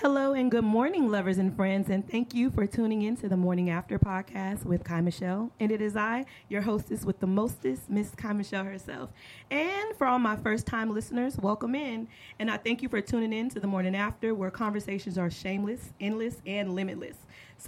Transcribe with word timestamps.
Hello 0.00 0.34
and 0.34 0.50
good 0.50 0.62
morning, 0.62 1.10
lovers 1.10 1.38
and 1.38 1.56
friends, 1.56 1.88
and 1.88 2.06
thank 2.06 2.34
you 2.34 2.50
for 2.50 2.66
tuning 2.66 3.00
in 3.00 3.16
to 3.16 3.30
the 3.30 3.36
Morning 3.36 3.70
After 3.70 3.98
podcast 3.98 4.66
with 4.66 4.84
Kai 4.84 5.00
Michelle. 5.00 5.50
And 5.58 5.72
it 5.72 5.80
is 5.80 5.96
I, 5.96 6.26
your 6.50 6.60
hostess 6.60 7.06
with 7.06 7.18
the 7.18 7.26
mostest, 7.26 7.88
Miss 7.88 8.10
Kai 8.10 8.34
Michelle 8.34 8.64
herself. 8.64 9.08
And 9.50 9.96
for 9.96 10.06
all 10.06 10.18
my 10.18 10.36
first 10.36 10.66
time 10.66 10.92
listeners, 10.92 11.38
welcome 11.38 11.74
in. 11.74 12.08
And 12.38 12.50
I 12.50 12.58
thank 12.58 12.82
you 12.82 12.90
for 12.90 13.00
tuning 13.00 13.32
in 13.32 13.48
to 13.48 13.58
the 13.58 13.66
Morning 13.66 13.96
After, 13.96 14.34
where 14.34 14.50
conversations 14.50 15.16
are 15.16 15.30
shameless, 15.30 15.94
endless, 15.98 16.42
and 16.44 16.74
limitless. 16.74 17.16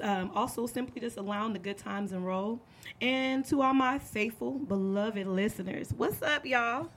Um, 0.02 0.30
also, 0.34 0.66
simply 0.66 1.00
just 1.00 1.16
allowing 1.16 1.54
the 1.54 1.58
good 1.58 1.78
times 1.78 2.12
and 2.12 2.26
roll. 2.26 2.60
And 3.00 3.42
to 3.46 3.62
all 3.62 3.72
my 3.72 3.98
faithful, 3.98 4.58
beloved 4.58 5.26
listeners, 5.26 5.94
what's 5.96 6.20
up, 6.20 6.44
y'all? 6.44 6.90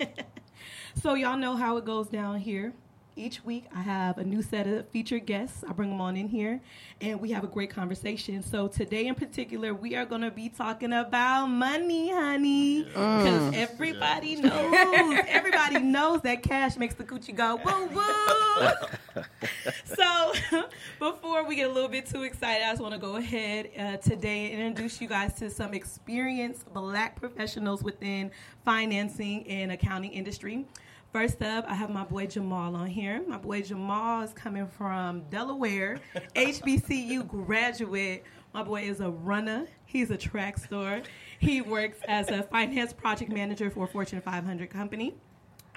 so, 0.94 1.12
y'all 1.12 1.36
know 1.36 1.56
how 1.56 1.76
it 1.76 1.84
goes 1.84 2.08
down 2.08 2.38
here. 2.38 2.72
Each 3.18 3.44
week, 3.44 3.64
I 3.74 3.82
have 3.82 4.18
a 4.18 4.24
new 4.24 4.42
set 4.42 4.68
of 4.68 4.88
featured 4.90 5.26
guests. 5.26 5.64
I 5.68 5.72
bring 5.72 5.90
them 5.90 6.00
on 6.00 6.16
in 6.16 6.28
here, 6.28 6.60
and 7.00 7.20
we 7.20 7.32
have 7.32 7.42
a 7.42 7.48
great 7.48 7.68
conversation. 7.68 8.44
So 8.44 8.68
today, 8.68 9.08
in 9.08 9.16
particular, 9.16 9.74
we 9.74 9.96
are 9.96 10.06
going 10.06 10.20
to 10.20 10.30
be 10.30 10.48
talking 10.48 10.92
about 10.92 11.46
money, 11.46 12.12
honey, 12.12 12.84
because 12.84 13.54
everybody 13.56 14.36
knows, 14.36 15.18
everybody 15.26 15.80
knows 15.80 16.22
that 16.22 16.44
cash 16.44 16.76
makes 16.76 16.94
the 16.94 17.02
coochie 17.02 17.34
go 17.34 17.56
woo 17.56 17.86
woo. 17.86 19.22
so 19.84 20.32
before 21.00 21.44
we 21.44 21.56
get 21.56 21.68
a 21.68 21.72
little 21.72 21.90
bit 21.90 22.06
too 22.06 22.22
excited, 22.22 22.64
I 22.64 22.70
just 22.70 22.80
want 22.80 22.94
to 22.94 23.00
go 23.00 23.16
ahead 23.16 23.70
uh, 23.76 23.96
today 23.96 24.52
and 24.52 24.62
introduce 24.62 25.00
you 25.00 25.08
guys 25.08 25.34
to 25.34 25.50
some 25.50 25.74
experienced 25.74 26.72
Black 26.72 27.18
professionals 27.18 27.82
within 27.82 28.30
financing 28.64 29.44
and 29.48 29.72
accounting 29.72 30.12
industry. 30.12 30.66
First 31.12 31.42
up, 31.42 31.64
I 31.66 31.74
have 31.74 31.88
my 31.88 32.04
boy 32.04 32.26
Jamal 32.26 32.76
on 32.76 32.86
here. 32.86 33.22
My 33.26 33.38
boy 33.38 33.62
Jamal 33.62 34.22
is 34.22 34.34
coming 34.34 34.66
from 34.66 35.22
Delaware, 35.30 35.98
HBCU 36.36 37.26
graduate. 37.26 38.24
My 38.52 38.62
boy 38.62 38.82
is 38.82 39.00
a 39.00 39.08
runner. 39.08 39.66
He's 39.86 40.10
a 40.10 40.18
track 40.18 40.58
star. 40.58 41.00
He 41.38 41.62
works 41.62 41.98
as 42.06 42.28
a 42.28 42.42
finance 42.42 42.92
project 42.92 43.32
manager 43.32 43.70
for 43.70 43.84
a 43.84 43.88
Fortune 43.88 44.20
500 44.20 44.68
company. 44.68 45.14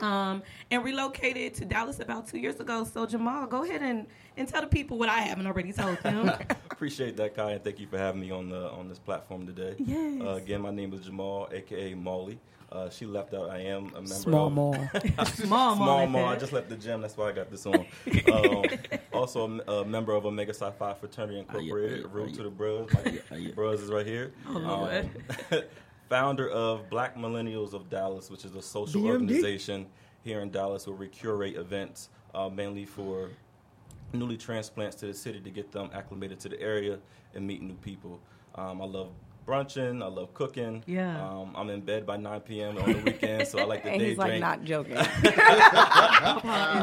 Um, 0.02 0.44
and 0.70 0.84
relocated 0.84 1.54
to 1.56 1.66
Dallas 1.66 2.02
about 2.02 2.28
two 2.28 2.40
years 2.40 2.60
ago. 2.60 2.84
So 2.84 3.06
Jamal, 3.06 3.48
go 3.48 3.64
ahead 3.64 3.82
and, 3.84 4.08
and 4.36 4.50
tell 4.50 4.62
the 4.62 4.68
people 4.68 4.98
what 4.98 5.08
I 5.08 5.22
haven't 5.22 5.48
already 5.48 5.72
told 5.72 5.98
them. 6.00 6.30
Appreciate 6.72 7.16
that, 7.18 7.36
Kai, 7.36 7.52
and 7.52 7.64
thank 7.64 7.80
you 7.80 7.88
for 7.88 7.98
having 7.98 8.20
me 8.20 8.32
on 8.32 8.50
the 8.50 8.70
on 8.72 8.90
this 8.90 9.00
platform 9.00 9.46
today. 9.46 9.76
Yes. 9.78 10.22
Uh, 10.22 10.30
again, 10.32 10.62
my 10.62 10.72
name 10.72 10.92
is 10.94 11.02
Jamal, 11.02 11.48
aka 11.54 11.94
Molly. 11.94 12.40
Uh, 12.72 12.90
she 12.90 13.06
left 13.06 13.34
out. 13.34 13.50
I 13.50 13.60
am 13.60 13.88
a 13.88 13.94
member 13.96 14.08
Small 14.08 14.48
of 14.48 14.54
mall. 14.54 14.74
Small, 15.34 15.76
Small 15.76 16.08
Mall. 16.08 16.26
I 16.26 16.38
just 16.38 16.54
left 16.54 16.70
the 16.70 16.78
gym. 16.78 17.02
That's 17.02 17.18
why 17.18 17.30
I 17.30 17.32
got 17.34 17.52
this 17.52 17.66
on. 17.66 17.86
Um, 18.32 18.64
also, 19.12 19.60
a 19.68 19.84
member 19.84 20.14
of 20.14 20.26
Omega 20.26 20.54
Psi 20.54 20.72
Phi 20.72 20.94
Fraternity 20.94 21.40
Incorporated. 21.40 22.06
uh, 22.06 22.08
Root 22.08 22.34
to 22.36 22.44
the 22.44 22.50
Bros. 22.50 22.90
My 22.94 23.20
uh. 23.38 23.52
Bros 23.54 23.82
is 23.82 23.90
right 23.90 24.06
here. 24.06 24.32
Oh, 24.48 24.54
Lord. 24.54 25.10
Um, 25.52 25.62
founder 26.10 26.50
of 26.50 26.90
Black 26.90 27.18
Millennials 27.18 27.74
of 27.74 27.90
Dallas, 27.90 28.30
which 28.30 28.46
is 28.46 28.56
a 28.56 28.62
social 28.62 29.02
BMD? 29.02 29.10
organization 29.12 29.86
here 30.24 30.42
in 30.42 30.50
Dallas 30.50 30.88
where 30.88 30.96
we 30.96 31.08
curate 31.08 31.56
events 31.56 32.10
uh, 32.34 32.50
mainly 32.50 32.86
for 32.86 33.30
newly 34.14 34.38
transplants 34.38 34.96
to 34.98 35.08
the 35.08 35.14
city 35.14 35.40
to 35.40 35.50
get 35.50 35.72
them 35.72 35.90
acclimated 35.94 36.40
to 36.42 36.50
the 36.50 36.62
area 36.62 37.00
and 37.34 37.46
meet 37.46 37.62
new 37.62 37.76
people. 37.76 38.20
Um, 38.56 38.82
I 38.82 38.86
love 38.86 39.10
brunching. 39.46 40.02
I 40.02 40.08
love 40.08 40.34
cooking. 40.34 40.84
Yeah. 40.88 41.22
Um, 41.28 41.54
I'm 41.56 41.70
in 41.70 41.82
bed 41.82 42.06
by 42.06 42.18
9 42.18 42.40
p.m. 42.42 42.78
on 42.78 42.92
the 42.92 43.00
weekend, 43.00 43.48
so 43.48 43.60
I 43.60 43.64
like 43.66 43.84
to 43.84 43.90
And 43.92 44.00
day 44.00 44.10
he's 44.10 44.18
like 44.18 44.40
not 44.40 44.64
joking. 44.64 44.96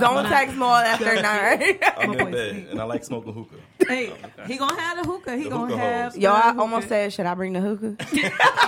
Don't 0.00 0.26
text 0.28 0.56
Maul 0.56 0.74
after 0.74 1.14
nine. 1.20 1.78
I'm 1.96 2.10
My 2.10 2.16
in 2.16 2.30
bed, 2.30 2.66
and 2.70 2.80
I 2.80 2.84
like 2.84 3.04
smoking 3.04 3.32
hookah. 3.34 3.56
Hey, 3.86 4.12
he 4.46 4.56
gonna 4.56 4.80
have 4.80 4.98
the 4.98 5.10
hookah. 5.10 5.36
He 5.36 5.44
The 5.44 5.50
gonna 5.50 5.66
hookah 5.68 5.78
have. 5.78 6.12
hoes. 6.12 6.20
Yo, 6.22 6.32
I 6.32 6.52
the 6.52 6.60
almost 6.60 6.88
said, 6.88 7.12
should 7.12 7.26
I 7.26 7.34
bring 7.34 7.52
the 7.52 7.60
hookah? 7.60 7.96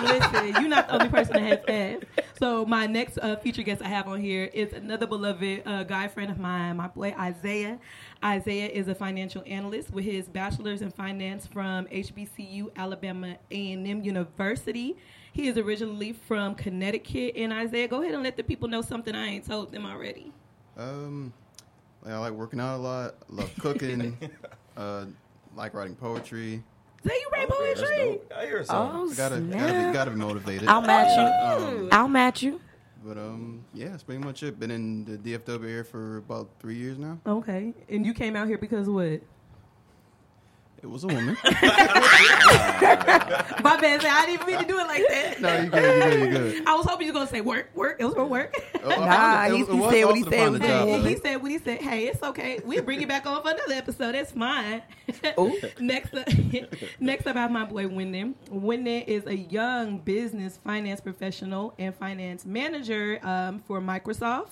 Listen, 0.02 0.62
you're 0.62 0.68
not 0.68 0.88
the 0.88 0.94
only 0.94 1.08
person 1.08 1.34
that 1.34 1.42
has 1.42 1.58
that. 1.66 2.08
So 2.40 2.64
my 2.64 2.86
next 2.86 3.18
uh, 3.18 3.36
feature 3.36 3.62
guest 3.62 3.82
I 3.82 3.88
have 3.88 4.08
on 4.08 4.18
here 4.18 4.44
is 4.54 4.72
another 4.72 5.06
beloved 5.06 5.60
uh, 5.66 5.84
guy 5.84 6.08
friend 6.08 6.30
of 6.30 6.38
mine, 6.38 6.78
my 6.78 6.88
boy 6.88 7.14
Isaiah. 7.20 7.78
Isaiah 8.24 8.68
is 8.68 8.88
a 8.88 8.94
financial 8.94 9.42
analyst 9.46 9.90
with 9.90 10.06
his 10.06 10.26
bachelor's 10.26 10.80
in 10.80 10.90
finance 10.90 11.46
from 11.46 11.84
HBCU 11.88 12.70
Alabama 12.76 13.36
A&M 13.50 14.02
University. 14.02 14.96
He 15.34 15.48
is 15.48 15.58
originally 15.58 16.14
from 16.14 16.54
Connecticut. 16.54 17.34
And 17.36 17.52
Isaiah, 17.52 17.86
go 17.86 18.00
ahead 18.00 18.14
and 18.14 18.22
let 18.22 18.38
the 18.38 18.42
people 18.42 18.68
know 18.68 18.80
something 18.80 19.14
I 19.14 19.26
ain't 19.26 19.46
told 19.46 19.70
them 19.70 19.84
already. 19.84 20.32
Um, 20.78 21.34
I 22.06 22.16
like 22.16 22.32
working 22.32 22.58
out 22.58 22.76
a 22.76 22.80
lot. 22.80 23.16
Love 23.28 23.54
cooking. 23.58 24.16
uh, 24.78 25.04
like 25.54 25.74
writing 25.74 25.94
poetry. 25.94 26.62
Say 27.06 27.12
you 27.14 27.28
write 27.32 27.50
Okay, 27.50 27.66
that's 27.68 27.80
poetry. 27.80 28.04
dope. 28.04 28.32
I 28.36 28.46
hear 28.46 28.64
something. 28.64 29.00
Oh, 29.00 29.14
Gotta 29.14 29.40
gotta 29.40 29.86
be, 29.86 29.92
gotta 29.92 30.10
be 30.10 30.16
motivated. 30.18 30.68
I'll 30.68 30.82
match 30.82 31.16
you. 31.16 31.66
Um, 31.66 31.88
I'll 31.92 32.08
match 32.08 32.42
you. 32.42 32.60
but 33.04 33.16
um, 33.16 33.64
yeah, 33.72 33.88
that's 33.88 34.02
pretty 34.02 34.22
much 34.22 34.42
it. 34.42 34.58
Been 34.60 34.70
in 34.70 35.04
the 35.06 35.16
DFW 35.16 35.64
area 35.64 35.84
for 35.84 36.18
about 36.18 36.48
three 36.60 36.76
years 36.76 36.98
now. 36.98 37.18
Okay. 37.26 37.72
And 37.88 38.04
you 38.04 38.12
came 38.12 38.36
out 38.36 38.48
here 38.48 38.58
because 38.58 38.88
what? 38.88 39.20
It 40.82 40.88
was 40.88 41.04
a 41.04 41.08
woman. 41.08 41.36
My 41.44 41.50
bad. 43.80 44.04
I 44.04 44.26
didn't 44.26 44.46
mean 44.46 44.58
to 44.60 44.64
do 44.64 44.78
it 44.78 44.86
like 44.86 45.02
that. 45.08 45.40
no, 45.40 45.60
you 45.60 45.68
good, 45.70 45.84
you 45.84 46.02
good, 46.02 46.20
you 46.20 46.28
good. 46.60 46.66
I 46.66 46.74
was 46.74 46.86
hoping 46.86 47.06
you 47.06 47.12
were 47.12 47.18
gonna 47.18 47.30
say 47.30 47.40
work, 47.42 47.70
work. 47.74 47.96
It 48.00 48.04
was 48.04 48.14
for 48.14 48.24
work. 48.24 48.54
Oh, 48.82 48.90
I 48.90 48.96
Nah, 48.96 49.06
found 49.06 49.52
it. 49.52 49.60
It 49.60 49.68
he- 49.68 49.76
he 49.76 49.90
said 49.90 50.04
what 50.06 50.16
he 50.16 50.22
said 50.22 50.32
find 50.32 50.52
was 50.52 50.60
Hey, 50.62 51.02
he 51.02 51.16
said 51.16 51.42
what 51.42 51.50
he 51.50 51.58
said. 51.58 51.80
Hey, 51.82 52.06
it's 52.06 52.22
okay. 52.22 52.60
We'll 52.64 52.82
bring 52.82 53.00
you 53.00 53.06
back 53.06 53.26
on 53.26 53.42
for 53.42 53.50
another 53.50 53.74
episode. 53.74 54.14
That's 54.14 54.32
fine. 54.32 54.82
Next 55.80 56.14
up, 56.14 56.28
next 57.00 57.26
up, 57.26 57.36
I 57.36 57.40
have 57.40 57.50
my 57.50 57.64
boy 57.64 57.88
Wendon. 57.88 58.34
Wendon 58.48 59.02
is 59.02 59.26
a 59.26 59.36
young 59.36 59.98
business 59.98 60.58
finance 60.64 61.00
professional 61.00 61.74
and 61.78 61.94
finance 61.94 62.46
manager 62.46 63.18
um, 63.22 63.58
for 63.58 63.80
Microsoft. 63.80 64.50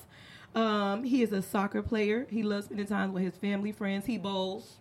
Um, 0.55 1.05
he 1.05 1.23
is 1.23 1.33
a 1.33 1.43
soccer 1.43 1.83
player. 1.83 2.27
He 2.31 2.43
loves 2.43 2.67
spending 2.67 2.87
time 2.87 3.13
with 3.13 3.23
his 3.23 3.37
family, 3.37 3.73
friends. 3.73 4.07
He 4.07 4.19
bowls. 4.19 4.77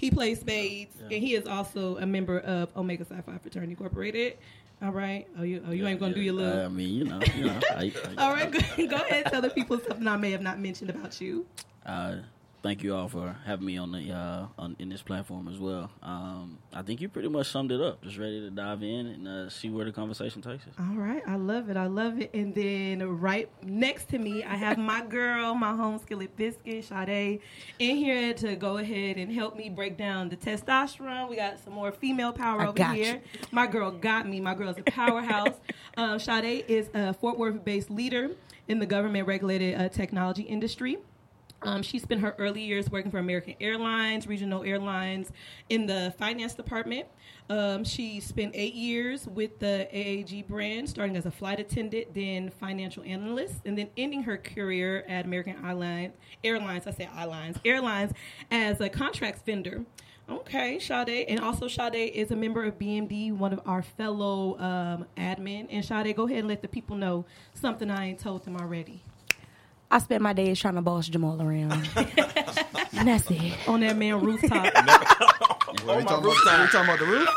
He 0.00 0.10
plays 0.10 0.40
spades, 0.40 0.96
and 1.02 1.12
he 1.12 1.34
is 1.34 1.46
also 1.46 1.98
a 1.98 2.06
member 2.06 2.38
of 2.38 2.74
Omega 2.74 3.04
Psi 3.04 3.20
Phi 3.20 3.36
Fraternity 3.36 3.72
Incorporated. 3.72 4.38
All 4.82 4.92
right. 4.92 5.26
Oh, 5.38 5.42
you, 5.42 5.62
oh, 5.68 5.72
you 5.72 5.86
ain't 5.86 6.00
gonna 6.00 6.14
do 6.14 6.22
your 6.22 6.32
little. 6.32 6.64
I 6.64 6.68
mean, 6.68 6.94
you 6.94 7.04
know, 7.04 7.20
you 7.36 7.44
know. 7.44 7.60
I, 7.72 7.92
I, 8.08 8.14
All 8.24 8.32
right, 8.32 8.50
go, 8.50 8.86
go 8.86 8.96
ahead. 8.96 9.26
Tell 9.26 9.42
the 9.42 9.50
people 9.50 9.78
something 9.78 10.08
I 10.08 10.16
may 10.16 10.30
have 10.30 10.40
not 10.40 10.58
mentioned 10.58 10.88
about 10.88 11.20
you. 11.20 11.44
Uh, 11.84 12.14
thank 12.62 12.82
you 12.82 12.94
all 12.94 13.08
for 13.08 13.36
having 13.46 13.66
me 13.66 13.76
on 13.78 13.92
the 13.92 14.12
uh, 14.12 14.46
on 14.58 14.76
in 14.78 14.88
this 14.88 15.02
platform 15.02 15.48
as 15.48 15.58
well. 15.58 15.90
Um, 16.02 16.58
I 16.72 16.82
think 16.82 17.00
you 17.00 17.08
pretty 17.08 17.28
much 17.28 17.48
summed 17.50 17.72
it 17.72 17.80
up. 17.80 18.02
Just 18.02 18.18
ready 18.18 18.40
to 18.40 18.50
dive 18.50 18.82
in 18.82 19.06
and 19.06 19.28
uh, 19.28 19.48
see 19.50 19.70
where 19.70 19.84
the 19.84 19.92
conversation 19.92 20.42
takes 20.42 20.66
us. 20.66 20.74
All 20.78 20.96
right, 20.96 21.22
I 21.26 21.36
love 21.36 21.70
it. 21.70 21.76
I 21.76 21.86
love 21.86 22.20
it. 22.20 22.30
And 22.34 22.54
then 22.54 23.02
right 23.20 23.48
next 23.62 24.08
to 24.10 24.18
me, 24.18 24.44
I 24.44 24.56
have 24.56 24.78
my 24.78 25.04
girl, 25.04 25.54
my 25.54 25.74
home 25.74 25.98
skillet 25.98 26.36
biscuit, 26.36 26.84
Sade, 26.84 27.40
in 27.78 27.96
here 27.96 28.34
to 28.34 28.56
go 28.56 28.78
ahead 28.78 29.16
and 29.16 29.32
help 29.32 29.56
me 29.56 29.68
break 29.70 29.96
down 29.96 30.28
the 30.28 30.36
testosterone. 30.36 31.28
We 31.28 31.36
got 31.36 31.58
some 31.64 31.72
more 31.72 31.92
female 31.92 32.32
power 32.32 32.60
I 32.60 32.64
over 32.68 32.72
got 32.76 32.94
here. 32.94 33.14
you. 33.32 33.40
My 33.50 33.66
girl 33.66 33.90
got 33.90 34.28
me. 34.28 34.40
My 34.40 34.54
girl's 34.54 34.78
a 34.78 34.82
powerhouse. 34.82 35.54
um, 35.96 36.18
Sade 36.18 36.64
is 36.68 36.88
a 36.94 37.14
Fort 37.14 37.38
Worth-based 37.38 37.90
leader 37.90 38.30
in 38.68 38.78
the 38.78 38.86
government-regulated 38.86 39.74
uh, 39.80 39.88
technology 39.88 40.42
industry. 40.42 40.98
Um, 41.62 41.82
she 41.82 41.98
spent 41.98 42.20
her 42.22 42.34
early 42.38 42.62
years 42.62 42.90
working 42.90 43.10
for 43.10 43.18
American 43.18 43.54
Airlines, 43.60 44.26
regional 44.26 44.64
airlines, 44.64 45.30
in 45.68 45.86
the 45.86 46.14
finance 46.18 46.54
department. 46.54 47.06
Um, 47.50 47.84
she 47.84 48.20
spent 48.20 48.52
eight 48.54 48.74
years 48.74 49.26
with 49.26 49.58
the 49.58 49.88
AAG 49.92 50.46
brand, 50.46 50.88
starting 50.88 51.16
as 51.16 51.26
a 51.26 51.30
flight 51.30 51.60
attendant, 51.60 52.14
then 52.14 52.50
financial 52.50 53.02
analyst, 53.02 53.62
and 53.66 53.76
then 53.76 53.90
ending 53.96 54.22
her 54.22 54.38
career 54.38 55.04
at 55.08 55.26
American 55.26 55.56
Airlines. 55.64 56.14
Airlines, 56.42 56.86
I 56.86 56.92
say 56.92 57.08
airlines, 57.16 57.58
airlines, 57.64 58.12
as 58.50 58.80
a 58.80 58.88
contracts 58.88 59.42
vendor. 59.42 59.84
Okay, 60.30 60.78
Sade, 60.78 61.26
and 61.28 61.40
also 61.40 61.66
Sade 61.66 62.12
is 62.14 62.30
a 62.30 62.36
member 62.36 62.64
of 62.64 62.78
BMD, 62.78 63.36
one 63.36 63.52
of 63.52 63.60
our 63.66 63.82
fellow 63.82 64.56
um, 64.60 65.04
admin. 65.16 65.66
And 65.70 65.84
Sade, 65.84 66.14
go 66.14 66.26
ahead 66.26 66.38
and 66.38 66.48
let 66.48 66.62
the 66.62 66.68
people 66.68 66.94
know 66.94 67.24
something 67.52 67.90
I 67.90 68.06
ain't 68.06 68.20
told 68.20 68.44
them 68.44 68.56
already. 68.56 69.02
I 69.90 69.98
spent 69.98 70.22
my 70.22 70.32
days 70.32 70.58
trying 70.60 70.76
to 70.76 70.82
boss 70.82 71.08
Jamal 71.08 71.42
around. 71.42 71.72
and 71.96 73.08
that's 73.08 73.28
it. 73.30 73.68
On 73.68 73.80
that 73.80 73.96
man 73.96 74.20
rooftop. 74.20 74.72
What, 75.84 75.96
we, 75.96 76.02
talking 76.04 76.18
about, 76.18 76.60
we 76.60 76.66
talking 76.66 76.80
about 76.82 76.98
the 76.98 77.06
roof? 77.06 77.28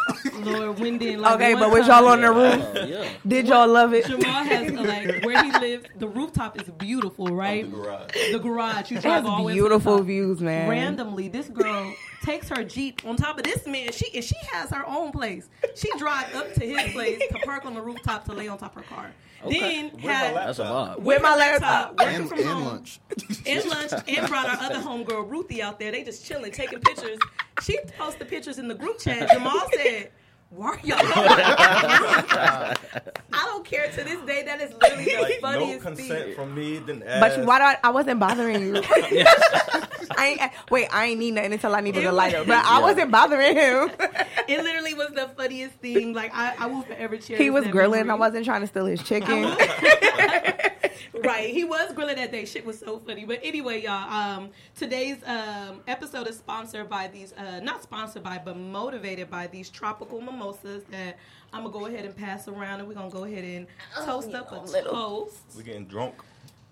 Lord 0.46 0.80
Wendon. 0.80 1.22
Like 1.22 1.36
Okay, 1.36 1.54
but 1.54 1.72
was 1.72 1.88
y'all 1.88 2.08
on 2.08 2.22
the 2.22 2.32
roof? 2.32 2.76
Uh, 2.76 2.86
yeah. 2.86 3.10
Did 3.26 3.48
y'all 3.48 3.68
love 3.68 3.94
it? 3.94 4.06
Jamal 4.06 4.44
has 4.44 4.72
like 4.72 5.24
where 5.24 5.44
he 5.44 5.52
lives. 5.52 5.86
The 5.98 6.08
rooftop 6.08 6.60
is 6.60 6.68
beautiful, 6.72 7.28
right? 7.28 7.70
The 7.70 7.78
garage. 7.78 8.32
The 8.32 8.40
garage. 8.40 8.92
You 8.92 9.00
drive 9.00 9.24
has 9.24 9.26
all 9.26 9.38
the 9.38 9.44
way 9.44 9.54
to 9.54 9.62
the 9.62 9.68
beautiful 9.70 10.04
views, 10.04 10.42
man. 10.42 10.70
Randomly, 10.70 11.30
this 11.30 11.48
girl 11.48 11.94
takes 12.24 12.50
her 12.50 12.64
jeep 12.64 13.06
on 13.06 13.16
top 13.16 13.38
of 13.38 13.44
this 13.44 13.66
man. 13.66 13.92
She 13.92 14.14
and 14.14 14.24
she 14.24 14.36
has 14.52 14.72
her 14.72 14.86
own 14.88 15.12
place. 15.12 15.48
She 15.76 15.90
drive 15.98 16.36
up 16.36 16.54
to 16.56 16.66
his 16.66 16.92
place 16.92 17.22
to 17.30 17.40
park 17.46 17.66
on 17.66 17.76
the 17.76 17.82
rooftop 17.82 18.26
to 18.26 18.34
lay 18.34 18.48
on 18.48 18.58
top 18.58 18.76
of 18.76 18.84
her 18.84 18.96
car. 18.96 19.12
Then 19.50 19.92
With 19.94 20.02
had 20.02 20.34
laptop. 20.34 20.46
That's 20.46 20.60
a 20.60 20.64
vibe. 20.64 21.00
with 21.00 21.22
my 21.22 21.36
laptop, 21.36 22.00
working 22.00 22.16
And, 22.16 22.30
from 22.30 22.40
and 22.40 22.48
home 22.48 22.66
lunch. 22.66 23.00
and 23.48 23.66
lunch 23.66 23.92
and 24.08 24.28
brought 24.28 24.48
our 24.48 24.72
other 24.72 24.80
homegirl 24.80 25.30
Ruthie 25.30 25.62
out 25.62 25.80
there. 25.80 25.92
They 25.92 26.04
just 26.04 26.26
chilling, 26.26 26.52
taking 26.52 26.80
pictures. 26.80 27.20
She 27.62 27.78
posted 27.98 28.28
pictures 28.28 28.58
in 28.60 28.68
the 28.68 28.76
group 28.76 29.00
chat. 29.00 29.30
Jamal 29.32 29.68
said, 29.74 30.12
"Why 30.56 30.70
are 30.70 30.80
y'all?" 30.84 31.00
I 33.36 33.46
don't 33.46 33.66
care 33.66 33.88
to 33.90 34.04
this 34.04 34.20
day. 34.22 34.44
That 34.44 34.62
is 34.62 34.72
literally 34.82 35.06
the 35.06 35.40
Like, 35.42 35.60
no 35.60 35.78
consent 35.80 35.98
thing. 36.26 36.36
from 36.36 36.54
me. 36.56 36.80
Didn't 36.80 37.00
But 37.00 37.32
ask. 37.32 37.40
why 37.48 37.58
do 37.60 37.64
I, 37.66 37.78
I 37.84 37.90
wasn't 37.90 38.20
bothering 38.20 38.62
you? 38.76 38.82
I 40.16 40.38
ain't, 40.40 40.52
wait, 40.70 40.88
I 40.92 41.06
ain't 41.06 41.20
need 41.20 41.32
nothing 41.34 41.54
until 41.54 41.74
I 41.76 41.82
needed 41.82 42.04
It 42.04 42.08
a 42.08 42.12
lighter. 42.12 42.40
was- 42.40 42.48
But 42.48 42.66
I 42.66 42.78
Yeah. 42.78 42.82
wasn't 42.82 43.12
bothering 43.12 43.56
him. 43.56 43.90
It 44.46 44.62
literally 44.62 44.94
was 44.94 45.10
the 45.16 45.30
funniest 45.38 45.76
thing. 45.76 46.14
Like 46.14 46.32
I, 46.36 46.54
I 46.60 46.66
will 46.68 46.82
forever 46.82 47.16
cherish. 47.18 47.42
he 47.42 47.50
was 47.50 47.64
that 47.64 47.72
grilling. 47.72 48.10
I 48.10 48.16
wasn't 48.16 48.44
trying 48.46 48.60
to 48.62 48.68
steal 48.68 48.86
his 48.86 49.02
chicken. 49.10 49.44
Right. 51.24 51.50
He 51.50 51.64
was 51.64 51.94
grilling 51.94 52.16
that 52.16 52.32
day. 52.32 52.46
Shit 52.46 52.66
was 52.66 52.80
so 52.80 53.00
funny. 53.00 53.26
But 53.26 53.40
anyway, 53.44 53.82
y'all, 53.82 54.12
um, 54.12 54.50
today's 54.76 55.18
um, 55.26 55.82
episode 55.88 56.28
is 56.28 56.38
sponsored 56.38 56.90
by 56.90 57.08
these, 57.08 57.34
uh, 57.34 57.60
not 57.62 57.84
sponsored 57.84 58.24
by, 58.24 58.40
but 58.44 58.58
motivated 58.58 59.30
by 59.30 59.48
these 59.48 59.70
tropical 59.70 60.22
mimosas 60.22 60.84
that 60.92 61.18
I'm 61.52 61.64
gonna 61.64 61.74
go 61.74 61.86
ahead 61.86 62.06
and 62.06 62.16
pass 62.16 62.48
around, 62.48 62.80
and 62.80 62.88
we're 62.88 62.96
gonna 62.96 63.10
go 63.10 63.26
ahead 63.26 63.44
and 63.44 63.68
toast 64.06 64.34
up 64.34 64.52
a 64.52 64.82
toast. 64.84 65.42
We're 65.56 65.62
getting 65.64 65.86
drunk. 65.86 66.16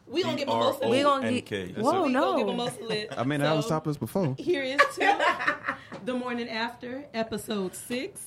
We 0.07 0.23
gonna 0.23 0.35
get 0.37 0.47
mimosa. 0.47 0.79
lit. 0.81 0.89
We 0.89 1.01
gonna 1.03 1.41
get- 1.41 1.75
That's 1.75 1.85
Whoa, 1.87 2.03
it. 2.03 2.07
We 2.07 2.11
no. 2.13 2.21
gonna 2.21 2.37
get 2.39 2.47
mimosa 2.47 2.83
lit. 2.83 3.13
I 3.17 3.23
mean, 3.23 3.39
that 3.41 3.55
was 3.55 3.65
So, 3.65 3.69
stop 3.69 3.87
us 3.87 3.95
before. 3.97 4.35
Here 4.37 4.63
is 4.63 4.79
to 4.95 5.55
the 6.03 6.13
morning 6.13 6.49
after 6.49 7.05
episode 7.13 7.75
six. 7.75 8.21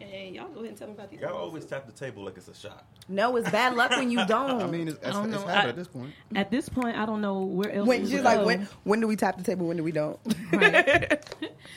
And 0.00 0.34
y'all 0.34 0.48
go 0.48 0.60
ahead 0.60 0.70
and 0.70 0.76
tell 0.78 0.88
me 0.88 0.94
about 0.94 1.10
these. 1.10 1.20
Y'all 1.20 1.28
mimosas. 1.30 1.46
always 1.48 1.64
tap 1.66 1.86
the 1.86 1.92
table 1.92 2.24
like 2.24 2.36
it's 2.36 2.48
a 2.48 2.54
shot. 2.54 2.86
no, 3.08 3.36
it's 3.36 3.50
bad 3.50 3.76
luck 3.76 3.90
when 3.90 4.10
you 4.10 4.24
don't. 4.26 4.62
I 4.62 4.66
mean, 4.66 4.88
it's, 4.88 4.98
it's, 4.98 5.10
don't 5.10 5.32
it's 5.32 5.42
know. 5.42 5.48
I- 5.48 5.68
at 5.68 5.76
this 5.76 5.88
point. 5.88 6.12
At 6.34 6.50
this 6.50 6.68
point, 6.68 6.96
I 6.96 7.04
don't 7.06 7.20
know 7.20 7.40
where 7.42 7.70
else. 7.70 7.86
when 7.88 8.00
we 8.02 8.06
she's 8.06 8.14
would 8.16 8.24
like, 8.24 8.44
when 8.46 8.68
when 8.84 9.00
do 9.00 9.06
we 9.06 9.16
tap 9.16 9.36
the 9.36 9.44
table? 9.44 9.66
When 9.66 9.76
do 9.76 9.84
we 9.84 9.92
don't? 9.92 10.18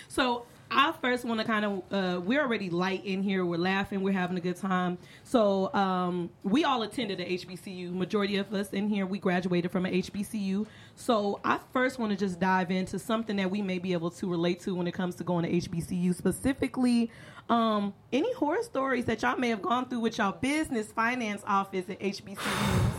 So 0.08 0.46
I 0.72 0.92
first 1.02 1.26
want 1.26 1.40
to 1.40 1.46
kind 1.46 1.66
of 1.66 1.84
uh, 1.92 2.20
we're 2.22 2.42
already 2.42 2.70
light 2.70 3.06
in 3.06 3.22
here. 3.24 3.46
We're 3.46 3.58
laughing. 3.58 4.02
We're 4.02 4.14
having 4.14 4.38
a 4.38 4.42
good 4.42 4.56
time. 4.58 4.98
So 5.24 5.74
um, 5.74 6.30
we 6.44 6.64
all 6.64 6.82
attended 6.84 7.20
a 7.20 7.26
HBCU. 7.26 7.94
Majority 7.94 8.38
of 8.38 8.54
us 8.54 8.72
in 8.74 8.88
here 8.90 9.06
we 9.06 9.20
graduated 9.20 9.72
from 9.72 9.86
a 9.86 9.90
HBCU. 9.90 10.66
So 10.96 11.40
I 11.44 11.60
first 11.74 12.00
want 12.00 12.12
to 12.12 12.18
just 12.18 12.40
dive 12.40 12.72
into 12.72 12.98
something 13.00 13.36
that 13.38 13.50
we 13.52 13.62
may 13.62 13.80
be 13.80 13.94
able 13.94 14.12
to 14.12 14.30
relate 14.30 14.62
to 14.62 14.76
when 14.76 14.88
it 14.88 14.94
comes 14.94 15.16
to 15.16 15.24
going 15.24 15.46
to 15.46 15.70
HBCU 15.70 16.16
specifically. 16.16 17.12
Um, 17.50 17.94
any 18.12 18.34
horror 18.34 18.64
stories 18.64 19.06
that 19.06 19.22
y'all 19.22 19.38
may 19.38 19.50
have 19.50 19.62
gone 19.62 19.90
through 19.90 20.00
with 20.00 20.18
y'all 20.18 20.32
business 20.32 20.92
finance 20.92 21.44
office 21.46 21.86
at 21.90 22.00
HBCUs? 22.00 22.94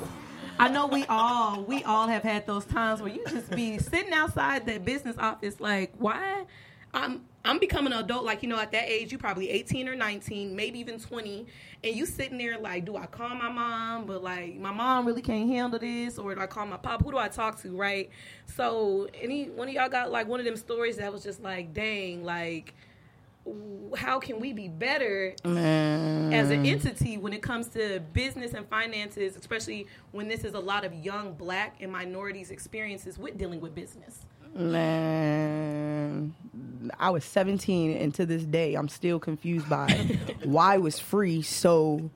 I 0.59 0.69
know 0.69 0.87
we 0.87 1.05
all 1.07 1.65
we 1.65 1.83
all 1.83 2.07
have 2.07 2.23
had 2.23 2.47
those 2.47 2.65
times 2.65 3.01
where 3.01 3.11
you 3.11 3.25
just 3.27 3.51
be 3.51 3.79
sitting 3.79 4.13
outside 4.13 4.67
that 4.67 4.85
business 4.85 5.17
office 5.19 5.61
like, 5.61 5.93
why? 5.99 6.45
I'm 6.93 7.25
I'm 7.45 7.59
becoming 7.59 7.93
an 7.93 7.99
adult 7.99 8.25
like 8.25 8.43
you 8.43 8.49
know 8.49 8.59
at 8.59 8.71
that 8.71 8.89
age 8.89 9.11
you 9.11 9.19
probably 9.19 9.51
18 9.51 9.89
or 9.89 9.97
19, 9.97 10.55
maybe 10.55 10.79
even 10.79 11.01
20, 11.01 11.47
and 11.83 11.97
you 11.97 12.07
sitting 12.07 12.39
there 12.39 12.57
like, 12.59 12.85
do 12.85 12.97
I 12.97 13.07
call 13.07 13.35
my 13.35 13.51
mom? 13.51 14.07
But 14.07 14.23
like 14.23 14.57
my 14.57 14.71
mom 14.71 15.07
really 15.07 15.23
can't 15.23 15.49
handle 15.49 15.81
this, 15.81 16.19
or 16.19 16.35
do 16.35 16.41
I 16.41 16.47
call 16.47 16.67
my 16.67 16.77
pop? 16.77 17.03
Who 17.03 17.11
do 17.11 17.19
I 17.19 17.29
talk 17.29 17.61
to? 17.63 17.77
Right? 17.77 18.11
So 18.47 19.09
any 19.21 19.51
one 19.51 19.69
of 19.69 19.75
y'all 19.75 19.89
got 19.89 20.13
like 20.13 20.29
one 20.29 20.39
of 20.39 20.47
them 20.47 20.57
stories 20.57 20.99
that 20.99 21.13
was 21.13 21.25
just 21.25 21.43
like, 21.43 21.75
dang, 21.75 22.23
like 22.23 22.75
how 23.97 24.19
can 24.19 24.41
we 24.41 24.53
be 24.53 24.69
better 24.69 25.35
as 25.45 26.51
an 26.51 26.67
entity 26.67 27.17
when 27.17 27.33
it 27.33 27.43
comes 27.43 27.69
to 27.69 28.01
business 28.13 28.53
and 28.53 28.67
finances, 28.69 29.37
especially 29.37 29.87
when 30.13 30.29
this 30.29 30.45
is 30.45 30.55
a 30.55 30.59
lot 30.61 30.85
of 30.85 30.95
young 30.95 31.35
black 31.35 31.77
and 31.81 31.93
minorities' 31.93 32.51
experiences 32.51 33.19
with 33.19 33.37
dealing 33.39 33.61
with 33.61 33.75
business? 33.75 34.21
Man, 34.55 36.35
I 36.99 37.11
was 37.11 37.25
17, 37.25 37.97
and 37.97 38.15
to 38.15 38.25
this 38.25 38.45
day, 38.45 38.75
I'm 38.75 38.89
still 38.89 39.19
confused 39.19 39.69
by 39.69 39.91
why 40.45 40.79
was 40.79 40.99
free 40.99 41.43
so 41.43 42.11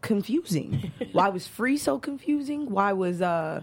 confusing. 0.00 0.92
Why 1.12 1.28
was 1.28 1.46
free 1.46 1.76
so 1.76 1.98
confusing? 1.98 2.70
Why 2.70 2.92
was 2.92 3.22
uh 3.22 3.62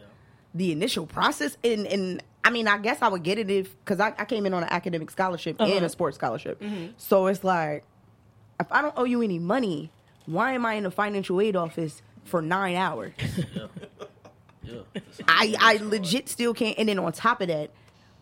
the 0.54 0.72
initial 0.72 1.06
process? 1.06 1.58
And 1.64 1.86
and 1.88 2.24
I 2.46 2.52
mean, 2.52 2.68
I 2.68 2.78
guess 2.78 3.02
I 3.02 3.08
would 3.08 3.24
get 3.24 3.40
it 3.40 3.50
if 3.50 3.76
because 3.80 4.00
I, 4.00 4.14
I 4.20 4.26
came 4.26 4.46
in 4.46 4.54
on 4.54 4.62
an 4.62 4.70
academic 4.70 5.10
scholarship 5.10 5.58
and 5.60 5.72
uh-huh. 5.72 5.86
a 5.86 5.90
sports 5.90 6.16
scholarship. 6.16 6.62
Mm-hmm. 6.62 6.92
So 6.98 7.26
it's 7.26 7.44
like, 7.44 7.84
if 8.60 8.72
I 8.72 8.84
don't 8.84 8.94
owe 8.96 9.04
you 9.04 9.24
any 9.24 9.40
money, 9.40 9.92
why 10.28 10.54
am 10.54 10.64
I 10.64 10.76
in 10.76 10.84
the 10.84 10.92
financial 10.92 11.42
aid 11.42 11.56
office 11.56 12.04
for 12.24 12.42
nine 12.42 12.76
hours? 12.76 13.14
Yeah. 14.68 14.80
I 15.28 15.56
I 15.60 15.78
legit 15.78 16.28
still 16.28 16.56
can't. 16.56 16.78
And 16.80 16.90
then 16.90 16.98
on 16.98 17.12
top 17.12 17.40
of 17.40 17.50
that, 17.50 17.70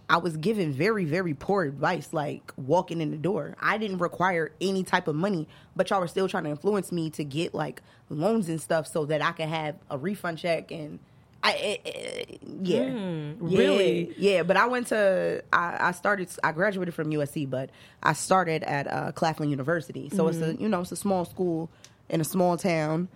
I 0.10 0.18
was 0.18 0.36
given 0.36 0.74
very 0.74 1.06
very 1.06 1.34
poor 1.34 1.64
advice, 1.64 2.12
like 2.12 2.52
walking 2.58 3.00
in 3.00 3.12
the 3.12 3.18
door. 3.18 3.56
I 3.62 3.78
didn't 3.78 4.00
require 4.00 4.52
any 4.60 4.84
type 4.84 5.08
of 5.08 5.16
money, 5.16 5.48
but 5.74 5.90
y'all 5.90 6.02
were 6.02 6.08
still 6.10 6.28
trying 6.28 6.44
to 6.44 6.50
influence 6.50 6.92
me 6.92 7.10
to 7.12 7.24
get 7.24 7.54
like 7.54 7.82
loans 8.10 8.50
and 8.50 8.60
stuff 8.60 8.88
so 8.88 9.06
that 9.06 9.22
I 9.22 9.32
could 9.32 9.48
have 9.48 9.76
a 9.90 9.98
refund 9.98 10.38
check 10.40 10.72
and. 10.72 11.00
I, 11.46 11.52
eh, 11.54 11.78
eh, 11.86 12.24
yeah. 12.62 12.84
yeah, 12.86 13.34
really? 13.40 14.14
yeah. 14.18 14.44
But 14.44 14.56
I 14.56 14.66
went 14.68 14.88
to, 14.88 15.44
I, 15.52 15.78
I 15.90 15.92
started, 15.92 16.30
I 16.44 16.54
graduated 16.54 16.94
from 16.94 17.10
USC, 17.10 17.50
but 17.50 17.70
I 18.02 18.14
started 18.14 18.64
at 18.64 18.88
uh, 18.88 19.12
Claflin 19.12 19.50
University. 19.50 20.10
So 20.10 20.28
it's 20.30 20.38
a, 20.38 20.56
you 20.56 20.70
know, 20.70 20.82
it's 20.82 20.94
a 20.94 20.96
small 20.96 21.26
school 21.26 21.70
in 22.10 22.22
a 22.22 22.24
small 22.24 22.56
town. 22.58 23.10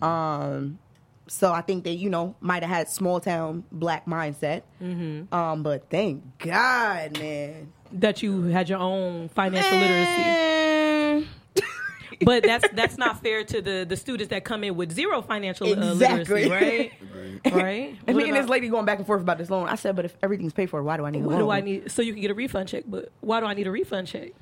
Um, 0.00 0.78
so 1.26 1.52
I 1.52 1.60
think 1.62 1.84
they, 1.84 1.92
you 1.92 2.10
know, 2.10 2.36
might 2.40 2.62
have 2.62 2.70
had 2.70 2.88
small 2.88 3.18
town 3.18 3.64
black 3.72 4.06
mindset. 4.06 4.62
Um, 5.32 5.62
but 5.62 5.88
thank 5.90 6.22
God, 6.38 7.18
man. 7.18 7.72
That 7.92 8.22
you 8.22 8.44
had 8.44 8.68
your 8.68 8.78
own 8.78 9.28
financial 9.30 9.76
literacy. 9.78 10.22
But 12.26 12.42
that's 12.44 12.68
that's 12.72 12.98
not 12.98 13.22
fair 13.22 13.44
to 13.44 13.60
the, 13.62 13.84
the 13.88 13.96
students 13.96 14.30
that 14.30 14.44
come 14.44 14.64
in 14.64 14.76
with 14.76 14.92
zero 14.92 15.22
financial 15.22 15.68
uh, 15.68 15.92
Exactly. 15.92 16.48
literacy, 16.48 16.92
right? 17.44 17.52
right? 17.52 17.96
And 18.06 18.16
me 18.16 18.28
and 18.28 18.36
this 18.36 18.48
lady 18.48 18.68
going 18.68 18.84
back 18.84 18.98
and 18.98 19.06
forth 19.06 19.20
about 19.22 19.38
this 19.38 19.50
loan. 19.50 19.68
I 19.68 19.74
said, 19.76 19.96
but 19.96 20.04
if 20.04 20.16
everything's 20.22 20.52
paid 20.52 20.70
for, 20.70 20.82
why 20.82 20.96
do 20.96 21.04
I 21.04 21.10
need 21.10 21.22
a 21.22 21.26
What 21.26 21.32
loan? 21.36 21.40
do 21.44 21.50
I 21.50 21.60
need? 21.60 21.90
So 21.90 22.02
you 22.02 22.12
can 22.12 22.22
get 22.22 22.30
a 22.30 22.34
refund 22.34 22.68
check, 22.68 22.84
but 22.86 23.10
why 23.20 23.40
do 23.40 23.46
I 23.46 23.54
need 23.54 23.66
a 23.66 23.70
refund 23.70 24.08
check? 24.08 24.32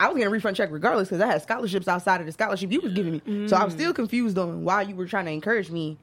I 0.00 0.08
was 0.08 0.16
getting 0.16 0.26
a 0.26 0.30
refund 0.30 0.56
check 0.56 0.70
regardless 0.72 1.08
because 1.08 1.20
I 1.22 1.26
had 1.28 1.40
scholarships 1.42 1.86
outside 1.86 2.20
of 2.20 2.26
the 2.26 2.32
scholarship 2.32 2.70
you 2.72 2.80
was 2.80 2.92
giving 2.92 3.12
me. 3.24 3.46
So 3.48 3.56
I'm 3.56 3.70
still 3.70 3.94
confused 3.94 4.36
on 4.38 4.64
why 4.64 4.82
you 4.82 4.96
were 4.96 5.06
trying 5.06 5.26
to 5.26 5.30
encourage 5.30 5.70
me. 5.70 5.98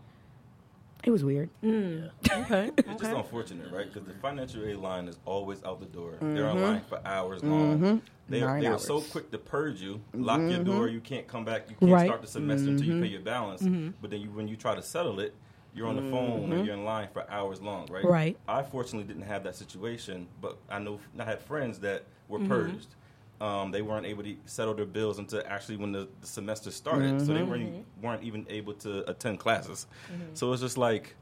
It 1.04 1.12
was 1.12 1.24
weird. 1.24 1.50
Mm. 1.64 2.12
Okay. 2.32 2.72
It's 2.78 3.02
just 3.02 3.04
unfortunate, 3.12 3.72
right? 3.72 3.92
Because 3.92 4.08
the 4.08 4.14
financial 4.16 4.66
aid 4.66 4.78
line 4.78 5.08
is 5.08 5.18
always 5.26 5.64
out 5.64 5.80
the 5.80 5.86
door. 5.86 6.14
They're 6.20 6.46
mm-hmm. 6.46 6.58
online 6.58 6.82
for 6.82 7.02
hours 7.06 7.44
long. 7.44 7.80
Mm-hmm. 7.80 7.98
They, 8.30 8.40
Nine 8.42 8.62
they 8.62 8.68
are 8.68 8.80
so 8.80 9.02
quick 9.02 9.32
to 9.32 9.38
purge 9.38 9.82
you, 9.82 10.02
lock 10.14 10.40
your 10.40 10.52
mm-hmm. 10.52 10.64
door. 10.64 10.88
You 10.88 11.02
can't 11.02 11.28
come 11.28 11.44
back. 11.44 11.70
You 11.70 11.76
can't 11.76 11.92
Right. 11.92 12.06
start 12.06 12.22
the 12.22 12.28
semester 12.28 12.70
until 12.70 12.86
you 12.86 13.02
pay 13.02 13.08
your 13.08 13.22
balance. 13.22 13.62
But 14.02 14.12
then 14.12 14.22
you, 14.22 14.30
when 14.32 14.48
you 14.48 14.56
try 14.56 14.76
to 14.76 14.82
settle 14.82 15.20
it, 15.20 15.36
you're 15.74 15.88
on 15.88 15.96
the 15.96 16.12
phone 16.12 16.52
or 16.52 16.64
you're 16.64 16.74
in 16.74 16.84
line 16.84 17.08
for 17.14 17.30
hours 17.30 17.62
long, 17.62 17.88
right? 17.88 18.04
Right. 18.04 18.38
I 18.48 18.64
fortunately 18.64 19.08
didn't 19.08 19.28
have 19.28 19.44
that 19.46 19.56
situation, 19.56 20.28
but 20.42 20.58
I 20.70 20.80
know 20.80 21.00
I 21.18 21.24
had 21.24 21.42
friends 21.42 21.80
that 21.80 22.06
were 22.28 22.40
purged. 22.40 22.88
Um, 23.42 23.72
they 23.72 23.82
weren't 23.82 24.06
able 24.06 24.22
to 24.24 24.36
settle 24.46 24.76
their 24.76 24.86
bills 24.86 25.18
until 25.18 25.42
actually 25.48 25.78
when 25.78 25.92
the, 25.92 26.08
the 26.22 26.28
semester 26.28 26.70
started, 26.70 27.20
so 27.26 27.34
they 27.34 27.42
weren't 27.42 27.86
weren't 28.02 28.24
even 28.24 28.46
able 28.50 28.74
to 28.76 29.10
attend 29.10 29.40
classes. 29.40 29.88
So 30.36 30.54
it's 30.54 30.62
just 30.62 30.78
like 30.78 31.16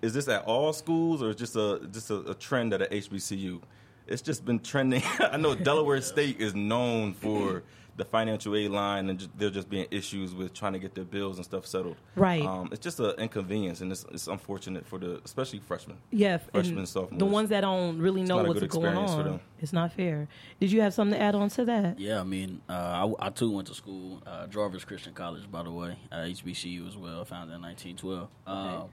is 0.00 0.14
this 0.14 0.28
at 0.28 0.44
all 0.44 0.72
schools 0.72 1.22
or 1.22 1.30
is 1.30 1.36
just 1.36 1.54
a 1.56 1.80
just 1.92 2.10
a, 2.10 2.20
a 2.30 2.34
trend 2.34 2.72
at 2.72 2.82
a 2.82 2.86
HBCU? 2.86 3.60
It's 4.06 4.22
just 4.22 4.44
been 4.44 4.58
trending. 4.60 5.02
I 5.20 5.36
know 5.36 5.54
Delaware 5.54 6.00
State 6.12 6.40
is 6.40 6.54
known 6.54 7.14
for 7.14 7.62
the 7.96 8.04
financial 8.04 8.56
aid 8.56 8.70
line, 8.70 9.10
and 9.10 9.18
just, 9.18 9.38
there 9.38 9.50
just 9.50 9.68
being 9.68 9.86
issues 9.90 10.34
with 10.34 10.54
trying 10.54 10.72
to 10.72 10.78
get 10.78 10.94
their 10.94 11.04
bills 11.04 11.36
and 11.36 11.44
stuff 11.44 11.66
settled. 11.66 11.96
Right. 12.16 12.42
Um, 12.42 12.68
it's 12.72 12.80
just 12.80 12.98
an 13.00 13.12
inconvenience, 13.18 13.80
and 13.80 13.92
it's, 13.92 14.04
it's 14.10 14.26
unfortunate 14.28 14.86
for 14.86 14.98
the 14.98 15.20
especially 15.24 15.58
freshmen. 15.58 15.98
Yeah, 16.10 16.38
Freshmen, 16.38 16.78
and 16.78 16.88
sophomores. 16.88 17.18
the 17.18 17.26
ones 17.26 17.50
that 17.50 17.60
don't 17.60 17.98
really 17.98 18.22
know 18.22 18.36
not 18.36 18.46
a 18.46 18.48
what's 18.48 18.60
good 18.60 18.70
going 18.70 18.86
experience 18.86 19.12
for 19.12 19.20
on. 19.20 19.24
them. 19.24 19.40
It's 19.60 19.72
not 19.72 19.92
fair. 19.92 20.26
Did 20.58 20.72
you 20.72 20.80
have 20.80 20.94
something 20.94 21.18
to 21.18 21.22
add 21.22 21.34
on 21.34 21.50
to 21.50 21.64
that? 21.66 22.00
Yeah, 22.00 22.20
I 22.20 22.24
mean, 22.24 22.62
uh, 22.68 23.12
I, 23.20 23.26
I 23.26 23.30
too 23.30 23.50
went 23.50 23.68
to 23.68 23.74
school, 23.74 24.22
uh, 24.26 24.46
Jarvis 24.46 24.84
Christian 24.84 25.12
College, 25.12 25.50
by 25.50 25.62
the 25.62 25.70
way, 25.70 25.96
uh, 26.10 26.16
HBCU 26.16 26.88
as 26.88 26.96
well, 26.96 27.24
founded 27.24 27.54
in 27.56 27.62
1912. 27.62 28.28
Um, 28.46 28.88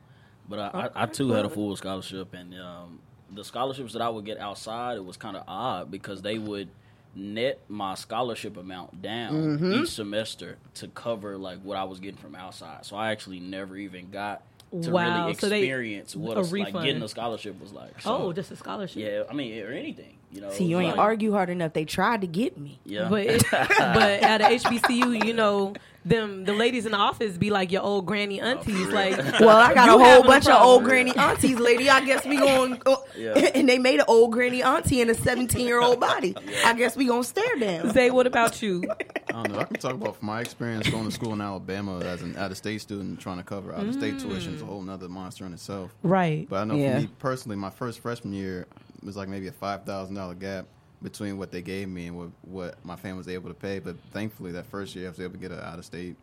but 0.48 0.60
I, 0.60 0.90
I, 0.94 1.04
I 1.04 1.06
too 1.06 1.30
had 1.32 1.46
a 1.46 1.50
full 1.50 1.76
scholarship, 1.76 2.34
and 2.34 2.54
um, 2.60 3.00
the 3.32 3.44
scholarships 3.44 3.94
that 3.94 4.02
I 4.02 4.10
would 4.10 4.26
get 4.26 4.40
outside, 4.40 4.98
it 4.98 5.06
was 5.06 5.16
kind 5.16 5.38
of 5.38 5.44
odd 5.48 5.90
because 5.90 6.22
they 6.22 6.38
would 6.38 6.70
net 7.16 7.60
my 7.68 7.96
scholarship 7.96 8.58
amount 8.58 9.02
down 9.02 9.34
mm-hmm. 9.34 9.74
each 9.74 9.90
semester 9.90 10.58
to 10.76 10.88
cover 10.90 11.38
like 11.38 11.60
what 11.64 11.78
I 11.78 11.84
was 11.84 12.00
getting 12.00 12.20
from 12.20 12.36
outside. 12.36 12.86
So 12.86 12.96
I 12.96 13.12
actually 13.12 13.40
never 13.40 13.76
even 13.76 14.10
got 14.12 14.44
to 14.82 14.92
Wow, 14.92 15.26
really 15.26 15.34
so 15.36 15.50
they- 15.50 15.60
experience 15.60 16.16
what 16.16 16.38
a 16.38 16.42
a, 16.42 16.44
like 16.44 16.74
getting 16.74 17.02
a 17.02 17.08
scholarship 17.08 17.60
was 17.60 17.74
like. 17.74 18.02
So, 18.02 18.16
oh, 18.16 18.34
just 18.34 18.52
a 18.52 18.56
scholarship. 18.56 19.02
yeah, 19.02 19.24
I 19.30 19.34
mean, 19.34 19.62
or 19.64 19.72
anything, 19.72 20.18
you 20.32 20.42
know. 20.42 20.52
See, 20.52 20.66
you 20.66 20.80
ain't 20.80 20.98
like- 20.98 21.00
argue 21.00 21.32
hard 21.32 21.50
enough. 21.50 21.74
They 21.74 21.86
tried 21.86 22.22
to 22.22 22.28
get 22.28 22.58
me. 22.58 22.80
Yeah, 22.86 23.08
But 23.10 23.26
it, 23.26 23.44
but 23.52 23.72
at 23.72 24.42
a 24.42 24.46
HBCU, 24.46 25.26
you 25.26 25.34
know, 25.34 25.74
them 26.06 26.46
the 26.46 26.54
ladies 26.54 26.86
in 26.86 26.92
the 26.92 26.98
office 26.98 27.38
be 27.38 27.50
like 27.50 27.72
your 27.72 27.82
old 27.82 28.06
granny 28.06 28.42
oh, 28.42 28.46
aunties. 28.46 28.86
for 28.86 28.92
like. 28.92 29.18
Well, 29.40 29.58
I 29.58 29.74
got 29.74 29.90
a 29.90 29.92
whole 29.94 30.00
having 30.02 30.26
a 30.26 30.28
bunch 30.28 30.48
of 30.48 30.62
old 30.62 30.84
granny 30.84 31.16
aunties, 31.16 31.60
lady. 31.60 31.90
I 31.90 32.06
guess 32.06 32.26
we 32.26 32.38
going 32.38 32.82
oh, 32.86 32.94
uh, 32.94 32.98
Yeah. 33.20 33.34
and 33.56 33.68
they 33.68 33.78
made 33.78 34.00
an 34.00 34.06
old 34.08 34.32
granny 34.32 34.64
auntie 34.64 35.02
in 35.02 35.10
a 35.10 35.14
17 35.14 35.66
year 35.68 35.82
old 35.82 36.00
body. 36.00 36.36
I 36.66 36.74
guess 36.74 36.96
we 36.96 37.06
gonna 37.08 37.24
stare 37.24 37.56
down. 37.58 37.92
Zay, 37.92 38.10
what 38.12 38.26
about 38.28 38.62
you? 38.62 38.84
I 39.30 39.32
don't 39.44 39.52
know. 39.52 39.60
I 39.60 39.64
can 39.66 39.76
talk 39.78 39.94
about 39.94 40.16
from 40.18 40.28
my 40.28 40.42
experience 40.42 40.90
going 40.90 41.06
to 41.06 41.12
school 41.12 41.34
in 41.34 41.42
Alabama 41.42 42.00
as 42.00 42.22
an 42.22 42.36
out 42.38 42.52
of 42.52 42.58
state 42.58 42.82
student 42.82 43.20
trying 43.20 43.38
to 43.38 43.44
cover 43.44 43.74
out 43.74 43.86
of 43.86 43.94
state 43.94 44.20
tuition 44.20 44.56
is 44.56 44.62
a 44.62 44.66
whole 44.66 44.82
nother 44.82 45.10
monster 45.10 45.46
in 45.46 45.54
itself. 45.54 45.94
Right. 46.02 46.48
But 46.50 46.58
I 46.62 46.64
know 46.66 46.76
Yeah. 46.76 46.96
for 46.96 47.02
me 47.02 47.10
personally, 47.20 47.56
my 47.58 47.70
first 47.70 48.00
freshman 48.00 48.34
year 48.34 48.66
was 49.04 49.16
like 49.16 49.28
maybe 49.30 49.48
a 49.48 49.52
five 49.52 49.84
thousand 49.84 50.16
dollar 50.16 50.34
gap 50.36 50.66
between 51.02 51.38
what 51.38 51.52
they 51.52 51.62
gave 51.62 51.88
me 51.88 52.08
and 52.08 52.18
what, 52.18 52.30
what 52.42 52.76
my 52.84 52.96
family 52.96 53.20
was 53.20 53.28
able 53.30 53.50
to 53.50 53.54
pay. 53.56 53.80
But 53.80 53.96
thankfully, 54.12 54.52
that 54.54 54.66
first 54.66 54.96
year 54.96 55.06
I 55.08 55.10
was 55.10 55.20
able 55.20 55.34
to 55.34 55.38
get 55.40 55.52
an 55.52 55.60
out 55.60 55.80
of 55.80 55.86
state 55.86 56.16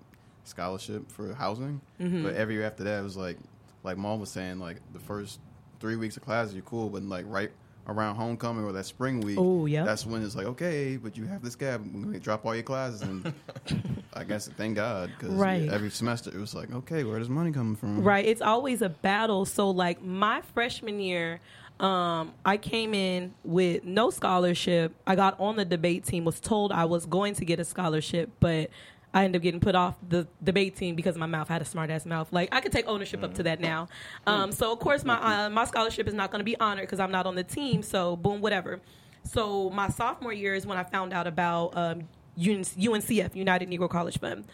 scholarship 0.44 1.10
for 1.10 1.32
housing. 1.34 1.80
Mm-hmm. 2.00 2.22
But 2.22 2.34
every 2.34 2.54
year 2.54 2.64
after 2.64 2.84
that, 2.84 3.00
it 3.00 3.02
was 3.02 3.16
like 3.16 3.38
like 3.82 3.96
mom 3.96 4.20
was 4.20 4.30
saying, 4.30 4.58
like 4.58 4.78
the 4.92 4.98
first 4.98 5.38
three 5.80 5.96
weeks 5.96 6.16
of 6.16 6.24
classes 6.24 6.54
you're 6.54 6.62
cool, 6.62 6.88
but 6.88 7.02
like 7.02 7.24
right 7.28 7.50
around 7.88 8.16
homecoming 8.16 8.64
or 8.64 8.72
that 8.72 8.84
spring 8.84 9.20
week, 9.20 9.38
Oh, 9.38 9.66
yeah. 9.66 9.84
that's 9.84 10.04
when 10.04 10.22
it's 10.24 10.34
like 10.34 10.46
okay, 10.46 10.96
but 10.96 11.16
you 11.16 11.24
have 11.26 11.42
this 11.42 11.54
gap. 11.54 11.80
We're 11.80 12.02
gonna 12.04 12.18
drop 12.18 12.44
all 12.44 12.54
your 12.54 12.64
classes, 12.64 13.02
and 13.02 13.32
I 14.14 14.24
guess 14.24 14.48
thank 14.48 14.76
God 14.76 15.10
because 15.16 15.34
Right. 15.34 15.68
every 15.68 15.90
semester 15.90 16.30
it 16.30 16.38
was 16.40 16.54
like 16.54 16.72
okay, 16.72 17.04
where 17.04 17.18
does 17.18 17.28
money 17.28 17.52
coming 17.52 17.76
from? 17.76 18.02
Right. 18.02 18.24
It's 18.24 18.42
always 18.42 18.82
a 18.82 18.88
battle. 18.88 19.44
So 19.44 19.70
like 19.70 20.02
my 20.02 20.40
freshman 20.54 20.98
year, 20.98 21.40
um, 21.78 22.32
I 22.44 22.56
came 22.56 22.92
in 22.94 23.34
with 23.44 23.84
no 23.84 24.10
scholarship. 24.10 24.94
I 25.06 25.14
got 25.14 25.38
on 25.38 25.56
the 25.56 25.64
debate 25.64 26.04
team, 26.04 26.24
was 26.24 26.40
told 26.40 26.72
I 26.72 26.86
was 26.86 27.06
going 27.06 27.34
to 27.34 27.44
get 27.44 27.60
a 27.60 27.64
scholarship, 27.64 28.30
but 28.40 28.70
I 29.16 29.24
ended 29.24 29.40
up 29.40 29.42
getting 29.44 29.60
put 29.60 29.74
off 29.74 29.94
the 30.06 30.28
debate 30.44 30.76
team 30.76 30.94
because 30.94 31.16
my 31.16 31.24
mouth 31.24 31.48
had 31.48 31.62
a 31.62 31.64
smart 31.64 31.88
ass 31.88 32.04
mouth. 32.04 32.30
Like 32.32 32.54
I 32.54 32.60
could 32.60 32.70
take 32.70 32.86
ownership 32.86 33.24
up 33.24 33.32
to 33.36 33.44
that 33.44 33.60
now. 33.60 33.88
Um, 34.26 34.52
so 34.52 34.70
of 34.70 34.78
course 34.78 35.04
my 35.04 35.46
uh, 35.46 35.48
my 35.48 35.64
scholarship 35.64 36.06
is 36.06 36.12
not 36.12 36.30
going 36.30 36.40
to 36.40 36.44
be 36.44 36.54
honored 36.60 36.82
because 36.82 37.00
I'm 37.00 37.10
not 37.10 37.24
on 37.24 37.34
the 37.34 37.42
team. 37.42 37.82
So 37.82 38.16
boom, 38.16 38.42
whatever. 38.42 38.78
So 39.22 39.70
my 39.70 39.88
sophomore 39.88 40.34
year 40.34 40.54
is 40.54 40.66
when 40.66 40.76
I 40.76 40.82
found 40.82 41.14
out 41.14 41.26
about 41.26 41.74
um, 41.78 42.02
UNCF, 42.38 43.34
United 43.34 43.70
Negro 43.70 43.88
College 43.88 44.18
Fund, 44.20 44.44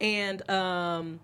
and 0.00 0.48
um, 0.48 1.18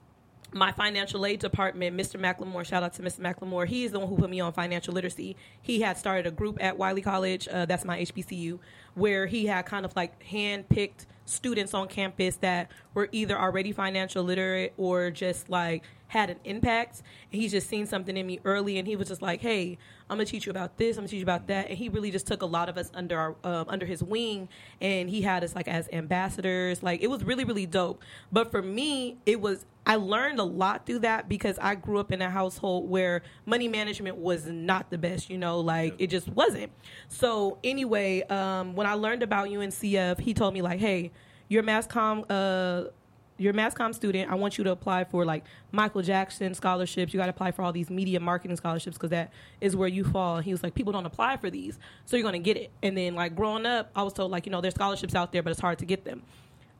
my 0.53 0.73
financial 0.73 1.25
aid 1.25 1.39
department, 1.39 1.97
Mr. 1.97 2.21
McLemore, 2.21 2.65
shout 2.65 2.83
out 2.83 2.95
to 2.95 3.03
Mr. 3.03 3.21
McLemore. 3.21 3.69
He's 3.69 3.93
the 3.93 4.01
one 4.01 4.09
who 4.09 4.17
put 4.17 4.29
me 4.29 4.41
on 4.41 4.53
financial 4.53 4.93
literacy. 4.93 5.37
He 5.63 5.83
had 5.83 5.99
started 5.99 6.27
a 6.27 6.33
group 6.33 6.59
at 6.61 6.77
Wiley 6.77 7.03
College, 7.03 7.47
uh, 7.47 7.65
that's 7.65 7.85
my 7.85 8.01
HBCU, 8.01 8.59
where 8.95 9.27
he 9.27 9.47
had 9.47 9.67
kind 9.67 9.85
of 9.85 9.95
like 9.95 10.21
hand 10.25 10.69
picked 10.69 11.07
students 11.29 11.75
on 11.75 11.89
campus 11.89 12.37
that 12.37 12.71
were 12.95 13.09
either 13.13 13.39
already 13.39 13.73
financial 13.73 14.25
literate 14.25 14.73
or 14.77 15.11
just 15.11 15.49
like 15.51 15.85
had 16.09 16.31
an 16.31 16.39
impact. 16.45 17.03
And 17.33 17.41
he's 17.41 17.53
just 17.53 17.69
seen 17.69 17.87
something 17.87 18.17
in 18.17 18.27
me 18.27 18.41
early, 18.45 18.79
and 18.79 18.89
he 18.89 18.97
was 18.97 19.09
just 19.09 19.23
like, 19.23 19.41
"Hey, 19.41 19.79
I'm 20.11 20.17
gonna 20.17 20.25
teach 20.25 20.47
you 20.47 20.51
about 20.51 20.77
this. 20.77 20.97
I'm 20.97 21.03
gonna 21.03 21.09
teach 21.09 21.19
you 21.19 21.25
about 21.25 21.47
that." 21.47 21.69
And 21.69 21.79
he 21.79 21.89
really 21.89 22.11
just 22.11 22.27
took 22.27 22.43
a 22.43 22.47
lot 22.47 22.69
of 22.69 22.77
us 22.77 22.91
under 22.95 23.19
our 23.19 23.37
um, 23.45 23.67
under 23.69 23.87
his 23.87 24.03
wing, 24.03 24.49
and 24.81 25.09
he 25.09 25.23
had 25.23 25.45
us 25.45 25.55
like 25.55 25.69
as 25.69 25.89
ambassadors. 25.93 26.83
Like 26.83 27.03
it 27.03 27.09
was 27.09 27.23
really 27.25 27.45
really 27.45 27.67
dope. 27.67 28.03
But 28.33 28.51
for 28.51 28.63
me, 28.63 29.19
it 29.27 29.41
was 29.41 29.67
I 29.87 29.97
learned 29.97 30.39
a 30.39 30.45
lot 30.45 30.85
through 30.87 31.01
that 31.01 31.29
because 31.29 31.59
I 31.59 31.75
grew 31.75 31.99
up 31.99 32.13
in 32.13 32.21
a 32.21 32.29
household 32.29 32.91
where 32.91 33.23
money 33.47 33.69
management 33.69 34.17
was 34.17 34.47
not 34.47 34.91
the 34.91 34.99
best. 34.99 35.31
You 35.31 35.39
know, 35.39 35.61
like 35.61 35.95
it 35.99 36.09
just 36.09 36.29
wasn't. 36.29 36.73
So 37.09 37.59
anyway, 37.63 38.23
um, 38.23 38.75
when 38.75 38.87
I 38.87 38.95
learned 38.95 39.23
about 39.23 39.49
UNCF, 39.49 40.21
he 40.21 40.35
told 40.35 40.55
me 40.55 40.63
like, 40.63 40.81
"Hey, 40.81 41.13
your 41.49 41.63
mass 41.63 41.87
comm." 41.87 42.25
Uh, 42.29 42.91
you're 43.39 43.53
a 43.53 43.57
mass 43.57 43.73
comm 43.73 43.95
student. 43.95 44.31
I 44.31 44.35
want 44.35 44.59
you 44.59 44.65
to 44.65 44.71
apply 44.73 45.05
for 45.05 45.25
like 45.25 45.45
Michael 45.73 46.03
Jackson 46.03 46.53
scholarships. 46.55 47.15
You 47.15 47.19
got 47.19 47.27
to 47.27 47.31
apply 47.31 47.53
for 47.53 47.63
all 47.63 47.73
these 47.73 47.89
media 47.89 48.21
marketing 48.21 48.57
scholarships 48.57 48.97
because 48.97 49.11
that 49.11 49.33
is 49.61 49.75
where 49.77 49.89
you 49.89 50.05
fall. 50.05 50.37
And 50.37 50.45
he 50.45 50.53
was 50.53 50.63
like, 50.63 50.75
people 50.75 50.93
don't 50.93 51.07
apply 51.07 51.37
for 51.37 51.49
these, 51.49 51.79
so 52.05 52.17
you're 52.17 52.25
gonna 52.25 52.39
get 52.39 52.57
it. 52.57 52.71
And 52.83 52.97
then 52.97 53.15
like 53.15 53.35
growing 53.35 53.65
up, 53.65 53.91
I 53.95 54.03
was 54.03 54.13
told 54.13 54.31
like 54.31 54.45
you 54.45 54.53
know 54.53 54.61
there's 54.61 54.75
scholarships 54.75 55.15
out 55.15 55.33
there, 55.33 55.43
but 55.43 55.51
it's 55.51 55.61
hard 55.61 55.79
to 55.79 55.87
get 55.87 56.05
them. 56.05 56.23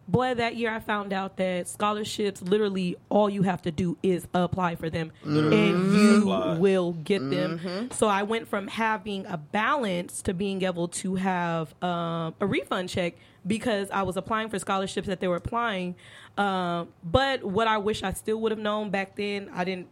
Boy, 0.09 0.33
that 0.35 0.57
year 0.57 0.75
I 0.75 0.81
found 0.81 1.13
out 1.13 1.37
that 1.37 1.69
scholarships 1.69 2.41
literally 2.41 2.97
all 3.11 3.29
you 3.29 3.43
have 3.43 3.61
to 3.63 3.71
do 3.71 3.99
is 4.03 4.27
apply 4.33 4.77
for 4.77 4.89
them, 4.89 5.13
and 5.23 5.93
you 5.95 6.23
Apply. 6.33 6.57
will 6.57 6.95
get 6.95 7.29
them. 7.29 7.91
So 7.93 8.07
I 8.09 8.23
went 8.23 8.49
from 8.49 8.69
having 8.69 9.27
a 9.27 9.37
balance 9.37 10.23
to 10.23 10.33
being 10.33 10.63
able 10.63 10.89
to 10.89 11.17
have 11.17 11.75
um, 11.85 12.35
a 12.41 12.47
refund 12.47 12.89
check 12.89 13.17
because 13.47 13.91
I 13.91 14.01
was 14.03 14.17
applying 14.17 14.49
for 14.49 14.59
scholarships 14.59 15.09
that 15.09 15.21
they 15.21 15.29
were 15.29 15.37
applying. 15.37 15.95
Um, 16.39 16.89
but 17.05 17.45
what 17.45 17.67
I 17.69 17.77
wish 17.77 18.03
I 18.03 18.15
still 18.15 18.41
would 18.41 18.53
have 18.53 18.59
known 18.59 18.89
back 18.89 19.15
then, 19.15 19.51
I 19.53 19.65
didn't. 19.65 19.89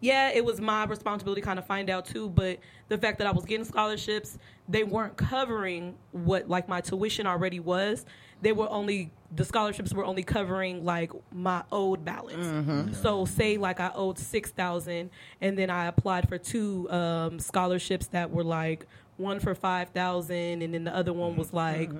Yeah, 0.00 0.30
it 0.30 0.44
was 0.44 0.60
my 0.60 0.84
responsibility 0.84 1.42
to 1.42 1.44
kind 1.46 1.58
of 1.58 1.66
find 1.66 1.90
out 1.90 2.06
too. 2.06 2.28
But 2.30 2.58
the 2.88 2.96
fact 2.98 3.18
that 3.18 3.26
I 3.26 3.30
was 3.32 3.44
getting 3.44 3.64
scholarships, 3.64 4.38
they 4.68 4.82
weren't 4.82 5.16
covering 5.16 5.94
what 6.12 6.48
like 6.48 6.68
my 6.68 6.80
tuition 6.80 7.26
already 7.26 7.60
was. 7.60 8.04
They 8.40 8.52
were 8.52 8.68
only 8.70 9.12
the 9.34 9.44
scholarships 9.44 9.92
were 9.94 10.04
only 10.04 10.22
covering 10.22 10.84
like 10.84 11.10
my 11.32 11.62
owed 11.72 12.04
balance. 12.04 12.96
So 13.02 13.24
say 13.24 13.56
like 13.56 13.80
I 13.80 13.90
owed 13.94 14.18
six 14.18 14.50
thousand, 14.50 15.10
and 15.40 15.56
then 15.58 15.70
I 15.70 15.86
applied 15.86 16.28
for 16.28 16.38
two 16.38 16.90
um, 16.90 17.38
scholarships 17.38 18.08
that 18.08 18.30
were 18.30 18.44
like 18.44 18.86
one 19.16 19.40
for 19.40 19.54
five 19.54 19.88
thousand, 19.90 20.62
and 20.62 20.74
then 20.74 20.84
the 20.84 20.94
other 20.94 21.12
one 21.12 21.36
was 21.36 21.52
like 21.52 21.90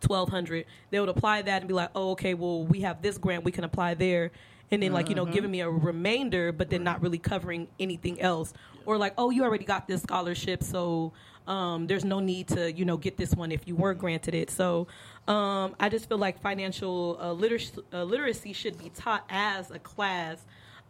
twelve 0.00 0.28
hundred. 0.28 0.66
They 0.90 1.00
would 1.00 1.08
apply 1.08 1.42
that 1.42 1.62
and 1.62 1.68
be 1.68 1.74
like, 1.74 1.90
"Oh, 1.94 2.10
okay, 2.12 2.34
well, 2.34 2.64
we 2.64 2.82
have 2.82 3.02
this 3.02 3.18
grant, 3.18 3.44
we 3.44 3.52
can 3.52 3.64
apply 3.64 3.94
there." 3.94 4.30
And 4.70 4.82
then, 4.82 4.92
like 4.92 5.08
you 5.08 5.14
know, 5.14 5.24
giving 5.24 5.50
me 5.50 5.60
a 5.62 5.70
remainder, 5.70 6.52
but 6.52 6.68
then 6.68 6.84
not 6.84 7.00
really 7.00 7.18
covering 7.18 7.68
anything 7.80 8.20
else, 8.20 8.52
or 8.86 8.98
like, 8.98 9.14
"Oh, 9.16 9.30
you 9.30 9.42
already 9.42 9.64
got 9.64 9.88
this 9.88 10.02
scholarship, 10.02 10.62
so 10.62 11.12
um, 11.46 11.86
there's 11.86 12.04
no 12.04 12.20
need 12.20 12.48
to, 12.48 12.70
you 12.70 12.84
know, 12.84 12.98
get 12.98 13.16
this 13.16 13.34
one 13.34 13.50
if 13.50 13.66
you 13.66 13.74
were 13.74 13.94
granted 13.94 14.34
it." 14.34 14.50
So, 14.50 14.86
um, 15.28 15.76
I 15.78 15.88
just 15.88 16.08
feel 16.08 16.18
like 16.18 16.40
financial 16.40 17.18
uh, 17.20 17.32
literacy, 17.32 17.80
uh, 17.92 18.02
literacy 18.04 18.52
should 18.52 18.78
be 18.78 18.90
taught 18.90 19.24
as 19.28 19.70
a 19.70 19.78
class 19.78 20.38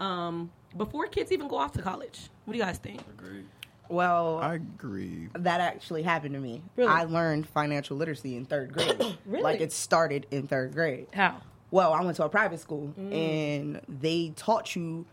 um, 0.01 0.51
before 0.77 1.07
kids 1.07 1.33
even 1.33 1.49
go 1.49 1.57
off 1.57 1.73
to 1.73 1.83
college. 1.83 2.31
What 2.45 2.53
do 2.53 2.59
you 2.59 2.65
guys 2.65 2.79
think? 2.79 3.01
Agreed. 3.19 3.45
Well, 3.91 4.39
I 4.39 4.55
agree. 4.55 5.29
that 5.35 5.61
actually 5.61 6.03
happened 6.03 6.35
to 6.35 6.41
me. 6.41 6.63
Really? 6.77 6.91
I 6.91 7.05
learned 7.05 7.49
financial 7.49 7.97
literacy 7.97 8.37
in 8.37 8.45
third 8.45 8.73
grade. 8.73 9.17
Really? 9.27 9.43
Like 9.43 9.61
it 9.61 9.73
started 9.73 10.27
in 10.31 10.47
third 10.47 10.73
grade. 10.73 11.07
How? 11.13 11.41
Well, 11.71 11.93
I 11.93 12.03
went 12.03 12.17
to 12.17 12.25
a 12.25 12.29
private 12.29 12.61
school 12.61 12.95
Mm. 12.99 13.13
and 13.15 13.81
they 14.01 14.33
taught 14.37 14.75
you 14.77 15.05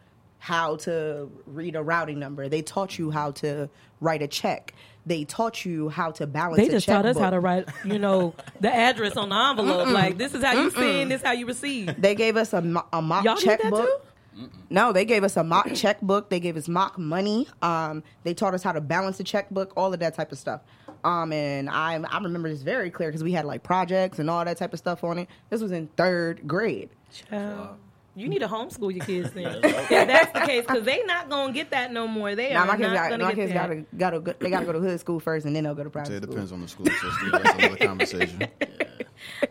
how 0.45 0.75
to 0.75 1.27
read 1.47 1.75
a 1.75 1.81
routing 1.81 2.19
number. 2.19 2.47
They 2.47 2.61
taught 2.61 2.99
you 2.99 3.09
how 3.09 3.31
to 3.31 3.67
write 3.99 4.21
a 4.21 4.27
check. 4.27 4.75
They 5.03 5.23
taught 5.23 5.65
you 5.65 5.89
how 5.89 6.11
to 6.11 6.27
balance 6.27 6.57
They 6.57 6.69
just 6.69 6.85
taught 6.85 7.03
us 7.07 7.17
how 7.17 7.31
to 7.31 7.39
write, 7.39 7.67
you 7.83 7.97
know, 7.97 8.35
the 8.59 8.71
address 8.71 9.17
on 9.17 9.29
the 9.29 9.35
envelope. 9.35 9.87
Like 9.87 10.19
this 10.19 10.35
is 10.35 10.43
how 10.43 10.53
you 10.53 10.69
send, 10.69 11.09
this 11.09 11.21
is 11.21 11.25
how 11.25 11.33
you 11.33 11.47
receive. 11.47 11.99
They 11.99 12.13
gave 12.13 12.37
us 12.37 12.53
a, 12.53 12.61
mo- 12.61 12.85
a 12.93 13.01
mock 13.01 13.25
Y'all 13.25 13.37
checkbook. 13.37 13.87
too? 14.35 14.49
No, 14.69 14.91
they 14.93 15.03
gave 15.03 15.23
us 15.23 15.35
a 15.35 15.43
mock 15.43 15.73
checkbook. 15.73 16.29
They 16.29 16.39
gave 16.39 16.57
us 16.57 16.67
mock 16.67 16.99
money. 16.99 17.47
Um, 17.63 18.03
they 18.23 18.35
taught 18.35 18.53
us 18.53 18.61
how 18.61 18.71
to 18.71 18.81
balance 18.81 19.19
a 19.19 19.23
checkbook, 19.23 19.73
all 19.75 19.91
of 19.95 19.99
that 19.99 20.13
type 20.13 20.31
of 20.31 20.37
stuff. 20.37 20.61
Um, 21.03 21.33
and 21.33 21.71
I 21.71 21.95
I 21.95 22.19
remember 22.19 22.49
this 22.49 22.61
very 22.61 22.91
clear 22.91 23.09
because 23.09 23.23
we 23.23 23.31
had 23.31 23.45
like 23.45 23.63
projects 23.63 24.19
and 24.19 24.29
all 24.29 24.45
that 24.45 24.57
type 24.57 24.73
of 24.73 24.79
stuff 24.79 25.03
on 25.03 25.17
it. 25.17 25.27
This 25.49 25.61
was 25.61 25.71
in 25.71 25.87
third 25.97 26.47
grade. 26.47 26.89
Child, 27.11 27.77
You 28.15 28.29
need 28.29 28.39
to 28.39 28.47
homeschool 28.47 28.95
your 28.95 29.05
kids 29.05 29.31
then. 29.33 29.59
if 29.63 29.89
that's 29.89 30.31
the 30.31 30.45
case, 30.45 30.65
because 30.65 30.83
they 30.85 31.03
not 31.03 31.29
gonna 31.29 31.51
get 31.53 31.71
that 31.71 31.91
no 31.91 32.07
more. 32.07 32.33
They 32.35 32.53
Now 32.53 32.63
are 32.63 32.67
my 32.67 32.77
kids 32.77 32.87
not 32.89 32.95
got 32.95 33.09
gonna 33.09 33.23
my 33.25 33.29
get 33.33 33.35
kids 33.35 33.53
that. 33.53 33.67
gotta 33.69 33.85
gotta 33.97 34.19
go, 34.21 34.33
they 34.39 34.49
gotta 34.49 34.65
go 34.65 34.71
to 34.71 34.79
hood 34.79 34.99
school 34.99 35.19
first 35.19 35.45
and 35.45 35.55
then 35.55 35.65
they'll 35.65 35.75
go 35.75 35.83
to 35.83 35.89
Say 35.89 35.93
private 35.93 36.13
it 36.13 36.23
school. 36.23 36.31
depends 36.33 36.51
on 36.53 36.61
the 36.61 36.67
school 36.67 36.85
system. 36.85 37.29
That's 37.31 37.57
another 37.57 37.77
conversation. 37.87 38.47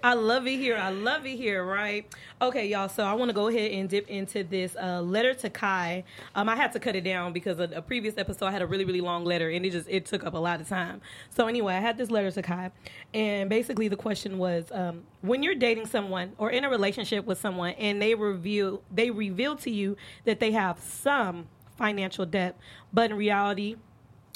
I 0.02 0.14
love 0.14 0.47
it 0.47 0.56
here. 0.59 0.76
I 0.76 0.90
love 0.90 1.26
it 1.26 1.37
here. 1.37 1.64
Right? 1.64 2.06
Okay, 2.40 2.66
y'all. 2.68 2.88
So 2.88 3.02
I 3.04 3.12
want 3.14 3.28
to 3.30 3.33
go 3.35 3.49
ahead 3.49 3.73
and 3.73 3.88
dip 3.88 4.09
into 4.09 4.44
this 4.44 4.76
uh, 4.80 5.00
letter 5.02 5.35
to 5.35 5.50
Kai. 5.50 6.04
Um, 6.35 6.49
I 6.49 6.56
had 6.56 6.73
to 6.73 6.80
cut 6.80 6.94
it 6.97 7.02
down 7.04 7.33
because 7.33 7.59
of 7.59 7.73
a 7.73 7.83
previous 7.83 8.16
episode 8.16 8.47
I 8.47 8.50
had 8.50 8.62
a 8.62 8.66
really 8.66 8.85
really 8.85 9.00
long 9.00 9.25
letter 9.25 9.50
and 9.50 9.64
it 9.66 9.71
just 9.71 9.88
it 9.88 10.06
took 10.06 10.25
up 10.25 10.35
a 10.35 10.38
lot 10.38 10.61
of 10.61 10.68
time. 10.68 11.00
So 11.30 11.47
anyway, 11.49 11.75
I 11.75 11.80
had 11.80 11.97
this 11.99 12.11
letter 12.11 12.30
to 12.30 12.42
Kai, 12.42 12.71
and 13.12 13.50
basically 13.50 13.88
the 13.88 13.97
question 13.97 14.38
was, 14.38 14.64
um, 14.73 15.02
when 15.23 15.42
you're 15.42 15.54
dating 15.54 15.87
someone 15.87 16.33
or 16.38 16.50
in 16.50 16.64
a 16.64 16.71
relationship 16.71 17.25
with 17.25 17.40
someone 17.40 17.71
and 17.73 18.00
they 18.00 18.14
reveal 18.14 18.53
they 18.90 19.11
reveal 19.11 19.56
to 19.56 19.70
you 19.70 19.96
that 20.25 20.40
they 20.40 20.52
have 20.52 20.78
some 20.78 21.46
financial 21.76 22.26
debt, 22.26 22.56
but 22.92 23.11
in 23.11 23.16
reality 23.16 23.76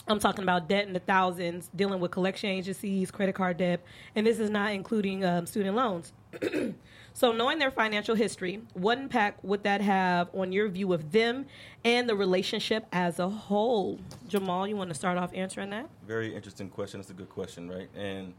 I'm 0.07 0.19
talking 0.19 0.43
about 0.43 0.69
debt 0.69 0.87
in 0.87 0.95
the 0.95 1.01
thousands, 1.01 1.71
dealing 1.77 2.01
with 2.01 2.11
collection 2.11 2.49
agencies, 2.49 3.11
credit 3.11 3.35
card 3.35 3.59
debt, 3.59 3.83
and 4.15 4.27
this 4.27 4.39
is 4.39 4.49
not 4.49 4.73
including 4.73 5.25
um, 5.25 5.47
student 5.47 5.77
loans. 5.77 6.13
So, 7.19 7.33
knowing 7.33 7.59
their 7.59 7.73
financial 7.73 8.15
history, 8.15 8.63
what 8.75 8.97
impact 8.97 9.45
would 9.45 9.65
that 9.65 9.81
have 9.81 10.29
on 10.33 10.53
your 10.53 10.69
view 10.69 10.93
of 10.93 11.11
them 11.11 11.47
and 11.85 12.09
the 12.09 12.15
relationship 12.15 12.87
as 12.93 13.19
a 13.19 13.29
whole? 13.29 13.99
Jamal, 14.29 14.69
you 14.69 14.77
want 14.77 14.91
to 14.91 14.95
start 14.95 15.19
off 15.19 15.33
answering 15.35 15.71
that? 15.71 15.89
Very 16.07 16.33
interesting 16.33 16.69
question. 16.69 17.01
It's 17.01 17.11
a 17.11 17.15
good 17.15 17.29
question, 17.29 17.69
right? 17.69 17.89
And 17.97 18.35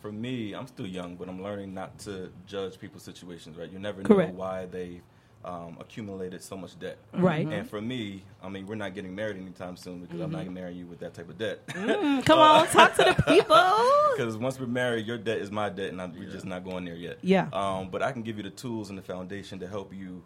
for 0.00 0.10
me, 0.10 0.54
I'm 0.54 0.66
still 0.66 0.86
young, 0.86 1.14
but 1.16 1.28
I'm 1.28 1.42
learning 1.42 1.74
not 1.74 1.98
to 2.00 2.32
judge 2.46 2.78
people's 2.78 3.02
situations, 3.02 3.58
right? 3.58 3.70
You 3.70 3.78
never 3.78 4.00
Correct. 4.00 4.32
know 4.32 4.38
why 4.38 4.64
they 4.64 5.02
um, 5.44 5.76
accumulated 5.80 6.42
so 6.42 6.56
much 6.56 6.78
debt. 6.78 6.98
Right. 7.12 7.46
And 7.46 7.68
for 7.68 7.80
me, 7.80 8.22
I 8.42 8.48
mean, 8.48 8.66
we're 8.66 8.76
not 8.76 8.94
getting 8.94 9.14
married 9.14 9.36
anytime 9.36 9.76
soon 9.76 10.00
because 10.00 10.20
I'm 10.20 10.30
not 10.30 10.46
marrying 10.48 10.78
you 10.78 10.86
with 10.86 11.00
that 11.00 11.14
type 11.14 11.28
of 11.28 11.38
debt. 11.38 11.66
Mm, 11.68 12.24
come 12.24 12.38
on, 12.38 12.66
talk 12.68 12.94
to 12.96 13.04
the 13.04 13.22
people. 13.28 14.16
Because 14.16 14.36
once 14.36 14.58
we're 14.60 14.66
married, 14.66 15.06
your 15.06 15.18
debt 15.18 15.38
is 15.38 15.50
my 15.50 15.68
debt, 15.68 15.90
and 15.90 16.00
I'm, 16.00 16.12
we're 16.16 16.30
just 16.30 16.44
not 16.44 16.64
going 16.64 16.84
there 16.84 16.94
yet. 16.94 17.18
Yeah. 17.22 17.48
Um, 17.52 17.90
but 17.90 18.02
I 18.02 18.12
can 18.12 18.22
give 18.22 18.36
you 18.36 18.42
the 18.42 18.50
tools 18.50 18.90
and 18.90 18.98
the 18.98 19.02
foundation 19.02 19.58
to 19.60 19.68
help 19.68 19.92
you, 19.92 20.22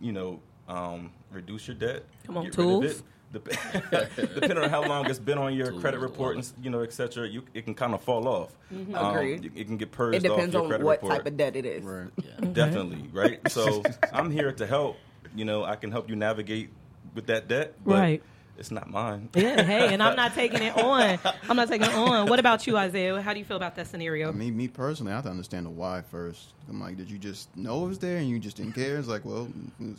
you 0.00 0.12
know, 0.12 0.40
um, 0.68 1.12
reduce 1.30 1.68
your 1.68 1.76
debt. 1.76 2.04
Come 2.26 2.38
on, 2.38 2.50
tools. 2.50 3.02
Rid 3.34 3.36
of 3.36 3.46
it. 3.48 3.90
Dep- 4.16 4.34
Depending 4.34 4.58
on 4.58 4.70
how 4.70 4.84
long 4.84 5.06
it's 5.10 5.18
been 5.18 5.38
on 5.38 5.54
your 5.54 5.68
Tools, 5.68 5.80
credit 5.80 6.00
report, 6.00 6.36
and 6.36 6.52
you 6.62 6.70
know, 6.70 6.80
et 6.80 6.92
cetera, 6.92 7.26
you, 7.28 7.42
it 7.54 7.64
can 7.64 7.74
kind 7.74 7.94
of 7.94 8.00
fall 8.02 8.26
off. 8.28 8.54
Mm-hmm. 8.72 8.94
Um, 8.94 9.16
Agreed. 9.16 9.44
it, 9.46 9.52
it 9.54 9.64
can 9.66 9.76
get 9.76 9.92
purged 9.92 10.24
It 10.24 10.30
off 10.30 10.36
depends 10.36 10.52
your 10.54 10.62
on 10.62 10.68
credit 10.68 10.84
what 10.84 11.02
report. 11.02 11.18
type 11.18 11.26
of 11.26 11.36
debt 11.36 11.56
it 11.56 11.66
is. 11.66 11.82
Right. 11.84 12.08
Yeah. 12.24 12.50
Definitely, 12.52 13.08
right? 13.12 13.40
So 13.50 13.82
I'm 14.12 14.30
here 14.30 14.52
to 14.52 14.66
help. 14.66 14.96
You 15.36 15.44
know, 15.44 15.64
I 15.64 15.76
can 15.76 15.90
help 15.90 16.08
you 16.08 16.16
navigate 16.16 16.70
with 17.14 17.26
that 17.26 17.48
debt, 17.48 17.74
but 17.84 17.94
Right. 17.94 18.22
It's 18.56 18.70
not 18.70 18.88
mine. 18.90 19.28
Yeah, 19.34 19.62
hey, 19.62 19.92
and 19.92 20.02
I'm 20.02 20.14
not 20.16 20.34
taking 20.34 20.62
it 20.62 20.76
on. 20.76 21.18
I'm 21.48 21.56
not 21.56 21.68
taking 21.68 21.88
it 21.88 21.94
on. 21.94 22.28
What 22.28 22.38
about 22.38 22.66
you, 22.66 22.76
Isaiah? 22.76 23.20
How 23.20 23.32
do 23.32 23.38
you 23.38 23.44
feel 23.44 23.56
about 23.56 23.74
that 23.76 23.86
scenario? 23.88 24.28
I 24.28 24.32
Me, 24.32 24.50
me 24.50 24.68
personally, 24.68 25.12
I 25.12 25.16
have 25.16 25.24
to 25.24 25.30
understand 25.30 25.66
the 25.66 25.70
why 25.70 26.02
first. 26.10 26.50
I'm 26.68 26.80
like, 26.80 26.96
did 26.96 27.10
you 27.10 27.18
just 27.18 27.54
know 27.56 27.84
it 27.84 27.88
was 27.88 27.98
there 27.98 28.16
and 28.18 28.28
you 28.28 28.38
just 28.38 28.56
didn't 28.56 28.72
care? 28.74 28.96
It's 28.96 29.08
like, 29.08 29.24
well, 29.24 29.48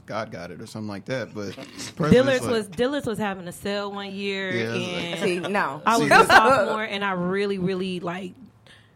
God 0.06 0.32
got 0.32 0.52
it 0.52 0.62
or 0.62 0.66
something 0.68 0.88
like 0.90 1.06
that. 1.06 1.34
But 1.34 1.56
personally, 1.96 2.12
Dillard's 2.12 2.42
like- 2.42 2.52
was 2.52 2.68
Dillard's 2.68 3.06
was 3.08 3.18
having 3.20 3.48
a 3.48 3.52
sale 3.52 3.92
one 3.92 4.12
year, 4.14 4.52
Yeah, 4.52 4.74
it's 4.74 5.22
and 5.22 5.44
See, 5.46 5.52
no. 5.52 5.82
I 5.86 5.98
was 5.98 6.10
a 6.10 6.26
sophomore, 6.26 6.84
and 6.84 7.04
I 7.04 7.12
really, 7.12 7.58
really 7.60 8.00
like. 8.00 8.34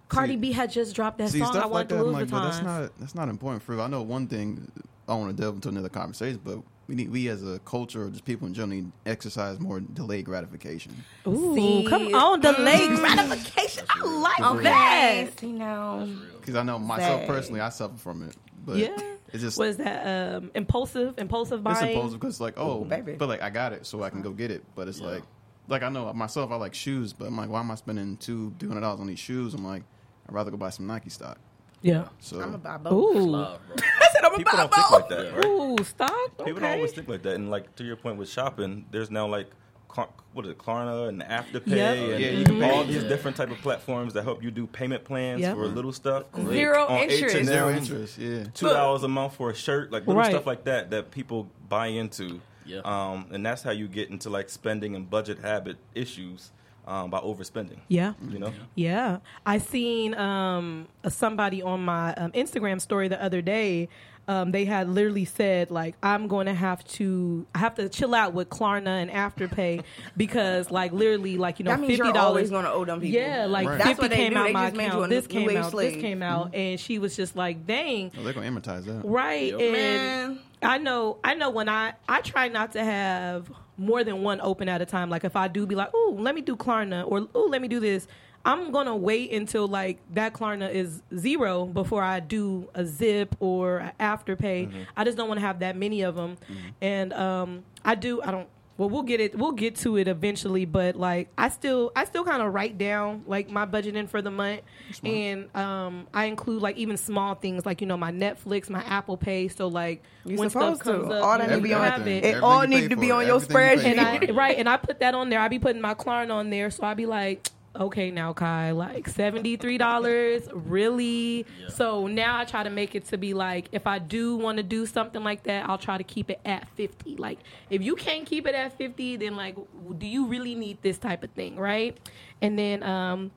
Cardi 0.08 0.34
See- 0.34 0.38
B 0.38 0.52
had 0.52 0.72
just 0.72 0.96
dropped 0.96 1.20
that 1.20 1.30
see 1.30 1.40
song. 1.40 1.50
I 1.50 1.52
stuff 1.52 1.64
wanted 1.70 1.74
like 1.74 1.88
that. 1.90 1.96
to 1.96 2.00
I'm 2.02 2.06
Louis 2.08 2.14
like, 2.22 2.30
but 2.32 2.44
that's 2.44 2.62
not 2.64 2.92
that's 3.00 3.14
not 3.16 3.30
important 3.30 3.62
for. 3.62 3.80
I 3.80 3.88
know 3.88 4.02
one 4.02 4.26
thing. 4.28 4.72
I 5.08 5.12
don't 5.14 5.22
want 5.22 5.38
to 5.38 5.42
delve 5.44 5.56
into 5.56 5.70
another 5.70 5.90
conversation, 5.90 6.40
but 6.44 6.60
we 6.90 6.96
need 6.96 7.12
we 7.12 7.28
as 7.30 7.44
a 7.48 7.60
culture 7.60 8.06
or 8.06 8.10
just 8.10 8.26
people 8.26 8.48
in 8.48 8.54
general 8.56 8.76
need 8.76 8.92
exercise 9.06 9.60
more 9.60 9.80
delayed 9.80 10.26
gratification. 10.26 11.06
Ooh, 11.28 11.54
See, 11.56 11.84
come 11.88 12.08
on, 12.16 12.42
delayed 12.42 12.90
mm, 12.90 12.98
gratification. 12.98 13.84
I 13.90 14.06
like 14.06 14.40
Okay. 14.42 14.64
that. 14.64 15.44
You 15.44 15.54
know. 15.54 16.10
Because 16.40 16.56
I 16.56 16.64
know 16.64 16.80
myself 16.80 17.22
Say. 17.22 17.28
personally, 17.28 17.62
I 17.62 17.70
suffer 17.70 17.96
from 17.98 18.24
it. 18.28 18.36
But 18.66 18.78
Yeah. 18.78 18.90
it's 19.32 19.44
just 19.44 19.60
Was 19.60 19.78
that 19.78 20.38
um, 20.38 20.50
impulsive? 20.56 21.14
Impulsive 21.20 21.60
it's 21.60 21.80
buying? 21.80 21.90
impulsive 21.96 22.20
because 22.20 22.42
like 22.42 22.56
oh, 22.58 22.82
Ooh, 22.82 22.86
baby. 22.86 23.14
but 23.14 23.30
like 23.30 23.44
I 23.44 23.52
got 23.52 23.72
it, 23.72 23.86
so 23.86 24.02
I 24.02 24.10
can 24.10 24.24
go 24.24 24.32
get 24.32 24.50
it. 24.50 24.64
But 24.76 24.88
it's 24.88 25.00
Yeah. 25.00 25.08
like 25.12 25.24
like 25.68 25.84
I 25.84 25.90
know 25.90 26.12
myself, 26.14 26.50
I 26.52 26.56
like 26.56 26.74
shoes, 26.74 27.14
but 27.14 27.26
I'm 27.28 27.38
like, 27.38 27.50
why 27.50 27.60
am 27.60 27.70
I 27.70 27.76
spending 27.76 28.18
two 28.18 28.52
three 28.58 28.68
hundred 28.68 28.82
dollars 28.82 29.00
on 29.00 29.06
these 29.06 29.20
shoes? 29.20 29.54
I'm 29.54 29.64
like, 29.64 29.84
I'd 30.28 30.34
rather 30.34 30.50
go 30.50 30.58
buy 30.58 30.72
some 30.72 30.88
Nike 30.88 31.12
stock. 31.12 31.38
Yeah. 31.82 32.08
So 32.20 32.42
I'm 32.42 32.54
a 32.56 32.58
buy 32.58 32.78
both. 32.78 32.94
Ooh. 32.94 33.20
Love, 33.20 33.60
bro. 33.68 33.76
I 34.02 34.08
said 34.14 34.24
I'm 34.26 34.34
a 34.34 34.38
People 34.38 34.52
buy 34.54 34.58
don't 34.68 34.74
think 34.74 34.92
like 34.92 35.10
that, 35.10 35.36
right? 35.36 35.46
Ooh, 35.46 35.84
stock. 35.84 36.38
People 36.46 36.62
don't 36.62 36.72
always 36.74 36.92
think 36.92 37.08
like 37.08 37.22
that. 37.24 37.36
And 37.36 37.50
like 37.50 37.76
to 37.78 37.84
your 37.84 37.96
point 37.96 38.18
with 38.18 38.30
shopping, 38.30 38.86
there's 38.92 39.10
now 39.12 39.28
like 39.28 39.50
Klar- 39.88 40.10
what 40.34 40.46
is 40.46 40.52
it, 40.52 40.60
Klarna 40.60 41.10
and 41.10 41.22
Afterpay 41.24 41.66
Yep. 41.66 41.98
and 41.98 42.20
Yeah, 42.22 42.30
you 42.30 42.46
can 42.46 42.64
all 42.64 42.84
these 42.84 43.02
yeah. 43.02 43.10
different 43.10 43.36
type 43.38 43.50
of 43.50 43.58
platforms 43.58 44.14
that 44.14 44.24
help 44.24 44.44
you 44.44 44.52
do 44.52 44.68
payment 44.68 45.04
plans 45.04 45.42
Yep. 45.42 45.56
for 45.56 45.66
little 45.68 45.92
stuff. 45.92 46.26
Zero 46.48 46.86
On 46.86 47.00
interest. 47.10 47.36
H&M, 47.36 47.46
zero 47.46 47.70
interest. 47.72 48.18
Yeah. 48.20 48.44
Two 48.54 48.68
dollars 48.70 49.02
a 49.02 49.08
month 49.08 49.34
for 49.36 49.50
a 49.50 49.56
shirt, 49.56 49.92
like 49.92 50.06
little 50.06 50.22
Right. 50.22 50.30
stuff 50.30 50.46
like 50.46 50.66
that 50.66 50.92
that 50.92 51.10
people 51.10 51.50
buy 51.70 51.88
into. 51.88 52.40
Yeah. 52.68 52.82
Um, 52.86 53.26
and 53.32 53.44
that's 53.44 53.64
how 53.64 53.72
you 53.72 53.88
get 53.88 54.12
into 54.12 54.30
like 54.30 54.50
spending 54.50 54.96
and 54.96 55.10
budget 55.10 55.40
habit 55.40 55.78
issues 55.96 56.52
um, 56.90 57.10
by 57.12 57.20
overspending. 57.20 57.78
Yeah. 57.88 58.14
You 58.28 58.40
know, 58.40 58.52
Yeah, 58.76 59.20
I 59.46 59.60
seen 59.60 60.16
um, 60.16 60.88
somebody 61.08 61.62
on 61.62 61.86
my 61.86 62.14
um, 62.16 62.32
Instagram 62.34 62.82
story 62.82 63.08
the 63.08 63.24
other 63.24 63.42
day. 63.42 63.88
Um, 64.28 64.52
they 64.52 64.66
had 64.66 64.88
literally 64.88 65.26
said 65.26 65.72
like, 65.72 65.96
"I'm 66.04 66.28
going 66.28 66.46
to 66.46 66.54
have 66.54 66.84
to, 66.90 67.48
I 67.56 67.60
have 67.60 67.74
to 67.76 67.90
chill 67.90 68.14
out 68.14 68.36
with 68.36 68.48
Klarna 68.50 69.02
and 69.02 69.10
Afterpay 69.10 69.84
because 70.18 70.70
like 70.70 70.92
literally 70.92 71.38
like 71.40 71.58
you 71.58 71.66
know 71.66 71.72
That 71.72 71.80
means 71.80 71.94
fifty 71.94 72.04
you're 72.06 72.14
dollars 72.14 72.28
always 72.28 72.50
going 72.52 72.66
to 72.66 72.72
owe 72.72 72.86
them 72.86 73.02
people. 73.02 73.20
Yeah, 73.20 73.46
like 73.48 73.68
Right. 73.68 73.82
Fifty 73.82 74.10
came 74.10 74.34
do. 74.34 74.40
out 74.40 74.44
They 74.46 74.54
my 74.54 74.70
just 74.70 74.82
account. 74.82 75.10
This 75.10 75.26
came 75.26 75.58
out. 75.58 75.72
slave. 75.72 75.94
This 75.94 76.02
came 76.02 76.22
out, 76.22 76.54
and 76.54 76.80
she 76.80 77.00
was 77.00 77.16
just 77.16 77.36
like, 77.36 77.66
"Dang." 77.66 78.12
Oh, 78.20 78.24
they're 78.24 78.34
gonna 78.34 78.52
amortize 78.52 78.86
that. 78.86 79.02
Right. 79.04 79.52
Yep. 79.52 79.62
And 79.62 79.72
Man. 79.72 80.40
I 80.62 80.78
know 80.78 81.18
I 81.24 81.34
know 81.34 81.50
when 81.50 81.68
I 81.68 81.94
I 82.08 82.22
try 82.22 82.50
not 82.50 82.74
to 82.74 82.84
have 82.84 83.50
more 83.80 84.04
than 84.04 84.22
one 84.22 84.40
open 84.42 84.70
at 84.70 84.82
a 84.82 84.86
time. 84.86 85.10
Like 85.10 85.24
if 85.24 85.36
I 85.36 85.48
do 85.48 85.66
be 85.66 85.74
like, 85.76 85.94
"Ooh, 85.96 86.16
let 86.20 86.36
me 86.36 86.42
do 86.42 86.56
Klarna," 86.56 87.04
or 87.10 87.20
"Ooh, 87.36 87.48
let 87.50 87.62
me 87.62 87.68
do 87.68 87.80
this." 87.80 88.08
I'm 88.46 88.72
gonna 88.72 88.96
wait 88.96 89.34
until 89.34 89.68
like 89.68 90.00
that 90.14 90.34
Klarna 90.34 90.72
is 90.72 91.02
zero 91.16 91.66
before 91.66 92.02
I 92.04 92.20
do 92.22 92.70
a 92.74 92.86
Zip 92.86 93.36
or 93.40 93.80
a 93.80 93.94
Afterpay. 94.00 94.72
I 94.96 95.04
just 95.04 95.18
don't 95.18 95.28
want 95.28 95.40
to 95.40 95.46
have 95.46 95.60
that 95.60 95.76
many 95.76 96.04
of 96.04 96.16
them, 96.16 96.38
and 96.82 97.12
um, 97.14 97.64
I 97.84 97.96
do. 97.96 98.22
I 98.22 98.32
don't. 98.32 98.48
Well, 98.80 98.90
we'll 98.90 99.04
get 99.04 99.20
it. 99.20 99.38
We'll 99.38 99.52
get 99.52 99.76
to 99.78 99.98
it 99.98 100.08
eventually, 100.08 100.64
but 100.64 100.96
like 100.96 101.28
I 101.38 101.50
still, 101.50 101.92
I 101.98 102.06
still 102.06 102.24
kind 102.24 102.42
of 102.42 102.54
write 102.54 102.78
down 102.78 103.24
like 103.28 103.50
my 103.50 103.66
budgeting 103.66 104.08
for 104.08 104.22
the 104.22 104.32
month, 104.32 104.62
and 105.04 105.54
um, 105.54 106.08
I 106.14 106.26
include 106.26 106.62
like 106.62 106.78
even 106.78 106.96
small 106.96 107.36
things 107.36 107.66
like 107.66 107.82
you 107.82 107.88
know 107.88 107.98
my 107.98 108.14
Netflix, 108.14 108.70
my 108.70 108.82
Apple 108.86 109.18
Pay. 109.18 109.50
So 109.50 109.68
like 109.68 110.02
You 110.24 110.38
when 110.38 110.50
stuff 110.50 110.78
supposed 110.80 110.84
to. 110.86 110.92
comes 110.94 111.12
up, 111.14 111.24
All 111.26 111.38
that 111.38 111.50
need 111.50 111.56
to 111.58 111.62
be 111.62 111.74
on- 111.74 112.08
it. 112.08 112.24
It 112.24 112.42
all 112.42 112.64
you 112.64 112.70
need 112.70 112.90
to 112.92 112.96
be 112.96 113.12
on 113.12 113.28
your 113.28 113.42
spreadsheet 113.42 113.84
you 113.84 114.00
And 114.00 114.00
I 114.00 114.32
right, 114.32 114.58
and 114.58 114.70
I 114.70 114.78
put 114.78 115.02
that 115.02 115.14
on 115.14 115.30
there. 115.30 115.42
I 115.42 115.50
be 115.50 115.60
putting 115.60 115.82
my 115.82 115.94
Klarna 115.94 116.36
on 116.36 116.50
there, 116.50 116.72
so 116.72 116.84
I 116.86 116.94
be 116.94 117.06
like, 117.06 117.50
okay, 117.80 118.12
now 118.12 118.34
Kai, 118.34 118.72
like 118.72 119.08
seventy 119.08 119.56
three 119.56 119.78
dollars, 119.78 120.48
really? 120.54 121.46
Yeah. 121.60 121.70
So 121.70 122.08
now 122.08 122.38
I 122.38 122.46
try 122.46 122.64
to 122.64 122.70
make 122.70 122.96
it 122.96 123.06
to 123.06 123.18
be 123.18 123.34
like, 123.34 123.70
if 123.72 123.88
I 123.88 124.00
do 124.00 124.36
want 124.36 124.58
to 124.58 124.64
do 124.64 124.86
something 124.86 125.24
like 125.24 125.44
that, 125.44 125.70
I'll 125.70 125.78
try 125.78 125.98
to 125.98 126.04
keep 126.04 126.30
it 126.30 126.40
at 126.46 126.68
fifty. 126.70 127.16
Like, 127.16 127.40
if 127.70 127.82
you 127.82 127.96
can't 127.96 128.26
keep 128.26 128.46
it 128.46 128.56
at 128.56 128.78
fifty, 128.78 129.16
then 129.16 129.36
like, 129.36 129.56
do 129.98 130.06
you 130.06 130.26
really 130.28 130.56
need 130.56 130.82
this 130.82 130.98
type 130.98 131.24
of 131.24 131.32
thing, 131.32 131.56
right? 131.56 131.98
And 132.42 132.60
then, 132.60 132.84
um, 132.84 133.32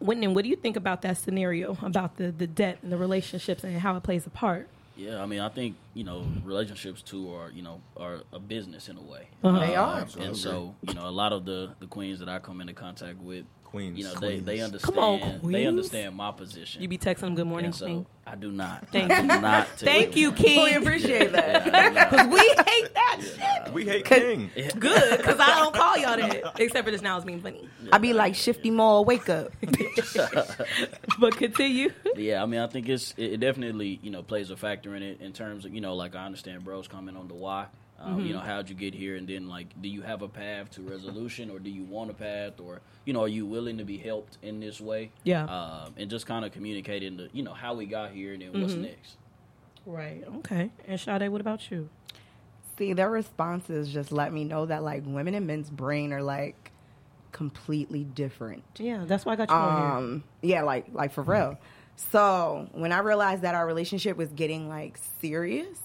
Wendon, 0.00 0.34
what 0.34 0.44
do 0.44 0.50
you 0.50 0.56
think 0.56 0.76
about 0.76 1.02
that 1.02 1.18
scenario 1.18 1.76
about 1.82 2.16
the 2.16 2.30
the 2.30 2.46
debt 2.46 2.78
and 2.82 2.90
the 2.90 2.96
relationships 2.96 3.64
and 3.64 3.78
how 3.78 3.96
it 3.96 4.02
plays 4.02 4.26
a 4.26 4.30
part? 4.30 4.68
Yeah, 4.96 5.20
I 5.20 5.26
mean, 5.26 5.40
I 5.40 5.48
think 5.48 5.76
you 5.92 6.04
know 6.04 6.24
relationships 6.44 7.02
too 7.02 7.32
are 7.34 7.50
you 7.50 7.62
know 7.62 7.80
are 7.96 8.20
a 8.32 8.38
business 8.38 8.88
in 8.88 8.96
a 8.96 9.02
way. 9.02 9.28
Uh-huh. 9.42 9.58
They 9.58 9.74
are. 9.74 10.00
Absolutely. 10.00 10.28
and 10.28 10.36
so 10.36 10.74
you 10.82 10.94
know 10.94 11.08
a 11.08 11.10
lot 11.10 11.32
of 11.32 11.44
the 11.44 11.70
the 11.80 11.86
queens 11.86 12.20
that 12.20 12.28
I 12.28 12.38
come 12.38 12.60
into 12.60 12.74
contact 12.74 13.18
with, 13.18 13.44
Queens. 13.74 13.98
you 13.98 14.04
know, 14.04 14.14
they 14.14 14.38
they 14.38 14.60
understand 14.60 14.94
Come 14.94 15.02
on, 15.04 15.40
they 15.42 15.66
understand 15.66 16.14
my 16.14 16.30
position. 16.30 16.80
You 16.80 16.86
be 16.88 16.96
texting 16.96 17.20
them 17.20 17.34
good 17.34 17.46
morning, 17.46 17.66
and 17.66 17.74
so 17.74 17.86
Queen. 17.86 18.06
I 18.26 18.36
do 18.36 18.52
not. 18.52 18.88
Thank 18.88 19.10
I 19.10 19.20
do 19.22 19.26
not. 19.26 19.66
take 19.76 19.88
Thank 19.88 20.08
it. 20.10 20.16
you, 20.20 20.30
We 20.30 20.36
King. 20.36 20.76
appreciate 20.76 21.32
that. 21.32 21.66
Yeah, 21.66 21.76
I 21.76 21.88
do 21.88 21.94
not. 21.94 22.30
we 22.32 22.38
hate 22.38 22.94
that 22.94 23.20
shit. 23.64 23.72
we 23.74 23.84
hate 23.84 24.04
King. 24.04 24.50
Good, 24.78 25.18
because 25.18 25.40
I 25.40 25.58
don't 25.58 25.74
call 25.74 25.98
y'all 25.98 26.16
that. 26.16 26.52
Except 26.60 26.84
for 26.86 26.90
this 26.92 27.02
now, 27.02 27.16
it's 27.16 27.24
being 27.26 27.40
funny. 27.42 27.68
I 27.92 27.98
be 27.98 28.12
like, 28.12 28.34
Shifty 28.36 28.70
Mall, 28.70 29.04
wake 29.04 29.28
up. 29.28 29.52
But 31.18 31.36
continue. 31.36 31.90
Yeah, 32.16 32.42
I 32.42 32.46
mean, 32.46 32.60
I 32.60 32.66
think 32.68 32.88
it's 32.88 33.12
it 33.16 33.34
it 33.34 33.40
definitely 33.40 33.98
you 34.02 34.10
know 34.10 34.22
plays 34.22 34.50
a 34.50 34.56
factor 34.56 34.94
in 34.94 35.02
it 35.02 35.20
in 35.20 35.32
terms 35.32 35.64
of 35.64 35.74
you 35.74 35.80
know 35.80 35.94
like 35.94 36.14
I 36.14 36.24
understand 36.24 36.64
bros 36.64 36.88
comment 36.88 37.16
on 37.16 37.28
the 37.28 37.34
why. 37.34 37.66
Um, 38.00 38.16
Mm-hmm. 38.18 38.26
You 38.26 38.32
know, 38.34 38.40
how'd 38.40 38.68
you 38.68 38.74
get 38.74 38.92
here, 38.94 39.16
and 39.16 39.26
then 39.26 39.48
like, 39.48 39.68
do 39.80 39.88
you 39.88 40.02
have 40.02 40.22
a 40.22 40.28
path 40.28 40.70
to 40.72 40.82
resolution, 40.82 41.48
or 41.50 41.58
do 41.58 41.70
you 41.70 41.84
want 41.84 42.10
a 42.10 42.14
path, 42.14 42.60
or 42.60 42.80
you 43.04 43.12
know, 43.12 43.22
are 43.22 43.28
you 43.28 43.46
willing 43.46 43.78
to 43.78 43.84
be 43.84 43.96
helped 43.98 44.36
in 44.42 44.60
this 44.60 44.80
way? 44.80 45.10
Yeah. 45.22 45.44
um, 45.44 45.94
and 45.96 46.10
just 46.10 46.26
kind 46.26 46.44
of 46.44 46.52
communicating 46.52 47.16
the 47.16 47.28
you 47.32 47.42
know 47.42 47.54
how 47.54 47.74
we 47.74 47.86
got 47.86 48.10
here 48.10 48.32
and 48.34 48.42
then 48.42 48.60
what's 48.60 48.74
Mm-hmm. 48.74 48.82
next. 48.82 49.16
Right. 49.86 50.24
Okay. 50.38 50.70
And 50.88 50.98
Sade, 51.00 51.28
what 51.28 51.40
about 51.40 51.70
you? 51.70 51.88
See, 52.78 52.92
their 52.94 53.10
responses 53.10 53.92
just 53.92 54.10
let 54.10 54.32
me 54.32 54.42
know 54.44 54.66
that 54.66 54.82
like 54.82 55.02
women 55.06 55.34
and 55.34 55.46
men's 55.46 55.70
brain 55.70 56.12
are 56.12 56.22
like 56.22 56.72
completely 57.32 58.04
different. 58.04 58.64
Yeah, 58.78 59.04
that's 59.06 59.24
why 59.24 59.32
I 59.32 59.36
got 59.36 59.50
you 59.50 59.54
on 59.56 59.76
here. 59.76 59.90
Um, 59.90 60.24
yeah, 60.42 60.62
like 60.62 60.86
like 60.92 61.12
for 61.12 61.22
real. 61.22 61.58
So 61.96 62.68
when 62.72 62.90
I 62.92 62.98
realized 62.98 63.42
that 63.42 63.54
our 63.54 63.66
relationship 63.66 64.16
was 64.16 64.30
getting 64.30 64.68
like 64.68 64.98
serious, 65.20 65.78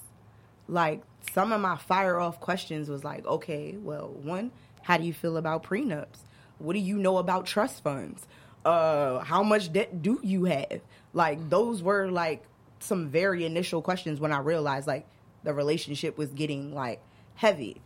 like 0.70 1.02
some 1.34 1.52
of 1.52 1.62
my 1.62 1.78
fire 1.78 2.20
off 2.20 2.40
questions 2.40 2.90
was 2.90 3.04
like, 3.04 3.26
okay, 3.26 3.76
well, 3.78 4.08
one, 4.08 4.52
how 4.84 4.98
do 4.98 5.04
you 5.04 5.14
feel 5.14 5.38
about 5.38 5.64
prenups? 5.64 6.20
What 6.58 6.74
do 6.74 6.80
you 6.80 6.98
know 6.98 7.18
about 7.18 7.46
trust 7.46 7.84
funds? 7.84 8.28
Uh, 8.66 9.20
how 9.20 9.44
much 9.44 9.72
debt 9.72 10.02
do 10.02 10.20
you 10.24 10.46
have? 10.46 10.82
Like 11.14 11.50
those 11.50 11.82
were 11.82 12.10
like 12.10 12.44
some 12.80 13.10
very 13.10 13.46
initial 13.46 13.82
questions 13.82 14.20
when 14.20 14.32
I 14.32 14.40
realized 14.40 14.88
like 14.88 15.08
the 15.44 15.54
relationship 15.54 16.18
was 16.18 16.30
getting 16.30 16.74
like 16.74 17.02
heavy. 17.36 17.82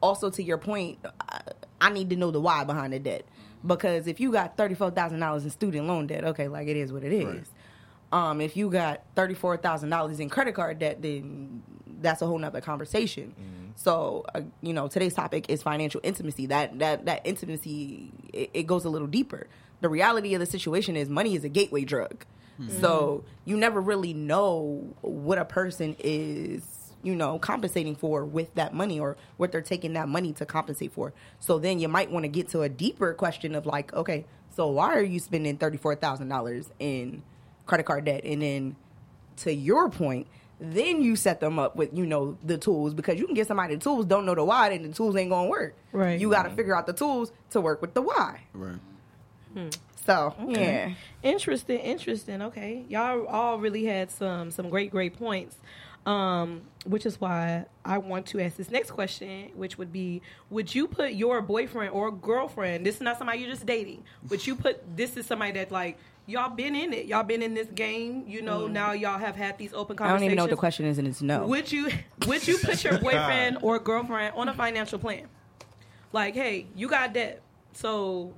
Also, 0.00 0.28
to 0.30 0.42
your 0.42 0.58
point, 0.58 0.98
I, 1.28 1.40
I 1.80 1.90
need 1.90 2.10
to 2.10 2.16
know 2.16 2.30
the 2.30 2.40
why 2.40 2.64
behind 2.64 2.92
the 2.92 2.98
debt 2.98 3.24
because 3.64 4.06
if 4.06 4.20
you 4.20 4.32
got 4.32 4.56
thirty 4.56 4.74
four 4.74 4.90
thousand 4.90 5.20
dollars 5.20 5.44
in 5.44 5.50
student 5.50 5.86
loan 5.86 6.06
debt, 6.06 6.24
okay, 6.24 6.48
like 6.48 6.68
it 6.68 6.76
is 6.76 6.92
what 6.92 7.04
it 7.04 7.12
is. 7.12 7.48
Um, 8.10 8.40
if 8.40 8.56
you 8.56 8.68
got 8.70 9.02
thirty 9.14 9.34
four 9.34 9.56
thousand 9.56 9.90
dollars 9.90 10.20
in 10.20 10.28
credit 10.28 10.54
card 10.54 10.78
debt, 10.78 11.00
then 11.00 11.62
that's 12.02 12.22
a 12.22 12.26
whole 12.26 12.38
nother 12.38 12.60
conversation. 12.60 13.34
So, 13.76 14.24
uh, 14.34 14.42
you 14.60 14.74
know, 14.74 14.88
today's 14.88 15.14
topic 15.14 15.46
is 15.48 15.62
financial 15.62 16.00
intimacy. 16.04 16.46
That 16.46 16.78
that 16.80 17.06
that 17.06 17.22
intimacy 17.24 18.12
it, 18.32 18.50
it 18.52 18.62
goes 18.66 18.84
a 18.84 18.90
little 18.90 19.08
deeper. 19.08 19.46
The 19.80 19.88
reality 19.88 20.34
of 20.34 20.40
the 20.40 20.46
situation 20.46 20.96
is 20.96 21.08
money 21.08 21.34
is 21.34 21.44
a 21.44 21.48
gateway 21.48 21.84
drug. 21.84 22.24
So 22.80 23.24
you 23.44 23.56
never 23.56 23.80
really 23.80 24.14
know 24.14 24.94
what 25.00 25.38
a 25.38 25.44
person 25.44 25.96
is, 25.98 26.62
you 27.02 27.16
know, 27.16 27.40
compensating 27.40 27.96
for 27.96 28.24
with 28.24 28.54
that 28.54 28.72
money 28.72 29.00
or 29.00 29.16
what 29.36 29.50
they're 29.50 29.62
taking 29.62 29.94
that 29.94 30.08
money 30.08 30.32
to 30.34 30.46
compensate 30.46 30.92
for. 30.92 31.12
So 31.40 31.58
then 31.58 31.80
you 31.80 31.88
might 31.88 32.12
want 32.12 32.22
to 32.22 32.28
get 32.28 32.48
to 32.50 32.62
a 32.62 32.68
deeper 32.68 33.14
question 33.14 33.56
of 33.56 33.66
like, 33.66 33.92
okay, 33.94 34.26
so 34.54 34.68
why 34.68 34.94
are 34.94 35.02
you 35.02 35.18
spending 35.18 35.56
thirty 35.56 35.76
four 35.76 35.96
thousand 35.96 36.28
dollars 36.28 36.70
in 36.78 37.24
credit 37.66 37.84
card 37.84 38.04
debt? 38.04 38.22
And 38.24 38.42
then 38.42 38.76
to 39.38 39.52
your 39.52 39.88
point, 39.90 40.28
then 40.62 41.02
you 41.02 41.16
set 41.16 41.40
them 41.40 41.58
up 41.58 41.74
with, 41.74 41.92
you 41.92 42.06
know, 42.06 42.36
the 42.44 42.56
tools 42.56 42.94
because 42.94 43.18
you 43.18 43.26
can 43.26 43.34
get 43.34 43.48
somebody 43.48 43.74
the 43.74 43.80
tools, 43.80 44.06
don't 44.06 44.24
know 44.24 44.34
the 44.34 44.44
why, 44.44 44.70
and 44.70 44.84
the 44.84 44.94
tools 44.94 45.16
ain't 45.16 45.30
gonna 45.30 45.48
work. 45.48 45.74
Right. 45.90 46.20
You 46.20 46.30
gotta 46.30 46.50
figure 46.50 46.76
out 46.76 46.86
the 46.86 46.92
tools 46.92 47.32
to 47.50 47.60
work 47.60 47.82
with 47.82 47.94
the 47.94 48.02
why. 48.02 48.40
Right. 48.54 48.78
So 50.06 50.34
yeah. 50.46 50.94
Interesting, 51.22 51.78
interesting. 51.78 52.42
Okay, 52.42 52.84
y'all 52.88 53.26
all 53.26 53.58
really 53.58 53.84
had 53.84 54.10
some 54.10 54.50
some 54.50 54.68
great 54.70 54.90
great 54.90 55.18
points, 55.18 55.56
um, 56.06 56.62
which 56.84 57.06
is 57.06 57.20
why 57.20 57.66
I 57.84 57.98
want 57.98 58.26
to 58.26 58.40
ask 58.40 58.56
this 58.56 58.70
next 58.70 58.90
question, 58.90 59.50
which 59.54 59.78
would 59.78 59.92
be: 59.92 60.22
Would 60.50 60.74
you 60.74 60.88
put 60.88 61.12
your 61.12 61.40
boyfriend 61.40 61.92
or 61.92 62.10
girlfriend? 62.10 62.84
This 62.84 62.96
is 62.96 63.00
not 63.00 63.18
somebody 63.18 63.40
you're 63.40 63.50
just 63.50 63.66
dating. 63.66 64.02
Would 64.28 64.46
you 64.46 64.56
put 64.56 64.96
this 64.96 65.16
is 65.16 65.26
somebody 65.26 65.52
that 65.52 65.70
like 65.70 65.98
y'all 66.26 66.54
been 66.54 66.74
in 66.74 66.92
it? 66.92 67.06
Y'all 67.06 67.22
been 67.22 67.42
in 67.42 67.54
this 67.54 67.68
game. 67.68 68.24
You 68.26 68.42
know, 68.42 68.66
now 68.66 68.92
y'all 68.92 69.18
have 69.18 69.36
had 69.36 69.58
these 69.58 69.72
open 69.74 69.96
Mm. 69.96 70.04
I 70.06 70.12
don't 70.12 70.22
even 70.24 70.36
know 70.36 70.44
what 70.44 70.50
the 70.50 70.56
question 70.56 70.86
is, 70.86 70.98
and 70.98 71.06
it's 71.06 71.22
no. 71.22 71.46
Would 71.46 71.70
you 71.70 71.90
would 72.26 72.46
you 72.46 72.58
put 72.58 72.82
your 72.84 72.98
boyfriend 73.00 73.58
or 73.62 73.78
girlfriend 73.78 74.34
on 74.36 74.48
a 74.48 74.54
financial 74.54 74.98
plan? 74.98 75.28
Like, 76.12 76.34
hey, 76.34 76.66
you 76.76 76.88
got 76.88 77.12
debt, 77.12 77.42
so 77.72 78.34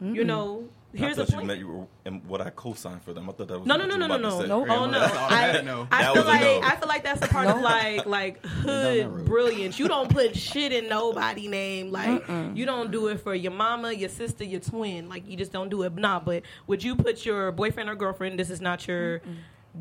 you 0.00 0.24
know. 0.24 0.68
Here's 0.92 1.18
I 1.18 1.22
a 1.22 1.26
thought 1.26 1.40
you 1.40 1.46
meant 1.46 1.60
you 1.60 1.68
were 1.68 1.86
and 2.04 2.24
what 2.26 2.40
I 2.40 2.50
co-signed 2.50 3.02
for 3.02 3.12
them. 3.12 3.28
I 3.28 3.32
thought 3.32 3.48
that 3.48 3.58
was 3.58 3.66
No, 3.66 3.76
no, 3.76 3.86
no, 3.86 3.96
no, 3.96 4.06
no, 4.06 4.16
no. 4.16 4.40
say. 4.40 4.50
Oh 4.50 4.86
no, 4.86 4.98
I, 5.00 5.60
no. 5.62 5.86
I 5.90 6.12
feel 6.12 6.24
like 6.24 6.40
no. 6.40 6.60
I 6.62 6.76
feel 6.76 6.88
like 6.88 7.04
that's 7.04 7.24
a 7.24 7.28
part 7.28 7.46
of 7.48 7.60
like 7.60 8.06
like 8.06 8.44
hood 8.64 9.24
brilliance. 9.24 9.78
You 9.78 9.86
don't 9.88 10.10
put 10.10 10.36
shit 10.36 10.72
in 10.72 10.88
nobody 10.88 11.46
name. 11.48 11.92
Like 11.92 12.24
you 12.54 12.66
don't 12.66 12.90
do 12.90 13.08
it 13.08 13.20
for 13.20 13.34
your 13.34 13.52
mama, 13.52 13.92
your 13.92 14.08
sister, 14.08 14.44
your 14.44 14.60
twin. 14.60 15.08
Like 15.08 15.28
you 15.28 15.36
just 15.36 15.52
don't 15.52 15.68
do 15.68 15.82
it. 15.82 15.94
Nah, 15.94 16.18
but 16.20 16.42
would 16.66 16.82
you 16.82 16.96
put 16.96 17.24
your 17.24 17.52
boyfriend 17.52 17.88
or 17.88 17.94
girlfriend? 17.94 18.38
This 18.38 18.50
is 18.50 18.60
not 18.60 18.86
your 18.88 19.20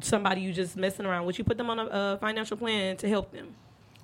somebody 0.02 0.42
you 0.42 0.54
just 0.54 0.78
messing 0.78 1.06
around. 1.06 1.26
Would 1.26 1.38
you 1.40 1.44
put 1.44 1.58
them 1.58 1.70
on 1.70 1.80
a, 1.80 1.86
a 1.86 2.18
financial 2.22 2.58
plan 2.58 2.98
to 2.98 3.10
help 3.10 3.32
them? 3.32 3.56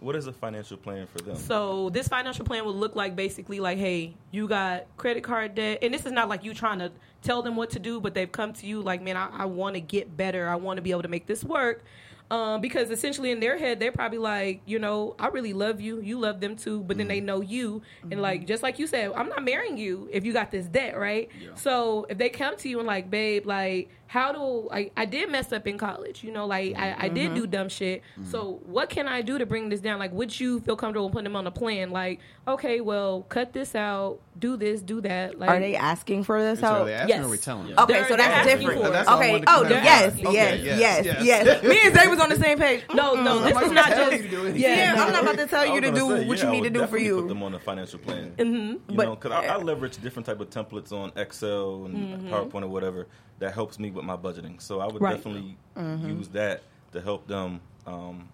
What 0.06 0.15
is 0.15 0.28
a 0.28 0.34
financial 0.34 0.78
plan 0.78 1.08
for 1.08 1.18
them? 1.18 1.36
So 1.36 1.89
this 1.89 2.08
financial 2.08 2.46
plan 2.46 2.63
would 2.63 2.76
look 2.76 2.96
like 2.96 3.15
basically 3.15 3.60
like, 3.60 3.80
hey, 3.80 4.13
you 4.30 4.48
got 4.48 4.86
credit 4.98 5.24
card 5.24 5.56
debt, 5.56 5.80
and 5.82 5.91
this 5.91 6.06
is 6.06 6.12
not 6.12 6.30
like 6.30 6.44
you 6.44 6.54
trying 6.54 6.78
to 6.78 6.91
tell 7.24 7.41
them 7.41 7.56
what 7.56 7.72
to 7.72 7.80
do, 7.80 8.00
but 8.00 8.13
they've 8.13 8.32
come 8.32 8.54
to 8.54 8.68
you 8.68 8.84
like, 8.84 9.02
man, 9.02 9.18
I, 9.18 9.30
I 9.34 9.46
want 9.46 9.74
to 9.74 9.82
get 9.82 10.15
better. 10.15 10.48
I 10.48 10.58
want 10.58 10.78
to 10.78 10.84
be 10.84 10.91
able 10.91 11.02
to 11.02 11.08
make 11.08 11.26
this 11.26 11.44
work. 11.44 11.84
Um, 12.30 12.62
because 12.62 12.89
essentially 12.89 13.32
in 13.32 13.39
their 13.39 13.58
head, 13.58 13.80
they're 13.80 13.91
probably 13.91 14.18
like, 14.18 14.62
you 14.65 14.78
know, 14.80 15.15
I 15.18 15.28
really 15.28 15.54
love 15.54 15.80
you. 15.82 16.02
You 16.02 16.20
love 16.20 16.39
them 16.39 16.56
too. 16.56 16.82
But 16.82 16.98
then 16.98 17.08
they 17.08 17.20
know 17.20 17.41
you. 17.41 17.82
And 18.12 18.22
like, 18.22 18.46
just 18.48 18.62
like 18.63 18.78
you 18.80 18.86
said, 18.88 19.12
I'm 19.15 19.30
not 19.30 19.44
marrying 19.44 19.78
you 19.78 20.10
if 20.12 20.24
you 20.24 20.34
got 20.34 20.52
this 20.52 20.65
debt, 20.68 20.98
right? 20.98 21.30
So 21.56 22.06
if 22.10 22.18
they 22.20 22.30
come 22.30 22.58
to 22.58 22.70
you 22.70 22.80
and 22.80 22.88
like, 22.88 23.12
babe, 23.12 23.46
like, 23.46 23.89
how 24.08 24.32
do 24.32 24.70
I, 24.72 24.91
I 24.96 25.06
did 25.06 25.30
mess 25.32 25.52
up 25.52 25.65
in 25.68 25.78
college, 25.78 26.24
you 26.24 26.32
know, 26.32 26.46
like 26.46 26.76
I, 26.78 26.96
I 27.06 27.10
did 27.10 27.34
do 27.34 27.48
dumb 27.48 27.70
shit. 27.70 28.04
So 28.30 28.62
what 28.65 28.89
can 28.89 29.08
I 29.08 29.22
do 29.22 29.38
to 29.39 29.46
bring 29.46 29.70
this 29.70 29.80
down? 29.82 29.98
Like, 30.00 30.13
would 30.13 30.39
you 30.39 30.60
feel 30.60 30.76
comfortable 30.76 31.10
putting 31.10 31.24
them 31.26 31.36
on 31.36 31.48
a 31.48 31.52
plan? 31.52 31.89
Like, 31.91 32.20
okay, 32.48 32.82
well, 32.82 33.24
cut 33.30 33.52
this 33.52 33.74
out, 33.76 34.20
do 34.38 34.58
this, 34.58 34.82
do 34.82 35.02
that. 35.02 35.39
Like, 35.39 35.50
Are 35.50 35.60
they 35.60 35.76
asking 35.76 36.24
for 36.24 36.39
this 36.41 36.60
So 36.60 36.68
are 36.68 36.74
help? 36.76 36.86
they 36.88 36.94
asking 36.94 37.10
Yes. 37.10 37.26
or 37.26 37.30
we 37.30 37.38
telling 37.38 37.68
them? 37.68 37.80
Okay, 37.80 37.94
They're- 37.94 38.08
so 38.08 38.15
that's 38.15 38.48
different. 38.48 38.80
for 38.82 38.88
it. 38.88 38.91
That's 38.91 39.10
okay. 39.10 39.44
Oh, 39.48 39.63
yes, 39.68 40.13
Okay, 40.13 40.24
yes, 40.34 40.62
yes, 40.62 40.80
yes, 40.80 41.06
yes. 41.06 41.24
yes, 41.46 41.63
Me 41.68 41.80
and 41.84 41.96
Zay 41.96 42.08
was 42.08 42.20
on 42.20 42.30
the 42.30 42.38
same 42.39 42.60
page. 42.60 42.84
No, 42.94 43.15
no, 43.15 43.39
this 43.39 43.56
I'm 43.58 43.63
is 43.63 43.72
not 43.72 43.76
not 43.76 43.89
gonna 43.89 43.96
tell 43.96 44.12
just. 44.12 44.24
you 44.24 44.30
to 44.30 44.36
do 44.36 44.41
anything. 44.44 44.62
yeah, 44.62 44.76
Yeah, 44.94 45.04
I'm 45.04 45.12
not 45.13 45.24
about 45.24 45.38
to 45.38 45.48
tell 45.48 45.65
you 45.65 45.82
to 45.82 45.91
do 45.91 45.98
say, 45.98 46.28
what 46.28 46.38
yeah, 46.38 46.46
you 46.46 46.52
need 46.52 46.63
to 46.63 46.70
do 46.70 46.86
for 46.88 46.98
you. 47.00 47.22
Put 47.22 47.28
them 47.30 47.44
on 47.44 47.56
a 47.56 47.60
financial 47.60 48.00
plan. 48.00 48.34
Mm-hmm. 48.38 48.91
You 48.91 48.98
But- 48.98 49.06
know, 49.06 49.15
because 49.15 49.32
I, 49.32 49.48
I 49.48 49.58
leverage 49.58 49.98
different 50.02 50.28
type 50.28 50.39
of 50.39 50.50
templates 50.52 50.91
on 50.91 51.12
Excel 51.15 51.86
and 51.86 51.96
Mm-hmm. 51.96 52.34
PowerPoint 52.34 52.63
or 52.63 52.68
whatever 52.68 53.08
that 53.39 53.54
helps 53.54 53.80
me 53.80 53.91
with 53.91 54.06
my 54.06 54.15
budgeting. 54.15 54.62
So 54.62 54.80
I 54.80 54.88
would 54.88 55.02
Right. 55.02 55.15
definitely 55.17 55.58
Mm-hmm. 55.78 56.10
use 56.10 56.28
that 56.30 56.63
to 56.93 57.02
help 57.02 57.28
them, 57.28 57.60
um, 57.86 58.30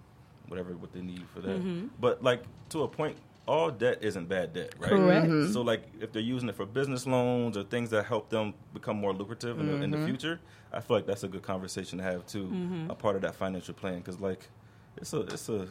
whatever 0.47 0.73
what 0.73 0.93
they 0.93 1.01
need 1.01 1.23
for 1.33 1.39
that. 1.41 1.57
Mm-hmm. 1.59 1.87
But 1.99 2.23
like 2.23 2.43
to 2.69 2.83
a 2.83 2.87
point, 2.87 3.17
all 3.47 3.71
debt 3.71 3.97
isn't 4.01 4.29
bad 4.29 4.53
debt, 4.53 4.75
right? 4.77 4.89
Correct. 4.91 5.25
Mm-hmm. 5.25 5.51
So 5.51 5.61
like 5.61 5.83
if 5.99 6.11
they're 6.11 6.21
using 6.21 6.47
it 6.49 6.55
for 6.55 6.65
business 6.65 7.07
loans 7.07 7.57
or 7.57 7.63
things 7.63 7.89
that 7.89 8.05
help 8.05 8.29
them 8.29 8.53
become 8.73 8.97
more 8.97 9.13
lucrative 9.13 9.59
in, 9.59 9.65
the, 9.67 9.73
in 9.81 9.91
Mm-hmm. 9.91 9.99
the 10.01 10.05
future, 10.05 10.39
I 10.71 10.79
feel 10.81 10.97
like 10.97 11.07
that's 11.07 11.23
a 11.23 11.27
good 11.27 11.41
conversation 11.41 11.97
to 11.97 12.03
have 12.03 12.25
too, 12.27 12.45
Mm-hmm. 12.45 12.91
a 12.91 12.95
part 12.95 13.15
of 13.15 13.23
that 13.23 13.35
financial 13.35 13.73
plan. 13.73 13.97
Because 13.97 14.19
like 14.19 14.47
it's 14.97 15.11
a 15.13 15.21
it's 15.21 15.49
a 15.49 15.67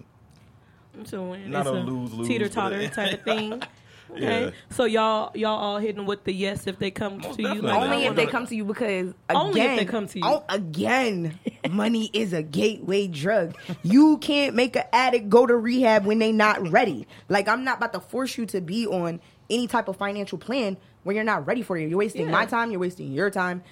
So 1.04 1.34
Not 1.34 1.60
it's 1.60 1.68
a 1.68 1.72
lose-lose, 1.72 2.26
teeter 2.26 2.48
totter 2.48 2.88
type 2.88 3.14
of 3.14 3.22
thing. 3.22 3.62
Okay, 4.12 4.44
Yeah. 4.46 4.50
so 4.70 4.84
y'all 4.84 5.30
y'all 5.36 5.58
all 5.58 5.78
hitting 5.78 6.06
with 6.06 6.24
the 6.24 6.32
yes 6.32 6.66
if 6.66 6.78
they 6.78 6.90
come 6.90 7.18
Most 7.18 7.36
to 7.36 7.42
you. 7.42 7.62
Like, 7.62 7.76
Only 7.82 8.04
if 8.04 8.16
they 8.16 8.26
come 8.26 8.46
to 8.46 8.54
you 8.56 8.64
because 8.64 9.14
again, 9.28 9.36
Only 9.36 9.60
if 9.60 9.78
they 9.78 9.84
come 9.84 10.06
to 10.08 10.18
you. 10.18 10.24
oh, 10.24 10.44
again, 10.48 11.38
money 11.70 12.10
is 12.12 12.32
a 12.32 12.42
gateway 12.42 13.06
drug. 13.06 13.56
You 13.82 14.18
can't 14.18 14.54
make 14.54 14.76
an 14.76 14.84
addict 14.92 15.28
go 15.28 15.46
to 15.46 15.56
rehab 15.56 16.06
when 16.06 16.18
they 16.18 16.32
not 16.32 16.70
ready. 16.70 17.06
Like 17.28 17.48
I'm 17.48 17.64
not 17.64 17.78
about 17.78 17.92
to 17.94 18.00
force 18.00 18.36
you 18.38 18.46
to 18.46 18.60
be 18.60 18.86
on 18.86 19.20
any 19.48 19.66
type 19.66 19.88
of 19.88 19.96
financial 19.96 20.38
plan 20.38 20.76
when 21.02 21.16
you're 21.16 21.24
not 21.24 21.46
ready 21.46 21.62
for 21.62 21.76
it. 21.76 21.88
You're 21.88 21.98
wasting 21.98 22.26
Yeah. 22.26 22.32
my 22.32 22.46
time. 22.46 22.70
You're 22.70 22.80
wasting 22.80 23.12
your 23.12 23.30
time. 23.30 23.62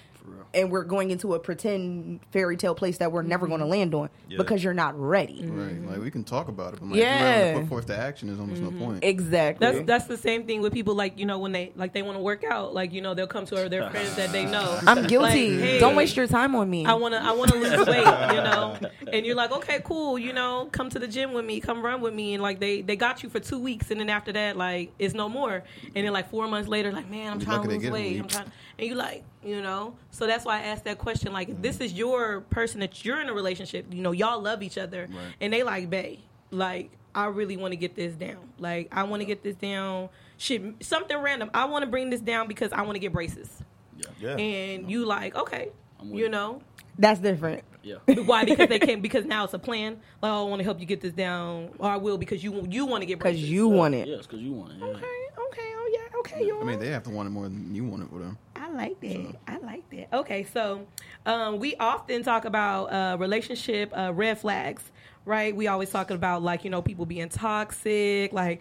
And 0.54 0.70
we're 0.70 0.84
going 0.84 1.10
into 1.10 1.34
a 1.34 1.38
pretend 1.38 2.20
fairy 2.32 2.56
tale 2.56 2.74
place 2.74 2.98
that 2.98 3.12
we're 3.12 3.22
never 3.22 3.46
Mm-hmm. 3.46 3.50
going 3.50 3.60
to 3.60 3.66
land 3.66 3.94
on 3.94 4.08
Yeah. 4.28 4.38
because 4.38 4.64
you're 4.64 4.74
not 4.74 4.98
ready. 4.98 5.44
Right. 5.46 5.80
Like 5.90 6.00
we 6.00 6.10
can 6.10 6.24
talk 6.24 6.48
about 6.48 6.74
it, 6.74 6.80
but 6.80 6.88
like, 6.90 6.98
Yeah. 6.98 7.28
if 7.28 7.44
you're 7.44 7.54
to 7.54 7.60
put 7.60 7.68
forth 7.68 7.86
the 7.86 7.96
action, 7.98 8.28
is 8.28 8.40
almost 8.40 8.62
Mm-hmm. 8.62 8.78
no 8.78 8.86
point. 8.86 9.04
Exactly. 9.04 9.66
That's 9.66 9.86
that's 9.86 10.04
the 10.06 10.16
same 10.16 10.44
thing 10.46 10.60
with 10.62 10.72
people 10.72 10.94
like 10.94 11.18
you 11.18 11.26
know 11.26 11.38
when 11.38 11.52
they 11.52 11.72
like 11.76 11.92
they 11.92 12.02
want 12.02 12.16
to 12.16 12.22
work 12.22 12.44
out 12.44 12.72
like 12.74 12.92
you 12.92 13.00
know 13.02 13.14
they'll 13.14 13.26
come 13.26 13.44
to 13.46 13.68
their 13.68 13.90
friends 13.90 14.16
that 14.16 14.32
they 14.32 14.44
know. 14.46 14.78
I'm 14.86 15.06
guilty. 15.06 15.50
Like, 15.50 15.60
hey, 15.60 15.78
Don't 15.78 15.96
waste 15.96 16.16
your 16.16 16.26
time 16.26 16.54
on 16.54 16.68
me. 16.68 16.86
I 16.86 16.94
want 16.94 17.14
to 17.14 17.22
I 17.22 17.32
want 17.32 17.52
to 17.52 17.58
lose 17.58 17.86
weight, 17.86 17.98
you 17.98 18.42
know. 18.42 18.76
And 19.12 19.24
you're 19.24 19.36
like, 19.36 19.52
okay, 19.52 19.80
cool, 19.84 20.18
you 20.18 20.34
know, 20.34 20.68
come 20.70 20.90
to 20.90 20.98
the 20.98 21.08
gym 21.08 21.32
with 21.32 21.44
me, 21.44 21.60
come 21.60 21.82
run 21.82 22.02
with 22.02 22.12
me, 22.12 22.34
and 22.34 22.42
like 22.42 22.60
they 22.60 22.82
they 22.82 22.94
got 22.96 23.22
you 23.22 23.30
for 23.30 23.40
two 23.40 23.58
weeks, 23.58 23.90
and 23.90 23.98
then 24.00 24.10
after 24.10 24.32
that, 24.32 24.56
like 24.56 24.92
it's 24.98 25.14
no 25.14 25.28
more. 25.30 25.62
And 25.94 26.04
then 26.06 26.12
like 26.12 26.28
four 26.30 26.46
months 26.46 26.68
later, 26.68 26.92
like 26.92 27.08
man, 27.10 27.32
I'm 27.32 27.40
trying 27.40 27.62
to 27.62 27.68
lose 27.68 27.90
weight. 27.90 28.18
I'm 28.20 28.28
trying, 28.28 28.52
and 28.78 28.86
you 28.86 28.94
like, 28.94 29.24
you 29.44 29.60
know. 29.62 29.94
So 30.10 30.26
that's 30.26 30.44
why 30.44 30.58
I 30.58 30.62
asked 30.64 30.84
that 30.84 30.98
question. 30.98 31.32
Like, 31.32 31.48
if 31.48 31.60
this 31.60 31.80
is 31.80 31.92
your 31.92 32.42
person 32.42 32.80
that 32.80 33.04
you're 33.04 33.20
in 33.20 33.28
a 33.28 33.34
relationship, 33.34 33.86
you 33.92 34.02
know, 34.02 34.12
y'all 34.12 34.40
love 34.40 34.62
each 34.62 34.78
other, 34.78 35.08
Right. 35.10 35.34
and 35.40 35.52
they 35.52 35.62
like, 35.62 35.90
bae, 35.90 36.18
like 36.50 36.90
I 37.14 37.26
really 37.26 37.56
want 37.56 37.72
to 37.72 37.76
get 37.76 37.94
this 37.96 38.14
down. 38.14 38.38
Like 38.58 38.88
I 38.92 39.02
want 39.04 39.20
to 39.20 39.26
get 39.26 39.42
this 39.42 39.56
down. 39.56 40.08
Shit, 40.36 40.62
something 40.80 41.16
random. 41.16 41.50
I 41.52 41.64
want 41.64 41.82
to 41.84 41.90
bring 41.90 42.10
this 42.10 42.20
down 42.20 42.46
because 42.46 42.72
I 42.72 42.82
want 42.82 42.94
to 42.94 43.00
get 43.00 43.12
braces. 43.12 43.50
yeah. 43.96 44.06
yeah. 44.20 44.36
And 44.36 44.90
you 44.90 45.04
like, 45.04 45.34
okay, 45.34 45.70
you 46.04 46.28
know. 46.28 46.62
That's 46.98 47.20
different. 47.20 47.64
Yeah. 47.82 47.96
Why? 48.24 48.44
Because 48.44 48.68
they 48.68 48.78
can't. 48.78 49.00
Because 49.02 49.24
now 49.24 49.44
it's 49.44 49.54
a 49.54 49.58
plan. 49.58 49.94
Like, 50.22 50.30
oh, 50.32 50.46
I 50.46 50.48
want 50.48 50.60
to 50.60 50.64
help 50.64 50.80
you 50.80 50.86
get 50.86 51.00
this 51.00 51.12
down, 51.12 51.70
or 51.78 51.88
I 51.90 51.96
will 51.96 52.18
because 52.18 52.42
you 52.42 52.66
you 52.70 52.84
want 52.86 53.02
to 53.02 53.06
get 53.06 53.18
Because 53.18 53.32
braces. 53.34 53.50
you 53.50 53.68
want 53.68 53.94
it. 53.94 54.08
Yes, 54.08 54.26
because 54.26 54.40
you 54.40 54.52
want 54.52 54.72
it. 54.72 54.78
Yeah. 54.80 54.86
Okay. 54.86 55.06
Okay. 55.48 55.72
Oh 55.76 55.90
yeah. 55.92 56.18
Okay. 56.20 56.44
You 56.46 56.60
I 56.60 56.64
mean, 56.64 56.78
they 56.78 56.88
have 56.88 57.04
to 57.04 57.10
want 57.10 57.26
it 57.28 57.30
more 57.30 57.44
than 57.44 57.74
you 57.74 57.84
want 57.84 58.02
it 58.02 58.10
for 58.10 58.18
them. 58.18 58.36
I 58.56 58.70
like 58.70 59.00
that. 59.00 59.34
I 59.46 59.58
like 59.58 59.88
that. 59.90 60.12
Okay, 60.18 60.44
so 60.52 60.86
um, 61.24 61.58
we 61.58 61.74
often 61.76 62.22
talk 62.22 62.44
about 62.44 62.86
uh, 62.92 63.16
relationship 63.18 63.90
uh, 63.96 64.12
red 64.12 64.38
flags, 64.38 64.82
right? 65.24 65.56
We 65.56 65.68
always 65.68 65.88
talking 65.90 66.16
about 66.16 66.42
like 66.42 66.64
you 66.64 66.70
know 66.70 66.82
people 66.82 67.06
being 67.06 67.28
toxic, 67.30 68.32
like 68.32 68.60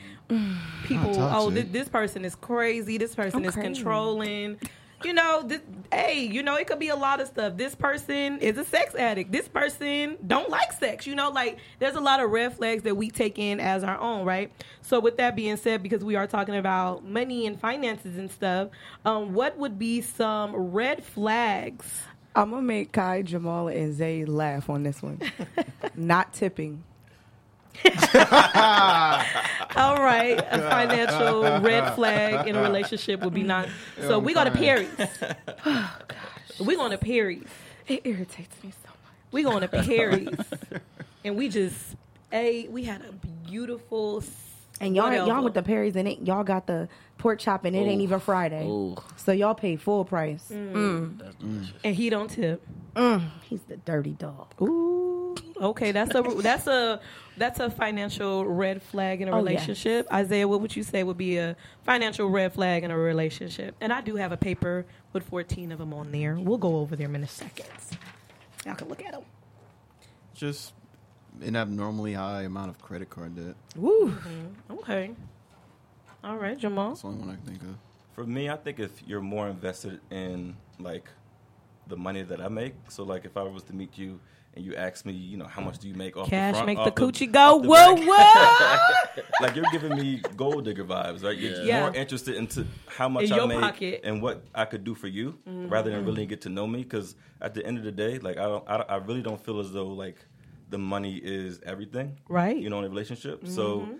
people. 0.83 1.11
Not 1.11 1.35
Oh, 1.35 1.49
toxic. 1.49 1.53
this, 1.71 1.81
this 1.83 1.89
person 1.89 2.23
is 2.25 2.35
crazy. 2.35 2.97
This 2.97 3.15
person 3.15 3.39
I'm 3.39 3.45
is 3.45 3.53
crazy. 3.55 3.73
controlling. 3.73 4.59
You 5.03 5.13
know, 5.13 5.43
this, 5.43 5.61
hey, 5.91 6.21
you 6.21 6.41
know, 6.41 6.55
it 6.55 6.65
could 6.65 6.79
be 6.79 6.89
a 6.89 6.95
lot 6.95 7.21
of 7.21 7.27
stuff. 7.27 7.55
This 7.55 7.75
person 7.75 8.39
is 8.39 8.57
a 8.57 8.65
sex 8.65 8.95
addict. 8.95 9.31
This 9.31 9.47
person 9.47 10.17
don't 10.25 10.49
like 10.49 10.71
sex. 10.73 11.05
You 11.05 11.13
know, 11.13 11.29
like 11.29 11.59
there's 11.77 11.95
a 11.95 11.99
lot 11.99 12.19
of 12.19 12.31
red 12.31 12.53
flags 12.55 12.83
that 12.83 12.97
we 12.97 13.11
take 13.11 13.37
in 13.37 13.59
as 13.59 13.83
our 13.83 13.99
own, 13.99 14.25
right? 14.25 14.51
So, 14.81 14.99
with 14.99 15.17
that 15.17 15.35
being 15.35 15.57
said, 15.57 15.83
because 15.83 16.03
we 16.03 16.15
are 16.15 16.25
talking 16.25 16.55
about 16.55 17.05
money 17.05 17.45
and 17.45 17.59
finances 17.59 18.17
and 18.17 18.31
stuff, 18.31 18.69
um, 19.05 19.33
what 19.33 19.57
would 19.57 19.77
be 19.77 20.01
some 20.01 20.55
red 20.55 21.03
flags? 21.03 21.85
I'm 22.35 22.51
gonna 22.51 22.61
make 22.61 22.91
Kai, 22.91 23.23
Jamal, 23.23 23.67
and 23.67 23.93
Zay 23.93 24.25
laugh 24.25 24.69
on 24.69 24.83
this 24.83 25.01
one. 25.01 25.19
Not 25.95 26.33
tipping. 26.33 26.83
All 29.75 30.01
right, 30.01 30.37
a 30.51 30.59
financial 30.69 31.43
red 31.61 31.93
flag 31.95 32.47
in 32.47 32.55
a 32.55 32.61
relationship 32.61 33.21
would 33.21 33.33
be 33.33 33.43
not. 33.43 33.67
So 33.99 34.15
oh, 34.15 34.19
we 34.19 34.33
go 34.33 34.43
to 34.43 34.51
Perry's. 34.51 34.89
Oh, 35.65 35.97
gosh. 36.07 36.59
We 36.59 36.75
going 36.75 36.91
to 36.91 36.97
Perry's. 36.97 37.47
It 37.87 38.01
irritates 38.05 38.63
me 38.63 38.71
so 38.71 38.89
much. 38.89 39.13
We 39.31 39.43
going 39.43 39.61
to 39.61 39.67
Perry's, 39.67 40.39
and 41.25 41.35
we 41.35 41.49
just 41.49 41.95
ate. 42.31 42.71
We 42.71 42.83
had 42.83 43.01
a 43.01 43.11
beautiful. 43.47 44.23
And 44.79 44.95
y'all, 44.95 45.05
whatever. 45.05 45.27
y'all 45.27 45.43
with 45.43 45.55
the 45.55 45.63
Perry's 45.63 45.95
and 45.95 46.07
it, 46.07 46.21
y'all 46.21 46.43
got 46.43 46.67
the 46.67 46.87
pork 47.17 47.39
chop 47.39 47.65
and 47.65 47.75
it 47.75 47.79
ain't 47.79 48.01
even 48.01 48.19
Friday. 48.19 48.65
Ooh, 48.65 48.95
So 49.15 49.31
y'all 49.31 49.55
pay 49.55 49.75
full 49.75 50.05
price. 50.05 50.49
Mm. 50.51 50.71
Mm. 50.71 50.75
mm. 50.75 51.17
that's 51.19 51.35
delicious. 51.35 51.73
and 51.83 51.95
he 51.95 52.09
don't 52.09 52.29
tip. 52.29 52.65
Mm. 52.95 53.29
He's 53.43 53.61
the 53.63 53.77
dirty 53.77 54.11
dog. 54.11 54.53
Ooh, 54.61 54.86
okay, 55.61 55.91
that's 55.91 56.13
a 56.15 56.21
that's 56.21 56.67
a 56.67 56.99
that's 57.37 57.59
a 57.59 57.69
financial 57.69 58.45
red 58.45 58.81
flag 58.81 59.21
in 59.21 59.27
a 59.27 59.31
Oh, 59.31 59.37
yes. 59.37 59.45
relationship. 59.45 60.11
Isaiah, 60.11 60.47
what 60.47 60.61
would 60.61 60.75
you 60.75 60.83
say 60.83 61.03
would 61.03 61.17
be 61.17 61.37
a 61.37 61.55
financial 61.83 62.29
red 62.29 62.53
flag 62.53 62.83
in 62.83 62.91
a 62.91 62.97
relationship? 62.97 63.75
And 63.79 63.93
I 63.93 64.01
do 64.01 64.15
have 64.15 64.31
a 64.31 64.37
paper 64.37 64.85
with 65.13 65.23
14 65.23 65.71
of 65.71 65.79
them 65.79 65.93
on 65.93 66.11
there. 66.11 66.35
We'll 66.35 66.57
go 66.57 66.77
over 66.77 66.95
them 66.95 67.13
in 67.15 67.23
a 67.23 67.27
second. 67.27 67.67
Y'all 68.65 68.75
can 68.75 68.87
look 68.89 69.03
at 69.05 69.11
them. 69.13 69.23
Just 70.33 70.73
an 71.41 71.55
abnormally 71.55 72.13
high 72.13 72.43
amount 72.43 72.69
of 72.71 72.81
credit 72.81 73.09
card 73.09 73.35
debt. 73.35 73.55
Woo. 73.75 74.09
Mm-hmm. 74.11 74.73
Okay. 74.79 75.11
All 76.23 76.37
right, 76.37 76.57
Jamal. 76.57 76.89
That's 76.89 77.01
the 77.01 77.07
only 77.09 77.19
one 77.19 77.29
I 77.29 77.35
can 77.35 77.45
think 77.45 77.61
of. 77.61 77.75
For 78.13 78.25
me, 78.25 78.49
I 78.49 78.55
think 78.55 78.79
if 78.79 79.03
you're 79.07 79.21
more 79.21 79.47
invested 79.47 79.99
in 80.09 80.55
like 80.79 81.07
the 81.85 81.95
money 81.95 82.23
that 82.23 82.41
I 82.41 82.47
make, 82.47 82.73
so 82.89 83.03
like 83.03 83.25
if 83.25 83.37
I 83.37 83.43
was 83.43 83.63
to 83.63 83.75
meet 83.75 83.95
you 83.97 84.19
and 84.57 84.65
you 84.65 84.75
ask 84.75 85.05
me, 85.05 85.13
you 85.13 85.37
know, 85.37 85.45
how 85.45 85.61
much 85.61 85.77
do 85.79 85.87
you 85.87 85.93
make 85.93 86.17
off 86.17 86.29
Cash 86.29 86.53
the 86.55 86.63
front, 86.63 86.65
make 86.65 86.83
the 86.83 86.91
coochie 86.91 87.31
go. 87.39 87.61
the 87.61 87.67
Whoa, 87.67 87.95
whoa. 87.95 89.23
like 89.41 89.55
you're 89.55 89.65
giving 89.71 89.95
me 89.95 90.21
gold 90.35 90.65
digger 90.65 90.83
vibes, 90.83 91.23
right? 91.23 91.37
You're 91.37 91.63
Yeah. 91.63 91.81
more 91.81 91.95
interested 91.95 92.35
into 92.35 92.65
how 92.87 93.07
much 93.07 93.25
In 93.25 93.33
I 93.33 93.45
make 93.45 93.59
pocket. 93.59 94.01
and 94.03 94.21
what 94.21 94.43
I 94.55 94.65
could 94.65 94.83
do 94.83 94.95
for 94.95 95.07
you, 95.07 95.37
mm-hmm. 95.47 95.69
rather 95.69 95.91
than 95.91 96.05
really 96.05 96.25
get 96.25 96.41
to 96.41 96.49
know 96.49 96.65
me. 96.67 96.83
Because 96.83 97.15
at 97.39 97.53
the 97.53 97.65
end 97.65 97.77
of 97.77 97.83
the 97.83 97.91
day, 97.91 98.17
like 98.19 98.37
I 98.37 98.43
don't, 98.43 98.63
I, 98.67 98.77
don't- 98.77 98.89
I 98.89 98.95
really 98.97 99.21
don't 99.21 99.39
feel 99.39 99.59
as 99.59 99.71
though 99.71 99.87
like 99.87 100.17
the 100.69 100.77
money 100.77 101.15
is 101.17 101.61
everything, 101.65 102.17
Right. 102.27 102.57
You 102.57 102.69
know, 102.69 102.79
in 102.79 102.85
a 102.85 102.89
relationship. 102.89 103.47
So 103.47 103.79
mm-hmm. 103.81 103.93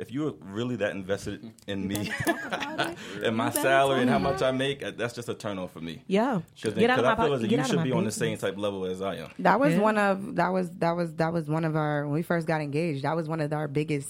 If 0.00 0.10
you're 0.10 0.34
really 0.40 0.76
that 0.76 0.92
invested 0.92 1.52
in 1.66 1.86
me 1.86 2.10
and 3.22 3.36
my 3.36 3.50
salary 3.50 4.00
and 4.00 4.10
how 4.10 4.18
much 4.18 4.40
I 4.42 4.50
make, 4.50 4.82
uh, 4.82 4.92
that's 4.96 5.14
just 5.14 5.28
a 5.28 5.34
turn 5.34 5.58
off 5.58 5.72
for 5.72 5.80
me. 5.80 6.02
Yeah. 6.06 6.40
Because 6.54 6.74
Get 6.74 6.90
out 6.90 6.98
of 7.00 7.04
I 7.04 7.08
my 7.10 7.14
feel 7.16 7.24
pocket. 7.24 7.34
as 7.34 7.40
though 7.42 7.46
Get 7.48 7.58
you 7.58 7.64
should 7.66 7.84
be 7.84 7.92
on 7.92 8.04
the 8.04 8.10
same 8.10 8.38
type 8.38 8.56
level 8.56 8.84
as 8.86 9.02
I 9.02 9.16
am. 9.16 9.30
That 9.40 9.60
was 9.60 9.74
Yeah. 9.74 9.80
one 9.80 9.98
of 9.98 10.36
that 10.36 10.48
was 10.48 10.70
that 10.78 10.96
was 10.96 11.12
that 11.14 11.32
was 11.32 11.48
one 11.48 11.64
of 11.64 11.76
our 11.76 12.04
when 12.04 12.14
we 12.14 12.22
first 12.22 12.46
got 12.46 12.60
engaged. 12.60 13.04
That 13.04 13.14
was 13.16 13.28
one 13.28 13.40
of 13.40 13.52
our 13.52 13.68
biggest 13.68 14.08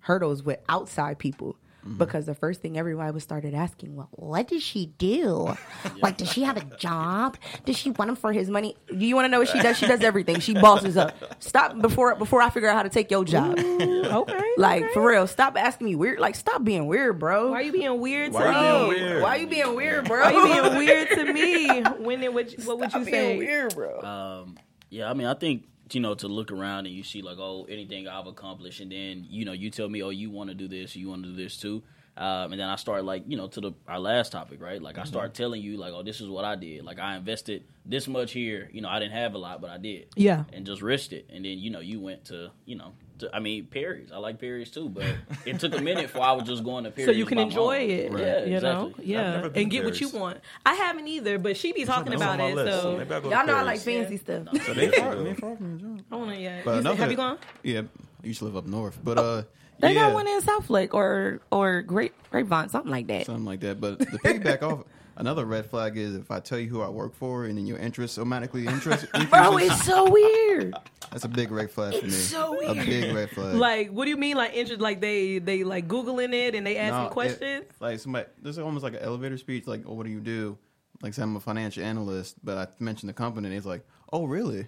hurdles 0.00 0.42
with 0.42 0.58
outside 0.68 1.18
people. 1.18 1.56
Because 1.96 2.26
the 2.26 2.34
first 2.34 2.60
thing 2.60 2.76
everybody 2.76 3.10
was 3.12 3.22
started 3.22 3.54
asking, 3.54 3.96
well, 3.96 4.08
what 4.12 4.48
does 4.48 4.62
she 4.62 4.86
do? 4.98 5.56
Like, 6.02 6.16
does 6.18 6.30
she 6.30 6.42
have 6.42 6.56
a 6.56 6.64
job? 6.76 7.36
Does 7.64 7.76
she 7.76 7.90
want 7.90 8.10
him 8.10 8.16
for 8.16 8.32
his 8.32 8.48
money? 8.50 8.76
Do 8.88 9.04
you 9.04 9.14
want 9.16 9.24
to 9.24 9.28
know 9.28 9.40
what 9.40 9.48
she 9.48 9.58
does? 9.60 9.76
She 9.78 9.86
does 9.86 10.00
everything. 10.02 10.38
She 10.40 10.54
bosses 10.54 10.96
up. 10.96 11.14
Stop 11.42 11.80
before 11.80 12.14
before 12.14 12.40
I 12.40 12.50
figure 12.50 12.68
out 12.68 12.76
how 12.76 12.82
to 12.82 12.88
take 12.88 13.10
your 13.10 13.24
job. 13.24 13.58
Okay. 13.58 14.44
Like 14.58 14.90
for 14.92 15.06
real, 15.06 15.28
stop 15.28 15.56
asking 15.56 15.86
me 15.86 15.94
weird. 15.94 16.18
Like, 16.18 16.34
stop 16.34 16.64
being 16.64 16.88
weird, 16.88 17.20
bro. 17.20 17.50
Why 17.52 17.60
are 17.60 17.62
you 17.62 17.70
being 17.72 18.00
weird 18.00 18.32
to 18.32 18.38
me? 18.38 18.44
Why 18.44 18.50
me? 18.50 18.56
are 18.58 18.82
you 18.82 18.88
being 18.96 19.04
weird? 19.06 19.22
Why 19.22 19.36
you 19.36 19.46
being 19.46 19.74
weird, 19.76 20.04
bro? 20.08 20.20
Why 20.20 20.32
are 20.32 20.32
you 20.32 20.62
being 20.62 20.76
weird 20.86 21.08
to 21.10 21.32
me? 21.32 21.82
When 22.04 22.22
it 22.24 22.34
would, 22.34 22.66
what 22.66 22.80
would 22.80 22.90
Stop 22.90 23.00
you 23.00 23.06
being 23.06 23.14
say? 23.14 23.38
weird, 23.38 23.74
bro. 23.74 24.00
Um, 24.00 24.58
yeah, 24.90 25.08
I 25.08 25.14
mean, 25.14 25.28
I 25.28 25.34
think 25.34 25.68
you 25.94 26.00
know 26.00 26.14
to 26.14 26.28
look 26.28 26.50
around 26.50 26.86
and 26.86 26.94
you 26.94 27.02
see 27.02 27.22
like, 27.22 27.38
oh, 27.38 27.66
anything 27.68 28.08
I've 28.08 28.26
accomplished, 28.26 28.80
and 28.80 28.90
then 28.90 29.26
you 29.28 29.44
know 29.44 29.52
you 29.52 29.70
tell 29.70 29.88
me, 29.88 30.02
oh, 30.02 30.10
you 30.10 30.30
want 30.30 30.50
to 30.50 30.54
do 30.54 30.68
this, 30.68 30.96
you 30.96 31.08
want 31.08 31.22
to 31.24 31.30
do 31.30 31.36
this 31.36 31.56
too, 31.56 31.82
um, 32.16 32.52
and 32.52 32.60
then 32.60 32.68
I 32.68 32.76
start 32.76 33.04
like 33.04 33.22
you 33.26 33.36
know 33.36 33.46
to 33.48 33.60
the 33.60 33.72
our 33.86 34.00
last 34.00 34.32
topic, 34.32 34.60
right? 34.60 34.82
Like 34.82 34.98
I 34.98 35.04
start 35.04 35.34
telling 35.34 35.62
you 35.62 35.76
like, 35.76 35.92
oh, 35.92 36.02
this 36.02 36.20
is 36.20 36.28
what 36.28 36.44
I 36.44 36.56
did. 36.56 36.84
Like 36.84 36.98
I 36.98 37.16
invested 37.16 37.64
this 37.86 38.08
much 38.08 38.32
here. 38.32 38.68
You 38.72 38.80
know, 38.80 38.88
I 38.88 38.98
didn't 38.98 39.12
have 39.14 39.34
a 39.34 39.38
lot, 39.38 39.60
but 39.60 39.70
I 39.70 39.78
did. 39.78 40.08
Yeah. 40.16 40.44
and 40.52 40.66
just 40.66 40.82
risked 40.82 41.12
it, 41.12 41.26
and 41.30 41.44
then 41.44 41.58
you 41.58 41.70
know 41.70 41.80
you 41.80 42.00
went 42.00 42.24
to 42.26 42.50
you 42.64 42.76
know. 42.76 42.92
To, 43.18 43.34
I 43.34 43.40
mean, 43.40 43.66
Perry's. 43.66 44.10
I 44.12 44.18
like 44.18 44.38
Perry's 44.40 44.70
too, 44.70 44.88
but 44.88 45.04
it 45.44 45.58
took 45.60 45.74
a 45.74 45.80
minute 45.80 46.02
before 46.04 46.22
I 46.22 46.32
was 46.32 46.46
just 46.46 46.62
going 46.64 46.84
to 46.84 46.90
Perry's. 46.92 47.06
so 47.06 47.12
you 47.12 47.26
can 47.26 47.38
enjoy 47.38 47.84
own. 47.84 47.90
it, 47.90 48.12
Yeah, 48.12 48.44
you 48.44 48.60
know, 48.60 48.86
exactly. 48.86 49.04
yeah, 49.06 49.48
and 49.54 49.70
get 49.70 49.84
what 49.84 50.00
you 50.00 50.08
want. 50.10 50.38
I 50.64 50.74
haven't 50.74 51.08
either, 51.08 51.38
but 51.38 51.56
she 51.56 51.72
be 51.72 51.84
talking 51.84 52.14
about 52.14 52.38
it, 52.40 52.54
list. 52.54 52.82
so 52.82 52.96
Maybe 52.96 53.14
I'll 53.14 53.20
go 53.20 53.30
to 53.30 53.36
Y'all 53.36 53.46
know 53.46 53.56
I 53.56 53.62
like 53.62 53.84
Paris. 53.84 54.08
fancy 54.08 54.16
stuff. 54.18 54.46
So 54.64 54.74
they 54.74 54.88
far, 54.90 55.16
Me 55.16 55.34
Far 55.34 55.56
from. 55.56 56.04
I 56.10 56.16
want 56.16 56.30
to. 56.34 56.40
Yeah, 56.40 56.60
But 56.64 56.76
You 56.76 56.82
said- 56.82 56.96
have 56.96 57.10
you 57.10 57.16
gone? 57.16 57.38
Yeah, 57.62 57.82
I 58.22 58.26
used 58.26 58.38
to 58.40 58.44
live 58.44 58.56
up 58.56 58.66
north, 58.66 58.98
but 59.02 59.18
uh, 59.18 59.42
They 59.80 59.94
yeah, 59.94 60.06
got 60.08 60.14
one 60.14 60.26
in 60.28 60.40
South 60.42 60.68
Lake 60.70 60.92
or 60.94 61.40
or 61.52 61.82
Great 61.82 62.12
Grapevine, 62.30 62.68
something 62.68 62.90
like 62.90 63.06
that. 63.08 63.26
something 63.26 63.44
like 63.44 63.60
that. 63.60 63.80
But 63.80 63.98
the 64.00 64.06
piggyback 64.18 64.62
off, 64.68 64.84
another 65.18 65.44
red 65.44 65.66
flag 65.66 65.96
is 65.98 66.14
if 66.16 66.30
I 66.30 66.40
tell 66.40 66.58
you 66.58 66.68
who 66.68 66.80
I 66.80 66.88
work 66.88 67.14
for 67.14 67.44
and 67.44 67.58
then 67.58 67.66
your 67.66 67.78
interest 67.78 68.18
automatically 68.18 68.66
interest 68.74 69.06
Bro, 69.30 69.58
it's 69.58 69.84
so 69.92 70.10
weird. 70.10 70.74
that's 71.10 71.24
a 71.24 71.28
big 71.28 71.50
red 71.50 71.70
flag 71.70 71.94
for 71.94 72.04
me. 72.06 72.10
so 72.10 72.58
A 72.66 72.74
big 72.74 73.14
red 73.14 73.30
flag. 73.30 73.54
Like, 73.56 73.90
what 73.90 74.04
do 74.04 74.10
you 74.10 74.16
mean? 74.16 74.36
Like, 74.36 74.54
interest? 74.54 74.80
Like 74.80 75.00
they 75.00 75.38
they 75.38 75.64
like 75.64 75.86
googling 75.88 76.32
it 76.32 76.54
and 76.54 76.66
they 76.66 76.74
No, 76.74 76.80
asking 76.80 77.06
it- 77.06 77.12
questions? 77.12 77.64
like 77.80 77.98
somebody, 78.00 78.26
this 78.42 78.52
is 78.56 78.58
almost 78.58 78.82
like 78.82 78.94
an 78.94 79.00
elevator 79.00 79.36
speech. 79.38 79.66
Like, 79.66 79.82
oh, 79.86 79.92
what 79.94 80.06
do 80.06 80.12
you 80.12 80.20
do? 80.20 80.56
Like, 81.02 81.14
say 81.14 81.22
I'm 81.22 81.36
a 81.36 81.40
financial 81.40 81.84
analyst, 81.84 82.36
but 82.44 82.56
I 82.58 82.66
mentioned 82.82 83.08
the 83.08 83.12
company, 83.14 83.46
and 83.48 83.56
it's 83.56 83.66
like, 83.66 83.86
oh, 84.12 84.24
really? 84.26 84.66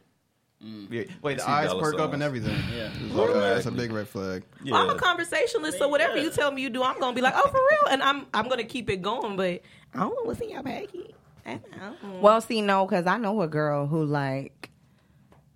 Yeah. 0.61 1.05
Wait, 1.23 1.39
the 1.39 1.49
eyes 1.49 1.71
dollar 1.71 1.81
perk 1.83 2.01
up 2.01 2.13
and 2.13 2.23
everything. 2.23 2.57
Yeah. 2.75 2.91
It's 2.93 3.15
like, 3.15 3.31
uh, 3.31 3.41
that's 3.41 3.67
a 3.67 3.71
big 3.71 3.93
red 3.93 4.07
flag. 4.07 4.45
Yeah. 4.63 4.77
I'm 4.77 4.91
a 4.91 4.97
conversationalist, 4.97 5.79
so 5.79 5.89
whatever 5.89 6.19
you 6.19 6.31
tell 6.31 6.51
me 6.51 6.61
you 6.61 6.69
do, 6.69 6.83
I'm 6.83 7.01
gonna 7.01 7.15
be 7.15 7.23
like, 7.23 7.35
oh, 7.37 7.49
for 7.49 7.61
real, 7.71 7.93
and 7.93 8.03
I'm 8.03 8.27
I'm 8.35 8.49
gonna 8.49 8.65
keep 8.65 8.91
it 8.91 9.01
going. 9.01 9.37
But 9.37 9.63
I 9.95 10.01
don't 10.01 10.11
know 10.11 10.25
what's 10.25 10.41
in 10.41 10.51
your 10.51 10.63
baggie. 10.63 11.13
I 11.47 11.55
don't 11.55 12.03
know. 12.03 12.21
Well, 12.21 12.41
see, 12.43 12.61
no, 12.61 12.85
because 12.87 13.07
I 13.07 13.17
know 13.17 13.41
a 13.41 13.49
girl 13.49 13.87
who 13.87 14.05
like 14.05 14.71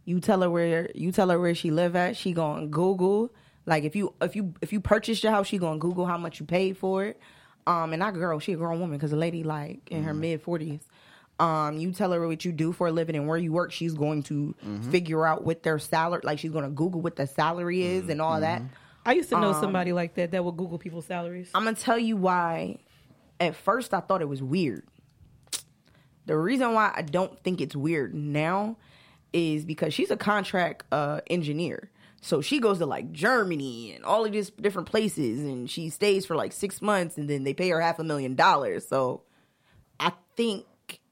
you 0.06 0.20
tell 0.20 0.40
her 0.40 0.50
where 0.50 0.90
you 0.94 1.12
tell 1.12 1.28
her 1.28 1.38
where 1.38 1.54
she 1.54 1.70
live 1.70 1.96
at, 1.96 2.16
she 2.16 2.32
going 2.32 2.62
to 2.62 2.66
Google. 2.68 3.30
Like 3.66 3.84
if 3.84 3.94
you 3.94 4.14
if 4.22 4.34
you 4.34 4.54
if 4.62 4.72
you 4.72 4.80
purchased 4.80 5.22
your 5.22 5.32
house, 5.32 5.46
she 5.46 5.58
going 5.58 5.78
to 5.78 5.82
Google 5.82 6.06
how 6.06 6.18
much 6.18 6.40
you 6.40 6.46
paid 6.46 6.78
for 6.78 7.04
it. 7.04 7.20
Um, 7.66 7.92
and 7.92 8.02
that 8.02 8.14
girl, 8.14 8.38
she 8.40 8.52
a 8.52 8.56
grown 8.56 8.78
woman 8.80 8.96
because 8.98 9.12
a 9.12 9.16
lady 9.16 9.42
like 9.42 9.90
in 9.90 10.04
her 10.04 10.14
mid 10.14 10.42
forties. 10.42 10.80
Um, 11.40 11.78
you 11.78 11.90
tell 11.92 12.12
her 12.12 12.26
what 12.26 12.44
you 12.44 12.52
do 12.52 12.72
for 12.72 12.86
a 12.86 12.92
living 12.92 13.16
and 13.16 13.26
where 13.26 13.36
you 13.38 13.52
work, 13.52 13.72
she's 13.72 13.94
going 13.94 14.22
to 14.24 14.54
figure 14.90 15.26
out 15.26 15.44
what 15.44 15.62
their 15.64 15.78
salary. 15.80 16.20
Like 16.22 16.38
she's 16.38 16.52
going 16.52 16.64
to 16.64 16.70
Google 16.70 17.00
what 17.00 17.16
the 17.16 17.26
salary 17.26 17.82
is 17.82 18.08
and 18.08 18.20
all 18.20 18.40
that. 18.40 18.62
I 19.06 19.12
used 19.14 19.28
to 19.30 19.40
know 19.40 19.50
Um, 19.52 19.60
somebody 19.60 19.92
like 19.92 20.14
that 20.14 20.30
that 20.30 20.44
would 20.44 20.56
Google 20.56 20.78
people's 20.78 21.06
salaries. 21.06 21.50
I'm 21.54 21.64
gonna 21.64 21.76
tell 21.76 21.98
you 21.98 22.16
why. 22.16 22.78
At 23.38 23.54
first, 23.56 23.92
I 23.92 24.00
thought 24.00 24.22
it 24.22 24.28
was 24.28 24.42
weird. 24.42 24.84
The 26.26 26.36
reason 26.38 26.72
why 26.72 26.92
I 26.94 27.02
don't 27.02 27.38
think 27.42 27.60
it's 27.60 27.76
weird 27.76 28.14
now 28.14 28.76
is 29.32 29.64
because 29.66 29.92
she's 29.92 30.10
a 30.10 30.16
contract 30.16 30.84
uh, 30.90 31.20
engineer. 31.28 31.90
So 32.22 32.40
she 32.40 32.60
goes 32.60 32.78
to 32.78 32.86
like 32.86 33.12
Germany 33.12 33.92
and 33.92 34.04
all 34.04 34.24
of 34.24 34.32
these 34.32 34.48
different 34.50 34.88
places, 34.88 35.40
and 35.40 35.68
she 35.68 35.90
stays 35.90 36.24
for 36.24 36.34
like 36.36 36.52
six 36.52 36.80
months, 36.80 37.18
and 37.18 37.28
then 37.28 37.44
they 37.44 37.52
pay 37.52 37.68
her 37.68 37.80
half 37.82 37.98
a 37.98 38.04
million 38.04 38.34
dollars. 38.34 38.88
So 38.88 39.22
I 40.00 40.12
think 40.36 40.64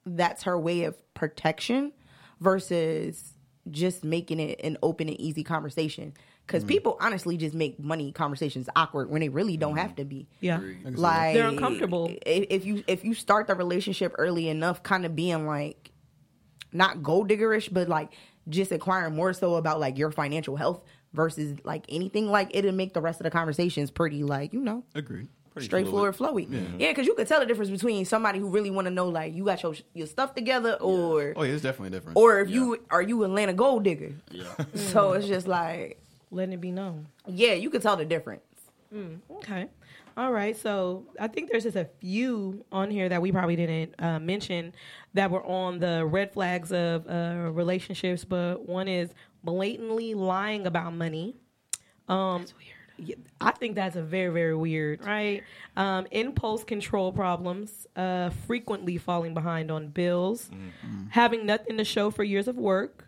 that's 0.04 0.42
her 0.44 0.58
way 0.58 0.84
of 0.84 0.96
protection 1.14 1.92
versus 2.40 3.34
just 3.70 4.02
making 4.04 4.40
it 4.40 4.60
an 4.64 4.76
open 4.82 5.08
and 5.08 5.20
easy 5.20 5.44
conversation. 5.44 6.12
Because 6.46 6.64
people 6.64 6.96
honestly 7.00 7.36
just 7.36 7.54
make 7.54 7.78
money 7.78 8.10
conversations 8.10 8.68
awkward 8.74 9.08
when 9.08 9.20
they 9.20 9.28
really 9.28 9.56
don't 9.56 9.76
have 9.76 9.94
to 9.96 10.04
be. 10.04 10.28
Yeah, 10.40 10.58
Like 11.00 11.34
They're 11.34 11.48
uncomfortable. 11.48 12.08
i- 12.26 12.46
If 12.50 12.66
you 12.66 12.82
if 12.88 13.04
you 13.04 13.14
start 13.14 13.46
the 13.46 13.54
relationship 13.54 14.12
early 14.18 14.48
enough, 14.48 14.82
kind 14.82 15.06
of 15.06 15.14
being 15.14 15.46
like 15.46 15.92
not 16.72 17.02
gold 17.02 17.28
diggerish, 17.30 17.72
but 17.72 17.88
like 17.88 18.12
just 18.48 18.72
inquiring 18.72 19.14
more 19.14 19.32
so 19.32 19.54
about 19.54 19.78
like 19.78 19.96
your 19.98 20.10
financial 20.10 20.56
health 20.56 20.82
versus 21.12 21.56
like 21.64 21.84
anything 21.88 22.26
like 22.28 22.50
it'll 22.56 22.72
make 22.72 22.92
the 22.92 23.00
rest 23.00 23.20
of 23.20 23.24
the 23.24 23.30
conversations 23.30 23.90
pretty 23.92 24.24
like 24.24 24.52
you 24.52 24.60
know 24.60 24.82
Agreed. 24.96 25.28
Pretty 25.52 25.66
straightforward, 25.66 26.16
flowy. 26.16 26.46
Yeah, 26.78 26.88
because 26.88 27.06
you 27.06 27.14
could 27.14 27.26
tell 27.28 27.40
the 27.40 27.46
difference 27.46 27.70
between 27.70 28.04
somebody 28.04 28.38
who 28.38 28.48
really 28.48 28.70
want 28.70 28.86
to 28.86 28.90
know 28.90 29.08
like 29.08 29.34
you 29.34 29.44
got 29.44 29.62
your 29.62 29.74
your 29.94 30.06
stuff 30.06 30.34
together, 30.34 30.74
or 30.80 31.34
Oh, 31.36 31.42
yeah, 31.42 31.52
it's 31.52 31.62
definitely 31.62 31.90
different. 31.90 32.16
or 32.16 32.40
if 32.40 32.48
you 32.50 32.78
are 32.90 33.02
you 33.02 33.22
Atlanta 33.24 33.52
gold 33.52 33.82
digger. 33.84 34.12
Yeah. 34.30 34.44
So 34.74 35.12
it's 35.12 35.26
just 35.26 35.46
like 35.46 36.00
letting 36.30 36.54
it 36.54 36.60
be 36.60 36.70
known. 36.70 37.06
yeah, 37.26 37.52
you 37.52 37.68
could 37.70 37.82
tell 37.82 37.96
the 37.96 38.04
difference. 38.06 38.42
Okay. 39.30 39.68
All 40.16 40.30
right. 40.32 40.54
So 40.56 41.04
I 41.18 41.28
think 41.28 41.50
there's 41.50 41.62
just 41.64 41.76
a 41.76 41.88
few 42.00 42.64
on 42.70 42.90
here 42.90 43.08
that 43.08 43.20
we 43.22 43.32
probably 43.32 43.56
didn't 43.56 43.94
uh, 43.98 44.18
mention 44.20 44.74
that 45.14 45.30
were 45.30 45.44
on 45.46 45.78
the 45.78 46.04
red 46.04 46.32
flags 46.32 46.72
of 46.72 47.06
uh, 47.08 47.50
relationships, 47.52 48.24
but 48.24 48.68
one 48.68 48.88
is 48.88 49.10
blatantly 49.44 50.12
lying 50.14 50.66
about 50.66 50.92
money. 50.94 51.36
Um, 52.08 52.40
that's 52.42 52.54
weird. 52.54 52.71
I 53.40 53.50
think 53.52 53.74
that's 53.74 53.96
a 53.96 54.02
very, 54.02 54.32
very 54.32 54.54
weird, 54.54 55.04
right? 55.04 55.42
Um, 55.76 56.06
impulse 56.10 56.62
control 56.64 57.12
problems, 57.12 57.86
uh, 57.96 58.30
frequently 58.46 58.98
falling 58.98 59.34
behind 59.34 59.70
on 59.70 59.88
bills, 59.88 60.50
having 61.10 61.46
nothing 61.46 61.76
to 61.78 61.84
show 61.84 62.10
for 62.10 62.22
years 62.24 62.48
of 62.48 62.56
work, 62.56 63.06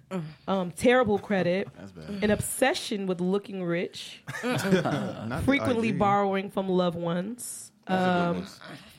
um, 0.48 0.70
terrible 0.72 1.18
credit, 1.18 1.68
an 2.22 2.30
obsession 2.30 3.06
with 3.06 3.20
looking 3.20 3.62
rich, 3.62 4.22
frequently 5.44 5.88
borrowing 5.98 6.50
from 6.50 6.68
loved 6.68 6.96
ones, 6.98 7.72
um, 7.86 8.36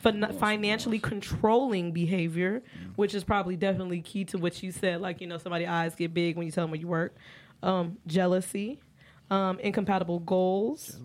fin- 0.01 0.33
financially 0.39 0.99
controlling 0.99 1.91
behavior, 1.91 2.61
which 2.95 3.13
is 3.15 3.23
probably 3.23 3.55
definitely 3.55 4.01
key 4.01 4.23
to 4.25 4.37
what 4.37 4.61
you 4.61 4.71
said. 4.71 5.01
Like 5.01 5.19
you 5.21 5.27
know, 5.27 5.37
somebody's 5.39 5.67
eyes 5.67 5.95
get 5.95 6.13
big 6.13 6.35
when 6.37 6.45
you 6.45 6.51
tell 6.51 6.63
them 6.65 6.71
where 6.71 6.79
you 6.79 6.87
work. 6.87 7.15
Um, 7.63 7.97
jealousy, 8.05 8.79
um, 9.29 9.59
incompatible 9.59 10.19
goals. 10.19 10.99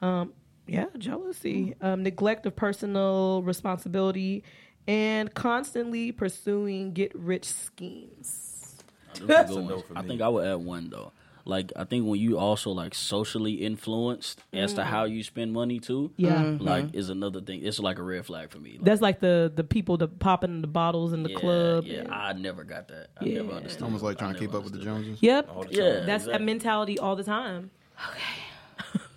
Um, 0.00 0.32
yeah, 0.66 0.86
jealousy, 0.98 1.74
um, 1.80 2.02
neglect 2.02 2.46
of 2.46 2.56
personal 2.56 3.42
responsibility, 3.42 4.44
and 4.86 5.32
constantly 5.34 6.12
pursuing 6.12 6.92
get 6.92 7.14
rich 7.14 7.44
schemes. 7.44 8.76
Those 9.14 9.28
That's 9.28 9.50
a 9.50 9.54
no 9.54 9.60
ones. 9.76 9.82
for 9.86 9.98
I 9.98 10.02
think 10.02 10.20
I 10.20 10.28
would 10.28 10.46
add 10.46 10.56
one 10.56 10.90
though. 10.90 11.12
Like 11.46 11.72
I 11.76 11.84
think 11.84 12.06
when 12.06 12.18
you 12.20 12.38
also 12.38 12.70
like 12.70 12.94
socially 12.94 13.54
influenced 13.54 14.40
as 14.52 14.74
to 14.74 14.84
how 14.84 15.04
you 15.04 15.22
spend 15.22 15.52
money 15.52 15.78
too. 15.78 16.10
Yeah. 16.16 16.36
Mm-hmm. 16.36 16.64
Like 16.64 16.94
is 16.94 17.10
another 17.10 17.40
thing. 17.40 17.64
It's 17.64 17.78
like 17.78 17.98
a 17.98 18.02
red 18.02 18.24
flag 18.24 18.50
for 18.50 18.58
me. 18.58 18.72
Like, 18.72 18.84
That's 18.84 19.02
like 19.02 19.20
the 19.20 19.52
the 19.54 19.64
people 19.64 19.96
that 19.98 20.18
popping 20.18 20.60
the 20.62 20.66
bottles 20.66 21.12
in 21.12 21.22
the 21.22 21.30
yeah, 21.30 21.38
club. 21.38 21.84
Yeah, 21.84 22.04
I 22.10 22.32
never 22.32 22.64
got 22.64 22.88
that. 22.88 23.08
I 23.20 23.24
Yeah. 23.26 23.42
never 23.42 23.52
understood. 23.52 23.82
Almost 23.82 24.02
like 24.02 24.18
trying 24.18 24.34
to 24.34 24.40
never 24.40 24.46
keep 24.52 24.54
up 24.56 24.64
with 24.64 24.72
the 24.72 24.78
Joneses. 24.80 25.18
Yep. 25.22 25.46
The 25.46 25.52
Yeah. 25.70 25.82
time. 25.98 26.06
That's 26.06 26.24
a 26.24 26.28
exactly. 26.30 26.46
mentality 26.46 26.98
all 26.98 27.16
the 27.16 27.24
time. 27.24 27.70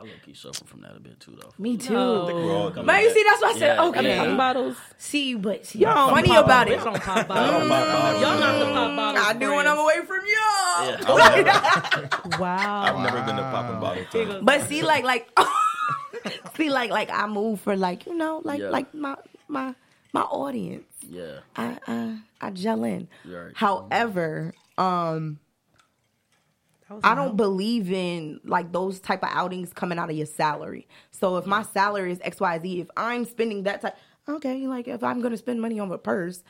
I 0.00 0.04
look, 0.04 0.22
key 0.24 0.32
suffer 0.32 0.64
from 0.64 0.80
that 0.80 0.96
a 0.96 1.00
bit 1.00 1.20
too 1.20 1.36
though. 1.38 1.52
Me 1.58 1.76
too. 1.76 1.92
No. 1.92 2.72
We're 2.74 2.82
But 2.82 3.02
you 3.02 3.12
see, 3.12 3.22
that's 3.28 3.42
why 3.42 3.48
I 3.48 3.58
said. 3.58 3.74
Yeah, 3.76 3.84
okay. 3.84 4.08
yeah. 4.08 4.18
Popping 4.18 4.36
bottles. 4.38 4.76
See, 4.96 5.34
but 5.34 5.66
see, 5.66 5.80
Y'all 5.80 5.94
don't 5.94 6.14
funny 6.14 6.28
pop 6.28 6.44
about 6.46 6.68
bottles. 6.68 6.80
it. 6.80 6.84
Y'all 6.84 6.92
don't 6.94 7.02
pop 7.02 7.28
bottles. 7.28 7.68
bottles. 7.68 8.22
Y'all 8.22 8.40
not 8.40 8.58
the 8.58 8.64
pop 8.72 8.90
mm. 8.90 8.96
bottles. 8.96 9.26
I 9.26 9.32
do 9.34 9.54
when 9.54 9.66
I'm 9.66 9.78
away 9.78 10.00
from 10.06 10.20
y'all. 10.24 11.36
Yeah. 11.36 12.08
I've 12.22 12.40
Wow. 12.40 12.82
I've 12.82 13.04
never 13.04 13.26
been 13.26 13.36
to 13.36 13.42
popping 13.42 13.80
bottle 13.80 14.04
time. 14.06 14.44
But 14.44 14.68
see, 14.68 14.82
like, 14.82 15.04
like, 15.04 15.28
see, 16.56 16.70
like, 16.70 16.90
like, 16.90 17.10
I 17.10 17.26
move 17.26 17.60
for 17.60 17.76
like, 17.76 18.06
you 18.06 18.16
know, 18.16 18.40
like, 18.42 18.60
Yeah. 18.60 18.70
like 18.70 18.94
my 18.94 19.16
my 19.48 19.74
my 20.14 20.22
audience. 20.22 20.86
Yeah. 21.06 21.40
I 21.56 21.78
I 21.86 22.18
I 22.40 22.50
gel 22.50 22.84
in. 22.84 23.08
Right. 23.26 23.52
However, 23.54 24.54
um, 24.78 25.38
I 27.02 27.14
don't 27.14 27.36
believe 27.36 27.92
in 27.92 28.40
like 28.44 28.72
those 28.72 29.00
type 29.00 29.22
of 29.22 29.30
outings 29.32 29.72
coming 29.72 29.98
out 29.98 30.10
of 30.10 30.16
your 30.16 30.26
salary. 30.26 30.88
So 31.10 31.36
if 31.36 31.46
my 31.46 31.62
salary 31.62 32.12
is 32.12 32.20
X 32.22 32.40
Y 32.40 32.58
Z, 32.58 32.80
if 32.80 32.88
I'm 32.96 33.24
spending 33.24 33.62
that 33.64 33.82
type, 33.82 33.96
okay, 34.28 34.66
like 34.66 34.88
if 34.88 35.02
I'm 35.02 35.20
gonna 35.20 35.36
spend 35.36 35.60
money 35.60 35.78
on 35.80 35.90
a 35.92 35.98
purse. 35.98 36.42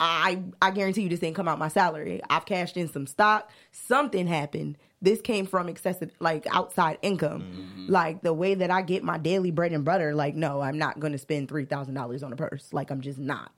I 0.00 0.42
I 0.60 0.72
guarantee 0.72 1.02
you 1.02 1.08
this 1.08 1.20
didn't 1.20 1.36
come 1.36 1.46
out 1.46 1.60
my 1.60 1.68
salary. 1.68 2.20
I've 2.28 2.44
cashed 2.44 2.76
in 2.76 2.88
some 2.88 3.06
stock. 3.06 3.50
Something 3.70 4.26
happened. 4.26 4.76
This 5.00 5.20
came 5.20 5.46
from 5.46 5.68
excessive 5.68 6.10
like 6.18 6.44
outside 6.50 6.98
income. 7.02 7.86
Like 7.88 8.22
the 8.22 8.32
way 8.32 8.54
that 8.54 8.70
I 8.70 8.82
get 8.82 9.04
my 9.04 9.18
daily 9.18 9.52
bread 9.52 9.72
and 9.72 9.84
butter, 9.84 10.12
like 10.14 10.34
no, 10.34 10.60
I'm 10.60 10.76
not 10.76 10.98
gonna 10.98 11.18
spend 11.18 11.48
three 11.48 11.66
thousand 11.66 11.94
dollars 11.94 12.24
on 12.24 12.32
a 12.32 12.36
purse. 12.36 12.72
Like 12.72 12.90
I'm 12.90 13.00
just 13.00 13.18
not. 13.18 13.52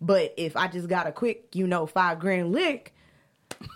But 0.00 0.34
if 0.36 0.56
I 0.56 0.66
just 0.66 0.88
got 0.88 1.06
a 1.06 1.12
quick, 1.12 1.54
you 1.54 1.66
know, 1.66 1.86
five 1.86 2.18
grand 2.18 2.52
lick 2.52 2.93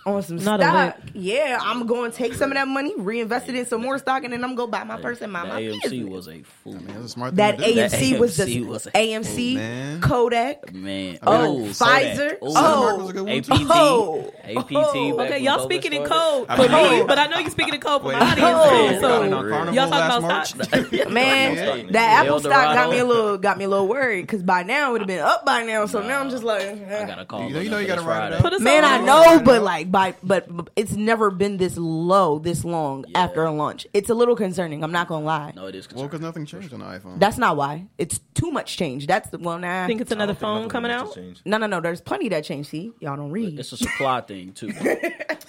on 0.07 0.23
some 0.23 0.37
Not 0.37 0.61
stock, 0.61 0.97
yeah, 1.15 1.59
I'm 1.61 1.87
going 1.87 2.11
to 2.11 2.17
take 2.17 2.35
some 2.35 2.51
of 2.51 2.57
that 2.57 2.69
money, 2.69 2.95
reinvest 2.97 3.49
it 3.49 3.55
in 3.55 3.67
some 3.67 3.83
more 3.83 3.99
stock, 3.99 4.25
and 4.25 4.33
then 4.33 4.43
I'm 4.45 4.55
going 4.55 4.69
to 4.69 4.73
buy 4.73 4.85
my 4.85 5.01
purse 5.01 5.21
and 5.21 5.35
The 5.35 5.39
my 5.39 5.61
AMC 5.61 5.83
business. 5.83 6.09
was 6.11 6.29
a 6.29 6.43
fool. 6.43 6.73
That's 6.87 6.99
a 7.05 7.09
smart 7.09 7.37
That 7.37 7.59
to 7.59 7.65
do. 7.65 7.75
That 7.75 7.91
AMC 7.93 8.19
was 8.19 8.37
the 8.37 8.45
AMC 8.45 8.67
was 8.67 8.87
a 8.87 8.91
AMC, 8.93 9.55
man. 9.57 10.01
Kodak. 10.01 10.73
Man. 10.73 11.19
Oh, 11.23 11.33
oh, 11.33 11.57
Kodak. 11.57 11.75
Pfizer. 11.77 12.37
Oh. 12.43 12.55
Cinemark 12.55 12.99
was 12.99 13.11
a 13.11 13.13
good 13.13 13.27
one, 13.27 13.43
too. 13.43 13.53
APT. 13.53 13.71
Oh. 13.71 14.35
APT. 14.45 14.73
Oh. 14.73 15.21
Okay, 15.25 15.39
y'all 15.41 15.65
speaking 15.65 15.93
in 15.93 16.05
code 16.05 16.47
for 16.49 16.63
me, 16.63 17.05
but 17.07 17.19
I 17.19 17.27
know 17.27 17.39
you're 17.39 17.51
speaking 17.51 17.75
in 17.75 17.81
code 17.81 18.03
for 18.03 18.13
my 18.13 18.21
audience. 18.21 18.41
oh, 18.43 18.69
too, 18.71 18.71
Got 18.71 18.95
it 18.95 19.01
So 19.01 19.73
y'all 19.73 19.89
talking 19.91 20.07
about 20.07 20.23
March. 20.23 20.49
stock? 20.55 20.93
Man, 21.11 21.55
Yeah. 21.55 21.93
that 21.93 22.25
Apple 22.25 22.41
stock 22.41 22.53
got 22.75 22.91
me 22.91 22.99
a 22.99 23.05
little 23.05 23.39
got 23.39 23.59
me 23.59 23.65
a 23.65 23.69
little 23.69 23.89
worried 23.89 24.23
because 24.23 24.43
by 24.43 24.63
now 24.63 24.91
it 24.91 24.93
would 24.93 25.01
have 25.03 25.09
been 25.09 25.21
up 25.21 25.45
by 25.45 25.63
now. 25.65 25.87
So 25.87 26.03
now 26.03 26.21
I'm 26.21 26.31
just 26.31 26.45
like, 26.45 26.63
I 26.63 26.65
eh. 26.67 27.07
got 27.07 27.19
a 27.19 27.25
call. 27.25 27.49
You 27.49 27.55
know- 27.55 27.61
you 27.61 27.67
on 27.67 27.71
know 27.71 27.77
that 27.77 27.83
you 27.83 27.87
for 27.89 27.89
gotta 27.89 28.01
this 28.01 28.07
write 28.07 28.33
it 28.33 28.55
up. 28.55 28.61
Man. 28.63 28.85
I 28.85 28.99
know, 29.05 29.43
but 29.45 29.63
like, 29.69 29.91
by 29.93 30.15
but, 30.23 30.45
but 30.55 30.71
it's 30.77 30.93
never 30.93 31.31
been 31.31 31.57
this 31.59 31.77
low, 31.77 32.39
this 32.39 32.65
long 32.65 33.05
Yeah. 33.09 33.25
after 33.25 33.45
a 33.45 33.51
launch. 33.53 33.87
It's 33.93 34.09
a 34.11 34.15
little 34.15 34.35
concerning. 34.37 34.83
I'm 34.83 34.93
not 34.93 35.09
gonna 35.09 35.25
lie. 35.25 35.53
No, 35.55 35.67
it 35.67 35.75
is. 35.75 35.89
Well, 35.93 36.05
because 36.05 36.21
nothing 36.21 36.47
changed 36.47 36.73
on 36.73 36.81
the 36.81 36.87
iPhone. 36.87 37.19
That's 37.21 37.39
not 37.39 37.57
why. 37.57 37.87
It's 37.99 38.21
too 38.35 38.51
much 38.51 38.77
change. 38.77 39.07
That's 39.07 39.29
the 39.31 39.39
well, 39.39 39.59
nah. 39.59 39.87
think 39.87 40.01
it's 40.01 40.11
another 40.13 40.33
don't 40.33 40.41
think 40.41 40.63
phone 40.63 40.69
coming 40.69 40.91
out. 40.91 41.17
no, 41.45 41.59
no, 41.59 41.67
no. 41.67 41.81
There's 41.81 42.01
plenty 42.01 42.29
that 42.31 42.45
change. 42.45 42.67
See, 42.69 42.93
y'all 43.01 43.17
don't 43.17 43.31
read. 43.31 43.59
It's 43.59 43.73
a 43.73 43.77
supply 43.77 44.21
thing 44.31 44.53
too. 44.53 44.69
well, 44.69 44.85
the 44.85 44.93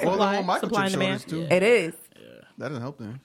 whole 0.04 0.18
supply 0.18 0.36
and 0.36 0.48
microchip 0.48 0.92
demand. 0.92 1.22
shortage 1.22 1.26
too. 1.50 1.56
It 1.56 1.64
is. 1.64 1.94
Yeah. 2.16 2.28
That 2.58 2.68
doesn't 2.70 2.82
help 2.82 2.98
them. 2.98 3.22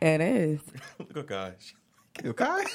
It 0.00 0.20
is. 0.20 0.60
Look 0.98 1.16
at 1.18 1.26
gosh. 1.26 1.74
Okay. 2.24 2.64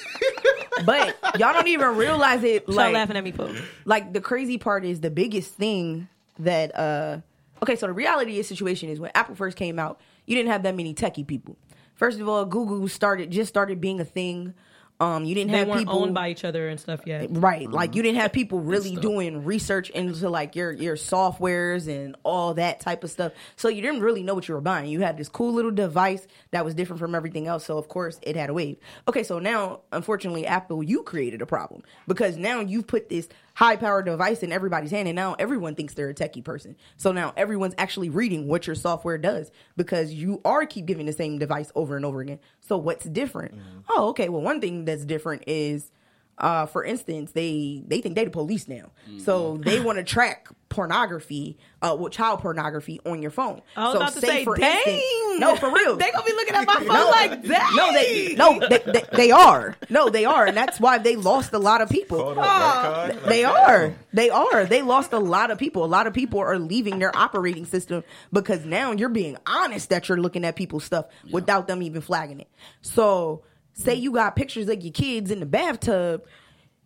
But 0.84 1.16
y'all 1.40 1.52
don't 1.52 1.66
even 1.66 1.96
realize 1.96 2.44
it. 2.44 2.62
Stop 2.62 2.76
Like, 2.76 2.94
laughing 2.94 3.16
at 3.16 3.24
me, 3.24 3.32
folks. 3.32 3.60
like 3.84 4.12
the 4.12 4.20
crazy 4.20 4.58
part 4.58 4.84
is 4.84 5.00
the 5.00 5.10
biggest 5.10 5.54
thing 5.54 6.06
that 6.38 6.76
uh 6.78 7.18
okay 7.62 7.76
so 7.76 7.86
the 7.86 7.92
reality 7.92 8.32
of 8.32 8.36
the 8.38 8.42
situation 8.42 8.88
is 8.88 9.00
when 9.00 9.10
apple 9.14 9.34
first 9.34 9.56
came 9.56 9.78
out 9.78 10.00
you 10.26 10.36
didn't 10.36 10.50
have 10.50 10.62
that 10.64 10.76
many 10.76 10.92
techie 10.94 11.26
people. 11.26 11.56
First 11.94 12.20
of 12.20 12.28
all 12.28 12.44
google 12.44 12.86
started 12.88 13.30
just 13.30 13.48
started 13.48 13.80
being 13.80 13.98
a 14.00 14.04
thing. 14.04 14.54
Um 15.00 15.24
you 15.24 15.34
didn't 15.34 15.52
They 15.52 15.58
have 15.58 15.78
people 15.78 16.02
owned 16.02 16.12
by 16.14 16.28
each 16.30 16.44
other 16.44 16.68
and 16.68 16.78
stuff 16.78 17.00
yet. 17.06 17.28
right 17.30 17.70
like 17.70 17.94
you 17.94 18.02
didn't 18.02 18.20
have 18.20 18.32
people 18.32 18.58
really 18.60 18.94
doing 18.96 19.44
research 19.44 19.90
into 19.90 20.28
like 20.28 20.54
your 20.54 20.70
your 20.72 20.96
softwares 20.96 21.88
and 21.88 22.16
all 22.24 22.54
that 22.54 22.80
type 22.80 23.04
of 23.04 23.10
stuff. 23.10 23.32
So 23.56 23.68
you 23.68 23.80
didn't 23.80 24.00
really 24.00 24.22
know 24.22 24.34
what 24.34 24.48
you 24.48 24.54
were 24.54 24.60
buying. 24.60 24.90
You 24.90 25.00
had 25.00 25.16
this 25.16 25.28
cool 25.28 25.52
little 25.52 25.70
device 25.70 26.26
that 26.50 26.64
was 26.64 26.74
different 26.74 27.00
from 27.00 27.14
everything 27.14 27.46
else. 27.46 27.64
So 27.64 27.78
of 27.78 27.88
course 27.88 28.18
it 28.22 28.36
had 28.36 28.50
a 28.50 28.54
wave. 28.54 28.76
Okay 29.08 29.22
so 29.22 29.38
now 29.38 29.80
unfortunately 29.92 30.46
apple 30.46 30.82
you 30.82 31.02
created 31.04 31.42
a 31.42 31.46
problem 31.46 31.82
because 32.06 32.36
now 32.36 32.60
you've 32.60 32.86
put 32.86 33.08
this 33.08 33.28
high 33.58 33.74
powered 33.74 34.04
device 34.04 34.44
in 34.44 34.52
everybody's 34.52 34.92
hand 34.92 35.08
and 35.08 35.16
now 35.16 35.34
everyone 35.36 35.74
thinks 35.74 35.92
they're 35.92 36.10
a 36.10 36.14
techie 36.14 36.44
person. 36.44 36.76
So 36.96 37.10
now 37.10 37.32
everyone's 37.36 37.74
actually 37.76 38.08
reading 38.08 38.46
what 38.46 38.68
your 38.68 38.76
software 38.76 39.18
does 39.18 39.50
because 39.76 40.14
you 40.14 40.40
are 40.44 40.64
keep 40.64 40.86
giving 40.86 41.06
the 41.06 41.12
same 41.12 41.40
device 41.40 41.72
over 41.74 41.96
and 41.96 42.06
over 42.06 42.20
again. 42.20 42.38
So 42.60 42.78
what's 42.78 43.04
different? 43.06 43.56
Mm-hmm. 43.56 43.78
Oh 43.90 44.10
okay 44.10 44.28
well 44.28 44.42
one 44.42 44.60
thing 44.60 44.84
that's 44.84 45.04
different 45.04 45.42
is 45.48 45.90
uh, 46.38 46.66
for 46.66 46.84
instance, 46.84 47.32
they 47.32 47.82
they 47.86 48.00
think 48.00 48.14
they 48.14 48.24
the 48.24 48.30
police 48.30 48.68
now, 48.68 48.90
so 49.18 49.58
they 49.58 49.80
want 49.80 49.98
to 49.98 50.04
track 50.04 50.48
pornography, 50.68 51.58
uh, 51.82 51.96
well, 51.98 52.10
child 52.10 52.40
pornography 52.40 53.00
on 53.04 53.22
your 53.22 53.30
phone. 53.30 53.60
I 53.76 53.84
was 53.84 53.92
so 53.92 53.96
about 53.98 54.12
to 54.12 54.20
say, 54.20 54.44
for 54.44 54.56
dang. 54.56 54.76
instance, 54.76 55.40
no, 55.40 55.56
for 55.56 55.72
real, 55.72 55.96
They 55.98 56.10
gonna 56.12 56.24
be 56.24 56.32
looking 56.32 56.54
at 56.54 56.66
my 56.66 56.74
phone 56.76 56.86
no, 56.86 57.10
like 57.10 57.42
that. 57.44 57.72
No, 57.74 57.92
they 57.92 58.34
no 58.36 58.68
they, 58.68 58.92
they 58.92 59.04
they 59.16 59.30
are 59.30 59.76
no 59.90 60.08
they 60.08 60.24
are, 60.24 60.46
and 60.46 60.56
that's 60.56 60.78
why 60.78 60.98
they 60.98 61.16
lost 61.16 61.52
a 61.52 61.58
lot 61.58 61.80
of 61.80 61.88
people. 61.88 62.22
Hold 62.22 62.38
up, 62.38 62.44
right, 62.44 63.20
Kai? 63.22 63.28
They 63.28 63.44
are. 63.44 63.94
They 64.12 64.30
are. 64.30 64.64
They 64.64 64.82
lost 64.82 65.12
a 65.12 65.18
lot 65.18 65.50
of 65.50 65.58
people. 65.58 65.84
A 65.84 65.86
lot 65.86 66.06
of 66.06 66.14
people 66.14 66.40
are 66.40 66.58
leaving 66.58 66.98
their 66.98 67.14
operating 67.16 67.64
system 67.64 68.04
because 68.32 68.64
now 68.64 68.92
you're 68.92 69.08
being 69.08 69.36
honest 69.46 69.88
that 69.90 70.08
you're 70.08 70.20
looking 70.20 70.44
at 70.44 70.56
people's 70.56 70.84
stuff 70.84 71.06
without 71.32 71.66
them 71.66 71.82
even 71.82 72.00
flagging 72.00 72.40
it. 72.40 72.48
So, 72.80 73.42
say 73.78 73.94
you 73.94 74.12
got 74.12 74.36
pictures 74.36 74.68
of 74.68 74.82
your 74.82 74.92
kids 74.92 75.30
in 75.30 75.40
the 75.40 75.46
bathtub, 75.46 76.24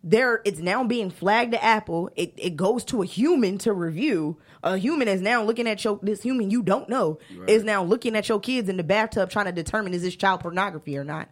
there 0.03 0.41
it's 0.45 0.59
now 0.59 0.83
being 0.83 1.09
flagged 1.09 1.53
to 1.53 1.63
Apple. 1.63 2.09
It 2.15 2.33
it 2.37 2.55
goes 2.55 2.83
to 2.85 3.01
a 3.01 3.05
human 3.05 3.57
to 3.59 3.73
review. 3.73 4.37
A 4.61 4.77
human 4.77 5.07
is 5.07 5.21
now 5.21 5.43
looking 5.43 5.67
at 5.67 5.83
your 5.83 5.99
this 6.03 6.21
human 6.21 6.51
you 6.51 6.61
don't 6.61 6.89
know 6.89 7.19
is 7.47 7.63
now 7.63 7.83
looking 7.83 8.15
at 8.15 8.29
your 8.29 8.39
kids 8.39 8.69
in 8.69 8.77
the 8.77 8.83
bathtub 8.83 9.29
trying 9.29 9.45
to 9.45 9.51
determine 9.51 9.93
is 9.93 10.01
this 10.01 10.15
child 10.15 10.41
pornography 10.41 10.97
or 10.97 11.03
not. 11.03 11.29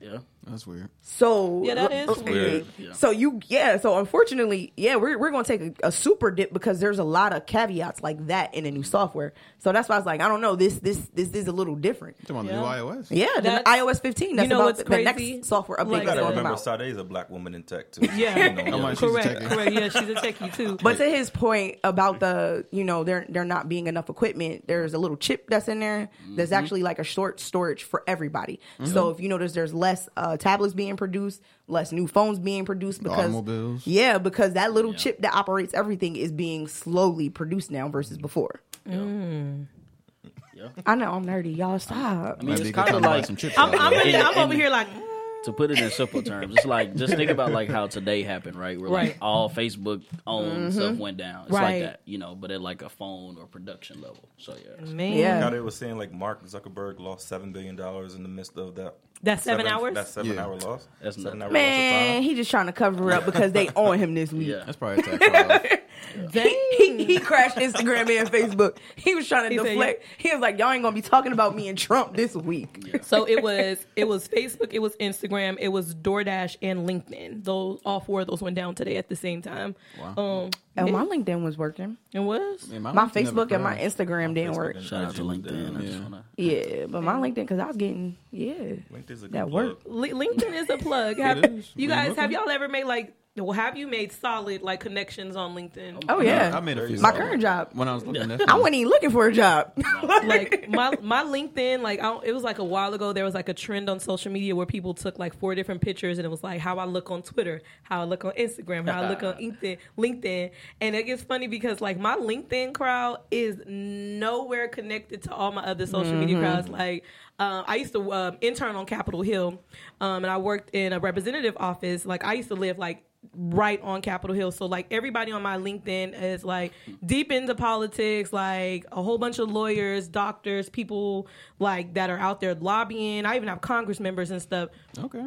Yeah. 0.00 0.18
That's 0.46 0.66
weird. 0.66 0.88
So 1.02 1.62
Yeah, 1.64 1.74
that 1.74 1.92
is 1.92 2.18
weird. 2.18 2.66
Yeah. 2.78 2.92
So 2.92 3.10
you 3.10 3.40
yeah. 3.46 3.78
So 3.78 3.98
unfortunately, 3.98 4.72
yeah, 4.76 4.96
we're 4.96 5.18
we're 5.18 5.30
gonna 5.30 5.44
take 5.44 5.60
a, 5.82 5.88
a 5.88 5.92
super 5.92 6.30
dip 6.30 6.52
because 6.52 6.80
there's 6.80 6.98
a 6.98 7.04
lot 7.04 7.32
of 7.34 7.46
caveats 7.46 8.02
like 8.02 8.26
that 8.28 8.54
in 8.54 8.64
the 8.64 8.70
new 8.70 8.82
software. 8.82 9.34
So 9.58 9.70
that's 9.72 9.88
why 9.88 9.96
I 9.96 9.98
was 9.98 10.06
like, 10.06 10.20
I 10.22 10.28
don't 10.28 10.40
know, 10.40 10.56
this 10.56 10.78
this 10.78 10.98
this 11.14 11.30
is 11.30 11.46
a 11.46 11.52
little 11.52 11.76
different. 11.76 12.16
You 12.20 12.26
talking 12.34 12.48
Yeah. 12.48 12.56
the 12.56 12.60
new 12.60 12.66
iOS? 12.66 13.06
Yeah, 13.10 13.40
the 13.40 13.62
iOS 13.66 14.00
15. 14.00 14.36
That's 14.36 14.44
you 14.44 14.48
know 14.48 14.56
about 14.56 14.64
what's 14.64 14.78
the, 14.78 14.84
the 14.84 14.90
crazy? 15.12 15.34
next 15.36 15.48
software 15.48 15.78
update. 15.78 15.90
Like, 15.90 16.02
You 16.02 16.08
gotta 16.08 16.22
remember, 16.24 16.50
out. 16.50 16.60
Sade 16.60 16.80
is 16.82 16.96
a 16.96 17.04
black 17.04 17.28
woman 17.30 17.54
in 17.54 17.62
tech 17.62 17.92
too. 17.92 18.08
Yeah. 18.16 18.36
You 18.64 18.70
know, 18.70 18.76
I'm 18.78 18.82
yeah. 18.82 18.94
she's 18.94 19.02
a 19.02 19.06
correct, 19.12 19.42
correct. 19.46 19.72
Yeah, 19.72 19.88
she's 19.88 20.08
a 20.08 20.14
techie 20.14 20.54
too. 20.54 20.78
But 20.82 20.96
to 20.96 21.04
his 21.04 21.30
point 21.30 21.78
about 21.84 22.20
the, 22.20 22.64
you 22.70 22.84
know, 22.84 23.04
there 23.04 23.26
there 23.28 23.44
not 23.44 23.68
being 23.68 23.86
enough 23.86 24.08
equipment, 24.08 24.66
there's 24.66 24.94
a 24.94 24.98
little 24.98 25.16
chip 25.16 25.48
that's 25.48 25.68
in 25.68 25.80
there 25.80 26.08
that's 26.30 26.52
actually 26.52 26.82
like 26.82 26.98
a 26.98 27.04
short 27.04 27.40
storage 27.40 27.82
for 27.84 28.02
everybody. 28.06 28.58
So 28.84 29.10
if 29.10 29.20
you 29.20 29.28
notice, 29.28 29.52
there's 29.52 29.74
less 29.74 30.08
uh, 30.16 30.29
tablets 30.36 30.74
being 30.74 30.96
produced, 30.96 31.42
less 31.68 31.92
new 31.92 32.06
phones 32.06 32.38
being 32.38 32.64
produced 32.64 33.02
because 33.02 33.18
automobiles. 33.18 33.86
yeah, 33.86 34.18
because 34.18 34.54
that 34.54 34.72
little 34.72 34.94
chip 34.94 35.20
that 35.22 35.34
operates 35.34 35.74
everything 35.74 36.16
is 36.16 36.32
being 36.32 36.68
slowly 36.68 37.30
produced 37.30 37.70
now 37.70 37.88
versus 37.88 38.18
before. 38.18 38.60
Yeah. 38.86 40.68
I 40.84 40.94
know 40.94 41.12
I'm 41.12 41.24
nerdy, 41.24 41.56
y'all. 41.56 41.78
Stop. 41.78 42.38
I 42.40 42.44
mean, 42.44 42.60
it's 42.60 42.70
kind 42.72 42.94
of 42.94 43.02
like 43.02 43.24
some 43.24 43.36
chips 43.36 43.56
I'm, 43.56 43.74
I'm, 43.78 43.92
there. 43.92 44.22
I'm 44.22 44.36
over 44.36 44.52
here 44.52 44.68
like, 44.68 44.88
mm, 44.88 45.09
to 45.44 45.52
put 45.52 45.70
it 45.70 45.78
in 45.80 45.90
simple 45.90 46.22
terms, 46.22 46.54
it's 46.56 46.66
like 46.66 46.94
just 46.94 47.14
think 47.14 47.30
about 47.30 47.52
like 47.52 47.68
how 47.70 47.86
today 47.86 48.22
happened, 48.22 48.56
right? 48.56 48.78
Where 48.80 48.90
like 48.90 49.08
Right. 49.08 49.16
all 49.22 49.48
Facebook 49.48 50.02
owned 50.26 50.52
mm-hmm. 50.52 50.70
stuff 50.70 50.96
went 50.96 51.16
down. 51.16 51.44
It's 51.44 51.52
Right. 51.52 51.62
like 51.82 51.82
that, 51.92 52.00
you 52.04 52.18
know, 52.18 52.34
but 52.34 52.50
at 52.50 52.60
like 52.60 52.82
a 52.82 52.88
phone 52.88 53.36
or 53.38 53.46
production 53.46 54.00
level. 54.00 54.28
So 54.38 54.54
yeah, 54.56 54.84
Man, 54.92 55.12
Yeah. 55.14 55.40
How 55.40 55.50
they 55.50 55.60
were 55.60 55.70
saying 55.70 55.96
like 55.98 56.12
Mark 56.12 56.44
Zuckerberg 56.44 57.00
lost 57.00 57.26
seven 57.28 57.52
billion 57.52 57.76
dollars 57.76 58.14
in 58.14 58.22
the 58.22 58.28
midst 58.28 58.56
of 58.58 58.74
that. 58.76 58.96
That's 59.22 59.42
seven 59.42 59.66
hours? 59.66 59.94
That 59.94 60.08
seven 60.08 60.32
Yeah. 60.32 60.44
hour 60.44 60.56
loss. 60.56 60.88
That's 61.02 61.16
seven 61.16 61.38
nothing. 61.40 61.42
hour 61.42 61.52
Man, 61.52 62.14
loss 62.16 62.18
of 62.18 62.24
he 62.24 62.34
just 62.36 62.50
trying 62.50 62.66
to 62.66 62.72
cover 62.72 63.12
up 63.12 63.26
because 63.26 63.52
they 63.52 63.68
on 63.70 63.98
him 63.98 64.14
this 64.14 64.32
week. 64.32 64.48
yeah. 64.48 64.62
That's 64.64 64.76
probably 64.78 65.02
a 65.04 65.18
tax 65.18 65.28
write-off. 65.32 65.66
He, 66.32 67.04
he 67.04 67.18
crashed 67.18 67.56
Instagram 67.56 68.10
and 68.18 68.30
Facebook. 68.30 68.78
He 68.96 69.14
was 69.14 69.28
trying 69.28 69.44
to 69.44 69.50
He 69.50 69.58
said, 69.58 69.64
deflect. 69.74 70.04
He 70.18 70.30
was 70.32 70.40
like, 70.40 70.58
"Y'all 70.58 70.70
ain't 70.72 70.82
gonna 70.82 70.94
be 70.94 71.02
talking 71.02 71.32
about 71.32 71.54
me 71.54 71.68
and 71.68 71.78
Trump 71.78 72.16
this 72.16 72.34
week." 72.34 73.00
So 73.02 73.26
it 73.28 73.42
was 73.42 73.84
it 73.96 74.08
was 74.08 74.26
Facebook, 74.28 74.68
it 74.72 74.80
was 74.80 74.96
Instagram, 74.96 75.56
it 75.60 75.68
was 75.68 75.94
DoorDash 75.94 76.56
and 76.62 76.88
LinkedIn. 76.88 77.44
Those 77.44 77.80
all 77.84 78.00
four 78.00 78.22
of 78.22 78.26
those 78.26 78.42
went 78.42 78.56
down 78.56 78.74
today 78.74 78.96
at 78.96 79.08
the 79.08 79.16
same 79.16 79.40
time. 79.42 79.76
Wow. 80.00 80.14
Um, 80.44 80.50
And 80.76 80.92
my 80.92 81.04
LinkedIn 81.04 81.42
was 81.44 81.56
working. 81.58 81.96
it 82.12 82.20
was. 82.20 82.68
Man, 82.68 82.82
My 82.82 82.90
LinkedIn 82.90 82.94
never 82.94 83.10
Facebook 83.46 83.52
and 83.52 83.62
my 83.62 83.74
crashed. 83.76 83.98
Instagram 83.98 84.34
didn't 84.34 84.54
Facebook 84.54 84.56
work. 84.56 84.76
and 84.76 84.84
Shout 84.84 85.04
out 85.04 85.14
to 85.16 85.30
IG 85.30 85.42
LinkedIn. 85.44 86.22
Yeah. 86.36 86.50
Yeah, 86.80 86.86
but 86.86 87.02
my 87.02 87.14
LinkedIn 87.14 87.34
because 87.34 87.58
I 87.58 87.66
was 87.66 87.76
getting 87.76 88.16
yeah. 88.30 88.54
LinkedIn's 88.92 89.22
a 89.22 89.28
good 89.28 89.32
That 89.32 89.48
plug. 89.48 89.52
worked. 89.52 89.86
Li- 89.86 90.10
LinkedIn 90.12 90.54
is 90.54 90.70
a 90.70 90.78
plug. 90.78 91.18
Have, 91.18 91.38
It 91.44 91.52
is. 91.52 91.70
You 91.76 91.88
guys, 91.88 92.16
have 92.16 92.32
y'all 92.32 92.48
ever 92.48 92.68
made 92.68 92.84
like? 92.84 93.14
Well, 93.36 93.52
have 93.52 93.76
you 93.76 93.86
made 93.86 94.10
solid 94.10 94.60
like 94.62 94.80
connections 94.80 95.36
on 95.36 95.54
LinkedIn? 95.54 96.04
Oh 96.08 96.20
yeah, 96.20 96.50
I 96.52 96.58
made 96.58 96.78
a 96.78 96.88
few. 96.88 96.98
my 96.98 97.12
current 97.12 97.40
job. 97.40 97.70
When 97.74 97.86
I 97.86 97.94
was 97.94 98.04
looking 98.04 98.28
at 98.32 98.48
I 98.48 98.56
wasn't 98.56 98.74
even 98.74 98.90
looking 98.90 99.10
for 99.10 99.28
a 99.28 99.32
job. 99.32 99.72
like 100.24 100.68
my 100.68 100.96
my 101.02 101.22
LinkedIn, 101.22 101.80
like 101.80 102.00
I 102.00 102.18
it 102.24 102.32
was 102.32 102.42
like 102.42 102.58
a 102.58 102.64
while 102.64 102.92
ago. 102.92 103.12
There 103.12 103.24
was 103.24 103.34
like 103.34 103.48
a 103.48 103.54
trend 103.54 103.88
on 103.88 104.00
social 104.00 104.32
media 104.32 104.56
where 104.56 104.66
people 104.66 104.94
took 104.94 105.20
like 105.20 105.38
four 105.38 105.54
different 105.54 105.80
pictures, 105.80 106.18
and 106.18 106.26
it 106.26 106.28
was 106.28 106.42
like 106.42 106.60
how 106.60 106.78
I 106.78 106.86
look 106.86 107.12
on 107.12 107.22
Twitter, 107.22 107.62
how 107.84 108.00
I 108.00 108.04
look 108.04 108.24
on 108.24 108.32
Instagram, 108.32 108.88
how 108.90 109.02
I 109.02 109.08
look 109.08 109.22
on 109.22 109.34
LinkedIn. 109.34 109.78
LinkedIn, 109.96 110.50
and 110.80 110.96
it 110.96 111.04
gets 111.04 111.22
funny 111.22 111.46
because 111.46 111.80
like 111.80 112.00
my 112.00 112.16
LinkedIn 112.16 112.74
crowd 112.74 113.20
is 113.30 113.60
nowhere 113.64 114.66
connected 114.66 115.22
to 115.22 115.32
all 115.32 115.52
my 115.52 115.62
other 115.62 115.86
social 115.86 116.14
media 116.14 116.36
crowds. 116.40 116.68
Like 116.68 117.04
um, 117.38 117.64
I 117.68 117.76
used 117.76 117.92
to 117.92 118.12
um, 118.12 118.38
intern 118.40 118.74
on 118.74 118.86
Capitol 118.86 119.22
Hill, 119.22 119.62
um, 120.00 120.24
and 120.24 120.26
I 120.26 120.38
worked 120.38 120.74
in 120.74 120.92
a 120.92 120.98
representative 120.98 121.56
office. 121.58 122.04
Like 122.04 122.24
I 122.24 122.32
used 122.32 122.48
to 122.48 122.56
live 122.56 122.76
like 122.76 123.04
right 123.34 123.80
on 123.82 124.02
Capitol 124.02 124.34
Hill. 124.34 124.50
So 124.50 124.66
like 124.66 124.86
everybody 124.90 125.32
on 125.32 125.42
my 125.42 125.56
LinkedIn 125.56 126.20
is 126.20 126.44
like 126.44 126.72
deep 127.04 127.30
into 127.30 127.54
politics, 127.54 128.32
like 128.32 128.86
a 128.92 129.02
whole 129.02 129.18
bunch 129.18 129.38
of 129.38 129.50
lawyers, 129.50 130.08
doctors, 130.08 130.68
people 130.68 131.26
like 131.58 131.94
that 131.94 132.10
are 132.10 132.18
out 132.18 132.40
there 132.40 132.54
lobbying. 132.54 133.26
I 133.26 133.36
even 133.36 133.48
have 133.48 133.60
Congress 133.60 134.00
members 134.00 134.30
and 134.30 134.40
stuff. 134.40 134.70
Okay. 134.98 135.26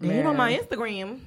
And 0.00 0.26
on 0.26 0.36
my 0.36 0.56
Instagram. 0.56 1.20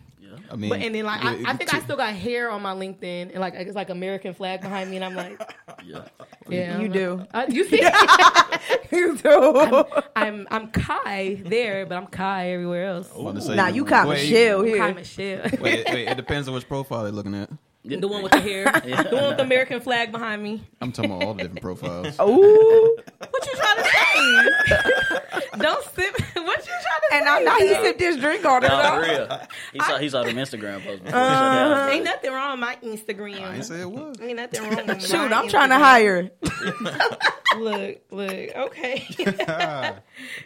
I 0.51 0.55
mean, 0.55 0.69
But 0.69 0.81
and 0.81 0.93
then 0.93 1.05
like 1.05 1.23
I, 1.23 1.51
I 1.51 1.53
think 1.57 1.73
I 1.73 1.79
still 1.79 1.97
got 1.97 2.13
hair 2.13 2.51
on 2.51 2.61
my 2.61 2.73
LinkedIn 2.73 3.31
and 3.31 3.39
like 3.39 3.53
it's 3.55 3.75
like 3.75 3.89
American 3.89 4.33
flag 4.33 4.61
behind 4.61 4.89
me 4.91 4.97
and 4.97 5.05
I'm 5.05 5.15
like 5.15 5.39
yeah. 5.85 6.03
yeah 6.49 6.77
You 6.79 6.85
I'm 6.85 6.91
do. 6.91 7.15
like- 7.15 7.27
Uh, 7.33 7.45
you 7.49 7.67
see 7.67 7.81
you 8.91 9.17
do. 9.17 9.85
I'm 10.15 10.47
I'm 10.51 10.67
Kai 10.71 11.41
there 11.45 11.85
but 11.85 11.95
I'm 11.97 12.07
Kai 12.07 12.51
everywhere 12.51 12.85
else. 12.85 13.09
I 13.15 13.19
wanted 13.19 13.41
to 13.41 13.47
say- 13.47 13.55
Nah, 13.55 13.67
you 13.67 13.85
caught 13.85 14.07
Wait, 14.07 14.29
Michelle 14.29 14.61
Kai 14.63 14.67
here. 14.69 14.93
Michelle. 14.93 15.41
Wait, 15.61 15.85
wait, 15.89 16.07
it 16.07 16.17
depends 16.17 16.47
on 16.47 16.53
which 16.53 16.67
profile 16.67 17.03
they're 17.03 17.11
looking 17.11 17.35
at. 17.35 17.49
the 17.83 18.07
one 18.07 18.21
with 18.23 18.31
the 18.31 18.39
hair. 18.41 18.65
The 18.65 19.09
one 19.11 19.27
with 19.29 19.37
the 19.37 19.43
American 19.43 19.79
flag 19.79 20.11
behind 20.11 20.41
me. 20.43 20.63
I'm 20.81 20.91
talking 20.91 21.11
about 21.11 21.23
all 21.23 21.33
the 21.33 21.43
different 21.43 21.61
profiles. 21.61 22.19
Ooh, 22.19 22.97
What 23.29 23.45
you 23.45 23.55
trying 23.83 24.55
to 24.65 25.41
say? 25.41 25.57
Don't 25.59 25.83
sip. 25.95 26.15
What 26.45 26.59
you 26.59 26.73
trying 26.73 27.09
to 27.09 27.15
and 27.15 27.25
say? 27.25 27.31
I 27.31 27.43
know 27.43 27.55
he 27.57 27.83
sipped 27.83 27.97
this 27.97 28.17
drink 28.17 28.45
on 28.45 28.63
it. 28.63 28.67
Nah, 28.67 28.81
though. 28.81 29.03
for 29.03 29.09
real. 29.09 29.41
He 29.73 29.79
saw 29.79 29.97
he 29.97 30.09
saw 30.09 30.23
them 30.23 30.35
Instagram 30.35 30.83
posts. 30.83 31.03
Before. 31.03 31.19
Uh-huh. 31.19 31.89
Ain't 31.89 32.03
nothing 32.03 32.31
wrong 32.31 32.51
with 32.51 32.59
my 32.59 32.77
Instagram. 32.83 33.41
I 33.41 33.51
didn't 33.53 33.63
say 33.63 33.81
it 33.81 33.89
was. 33.89 34.15
Ain't 34.21 34.35
nothing 34.35 34.61
wrong 34.61 34.85
with 34.85 35.07
Shoot, 35.07 35.33
I'm 35.33 35.47
trying 35.47 35.69
to 35.69 35.79
hire. 35.79 36.29
Look, 37.57 38.01
look. 38.11 38.31
Okay. 38.31 39.07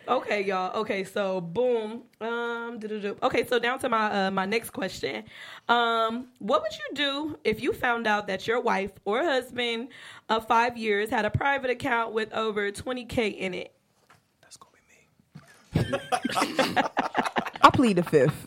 okay, 0.08 0.44
y'all. 0.44 0.80
Okay, 0.82 1.04
so 1.04 1.42
boom. 1.42 2.04
Um. 2.22 2.78
doo-doo-doo. 2.80 3.18
Okay, 3.24 3.48
so 3.48 3.58
down 3.58 3.80
to 3.80 3.90
my 3.90 4.28
uh, 4.28 4.32
my 4.32 4.46
next 4.46 4.70
question. 4.70 5.24
Um, 5.68 6.28
what 6.38 6.62
would 6.62 6.72
you 6.72 6.96
do 6.96 7.40
if 7.44 7.62
you 7.62 7.74
found 7.74 8.06
out 8.06 8.28
that 8.28 8.48
your 8.48 8.62
wife 8.62 8.92
or 9.06 9.24
husband 9.24 9.90
of 10.30 10.48
five 10.48 10.78
years 10.78 11.10
had 11.10 11.26
a 11.26 11.30
private 11.30 11.70
account 11.70 12.14
with 12.14 12.32
over 12.34 12.72
20k 12.72 13.38
in 13.38 13.54
it? 13.54 13.74
That's 14.42 14.58
gonna 14.58 14.72
be 15.74 15.82
me. 15.82 15.98
I 17.62 17.70
plead 17.72 17.98
the 17.98 18.04
fifth. 18.04 18.46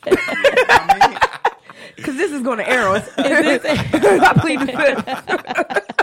Because 1.96 2.16
this 2.16 2.32
is 2.32 2.42
going 2.42 2.58
to 2.58 2.68
air 2.68 2.88
us. 2.88 3.08
I 3.18 4.34
plead 4.40 4.60
the 4.60 4.66
fifth. 4.66 5.98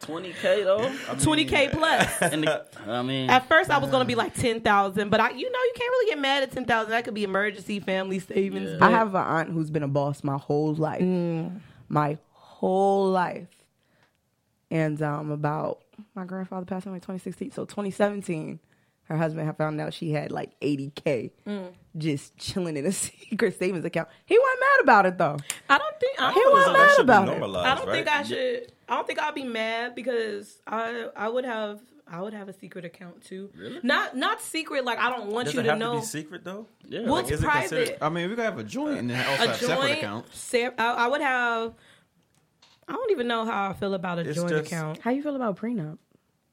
Twenty 0.00 0.32
k 0.32 0.64
though. 0.64 0.80
20k 0.80 1.72
plus. 1.72 2.18
The, 2.40 2.66
I 2.86 3.02
mean, 3.02 3.30
At 3.30 3.46
first, 3.46 3.70
I 3.70 3.78
was 3.78 3.90
gonna 3.90 4.04
be 4.04 4.14
uh-huh. 4.14 4.24
like 4.24 4.34
ten 4.34 4.60
thousand, 4.60 5.10
but 5.10 5.20
I, 5.20 5.30
you 5.30 5.50
know, 5.50 5.58
you 5.58 5.72
can't 5.76 5.90
really 5.90 6.10
get 6.10 6.18
mad 6.18 6.42
at 6.42 6.50
ten 6.52 6.64
thousand. 6.64 6.90
That 6.90 7.04
could 7.04 7.14
be 7.14 7.22
emergency 7.22 7.80
family 7.80 8.18
savings. 8.18 8.70
Yeah. 8.70 8.86
I 8.86 8.90
have 8.90 9.14
an 9.14 9.22
aunt 9.22 9.50
who's 9.50 9.70
been 9.70 9.82
a 9.82 9.88
boss 9.88 10.24
my 10.24 10.36
whole 10.36 10.74
life. 10.74 11.02
Mm. 11.02 11.60
My 11.88 12.18
whole 12.32 13.10
life. 13.10 13.46
And 14.70 15.00
um, 15.02 15.30
about 15.30 15.80
my 16.14 16.24
grandfather 16.24 16.64
passed 16.66 16.86
away 16.86 16.94
in 16.96 17.00
2016. 17.00 17.50
So 17.52 17.64
2017, 17.64 18.60
her 19.04 19.16
husband 19.16 19.46
had 19.46 19.56
found 19.56 19.80
out 19.80 19.92
she 19.92 20.12
had 20.12 20.30
like 20.30 20.58
80K 20.60 21.30
just 21.96 22.36
chilling 22.36 22.76
in 22.76 22.86
a 22.86 22.92
secret 22.92 23.58
savings 23.58 23.84
account. 23.84 24.08
He 24.26 24.38
wasn't 24.38 24.60
mad 24.60 24.80
about 24.82 25.06
it 25.06 25.18
though. 25.18 25.36
I 25.68 25.78
don't 25.78 26.00
think 26.00 26.20
I 26.20 26.32
He 26.32 26.40
don't, 26.40 26.52
wasn't 26.52 26.76
mad 26.76 26.98
about 27.00 27.28
it. 27.28 27.42
I 27.42 27.74
don't 27.74 27.86
right? 27.88 27.88
think 28.04 28.08
I 28.08 28.22
should. 28.22 28.72
I 28.88 28.94
don't 28.96 29.06
think 29.06 29.18
I'll 29.18 29.32
be 29.32 29.44
mad 29.44 29.94
because 29.96 30.60
I 30.66 31.08
I 31.16 31.28
would 31.28 31.44
have 31.44 31.80
I 32.12 32.20
would 32.20 32.32
have 32.34 32.48
a 32.48 32.52
secret 32.52 32.84
account 32.84 33.24
too. 33.24 33.50
Really? 33.56 33.80
Not 33.82 34.16
not 34.16 34.40
secret 34.40 34.84
like 34.84 34.98
I 35.00 35.10
don't 35.10 35.28
want 35.32 35.46
Does 35.46 35.54
you 35.54 35.60
it 35.60 35.64
to 35.64 35.70
have 35.70 35.78
know. 35.78 35.94
to 35.94 36.00
be 36.00 36.06
secret 36.06 36.44
though? 36.44 36.66
yeah. 36.88 37.00
What's 37.08 37.30
Like, 37.30 37.32
it's 37.32 37.32
is 37.32 37.40
it 37.42 37.44
private. 37.46 37.98
I 38.00 38.08
mean, 38.08 38.30
we 38.30 38.36
could 38.36 38.44
have 38.44 38.58
a 38.58 38.64
joint 38.64 38.98
and 38.98 39.10
then 39.10 39.26
also 39.26 39.44
a 39.44 39.46
have 39.48 39.56
separate 39.56 39.86
joint. 39.88 39.98
accounts. 39.98 40.38
se- 40.38 40.70
I, 40.78 40.92
I 40.92 41.06
would 41.08 41.20
have. 41.20 41.74
I 42.90 42.92
don't 42.92 43.10
even 43.12 43.28
know 43.28 43.44
how 43.44 43.70
I 43.70 43.72
feel 43.74 43.94
about 43.94 44.18
a 44.18 44.22
It's 44.22 44.34
joint 44.36 44.50
just- 44.50 44.66
account. 44.66 44.98
How 44.98 45.10
you 45.12 45.22
feel 45.22 45.36
about 45.36 45.56
prenup? 45.56 45.98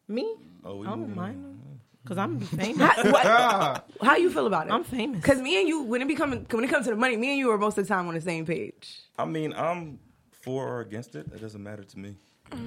Me, 0.08 0.36
Oh, 0.64 0.78
we 0.78 0.86
I 0.88 0.92
don't 0.92 1.00
moving 1.02 1.16
mind 1.16 1.80
because 2.04 2.18
I'm 2.18 2.40
famous. 2.62 2.80
How, 2.82 3.12
what- 3.12 3.86
how 4.04 4.16
you 4.16 4.30
feel 4.30 4.46
about 4.48 4.68
it? 4.68 4.72
I'm 4.74 4.84
famous. 4.84 5.20
Because 5.20 5.42
me 5.42 5.60
and 5.60 5.68
you, 5.68 5.82
when 5.84 6.02
it 6.02 6.08
become 6.08 6.32
when 6.52 6.64
it 6.64 6.70
comes 6.70 6.86
to 6.86 6.92
the 6.92 6.96
money, 6.96 7.18
me 7.18 7.30
and 7.32 7.38
you 7.40 7.50
are 7.52 7.58
most 7.58 7.78
of 7.78 7.86
the 7.88 7.94
time 7.94 8.08
on 8.08 8.14
the 8.14 8.22
same 8.22 8.46
page. 8.46 9.00
I 9.18 9.26
mean, 9.26 9.52
I'm 9.54 10.00
for 10.32 10.68
or 10.68 10.82
against 10.82 11.16
it. 11.16 11.26
It 11.34 11.42
doesn't 11.42 11.62
matter 11.62 11.84
to 11.84 12.00
me. 12.00 12.16
It 12.52 12.58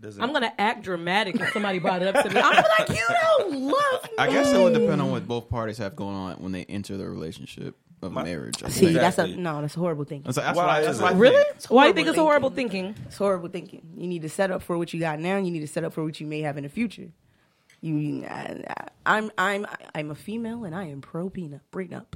doesn't. 0.00 0.22
I'm 0.22 0.32
gonna 0.32 0.52
act 0.58 0.82
dramatic 0.84 1.40
if 1.40 1.52
somebody 1.52 1.78
brought 1.80 2.02
it 2.02 2.14
up 2.14 2.24
to 2.24 2.30
me. 2.32 2.40
I'm 2.44 2.64
like, 2.78 2.88
you 2.90 3.04
don't 3.08 3.60
love 3.62 4.02
me. 4.04 4.10
I 4.18 4.28
guess 4.30 4.52
it 4.52 4.62
would 4.62 4.74
depend 4.74 5.00
on 5.00 5.10
what 5.10 5.26
both 5.26 5.48
parties 5.48 5.78
have 5.78 5.96
going 5.96 6.14
on 6.14 6.36
when 6.36 6.52
they 6.52 6.64
enter 6.66 6.96
the 6.96 7.08
relationship 7.08 7.76
of 8.02 8.12
My- 8.12 8.24
marriage. 8.24 8.62
I 8.62 8.68
See, 8.68 8.86
think. 8.86 8.98
that's 8.98 9.18
a 9.18 9.26
no, 9.26 9.60
that's 9.60 9.76
a 9.76 9.80
horrible 9.80 10.04
thinking. 10.04 10.24
That's, 10.24 10.36
that's 10.36 10.56
Why 10.56 10.66
why, 10.66 10.80
that's 10.82 10.98
it? 10.98 11.02
why 11.02 11.10
I 11.10 11.14
Really? 11.14 11.44
think- 11.58 11.70
Why 11.70 11.82
do 11.84 11.88
you 11.88 11.94
think 11.94 12.08
it's 12.08 12.18
a 12.18 12.22
horrible 12.22 12.50
thinking? 12.50 12.94
It's 13.06 13.16
horrible 13.16 13.48
thinking. 13.48 13.82
You 13.96 14.06
need 14.06 14.22
to 14.22 14.28
set 14.28 14.50
up 14.50 14.62
for 14.62 14.78
what 14.78 14.92
you 14.94 15.00
got 15.00 15.18
now. 15.20 15.36
You 15.36 15.50
need 15.50 15.60
to 15.60 15.66
set 15.68 15.84
up 15.84 15.92
for 15.92 16.04
what 16.04 16.20
you 16.20 16.26
may 16.26 16.40
have 16.42 16.56
in 16.56 16.62
the 16.64 16.68
future. 16.68 17.08
You, 17.80 18.24
I, 18.26 18.64
I'm, 19.06 19.30
I'm, 19.38 19.64
I'm 19.94 20.10
a 20.10 20.14
female, 20.16 20.64
and 20.64 20.74
I 20.74 20.84
am 20.86 21.00
pro 21.00 21.30
prenup. 21.30 21.60
Prenup. 21.72 22.06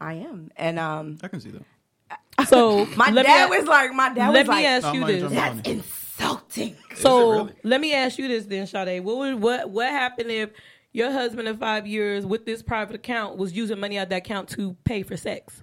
I 0.00 0.14
am, 0.14 0.50
and 0.56 0.78
um, 0.78 1.18
I 1.22 1.28
can 1.28 1.40
see 1.40 1.50
that. 1.50 2.48
So 2.48 2.84
my 2.96 3.10
dad 3.10 3.50
me, 3.50 3.58
was 3.58 3.66
like, 3.68 3.92
my 3.92 4.12
dad 4.12 4.30
let 4.30 4.46
was 4.46 4.56
me 4.56 4.62
like, 4.64 4.66
ask 4.66 4.94
you 4.94 5.04
this. 5.06 5.32
That's 5.32 5.68
insulting. 5.68 6.76
So 6.96 7.30
really? 7.32 7.52
let 7.62 7.80
me 7.80 7.94
ask 7.94 8.18
you 8.18 8.28
this 8.28 8.46
then, 8.46 8.66
Sade. 8.66 9.04
What 9.04 9.16
would 9.18 9.40
what 9.40 9.70
what 9.70 9.88
happened 9.90 10.30
if 10.30 10.50
your 10.94 11.10
husband 11.12 11.46
of 11.48 11.58
five 11.58 11.86
years 11.86 12.24
with 12.24 12.46
this 12.46 12.62
private 12.62 12.94
account 12.96 13.36
was 13.36 13.52
using 13.52 13.78
money 13.78 13.98
out 13.98 14.04
of 14.04 14.08
that 14.10 14.16
account 14.18 14.48
to 14.50 14.74
pay 14.84 15.02
for 15.02 15.16
sex? 15.18 15.62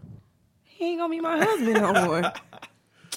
He 0.64 0.86
ain't 0.92 1.00
gonna 1.00 1.10
be 1.10 1.20
my 1.22 1.44
husband 1.44 1.74
no 1.82 2.06
more. 2.06 2.32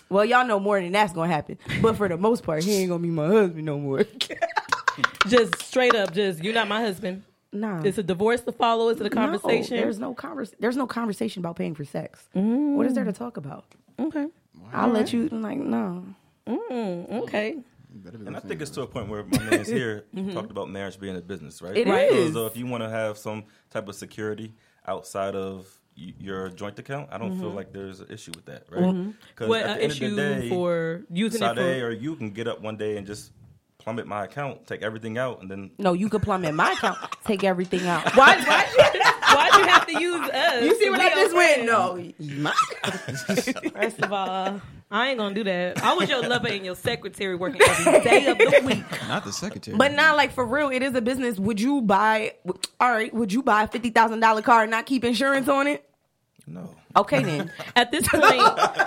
Well, 0.09 0.25
y'all 0.25 0.47
know 0.47 0.61
more 0.61 0.81
than 0.81 0.93
that's 0.93 1.12
gonna 1.12 1.33
happen, 1.33 1.59
but 1.83 1.97
for 1.97 2.09
the 2.09 2.17
most 2.17 2.43
part, 2.45 2.62
he 2.65 2.73
ain't 2.77 2.89
gonna 2.91 3.03
be 3.03 3.11
my 3.11 3.27
husband 3.27 3.65
no 3.67 3.79
more. 3.79 4.05
Just 5.27 5.61
straight 5.62 5.95
up, 5.95 6.12
just 6.12 6.45
you're 6.45 6.55
not 6.55 6.69
my 6.69 6.81
husband. 6.81 7.23
nah, 7.53 7.83
It's 7.83 7.99
a 7.99 8.03
divorce 8.03 8.43
to 8.43 8.53
follow. 8.53 8.91
Is 8.91 9.01
it 9.01 9.07
a 9.07 9.11
conversation? 9.11 9.77
No, 9.77 9.83
there's 9.83 9.99
no 9.99 10.15
convers- 10.15 10.55
There's 10.61 10.77
no 10.77 10.87
conversation 10.87 11.41
about 11.41 11.57
paying 11.57 11.75
for 11.75 11.85
sex. 11.85 12.29
What 12.33 12.87
is 12.87 12.95
there 12.95 13.05
to 13.05 13.12
talk 13.12 13.37
about? 13.37 13.65
okay. 13.99 14.27
I'll 14.73 14.91
let 14.91 15.12
you 15.12 15.29
like 15.31 15.59
no. 15.59 16.05
Mm, 16.47 17.11
okay. 17.23 17.57
You 17.95 18.01
better 18.01 18.18
be 18.18 18.26
And 18.26 18.36
I 18.36 18.40
think 18.40 18.61
it's 18.61 18.72
to 18.72 18.82
a 18.82 18.86
point 18.86 19.09
where 19.09 19.22
my 19.24 19.38
man's 19.38 19.68
here 19.80 20.05
mm-hmm. 20.14 20.32
talked 20.32 20.51
about 20.51 20.68
marriage 20.68 20.99
being 20.99 21.16
a 21.16 21.20
business, 21.20 21.62
right? 21.62 21.76
It 21.76 21.86
right. 21.86 22.11
is. 22.11 22.34
So 22.34 22.47
if 22.47 22.57
you 22.57 22.66
want 22.66 22.82
to 22.82 22.90
have 22.90 23.16
some 23.16 23.45
type 23.70 23.88
of 23.88 23.95
security 23.95 24.53
outside 24.86 25.36
of 25.36 25.68
your 25.95 26.49
joint 26.49 26.76
account, 26.78 27.11
I 27.12 27.18
don't 27.18 27.38
feel 27.38 27.49
mm-hmm. 27.49 27.57
like 27.57 27.72
there's 27.72 28.01
an 28.01 28.09
issue 28.11 28.32
with 28.34 28.47
that, 28.47 28.64
right? 28.68 28.82
Mm-hmm. 28.82 29.11
Because 29.28 29.49
What 29.49 29.62
at 29.62 29.76
the 29.78 29.82
end 29.84 29.92
of 29.92 29.99
the 29.99 30.16
day, 30.16 30.49
for 30.49 31.03
using 31.09 31.38
Sade 31.38 31.59
it 31.59 31.80
for? 31.80 31.86
or 31.86 31.90
you 31.92 32.16
can 32.16 32.30
get 32.30 32.49
up 32.49 32.61
one 32.61 32.76
day 32.76 32.97
and 32.97 33.07
just 33.07 33.30
plummet 33.78 34.07
my 34.07 34.24
account, 34.24 34.66
take 34.66 34.82
everything 34.82 35.16
out, 35.16 35.40
and 35.40 35.49
then 35.49 35.70
No, 35.78 35.92
you 35.92 36.09
could 36.09 36.22
plummet 36.22 36.53
my 36.55 36.72
account, 36.72 36.99
take 37.24 37.45
everything 37.45 37.86
out. 37.86 38.05
Why? 38.16 38.36
Why? 38.38 38.66
Why'd 39.34 39.55
you 39.61 39.66
have 39.66 39.86
to 39.86 40.01
use 40.01 40.30
us? 40.30 40.64
You 40.64 40.78
see 40.78 40.90
what 40.90 40.99
We 40.99 41.07
I 41.07 41.11
just 41.11 41.32
your 41.32 41.36
went? 41.36 42.16
friends. 42.16 42.18
No. 42.18 43.70
First 43.70 44.01
of 44.01 44.12
all, 44.12 44.61
I 44.95 45.09
ain't 45.09 45.18
gonna 45.18 45.34
do 45.34 45.42
that. 45.42 45.82
I 45.82 45.95
was 45.95 46.09
your 46.09 46.22
lover 46.22 46.47
and 46.47 46.64
your 46.64 46.76
secretary 46.76 47.34
working 47.34 47.61
every 47.62 48.01
day 48.03 48.26
of 48.28 48.38
the 48.38 48.62
week. 48.64 48.84
Not 49.09 49.24
the 49.24 49.32
secretary. 49.32 49.76
But 49.76 49.92
not 49.92 50.16
like 50.16 50.30
for 50.32 50.47
real. 50.47 50.68
It 50.68 50.84
is 50.84 50.95
a 50.95 51.01
business. 51.03 51.36
Would 51.36 51.61
you 51.61 51.82
buy? 51.82 52.34
All 52.80 52.92
right. 52.92 53.12
Would 53.12 53.32
you 53.32 53.42
buy 53.42 53.64
a 53.64 53.66
fifty 53.68 53.90
thousand 53.90 54.20
dollar 54.20 54.40
car 54.40 54.62
and 54.62 54.70
not 54.70 54.86
keep 54.86 55.03
insurance 55.05 55.49
on 55.49 55.66
it? 55.66 55.84
No. 56.47 56.76
Okay 56.97 57.24
then. 57.24 57.51
At 57.76 57.90
this 57.90 58.07
point, 58.07 58.22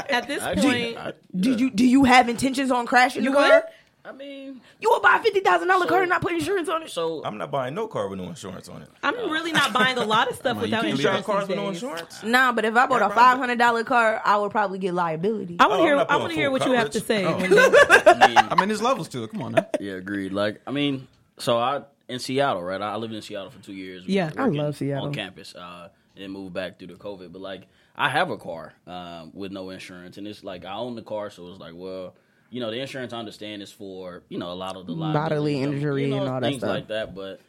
at 0.09 0.27
this 0.29 0.41
Actually, 0.41 0.93
point, 0.93 0.97
I, 0.97 1.13
Did 1.35 1.59
you 1.59 1.69
do 1.71 1.85
you 1.85 2.05
have 2.05 2.29
intentions 2.29 2.71
on 2.71 2.85
crashing 2.85 3.21
You 3.25 3.31
the 3.31 3.35
car? 3.35 3.49
would? 3.55 3.63
I 4.07 4.11
mean, 4.13 4.61
You 4.79 4.89
would 4.91 5.01
buy 5.01 5.17
a 5.17 5.21
fifty 5.21 5.41
thousand 5.41 5.67
dollar 5.67 5.83
So- 5.83 5.89
car 5.89 6.01
and 6.01 6.09
not 6.09 6.21
put 6.21 6.31
insurance 6.33 6.69
on 6.69 6.83
it? 6.83 6.89
so 6.89 7.21
I'm 7.25 7.37
not 7.37 7.51
buying 7.51 7.73
no 7.75 7.87
car 7.87 8.07
with 8.07 8.19
no 8.19 8.25
insurance 8.29 8.69
on 8.69 8.81
it. 8.81 8.89
I'm 9.03 9.15
really 9.29 9.51
not 9.51 9.73
buying 9.73 9.97
a 9.97 10.05
lot 10.05 10.29
of 10.29 10.35
stuff 10.41 10.53
Come 10.53 10.57
on, 10.59 10.63
you 10.63 10.71
without 10.71 10.81
can't 10.83 10.97
You 10.97 11.03
got 11.03 11.17
insurance. 11.17 11.25
cars 11.25 11.47
with 11.47 11.57
no 11.57 11.67
insurance? 11.69 12.23
Nah, 12.23 12.51
but 12.53 12.63
if 12.65 12.75
I 12.75 12.85
bought 12.87 13.01
Yeah, 13.01 13.07
a 13.07 13.09
five 13.09 13.37
hundred 13.37 13.57
dollar 13.59 13.83
car, 13.83 14.21
I 14.23 14.37
would 14.37 14.51
probably 14.51 14.79
get 14.79 14.93
liability. 14.93 15.57
I 15.59 15.67
want 15.67 15.81
Oh, 15.81 15.83
to 15.83 15.83
hear. 15.83 15.91
I'm 15.93 15.97
not 15.99 16.11
I 16.11 16.15
want 16.17 16.29
to 16.29 16.35
hear 16.35 16.45
full 16.49 16.59
what 16.59 16.67
you 16.67 16.73
have 16.73 16.89
to 16.91 16.99
say. 17.01 17.25
Oh. 17.25 17.33
I 17.37 18.27
mean, 18.27 18.37
I 18.37 18.55
mean, 18.55 18.67
there's 18.69 18.81
levels 18.81 19.09
to 19.09 19.23
it. 19.23 19.31
Come 19.31 19.41
on 19.41 19.51
now. 19.53 19.67
yeah, 19.79 19.93
agreed. 19.93 20.31
Like, 20.31 20.61
I 20.65 20.71
mean, 20.71 21.07
so 21.37 21.57
I 21.57 21.81
in 22.07 22.19
Seattle, 22.19 22.63
right? 22.63 22.81
I 22.81 22.95
lived 22.95 23.13
in 23.13 23.21
Seattle 23.21 23.49
for 23.51 23.61
two 23.61 23.73
years. 23.73 24.05
Yeah. 24.05 24.31
I 24.37 24.45
love 24.45 24.77
Seattle. 24.77 25.07
on 25.07 25.13
campus. 25.13 25.53
Uh, 25.53 25.89
and 26.15 26.23
then 26.23 26.31
moved 26.31 26.53
back 26.53 26.79
due 26.79 26.87
to 26.87 26.95
COVID. 26.95 27.31
But 27.33 27.41
like, 27.41 27.67
I 27.95 28.09
have 28.09 28.29
a 28.31 28.37
car 28.37 28.73
um, 28.87 29.31
with 29.33 29.51
no 29.51 29.69
insurance, 29.69 30.17
and 30.17 30.25
it's 30.27 30.43
like 30.43 30.63
I 30.65 30.73
own 30.75 30.95
the 30.95 31.01
car, 31.01 31.29
so 31.29 31.47
it's 31.49 31.59
like, 31.59 31.73
well, 31.75 32.15
you 32.49 32.59
know, 32.61 32.71
the 32.71 32.79
insurance 32.79 33.13
I 33.13 33.19
understand 33.19 33.61
is 33.61 33.71
for 33.71 34.23
you 34.29 34.37
know 34.37 34.51
a 34.51 34.55
lot 34.55 34.75
of 34.75 34.87
the 34.87 34.93
Bodily 34.93 35.61
injury 35.61 36.03
you 36.05 36.09
know, 36.09 36.21
and 36.21 36.29
all 36.29 36.41
that 36.41 36.47
things 36.47 36.61
stuff. 36.61 36.69
like 36.69 36.87
that. 36.87 37.15
But 37.15 37.39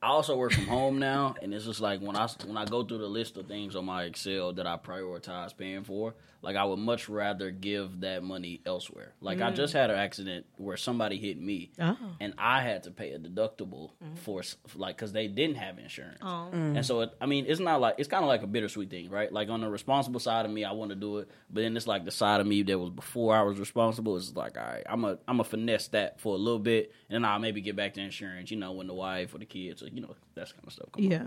I 0.00 0.08
also 0.08 0.36
work 0.36 0.52
from 0.52 0.66
home 0.66 0.98
now, 1.00 1.34
and 1.42 1.52
it's 1.52 1.64
just 1.64 1.80
like 1.80 2.00
when 2.00 2.14
I 2.14 2.28
when 2.46 2.56
I 2.56 2.64
go 2.64 2.84
through 2.84 2.98
the 2.98 3.08
list 3.08 3.36
of 3.36 3.46
things 3.46 3.74
on 3.74 3.84
my 3.84 4.04
Excel 4.04 4.52
that 4.52 4.66
I 4.66 4.76
prioritize 4.76 5.56
paying 5.56 5.82
for, 5.82 6.14
like 6.40 6.54
I 6.54 6.64
would 6.64 6.78
much 6.78 7.08
rather 7.08 7.50
give 7.50 8.00
that 8.00 8.22
money 8.22 8.60
elsewhere. 8.64 9.14
Like 9.20 9.40
I 9.40 9.50
just 9.50 9.74
mm. 9.74 9.78
had 9.80 9.90
an 9.90 9.98
accident 9.98 10.46
where 10.56 10.76
somebody 10.76 11.18
hit 11.18 11.40
me, 11.40 11.72
Oh. 11.80 11.96
and 12.20 12.32
I 12.38 12.62
had 12.62 12.84
to 12.84 12.92
pay 12.92 13.10
a 13.10 13.18
deductible 13.18 13.90
mm. 14.02 14.16
for 14.18 14.42
like 14.76 14.96
because 14.96 15.12
they 15.12 15.26
didn't 15.26 15.56
have 15.56 15.80
insurance, 15.80 16.18
oh. 16.22 16.48
mm. 16.52 16.76
and 16.76 16.86
so 16.86 17.00
it, 17.00 17.10
I 17.20 17.26
mean 17.26 17.46
it's 17.48 17.60
not 17.60 17.80
like 17.80 17.96
it's 17.98 18.08
kind 18.08 18.22
of 18.22 18.28
like 18.28 18.42
a 18.42 18.46
bittersweet 18.46 18.90
thing, 18.90 19.10
right? 19.10 19.32
Like 19.32 19.48
on 19.48 19.62
the 19.62 19.68
responsible 19.68 20.20
side 20.20 20.44
of 20.44 20.52
me, 20.52 20.64
I 20.64 20.72
want 20.72 20.90
to 20.90 20.96
do 20.96 21.18
it, 21.18 21.28
but 21.50 21.62
then 21.62 21.76
it's 21.76 21.88
like 21.88 22.04
the 22.04 22.12
side 22.12 22.40
of 22.40 22.46
me 22.46 22.62
that 22.62 22.78
was 22.78 22.90
before 22.90 23.34
I 23.34 23.42
was 23.42 23.58
responsible 23.58 24.16
is 24.16 24.36
like, 24.36 24.56
all 24.56 24.62
right, 24.62 24.84
I'm 24.88 25.04
a 25.04 25.18
I'm 25.26 25.40
a 25.40 25.44
finesse 25.44 25.88
that 25.88 26.20
for 26.20 26.36
a 26.36 26.38
little 26.38 26.60
bit, 26.60 26.92
and 27.10 27.16
then 27.16 27.28
I'll 27.28 27.40
maybe 27.40 27.60
get 27.60 27.74
back 27.74 27.94
to 27.94 28.00
insurance, 28.00 28.52
you 28.52 28.58
know, 28.58 28.70
when 28.70 28.86
the 28.86 28.94
wife 28.94 29.34
or 29.34 29.38
the 29.38 29.44
kids, 29.44 29.82
or 29.82 29.87
you 29.92 30.00
know, 30.02 30.14
that 30.34 30.46
kind 30.52 30.66
of 30.66 30.72
stuff. 30.72 30.88
Come 30.92 31.04
yeah. 31.04 31.22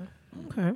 Okay. 0.47 0.73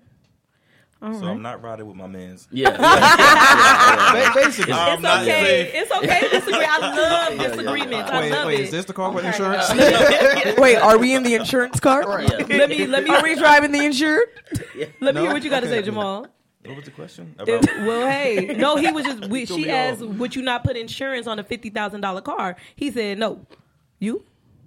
All 1.02 1.14
So 1.14 1.22
right. 1.26 1.32
I'm 1.32 1.42
not 1.42 1.62
riding 1.62 1.86
with 1.88 1.98
my 1.98 2.08
man's. 2.08 2.48
Yeah, 2.52 2.70
Ba- 2.78 4.32
Basically. 4.34 4.72
I'm 4.74 4.94
It's 4.94 5.02
not 5.04 5.22
okay. 5.24 5.72
It's 5.74 5.92
okay 5.92 6.20
to 6.22 6.30
disagree. 6.30 6.66
I 6.68 6.78
love 6.80 7.40
disagreements. 7.52 8.10
I 8.12 8.20
Wait, 8.22 8.32
love 8.32 8.46
wait, 8.48 8.60
it. 8.62 8.64
is 8.64 8.72
this 8.72 8.86
the 8.86 8.94
car 8.94 9.12
with 9.12 9.26
insurance? 9.26 9.70
Wait, 10.58 10.78
are 10.78 10.98
we 10.98 11.14
in 11.14 11.24
the 11.24 11.36
insurance 11.36 11.80
car? 11.80 12.22
yeah. 12.22 12.30
let 12.58 12.70
me 12.70 12.86
let 12.88 13.04
me 13.04 13.10
Are 13.14 13.22
we 13.22 13.36
driving 13.36 13.72
the 13.72 13.84
insured? 13.86 14.28
let 15.02 15.14
me 15.16 15.22
No? 15.22 15.22
hear 15.24 15.34
what 15.34 15.44
you 15.44 15.50
got 15.50 15.62
to 15.62 15.68
Okay. 15.68 15.80
say, 15.80 15.86
Jamal. 15.86 16.28
What 16.66 16.78
was 16.78 16.86
the 16.86 16.92
question? 16.92 17.36
About, 17.38 17.64
well, 17.86 18.10
hey, 18.10 18.56
no, 18.58 18.76
he 18.78 18.92
was 18.92 19.06
just. 19.06 19.28
We, 19.30 19.46
she 19.46 19.70
asked, 19.70 20.02
off. 20.02 20.10
"Would 20.16 20.36
you 20.36 20.42
not 20.42 20.64
put 20.64 20.76
insurance 20.76 21.28
on 21.28 21.38
a 21.38 21.44
fifty 21.44 21.70
thousand 21.70 22.02
dollar 22.02 22.22
car?" 22.22 22.56
He 22.76 22.90
said, 22.90 23.20
"No." 23.20 23.46
You? 24.00 24.24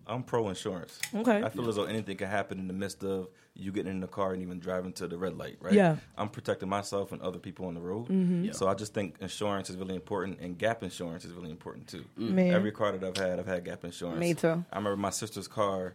I'm 0.08 0.22
pro 0.22 0.48
insurance. 0.48 0.98
Okay. 1.14 1.42
I 1.42 1.48
feel 1.48 1.68
as 1.68 1.76
though 1.76 1.84
anything 1.84 2.16
can 2.16 2.28
happen 2.28 2.58
in 2.58 2.66
the 2.66 2.72
midst 2.72 3.04
of 3.04 3.28
you 3.54 3.72
getting 3.72 3.90
in 3.90 4.00
the 4.00 4.06
car 4.06 4.32
and 4.32 4.42
even 4.42 4.60
driving 4.60 4.92
to 4.94 5.08
the 5.08 5.18
red 5.18 5.36
light, 5.36 5.56
right? 5.60 5.74
Yeah. 5.74 5.96
I'm 6.16 6.28
protecting 6.28 6.68
myself 6.68 7.12
and 7.12 7.20
other 7.20 7.38
people 7.38 7.66
on 7.66 7.74
the 7.74 7.80
road. 7.80 8.08
Mm-hmm. 8.08 8.52
So 8.52 8.68
I 8.68 8.74
just 8.74 8.94
think 8.94 9.16
insurance 9.20 9.68
is 9.68 9.76
really 9.76 9.94
important 9.94 10.40
and 10.40 10.56
gap 10.56 10.82
insurance 10.82 11.24
is 11.24 11.32
really 11.32 11.50
important 11.50 11.88
too. 11.88 12.04
Man. 12.16 12.54
Every 12.54 12.72
car 12.72 12.92
that 12.92 13.04
I've 13.04 13.16
had, 13.16 13.38
I've 13.38 13.46
had 13.46 13.64
gap 13.64 13.84
insurance. 13.84 14.20
Me 14.20 14.34
too. 14.34 14.64
I 14.72 14.76
remember 14.76 14.96
my 14.96 15.10
sister's 15.10 15.48
car, 15.48 15.94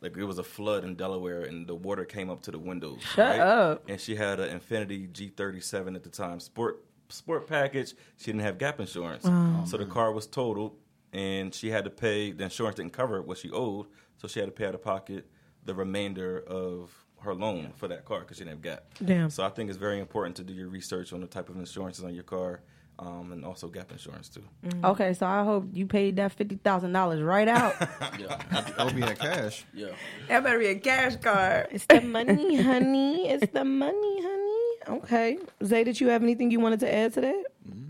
like 0.00 0.16
it 0.16 0.24
was 0.24 0.38
a 0.38 0.44
flood 0.44 0.84
in 0.84 0.94
Delaware 0.94 1.42
and 1.42 1.66
the 1.66 1.74
water 1.74 2.04
came 2.04 2.30
up 2.30 2.42
to 2.42 2.50
the 2.50 2.58
windows. 2.58 3.02
Shut 3.14 3.38
right? 3.38 3.40
up. 3.40 3.88
And 3.88 4.00
she 4.00 4.14
had 4.14 4.40
an 4.40 4.58
Infiniti 4.58 5.10
G37 5.10 5.96
at 5.96 6.04
the 6.04 6.10
time, 6.10 6.40
sport 6.40 6.84
sport 7.08 7.48
package. 7.48 7.94
She 8.16 8.26
didn't 8.26 8.42
have 8.42 8.58
gap 8.58 8.78
insurance, 8.80 9.24
so 9.68 9.76
the 9.76 9.86
car 9.86 10.12
was 10.12 10.26
totaled, 10.28 10.76
and 11.12 11.54
she 11.54 11.70
had 11.70 11.84
to 11.84 11.90
pay. 11.90 12.32
The 12.32 12.44
insurance 12.44 12.76
didn't 12.76 12.92
cover 12.92 13.22
what 13.22 13.38
she 13.38 13.50
owed, 13.50 13.86
so 14.18 14.28
she 14.28 14.40
had 14.40 14.46
to 14.46 14.52
pay 14.52 14.66
out 14.66 14.74
of 14.74 14.82
pocket 14.82 15.26
the 15.64 15.74
remainder 15.74 16.40
of 16.46 16.90
her 17.20 17.34
loan 17.34 17.72
for 17.76 17.86
that 17.88 18.04
car 18.04 18.20
because 18.20 18.38
she 18.38 18.44
didn't 18.44 18.56
have 18.56 18.62
gap. 18.62 18.84
Damn. 19.04 19.30
So 19.30 19.44
I 19.44 19.50
think 19.50 19.68
it's 19.68 19.78
very 19.78 20.00
important 20.00 20.36
to 20.36 20.44
do 20.44 20.52
your 20.52 20.68
research 20.68 21.12
on 21.12 21.20
the 21.20 21.26
type 21.26 21.48
of 21.48 21.56
insurances 21.56 22.04
on 22.04 22.14
your 22.14 22.24
car, 22.24 22.60
um, 22.98 23.32
and 23.32 23.44
also 23.44 23.68
gap 23.68 23.92
insurance 23.92 24.28
too. 24.28 24.42
Okay, 24.84 25.14
so 25.14 25.26
I 25.26 25.44
hope 25.44 25.68
you 25.72 25.86
paid 25.86 26.16
that 26.16 26.32
fifty 26.32 26.56
thousand 26.56 26.92
dollars 26.92 27.20
right 27.22 27.48
out. 27.48 27.74
yeah, 28.18 28.40
I 28.50 28.82
hope 28.82 28.94
you 28.94 29.02
had 29.02 29.18
cash. 29.18 29.64
yeah. 29.74 29.88
that 30.28 30.42
better 30.42 30.58
be 30.58 30.66
a 30.66 30.74
cash 30.78 31.16
card. 31.16 31.68
It's 31.70 31.86
the 31.86 32.00
money, 32.00 32.60
honey. 32.62 33.28
It's 33.28 33.52
the 33.52 33.64
money, 33.64 34.22
honey. 34.22 35.00
Okay. 35.02 35.38
Zay, 35.64 35.84
did 35.84 36.00
you 36.00 36.08
have 36.08 36.22
anything 36.22 36.50
you 36.50 36.60
wanted 36.60 36.80
to 36.80 36.94
add 36.94 37.12
to 37.14 37.20
that? 37.20 37.44
Mm, 37.68 37.72
not 37.72 37.78
really. 37.78 37.89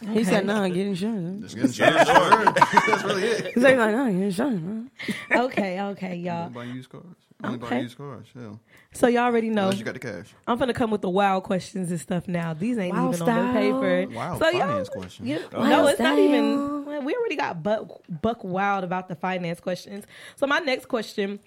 He 0.00 0.24
said, 0.24 0.46
"No, 0.46 0.68
get 0.68 0.86
insurance." 0.86 1.52
Just 1.52 1.56
get 1.56 1.64
insurance. 1.66 2.08
That's 2.86 3.04
really 3.04 3.22
it. 3.24 3.54
He's 3.54 3.62
like, 3.62 3.76
"No, 3.76 4.06
get 4.10 4.22
insurance." 4.22 4.90
okay, 5.34 5.80
okay, 5.80 6.16
y'all. 6.16 6.44
Only 6.46 6.54
buy 6.54 6.64
used 6.64 6.88
cars. 6.90 7.04
Only 7.42 7.56
Okay. 7.58 7.68
buy 7.76 7.80
used 7.82 7.96
cars. 7.96 8.26
Hell. 8.34 8.60
So 8.92 9.06
y'all 9.06 9.22
already 9.24 9.48
know. 9.50 9.64
Unless 9.64 9.78
you 9.78 9.84
got 9.84 9.94
the 9.94 10.00
cash. 10.00 10.34
I'm 10.46 10.58
gonna 10.58 10.72
come 10.74 10.90
with 10.90 11.02
the 11.02 11.10
wild 11.10 11.42
questions 11.44 11.90
and 11.90 12.00
stuff 12.00 12.26
now. 12.28 12.54
These 12.54 12.78
ain't 12.78 12.94
Wild 12.94 13.14
even 13.14 13.28
on 13.28 13.34
the 13.36 13.52
style. 13.52 13.52
paper. 13.52 14.14
Wild 14.14 14.38
so 14.38 14.48
y'all, 14.50 14.60
finance 14.68 14.88
questions. 14.88 15.28
you- 15.28 15.40
no, 15.52 15.58
Wild 15.60 15.88
it's 15.90 16.00
not 16.00 16.18
even. 16.18 17.04
We 17.04 17.14
already 17.14 17.36
got 17.36 17.62
buck 17.62 17.88
buck 18.08 18.42
wild 18.44 18.84
about 18.84 19.08
the 19.08 19.14
finance 19.14 19.60
questions. 19.60 20.04
So 20.36 20.46
my 20.46 20.58
next 20.58 20.86
question. 20.86 21.38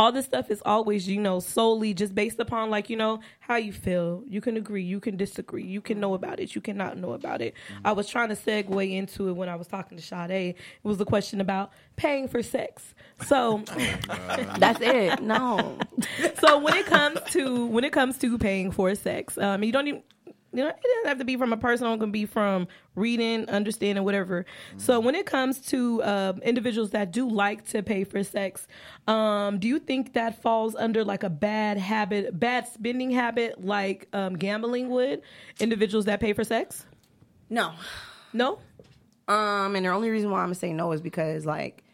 All 0.00 0.10
this 0.10 0.24
stuff 0.24 0.50
is 0.50 0.62
always, 0.64 1.06
you 1.06 1.20
know, 1.20 1.40
solely 1.40 1.92
just 1.92 2.14
based 2.14 2.40
upon 2.40 2.70
like, 2.70 2.88
you 2.88 2.96
know, 2.96 3.20
how 3.38 3.56
you 3.56 3.70
feel. 3.70 4.24
You 4.26 4.40
can 4.40 4.56
agree, 4.56 4.82
you 4.82 4.98
can 4.98 5.18
disagree, 5.18 5.62
you 5.62 5.82
can 5.82 6.00
know 6.00 6.14
about 6.14 6.40
it, 6.40 6.54
you 6.54 6.62
cannot 6.62 6.96
know 6.96 7.12
about 7.12 7.42
it. 7.42 7.52
I 7.84 7.92
was 7.92 8.08
trying 8.08 8.30
to 8.30 8.34
segue 8.34 8.90
into 8.90 9.28
it 9.28 9.32
when 9.34 9.50
I 9.50 9.56
was 9.56 9.66
talking 9.66 9.98
to 9.98 10.02
Sade. 10.02 10.30
It 10.30 10.56
was 10.82 10.96
the 10.96 11.04
question 11.04 11.38
about 11.38 11.72
paying 11.96 12.28
for 12.28 12.42
sex. 12.42 12.94
So 13.26 13.62
That's 14.58 14.80
it. 14.80 15.20
No. 15.22 15.78
so 16.40 16.58
when 16.58 16.78
it 16.78 16.86
comes 16.86 17.20
to 17.32 17.66
when 17.66 17.84
it 17.84 17.92
comes 17.92 18.16
to 18.18 18.38
paying 18.38 18.70
for 18.70 18.94
sex, 18.94 19.36
um, 19.36 19.62
you 19.62 19.70
don't 19.70 19.86
even 19.86 20.02
you 20.52 20.62
know 20.62 20.68
it 20.68 20.82
doesn't 20.82 21.08
have 21.08 21.18
to 21.18 21.24
be 21.24 21.36
from 21.36 21.52
a 21.52 21.56
person. 21.56 21.86
It 21.86 21.98
can 21.98 22.10
be 22.10 22.26
from 22.26 22.66
reading, 22.94 23.48
understanding, 23.48 24.04
whatever. 24.04 24.46
So 24.76 24.98
when 25.00 25.14
it 25.14 25.26
comes 25.26 25.60
to 25.66 26.02
um, 26.02 26.38
individuals 26.42 26.90
that 26.90 27.12
do 27.12 27.28
like 27.28 27.66
to 27.68 27.82
pay 27.82 28.04
for 28.04 28.22
sex, 28.24 28.66
um, 29.06 29.58
do 29.58 29.68
you 29.68 29.78
think 29.78 30.14
that 30.14 30.42
falls 30.42 30.74
under 30.74 31.04
like 31.04 31.22
a 31.22 31.30
bad 31.30 31.78
habit, 31.78 32.38
bad 32.38 32.66
spending 32.66 33.10
habit, 33.10 33.64
like 33.64 34.08
um, 34.12 34.36
gambling 34.36 34.88
would? 34.90 35.22
Individuals 35.60 36.06
that 36.06 36.20
pay 36.20 36.32
for 36.32 36.44
sex? 36.44 36.86
No. 37.48 37.72
No. 38.32 38.58
Um, 39.28 39.76
and 39.76 39.86
the 39.86 39.90
only 39.90 40.10
reason 40.10 40.30
why 40.30 40.40
I'm 40.40 40.46
gonna 40.46 40.54
say 40.56 40.72
no 40.72 40.90
is 40.92 41.00
because 41.00 41.46
like, 41.46 41.84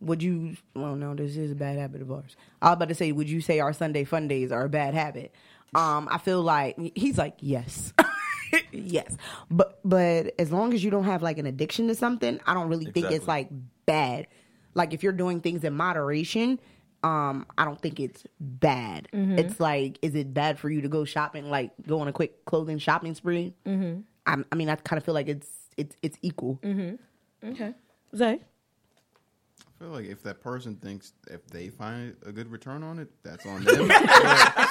would 0.00 0.22
you? 0.22 0.56
Well, 0.74 0.96
no, 0.96 1.14
this 1.14 1.36
is 1.36 1.52
a 1.52 1.54
bad 1.54 1.78
habit 1.78 2.02
of 2.02 2.12
ours. 2.12 2.36
I 2.60 2.68
was 2.68 2.74
about 2.74 2.88
to 2.88 2.94
say, 2.94 3.10
would 3.12 3.28
you 3.28 3.40
say 3.40 3.60
our 3.60 3.72
Sunday 3.72 4.04
fun 4.04 4.28
days 4.28 4.52
are 4.52 4.64
a 4.64 4.68
bad 4.68 4.92
habit? 4.92 5.34
Um, 5.74 6.08
I 6.10 6.18
feel 6.18 6.42
like 6.42 6.76
he's 6.94 7.18
like 7.18 7.34
yes, 7.40 7.92
yes, 8.72 9.16
but 9.50 9.80
but 9.84 10.34
as 10.38 10.52
long 10.52 10.72
as 10.74 10.84
you 10.84 10.90
don't 10.90 11.04
have 11.04 11.22
like 11.22 11.38
an 11.38 11.46
addiction 11.46 11.88
to 11.88 11.94
something, 11.94 12.38
I 12.46 12.54
don't 12.54 12.68
really 12.68 12.84
think 12.86 13.06
it's 13.06 13.16
Exactly. 13.24 13.26
like 13.26 13.48
bad. 13.86 14.26
Like 14.74 14.92
if 14.94 15.02
you're 15.02 15.12
doing 15.12 15.40
things 15.40 15.64
in 15.64 15.74
moderation. 15.74 16.58
Um, 17.02 17.44
I 17.58 17.66
don't 17.66 17.78
think 17.78 18.00
it's 18.00 18.24
bad. 18.40 19.08
It's 19.12 19.60
like, 19.60 19.98
is 20.00 20.14
it 20.14 20.32
bad 20.32 20.58
for 20.58 20.70
you 20.70 20.80
to 20.80 20.88
go 20.88 21.04
shopping, 21.04 21.50
like 21.50 21.70
go 21.86 22.00
on 22.00 22.08
a 22.08 22.14
quick 22.14 22.46
clothing 22.46 22.78
shopping 22.78 23.14
spree? 23.14 23.52
Mm-hmm. 23.66 24.00
I, 24.24 24.42
I 24.50 24.54
mean, 24.54 24.70
I 24.70 24.76
kind 24.76 24.96
of 24.96 25.04
feel 25.04 25.12
like 25.12 25.28
it's 25.28 25.46
it's 25.76 25.94
it's 26.00 26.16
equal. 26.22 26.58
Okay. 26.64 27.74
Zay. 28.16 28.40
I 28.40 29.78
feel 29.78 29.88
like 29.88 30.06
if 30.06 30.22
that 30.22 30.40
person 30.40 30.76
thinks 30.76 31.12
if 31.30 31.46
they 31.48 31.68
find 31.68 32.16
a 32.24 32.32
good 32.32 32.50
return 32.50 32.82
on 32.82 32.98
it, 32.98 33.10
that's 33.22 33.44
on 33.44 33.64
them. 33.64 33.86
But 33.88 34.63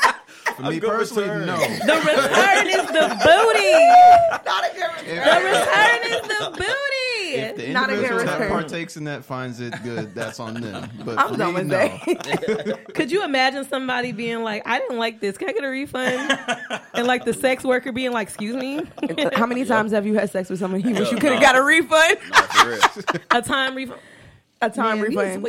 for 0.55 0.61
me 0.63 0.79
personally, 0.79 1.29
return. 1.29 1.45
no. 1.47 1.57
The 1.85 1.95
return 1.95 2.67
is 2.67 2.87
the 2.87 3.07
booty. 3.23 3.73
Not 4.45 4.63
a 4.63 4.71
good 4.73 4.91
return. 4.97 5.15
The 5.15 5.39
return 5.45 6.11
is 6.11 6.21
the 6.27 6.51
booty. 6.51 6.69
If 7.35 7.55
the 7.55 7.67
Not 7.73 7.89
a 7.89 7.93
good 7.93 8.03
individual 8.03 8.25
that 8.25 8.39
return. 8.41 8.49
partakes 8.61 8.97
in 8.97 9.03
that 9.05 9.25
finds 9.25 9.59
it 9.59 9.73
good, 9.83 10.13
that's 10.13 10.39
on 10.39 10.53
them. 10.61 10.89
But 11.03 11.17
I'm 11.17 11.35
done 11.35 11.53
with 11.55 11.65
no. 11.67 11.77
that. 11.77 12.85
Could 12.93 13.11
you 13.11 13.23
imagine 13.23 13.65
somebody 13.67 14.11
being 14.11 14.43
like, 14.43 14.61
I 14.67 14.77
didn't 14.79 14.97
like 14.99 15.19
this. 15.19 15.37
Can 15.37 15.49
I 15.49 15.53
get 15.53 15.63
a 15.63 15.67
refund? 15.69 16.39
and 16.93 17.07
like 17.07 17.25
the 17.25 17.33
sex 17.33 17.63
worker 17.63 17.91
being 17.91 18.11
like, 18.11 18.27
excuse 18.27 18.55
me? 18.55 18.81
How 19.35 19.47
many 19.47 19.65
times 19.65 19.91
have 19.93 20.05
you 20.05 20.13
had 20.13 20.29
sex 20.29 20.49
with 20.49 20.59
someone 20.59 20.81
you 20.81 20.93
wish 20.93 21.11
you 21.11 21.17
could 21.17 21.31
have 21.31 21.41
got 21.41 21.55
a 21.55 21.63
refund? 21.63 22.19
Nah, 22.29 22.41
for 22.41 22.69
real. 22.69 22.79
A 23.31 23.41
time 23.41 23.75
refund. 23.75 23.99
a 24.61 24.69
time 24.69 24.99
Man, 24.99 25.09
these- 25.09 25.17
refund. 25.17 25.43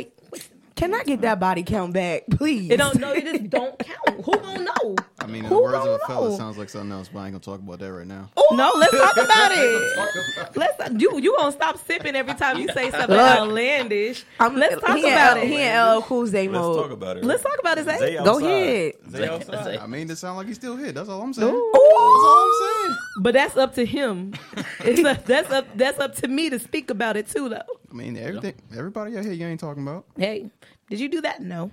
Can 0.75 0.93
I 0.93 1.03
get 1.03 1.21
that 1.21 1.39
body 1.39 1.63
count 1.63 1.93
back, 1.93 2.23
please? 2.31 2.69
It 2.69 2.77
don't 2.77 2.99
know. 2.99 3.13
It 3.13 3.23
just 3.23 3.49
don't 3.49 3.79
count. 3.79 4.25
Who 4.25 4.37
gonna 4.37 4.63
know? 4.65 4.95
I 5.25 5.27
mean, 5.27 5.43
in 5.43 5.49
Who 5.49 5.55
the 5.55 5.61
words 5.63 5.85
of 5.85 5.91
a 5.93 5.99
fella, 6.05 6.29
know? 6.29 6.33
it 6.35 6.37
sounds 6.37 6.57
like 6.57 6.69
something 6.69 6.91
else, 6.91 7.09
but 7.09 7.19
I 7.19 7.25
ain't 7.25 7.33
gonna 7.33 7.39
talk 7.39 7.59
about 7.59 7.79
that 7.79 7.91
right 7.91 8.05
now. 8.05 8.29
No, 8.51 8.71
let's 8.75 8.95
talk 8.95 9.17
about 9.17 9.51
it. 9.55 10.55
Let's 10.55 11.01
you 11.01 11.19
you 11.19 11.35
gonna 11.37 11.51
stop 11.51 11.77
sipping 11.85 12.15
every 12.15 12.35
time 12.35 12.57
you 12.59 12.67
say 12.69 12.91
something 12.91 13.09
Look. 13.09 13.19
outlandish. 13.19 14.23
I'm, 14.39 14.55
let's 14.55 14.79
talk 14.79 14.95
he 14.95 15.09
about 15.09 15.37
it. 15.37 15.47
He 15.47 15.55
it. 15.55 15.71
in 15.73 15.81
LL 15.97 16.01
Cool 16.03 16.27
J 16.27 16.47
Let's 16.47 16.77
talk 16.77 16.91
about 16.91 17.17
it. 17.17 17.23
Let's 17.23 17.43
talk 17.43 17.59
about 17.59 17.77
it. 17.79 17.85
Zay. 17.85 17.97
Zay 17.97 18.13
Go 18.15 18.35
outside. 18.35 18.45
ahead. 18.45 18.93
Zay 19.09 19.27
outside. 19.27 19.79
I 19.79 19.87
mean, 19.87 20.09
it 20.09 20.17
sounds 20.17 20.37
like 20.37 20.47
he's 20.47 20.57
still 20.57 20.77
here. 20.77 20.91
That's 20.91 21.09
all 21.09 21.21
I'm 21.21 21.33
saying. 21.33 21.47
Ooh. 21.53 21.71
That's 21.73 21.83
all 21.83 22.45
I'm 22.45 22.85
saying. 22.85 22.97
But 23.21 23.33
that's 23.33 23.57
up 23.57 23.73
to 23.75 23.85
him. 23.85 24.33
It's 24.83 25.03
up, 25.03 25.25
that's 25.25 25.49
up 25.51 25.65
that's 25.75 25.99
up 25.99 26.13
to 26.17 26.27
me 26.27 26.49
to 26.51 26.59
speak 26.59 26.91
about 26.91 27.17
it 27.17 27.27
too, 27.27 27.49
though. 27.49 27.61
I 27.89 27.93
mean, 27.93 28.15
everything. 28.17 28.53
Everybody 28.77 29.17
out 29.17 29.23
here, 29.23 29.33
you 29.33 29.47
ain't 29.47 29.59
talking 29.59 29.81
about. 29.81 30.05
Hey, 30.15 30.51
did 30.91 30.99
you 30.99 31.09
do 31.09 31.21
that? 31.21 31.41
No, 31.41 31.71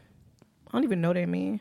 I 0.73 0.77
don't 0.77 0.85
even 0.85 1.01
know 1.03 1.12
that 1.12 1.29
man. 1.29 1.61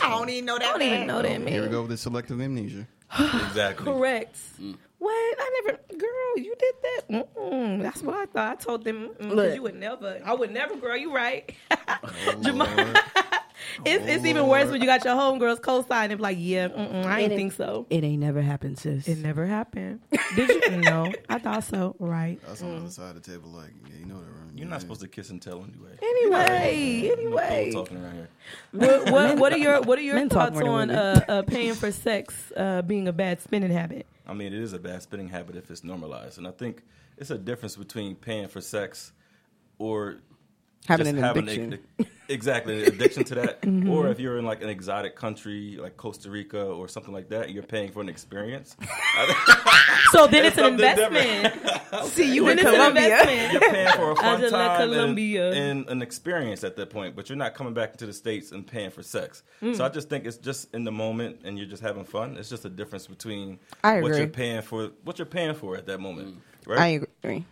I 0.00 0.10
don't 0.10 0.28
even 0.28 0.44
know 0.44 0.58
that. 0.58 0.64
I 0.68 0.72
don't 0.72 0.82
even 0.82 1.06
know 1.06 1.22
that 1.22 1.48
Here 1.48 1.62
we 1.62 1.68
go 1.68 1.80
with 1.82 1.90
the 1.90 1.96
selective 1.96 2.40
amnesia. 2.40 2.86
Exactly. 3.18 3.86
Correct. 3.86 4.36
What? 4.98 5.12
I 5.38 5.62
never, 5.64 5.78
girl. 5.96 6.44
You 6.44 6.54
did 6.58 6.74
that. 6.82 7.08
Mm-mm. 7.10 7.82
That's 7.82 8.02
what 8.02 8.16
I 8.16 8.26
thought. 8.26 8.52
I 8.52 8.54
told 8.62 8.84
them 8.84 9.08
mm, 9.08 9.18
'cause 9.28 9.32
Look. 9.32 9.54
you 9.54 9.62
would 9.62 9.76
never. 9.76 10.20
I 10.24 10.34
would 10.34 10.50
never, 10.52 10.76
girl. 10.76 10.96
You 10.96 11.14
right. 11.14 11.50
Oh, 11.70 12.38
Jamal- 12.42 12.66
Lord. 12.76 12.98
It's, 13.84 14.04
it's 14.06 14.24
even 14.24 14.46
worse 14.46 14.70
when 14.70 14.80
you 14.80 14.86
got 14.86 15.04
your 15.04 15.14
homegirls 15.14 15.60
co-sign 15.60 16.10
and 16.10 16.18
be 16.18 16.22
like, 16.22 16.36
yeah, 16.40 16.68
mm-mm, 16.68 17.04
I 17.04 17.22
didn't 17.22 17.36
think 17.36 17.52
so. 17.52 17.86
It 17.90 18.04
ain't 18.04 18.20
never 18.20 18.40
happened, 18.40 18.78
sis. 18.78 19.06
It 19.08 19.18
never 19.18 19.46
happened. 19.46 20.00
Did 20.36 20.48
you? 20.48 20.76
no, 20.78 21.12
I 21.28 21.38
thought 21.38 21.64
so. 21.64 21.96
Right. 21.98 22.40
That's 22.46 22.62
on 22.62 22.70
the 22.70 22.76
other 22.82 22.90
side 22.90 23.16
of 23.16 23.22
the 23.22 23.30
table. 23.32 23.50
Like, 23.50 23.70
yeah, 23.88 23.98
you 23.98 24.06
know 24.06 24.20
that, 24.20 24.26
right? 24.30 24.47
You're 24.58 24.68
not 24.68 24.80
supposed 24.80 25.00
to 25.02 25.08
kiss 25.08 25.30
and 25.30 25.40
tell 25.40 25.62
anyway. 25.62 25.96
Anyway, 26.02 27.02
No 27.08 27.12
anyway. 27.14 27.70
pillow 27.70 27.84
talking 27.84 28.02
around 28.02 28.14
here. 28.14 28.28
What, 28.72 29.10
what, 29.10 29.38
what 29.38 29.52
are 29.52 29.58
your 29.58 29.80
What 29.82 29.98
are 29.98 30.02
your 30.02 30.16
Men 30.16 30.28
thoughts 30.28 30.60
on 30.60 30.90
uh, 30.90 31.24
uh, 31.28 31.42
paying 31.42 31.74
for 31.74 31.92
sex 31.92 32.34
uh, 32.56 32.82
being 32.82 33.06
a 33.08 33.12
bad 33.12 33.40
spending 33.40 33.70
habit? 33.70 34.06
I 34.26 34.34
mean, 34.34 34.52
it 34.52 34.60
is 34.60 34.72
a 34.72 34.78
bad 34.78 35.02
spending 35.02 35.28
habit 35.28 35.56
if 35.56 35.70
it's 35.70 35.84
normalized, 35.84 36.38
and 36.38 36.46
I 36.46 36.50
think 36.50 36.82
it's 37.16 37.30
a 37.30 37.38
difference 37.38 37.76
between 37.76 38.14
paying 38.16 38.48
for 38.48 38.60
sex 38.60 39.12
or 39.78 40.16
Having 40.86 41.04
just 41.06 41.16
an 41.16 41.22
having 41.22 41.42
addiction. 41.44 41.78
A, 42.00 42.04
exactly 42.30 42.82
an 42.82 42.88
addiction 42.94 43.24
to 43.24 43.34
that, 43.34 43.60
Mm-hmm. 43.68 43.90
or 43.90 44.08
if 44.08 44.18
you're 44.20 44.38
in 44.38 44.44
like 44.46 44.62
an 44.62 44.68
exotic 44.70 45.16
country 45.16 45.76
like 45.80 45.96
Costa 45.98 46.30
Rica 46.30 46.62
or 46.64 46.88
something 46.88 47.12
like 47.12 47.28
that, 47.30 47.50
you're 47.50 47.62
paying 47.62 47.90
for 47.90 48.00
an 48.00 48.08
experience. 48.08 48.76
So 50.12 50.26
then 50.26 50.46
it's, 50.46 50.56
It's 50.56 50.66
an 50.66 50.72
investment. 50.74 52.04
See 52.06 52.32
you 52.34 52.46
Then 52.46 52.58
in 52.60 52.64
Colombia. 52.64 53.50
You're 53.52 53.60
paying 53.60 53.92
for 53.92 54.12
a 54.12 54.16
fun 54.16 54.40
time 54.40 54.80
and, 54.80 54.92
Colombia. 54.92 55.52
and 55.52 55.86
an 55.90 56.00
experience 56.00 56.64
at 56.64 56.76
that 56.76 56.88
point, 56.88 57.14
but 57.14 57.28
you're 57.28 57.36
not 57.36 57.52
coming 57.54 57.74
back 57.74 57.96
to 57.98 58.06
the 58.06 58.12
states 58.14 58.52
and 58.52 58.66
paying 58.66 58.90
for 58.90 59.02
sex. 59.02 59.42
Mm. 59.60 59.76
So 59.76 59.84
I 59.84 59.90
just 59.90 60.08
think 60.08 60.24
it's 60.24 60.38
just 60.38 60.72
in 60.74 60.84
the 60.84 60.92
moment, 60.92 61.40
and 61.44 61.58
you're 61.58 61.66
just 61.66 61.82
having 61.82 62.04
fun. 62.04 62.36
It's 62.38 62.48
just 62.48 62.64
a 62.64 62.70
difference 62.70 63.06
between 63.06 63.58
what 63.82 64.16
you're 64.16 64.26
paying 64.28 64.62
for, 64.62 64.90
what 65.04 65.18
you're 65.18 65.26
paying 65.26 65.54
for 65.54 65.76
at 65.76 65.84
that 65.86 66.00
moment, 66.00 66.36
Mm. 66.36 66.68
right? 66.70 66.80
I 66.80 66.86
agree. 67.22 67.44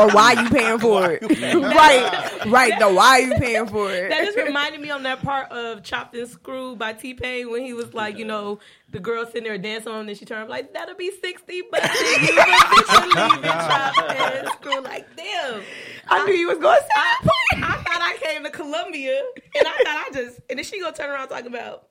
Or 0.00 0.08
why 0.10 0.32
you 0.32 0.48
paying 0.48 0.78
for 0.80 1.12
it? 1.12 1.22
right, 1.54 2.46
right. 2.46 2.80
No, 2.80 2.94
why 2.94 3.20
are 3.20 3.20
you 3.20 3.34
paying 3.34 3.66
for 3.66 3.92
it? 3.92 4.08
That 4.08 4.24
just 4.24 4.36
reminded 4.46 4.80
me 4.80 4.90
on 4.90 5.02
that 5.02 5.20
part 5.20 5.52
of 5.52 5.82
Chopped 5.82 6.14
and 6.14 6.28
Screwed 6.28 6.78
by 6.78 6.94
T 6.94 7.12
Pain 7.12 7.50
when 7.50 7.62
he 7.62 7.74
was 7.74 7.92
like, 7.92 8.16
you 8.16 8.24
know, 8.24 8.60
the 8.88 8.98
girl 8.98 9.26
sitting 9.26 9.44
there 9.44 9.58
dancing 9.58 9.92
on, 9.92 10.08
and 10.08 10.16
she 10.16 10.24
turned 10.24 10.48
like, 10.48 10.72
"That'll 10.72 10.96
be 10.96 11.10
sixty 11.10 11.62
bucks." 11.70 11.84
And 11.84 12.22
you 12.22 12.28
eventually 12.32 13.22
leave 13.22 13.44
it 13.44 13.48
chopped 13.48 14.12
and 14.12 14.48
screwed. 14.48 14.84
Like, 14.84 15.16
damn. 15.16 15.62
I 16.08 16.24
knew 16.24 16.34
you 16.34 16.48
was 16.48 16.58
going 16.58 16.78
to 16.78 16.82
say 16.82 16.88
I, 16.96 17.16
that 17.22 17.30
point. 17.52 17.64
I 17.64 17.82
thought 17.82 18.02
I 18.02 18.16
came 18.20 18.42
to 18.44 18.50
Colombia, 18.50 19.20
and 19.58 19.68
I 19.68 19.70
thought 19.84 20.06
I 20.08 20.10
just, 20.12 20.40
and 20.48 20.58
then 20.58 20.64
she 20.64 20.80
gonna 20.80 20.96
turn 20.96 21.10
around 21.10 21.28
talking 21.28 21.46
about. 21.46 21.88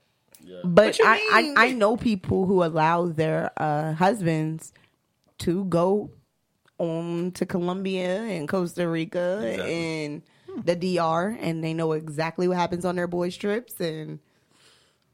But 0.63 0.99
I, 1.03 1.53
I. 1.57 1.67
I 1.67 1.71
know 1.73 1.95
people 1.95 2.47
who 2.47 2.63
allow 2.63 3.05
their 3.05 3.51
uh, 3.55 3.93
husbands 3.93 4.73
to 5.39 5.65
go 5.65 6.11
on 6.79 7.31
to 7.33 7.45
Colombia 7.45 8.21
and 8.23 8.47
Costa 8.47 8.87
Rica 8.87 9.41
Exactly. 9.43 10.05
and 10.05 10.21
the 10.65 10.75
DR, 10.97 11.37
and 11.39 11.63
they 11.63 11.73
know 11.73 11.91
exactly 11.91 12.47
what 12.47 12.57
happens 12.57 12.83
on 12.85 12.95
their 12.95 13.07
boys' 13.07 13.37
trips. 13.37 13.79
And 13.79 14.19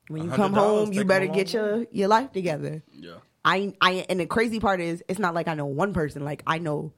when 0.08 0.24
you 0.24 0.30
come 0.30 0.54
home, 0.54 0.94
you 0.94 1.04
better 1.06 1.28
get 1.28 1.54
your 1.54 1.86
your 1.92 2.08
life 2.08 2.32
together. 2.32 2.84
Yeah. 2.94 3.16
I, 3.48 3.74
I, 3.80 4.06
and 4.10 4.20
the 4.20 4.26
crazy 4.26 4.60
part 4.60 4.82
is, 4.82 5.04
it's 5.08 5.20
not 5.20 5.36
like 5.36 5.48
I 5.48 5.54
know 5.54 5.68
one 5.68 5.94
person. 5.94 6.26
Like 6.26 6.42
I 6.48 6.58
know 6.58 6.94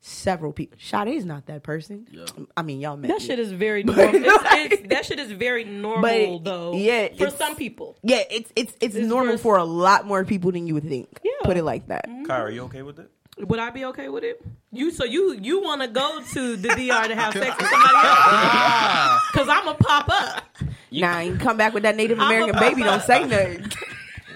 several 0.00 0.52
people. 0.52 0.78
Sade's 0.80 1.24
not 1.24 1.46
that 1.46 1.64
person. 1.64 2.06
Yeah. 2.12 2.26
I 2.56 2.62
mean, 2.62 2.80
y'all 2.80 2.96
met 2.96 3.08
That 3.08 3.18
me. 3.20 3.26
shit 3.26 3.38
is 3.40 3.50
very 3.50 3.82
normal. 3.84 4.04
It's, 4.14 4.74
it's, 4.74 4.88
that 4.90 5.04
shit 5.06 5.18
is 5.18 5.32
very 5.32 5.64
normal, 5.64 6.38
But, 6.38 6.44
though. 6.44 6.72
yeah, 6.74 7.08
for 7.18 7.30
some 7.30 7.56
people. 7.56 7.96
Yeah, 8.04 8.22
it's 8.30 8.52
it's 8.54 8.72
it's, 8.80 8.94
It's 8.94 9.08
normal 9.08 9.32
worse. 9.34 9.42
for 9.42 9.56
a 9.56 9.64
lot 9.64 10.06
more 10.06 10.24
people 10.24 10.52
than 10.52 10.68
you 10.68 10.74
would 10.74 10.88
think. 10.88 11.08
Yeah. 11.24 11.32
Put 11.42 11.56
it 11.56 11.64
like 11.64 11.88
that. 11.88 12.06
Kyra, 12.08 12.30
are 12.30 12.50
you 12.50 12.62
okay 12.64 12.82
with 12.82 13.00
it? 13.00 13.10
Would 13.40 13.58
I 13.58 13.70
be 13.70 13.84
okay 13.86 14.08
with 14.08 14.24
it? 14.24 14.44
You 14.72 14.90
so 14.90 15.04
you 15.04 15.34
you 15.40 15.62
want 15.62 15.80
to 15.82 15.88
go 15.88 16.20
to 16.34 16.56
the 16.56 16.68
DR 16.68 17.08
to 17.08 17.14
have 17.14 17.32
sex 17.32 17.56
with 17.56 17.68
somebody 17.70 17.94
else? 17.96 19.22
Because 19.32 19.48
I'm 19.48 19.64
gonna 19.64 19.74
pop 19.78 20.08
up. 20.08 20.44
Now 20.90 21.20
you 21.20 21.36
come 21.36 21.56
back 21.56 21.74
with 21.74 21.82
that 21.84 21.96
Native 21.96 22.18
I'm 22.18 22.26
American 22.26 22.56
a- 22.56 22.60
baby. 22.60 22.82
Don't 22.82 23.02
say 23.02 23.24
nothing. 23.24 23.70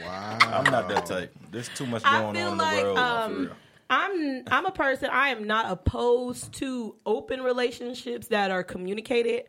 Wow. 0.02 0.38
I'm 0.40 0.64
not 0.70 0.88
that 0.88 1.06
type. 1.06 1.34
There's 1.50 1.68
too 1.70 1.86
much 1.86 2.02
I 2.04 2.20
going 2.20 2.34
feel 2.34 2.46
on 2.48 2.52
in 2.52 2.58
like 2.58 2.76
the 2.78 2.84
world. 2.84 2.96
for 2.96 3.02
um, 3.02 3.38
real. 3.42 3.52
I'm 3.90 4.42
I'm 4.50 4.66
a 4.66 4.70
person. 4.70 5.10
I 5.10 5.28
am 5.28 5.46
not 5.46 5.70
opposed 5.70 6.52
to 6.54 6.94
open 7.04 7.42
relationships 7.42 8.28
that 8.28 8.50
are 8.50 8.62
communicated. 8.62 9.44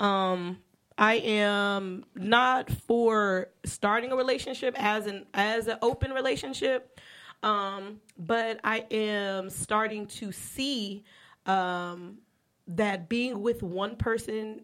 Um, 0.00 0.58
I 0.98 1.14
am 1.16 2.04
not 2.14 2.70
for 2.70 3.48
starting 3.64 4.12
a 4.12 4.16
relationship 4.16 4.74
as 4.78 5.06
an 5.06 5.26
as 5.34 5.66
an 5.66 5.78
open 5.82 6.12
relationship. 6.12 6.98
Um, 7.42 8.00
but 8.18 8.58
I 8.64 8.86
am 8.90 9.50
starting 9.50 10.06
to 10.06 10.32
see 10.32 11.04
um, 11.46 12.18
that 12.66 13.08
being 13.08 13.40
with 13.42 13.62
one 13.62 13.96
person 13.96 14.62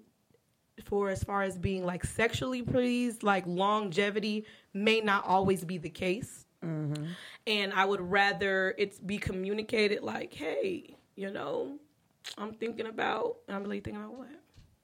for 0.84 1.10
as 1.10 1.22
far 1.22 1.42
as 1.42 1.58
being 1.58 1.84
like 1.84 2.04
sexually 2.04 2.62
pleased, 2.62 3.22
like 3.22 3.44
longevity 3.46 4.46
may 4.74 5.00
not 5.00 5.24
always 5.26 5.64
be 5.64 5.78
the 5.78 5.90
case. 5.90 6.46
And 7.46 7.72
I 7.72 7.84
would 7.84 8.00
rather 8.00 8.74
it 8.78 9.04
be 9.06 9.18
communicated 9.18 10.02
like, 10.02 10.32
hey, 10.32 10.96
you 11.14 11.30
know, 11.30 11.78
I'm 12.38 12.52
thinking 12.54 12.86
about, 12.86 13.36
I'm 13.48 13.62
really 13.62 13.80
thinking 13.80 14.02
about 14.02 14.14
what? 14.16 14.28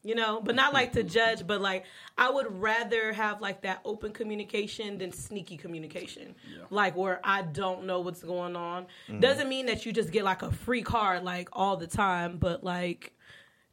You 0.09 0.15
know, 0.15 0.41
but 0.43 0.55
not 0.55 0.73
like 0.73 0.93
to 0.93 1.01
mm-hmm. 1.01 1.09
judge, 1.09 1.47
but 1.47 1.61
like 1.61 1.85
I 2.17 2.31
would 2.31 2.63
rather 2.63 3.13
have 3.13 3.43
like 3.43 3.61
that 3.61 3.83
open 3.85 4.13
communication 4.13 4.97
than 4.97 5.13
sneaky 5.13 5.59
communication. 5.59 6.35
Like 6.71 6.97
where 6.97 7.21
I 7.23 7.43
don't 7.43 7.85
know 7.85 8.01
what's 8.01 8.23
going 8.23 8.57
on. 8.57 8.85
Mm-hmm. 8.85 9.21
Doesn't 9.21 9.51
mean 9.51 9.67
that 9.67 9.85
you 9.85 9.93
just 9.93 10.11
get 10.11 10.25
like 10.25 10.41
a 10.41 10.51
free 10.51 10.81
card 10.81 11.25
like 11.25 11.51
all 11.53 11.77
the 11.77 11.87
time, 11.87 12.39
but 12.39 12.65
like 12.65 13.13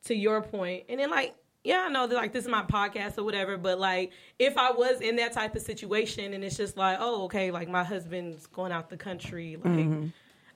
to 0.08 0.14
your 0.14 0.42
point, 0.42 0.84
and 0.90 1.00
then 1.00 1.10
like 1.10 1.36
yeah, 1.64 1.86
I 1.88 1.90
know 1.90 2.06
that 2.06 2.16
like 2.16 2.34
this 2.34 2.44
is 2.44 2.52
my 2.52 2.64
podcast 2.64 3.18
or 3.18 3.24
whatever, 3.24 3.56
but 3.56 3.80
like 3.80 4.12
if 4.38 4.58
I 4.58 4.72
was 4.72 5.00
in 5.00 5.16
that 5.16 5.32
type 5.32 5.56
of 5.56 5.62
situation 5.62 6.34
and 6.34 6.44
it's 6.44 6.58
just 6.58 6.76
like, 6.76 6.98
oh, 7.00 7.24
okay, 7.24 7.50
like 7.50 7.70
my 7.70 7.86
husband's 7.86 8.46
going 8.48 8.74
out 8.74 8.90
the 8.90 8.98
country, 8.98 9.56
like 9.56 9.74
mm-hmm. 9.74 10.08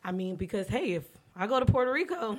I 0.04 0.12
mean, 0.12 0.36
because 0.36 0.68
hey, 0.68 0.92
if 0.92 1.06
I 1.38 1.48
go 1.48 1.58
to 1.58 1.66
Puerto 1.66 1.94
Rico 1.94 2.38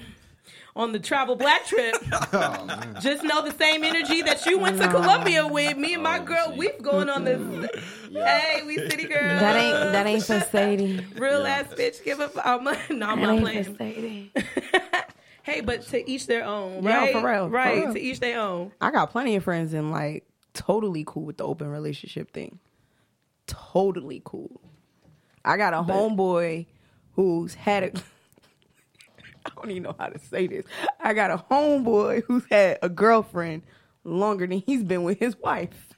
on 0.77 0.93
the 0.93 0.99
travel 1.01 1.37
black 1.37 1.67
trip, 1.67 1.95
oh, 2.33 2.95
just 3.01 3.23
know 3.25 3.43
the 3.43 3.53
same 3.53 3.83
energy 3.85 4.23
that 4.23 4.47
you 4.47 4.59
went 4.59 4.79
to 4.81 4.89
Colombia 4.89 5.47
with. 5.47 5.77
Me 5.77 5.95
and 5.95 6.03
my 6.03 6.19
Oh, 6.21 6.25
girl, 6.25 6.47
see. 6.53 6.59
we've 6.59 6.83
going 6.83 7.09
on 7.11 7.25
this. 7.25 7.71
Hey, 8.13 8.63
we 8.67 8.77
city 8.77 9.05
girls. 9.07 9.41
That 9.41 9.55
ain't 9.57 9.93
that 9.93 10.07
ain't 10.07 10.25
for 10.25 10.41
Sadie. 10.41 11.07
real 11.15 11.43
Yeah. 11.43 11.49
ass 11.61 11.67
bitch. 11.75 12.03
Give 12.03 12.19
up 12.21 12.33
our 12.45 12.61
money. 12.61 12.79
No, 12.91 13.07
I'm 13.07 13.21
That 13.21 13.27
not 13.27 13.33
ain't 13.35 13.41
playing. 13.43 13.65
for 13.65 13.77
Sadie. 13.77 14.33
Hey, 15.45 15.61
but 15.61 15.83
to 15.89 16.11
each 16.11 16.27
their 16.27 16.45
own, 16.45 16.83
Yeah, 16.83 17.13
for 17.13 17.27
real, 17.27 17.47
for 17.47 17.51
right? 17.51 17.85
real. 17.85 17.95
To 17.95 18.01
each 18.01 18.19
their 18.21 18.41
own. 18.41 18.73
I 18.81 18.91
got 18.91 19.11
plenty 19.11 19.37
of 19.37 19.45
friends 19.45 19.73
and 19.75 19.91
like 19.93 20.25
totally 20.55 21.05
cool 21.07 21.23
with 21.25 21.37
the 21.39 21.45
open 21.45 21.69
relationship 21.69 22.33
thing. 22.33 22.59
Totally 23.47 24.21
cool. 24.25 24.61
I 25.45 25.57
got 25.57 25.73
a 25.73 25.79
homeboy 25.79 26.67
who's 27.15 27.55
had 27.55 27.83
a. 27.85 27.93
I 29.47 29.51
don't 29.57 29.71
even 29.71 29.83
know 29.85 29.95
how 29.99 30.07
to 30.09 30.19
say 30.19 30.47
this. 30.47 30.65
I 31.01 31.15
got 31.15 31.31
a 31.31 31.39
homeboy 31.51 32.23
who's 32.27 32.45
had 32.51 32.79
a 32.83 32.89
girlfriend 32.89 33.63
longer 34.05 34.47
than 34.47 34.59
he's 34.59 34.83
been 34.83 35.03
with 35.05 35.19
his 35.19 35.37
wife. 35.39 35.95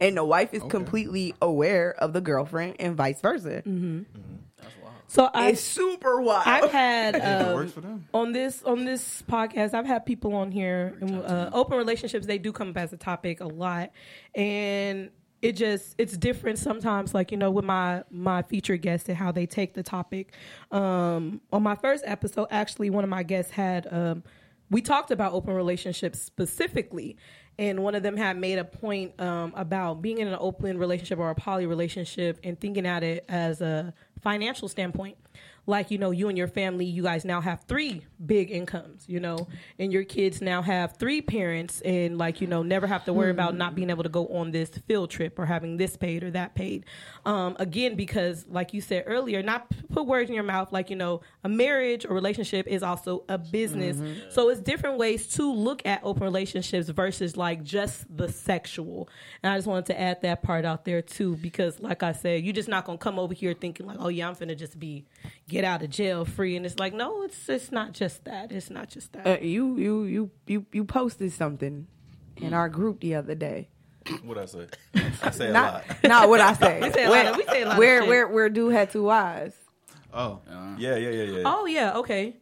And 0.00 0.16
the 0.16 0.24
wife 0.24 0.52
is 0.52 0.62
Okay. 0.62 0.70
completely 0.70 1.34
aware 1.40 1.92
of 1.98 2.12
the 2.12 2.20
girlfriend 2.20 2.76
and 2.80 2.96
vice 2.96 3.20
versa. 3.20 3.62
That's 3.64 4.76
wild. 4.82 4.94
So 5.06 5.30
I, 5.32 5.50
It's 5.50 5.60
super 5.60 6.20
wild. 6.20 6.42
I've 6.46 6.70
had 6.72 7.14
If 7.14 7.22
it 7.22 7.42
um, 7.46 7.54
works 7.54 7.72
for 7.72 7.80
them. 7.80 8.08
on 8.12 8.32
this 8.32 8.62
on 8.64 8.84
this 8.84 9.22
podcast. 9.28 9.72
I've 9.72 9.86
had 9.86 10.04
people 10.04 10.34
on 10.34 10.50
here. 10.50 10.96
And, 11.00 11.20
uh, 11.24 11.50
open 11.52 11.76
relationships 11.78 12.26
they 12.26 12.38
do 12.38 12.50
come 12.50 12.70
up 12.70 12.76
as 12.78 12.92
a 12.92 12.96
topic 12.96 13.40
a 13.40 13.46
lot, 13.46 13.90
and 14.34 15.10
it 15.44 15.56
just 15.56 15.94
it's 15.98 16.16
different 16.16 16.58
sometimes. 16.58 17.12
Like 17.12 17.30
you 17.30 17.36
know, 17.36 17.50
with 17.50 17.66
my 17.66 18.02
my 18.10 18.40
featured 18.42 18.80
guests 18.80 19.10
and 19.10 19.18
how 19.18 19.30
they 19.30 19.44
take 19.44 19.74
the 19.74 19.82
topic. 19.82 20.32
Um, 20.70 21.42
on 21.52 21.62
my 21.62 21.74
first 21.74 22.02
episode, 22.06 22.48
actually, 22.50 22.88
one 22.88 23.04
of 23.04 23.10
my 23.10 23.22
guests 23.22 23.52
had 23.52 23.86
um, 23.92 24.24
we 24.70 24.80
talked 24.80 25.10
about 25.10 25.34
open 25.34 25.52
relationships 25.52 26.18
specifically, 26.18 27.18
and 27.58 27.82
one 27.82 27.94
of 27.94 28.02
them 28.02 28.16
had 28.16 28.38
made 28.38 28.58
a 28.58 28.64
point 28.64 29.20
um, 29.20 29.52
about 29.54 30.00
being 30.00 30.16
in 30.16 30.28
an 30.28 30.38
open 30.40 30.78
relationship 30.78 31.18
or 31.18 31.28
a 31.28 31.34
poly 31.34 31.66
relationship 31.66 32.40
and 32.42 32.58
thinking 32.58 32.86
at 32.86 33.02
it 33.02 33.26
as 33.28 33.60
a 33.60 33.92
financial 34.22 34.66
standpoint. 34.66 35.18
Like, 35.66 35.90
you 35.90 35.98
know, 35.98 36.10
you 36.10 36.28
and 36.28 36.36
your 36.36 36.48
family, 36.48 36.84
you 36.84 37.02
guys 37.02 37.24
now 37.24 37.40
have 37.40 37.64
three 37.66 38.04
big 38.24 38.50
incomes, 38.50 39.04
you 39.08 39.20
know, 39.20 39.48
and 39.78 39.92
your 39.92 40.04
kids 40.04 40.42
now 40.42 40.62
have 40.62 40.96
three 40.96 41.22
parents 41.22 41.80
and, 41.82 42.18
like, 42.18 42.40
you 42.40 42.46
know, 42.46 42.62
never 42.62 42.86
have 42.86 43.04
to 43.06 43.12
worry 43.12 43.30
about 43.30 43.56
not 43.56 43.74
being 43.74 43.90
able 43.90 44.02
to 44.02 44.08
go 44.08 44.26
on 44.28 44.50
this 44.50 44.70
field 44.86 45.10
trip 45.10 45.38
or 45.38 45.46
having 45.46 45.76
this 45.76 45.96
paid 45.96 46.22
or 46.22 46.30
that 46.30 46.54
paid. 46.54 46.84
Um, 47.24 47.56
again, 47.58 47.94
because, 47.94 48.44
like 48.48 48.74
you 48.74 48.80
said 48.80 49.04
earlier, 49.06 49.42
not 49.42 49.66
put 49.90 50.06
words 50.06 50.28
in 50.28 50.34
your 50.34 50.44
mouth, 50.44 50.72
like, 50.72 50.90
you 50.90 50.96
know, 50.96 51.22
a 51.42 51.48
marriage 51.48 52.04
or 52.04 52.14
relationship 52.14 52.66
is 52.66 52.82
also 52.82 53.24
a 53.28 53.38
business. 53.38 53.96
So 54.34 54.48
it's 54.50 54.60
different 54.60 54.98
ways 54.98 55.26
to 55.34 55.50
look 55.50 55.84
at 55.86 56.00
open 56.02 56.22
relationships 56.22 56.88
versus 56.88 57.36
like 57.36 57.62
just 57.62 58.04
the 58.14 58.30
sexual. 58.30 59.08
And 59.42 59.52
I 59.52 59.56
just 59.56 59.66
wanted 59.66 59.86
to 59.86 60.00
add 60.00 60.22
that 60.22 60.42
part 60.42 60.64
out 60.64 60.84
there 60.84 61.02
too, 61.02 61.36
because 61.36 61.80
like 61.80 62.02
I 62.02 62.12
said, 62.12 62.42
you're 62.44 62.52
just 62.52 62.68
not 62.68 62.84
gonna 62.84 62.98
come 62.98 63.18
over 63.18 63.34
here 63.34 63.54
thinking 63.54 63.86
like, 63.86 63.98
oh 64.00 64.08
yeah, 64.08 64.28
I'm 64.28 64.34
gonna 64.34 64.54
just 64.54 64.78
be 64.78 65.06
get 65.54 65.64
out 65.64 65.82
of 65.82 65.90
jail 65.90 66.24
free. 66.24 66.56
And 66.56 66.66
it's 66.66 66.78
like, 66.78 66.92
no, 66.92 67.22
it's 67.22 67.48
it's 67.48 67.70
not 67.72 67.92
just 67.92 68.24
that. 68.24 68.50
It's 68.52 68.70
not 68.70 68.88
just 68.88 69.12
that. 69.14 69.26
Uh, 69.26 69.38
you 69.40 69.76
you 69.76 70.04
you 70.04 70.30
you 70.46 70.66
you 70.72 70.84
posted 70.84 71.32
something 71.32 71.86
in 72.36 72.52
our 72.52 72.68
group 72.68 73.00
the 73.00 73.14
other 73.14 73.34
day. 73.36 73.68
What 74.22 74.36
I 74.36 74.44
say? 74.46 74.66
I 75.22 75.30
say 75.30 75.48
a 75.48 75.52
Not 75.52 75.72
lot. 75.74 75.84
not 76.04 76.28
what 76.28 76.40
I 76.40 76.52
say. 76.54 76.80
We 76.82 76.90
say 76.92 77.04
a 77.04 77.10
lot 77.10 77.26
of- 77.26 77.36
we 77.36 77.44
say 77.44 77.62
a 77.62 77.66
lot 77.66 77.72
of 77.74 77.78
where 77.78 78.00
shit. 78.02 78.08
where 78.08 78.28
where 78.28 78.48
dude 78.50 78.72
had 78.74 78.90
two 78.90 79.08
eyes. 79.08 79.54
Oh, 80.12 80.40
Yeah, 80.78 80.94
yeah, 80.96 81.10
yeah, 81.10 81.22
yeah. 81.38 81.42
oh 81.46 81.66
yeah, 81.66 81.98
okay. 82.00 82.36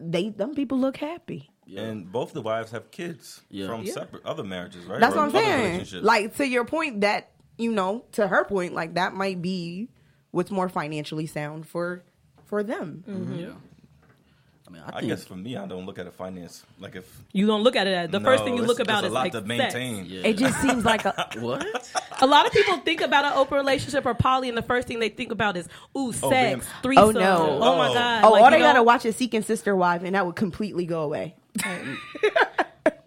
They 0.00 0.30
them 0.30 0.54
people 0.54 0.78
look 0.78 0.96
happy. 0.96 1.50
And 1.76 2.10
both 2.10 2.32
the 2.32 2.42
wives 2.42 2.70
have 2.72 2.90
kids 2.90 3.42
Yeah. 3.48 3.66
from 3.68 3.82
Yeah. 3.84 3.92
separate 3.92 4.24
other 4.26 4.42
marriages, 4.42 4.84
right? 4.86 4.98
That's 4.98 5.14
Or 5.14 5.26
what 5.26 5.34
I'm 5.36 5.84
saying. 5.84 6.02
Like 6.02 6.36
to 6.38 6.46
your 6.46 6.64
point 6.64 7.02
that 7.02 7.30
you 7.58 7.70
know 7.72 8.04
to 8.12 8.26
her 8.26 8.44
point, 8.44 8.72
like 8.74 8.94
that 8.94 9.14
might 9.14 9.40
be 9.42 9.88
what's 10.32 10.50
more 10.50 10.68
financially 10.68 11.26
sound 11.26 11.66
for 11.66 12.02
for 12.50 12.62
them. 12.62 13.04
Mm-hmm. 13.08 13.22
Mm-hmm. 13.22 13.38
Yeah. 13.38 13.48
I 14.66 14.72
mean, 14.72 14.82
I, 14.86 14.98
I 14.98 15.00
guess 15.00 15.24
for 15.24 15.34
me, 15.34 15.56
I 15.56 15.66
don't 15.66 15.84
look 15.84 15.98
at 15.98 16.06
a 16.06 16.12
finance 16.12 16.64
like 16.78 16.94
if 16.94 17.04
You 17.32 17.46
don't 17.46 17.62
look 17.62 17.74
at 17.74 17.88
it 17.88 17.94
as 17.94 18.10
the 18.10 18.20
first 18.20 18.44
thing 18.44 18.56
you 18.56 18.62
look 18.62 18.78
about 18.78 19.02
is 19.04 19.10
a 19.10 19.14
lot 19.14 19.22
like 19.24 19.32
to 19.32 19.38
sex. 19.38 19.48
maintain. 19.48 20.04
Yeah. 20.06 20.20
It 20.28 20.36
just 20.36 20.60
seems 20.60 20.84
like 20.84 21.04
a 21.04 21.28
what? 21.40 21.64
A 22.20 22.26
lot 22.26 22.46
of 22.46 22.52
people 22.52 22.76
think 22.78 23.00
about 23.00 23.24
an 23.24 23.32
open 23.34 23.56
relationship 23.56 24.06
or 24.06 24.14
poly, 24.14 24.48
and 24.48 24.56
the 24.56 24.62
first 24.62 24.86
thing 24.86 25.00
they 25.00 25.08
think 25.08 25.32
about 25.32 25.56
is 25.56 25.66
ooh, 25.96 26.08
oh, 26.08 26.12
sex, 26.12 26.30
being- 26.30 26.60
threesome. 26.82 27.04
Oh, 27.04 27.10
no. 27.10 27.58
Oh 27.62 27.78
my 27.78 27.88
Oh. 27.88 27.94
god! 27.94 28.24
oh, 28.24 28.30
Like, 28.30 28.42
all 28.42 28.50
you 28.50 28.56
they 28.58 28.62
gotta 28.62 28.82
watch 28.82 29.04
is 29.06 29.16
Seeking 29.16 29.42
Sister 29.42 29.74
Wife, 29.74 30.02
and 30.04 30.14
that 30.14 30.24
would 30.24 30.36
completely 30.36 30.86
go 30.86 31.02
away. 31.02 31.34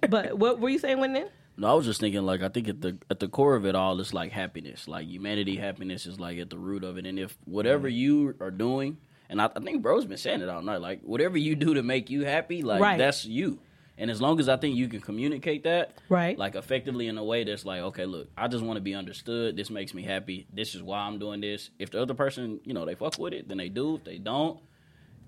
But 0.10 0.38
what 0.38 0.60
were 0.60 0.70
you 0.70 0.80
saying, 0.80 1.00
when 1.00 1.14
then? 1.14 1.30
No, 1.56 1.72
I 1.72 1.74
was 1.76 1.86
just 1.86 2.00
thinking 2.00 2.24
like 2.24 2.42
I 2.42 2.50
think 2.50 2.68
at 2.68 2.82
the 2.82 2.98
at 3.10 3.20
the 3.20 3.28
core 3.28 3.56
of 3.56 3.66
it 3.66 3.76
all 3.76 4.00
it's 4.00 4.14
like 4.14 4.32
happiness. 4.32 4.88
Like 4.88 5.08
humanity 5.08 5.56
happiness 5.56 6.06
is 6.06 6.20
like 6.20 6.38
at 6.40 6.50
the 6.50 6.58
root 6.58 6.84
of 6.84 6.98
it. 6.98 7.06
And 7.06 7.20
if 7.20 7.38
whatever 7.46 7.90
mm. 7.90 7.94
you 7.96 8.36
are 8.40 8.52
doing 8.52 8.98
and 9.30 9.42
I, 9.42 9.50
I 9.56 9.60
think 9.60 9.82
bro's 9.82 10.06
been 10.06 10.18
saying 10.18 10.42
it 10.42 10.50
all 10.50 10.62
night, 10.62 10.82
like 10.82 11.02
whatever 11.02 11.38
you 11.38 11.56
do 11.56 11.74
to 11.76 11.84
make 11.84 12.10
you 12.10 12.26
happy, 12.26 12.62
like 12.62 12.82
Right. 12.82 12.98
that's 12.98 13.26
you. 13.26 13.60
And 13.96 14.10
as 14.10 14.20
long 14.20 14.40
as 14.40 14.50
I 14.50 14.58
think 14.58 14.76
you 14.76 14.88
can 14.88 15.02
communicate 15.02 15.64
that, 15.66 15.94
Right. 16.10 16.36
like 16.38 16.56
effectively 16.56 17.08
in 17.08 17.18
a 17.20 17.24
way 17.24 17.44
that's 17.44 17.64
like, 17.64 17.82
okay, 17.82 18.06
look, 18.06 18.28
I 18.36 18.48
just 18.48 18.64
want 18.64 18.78
to 18.78 18.82
be 18.82 18.96
understood. 18.96 19.56
This 19.56 19.70
makes 19.70 19.94
me 19.94 20.02
happy. 20.02 20.48
This 20.52 20.74
is 20.74 20.82
why 20.82 21.00
I'm 21.02 21.20
doing 21.20 21.42
this. 21.42 21.70
If 21.78 21.92
the 21.92 22.02
other 22.02 22.16
person, 22.16 22.60
you 22.64 22.74
know, 22.74 22.86
they 22.86 22.96
fuck 22.96 23.20
with 23.20 23.34
it, 23.34 23.48
then 23.48 23.58
they 23.58 23.70
do. 23.70 23.96
If 23.98 24.04
they 24.04 24.18
don't, 24.18 24.60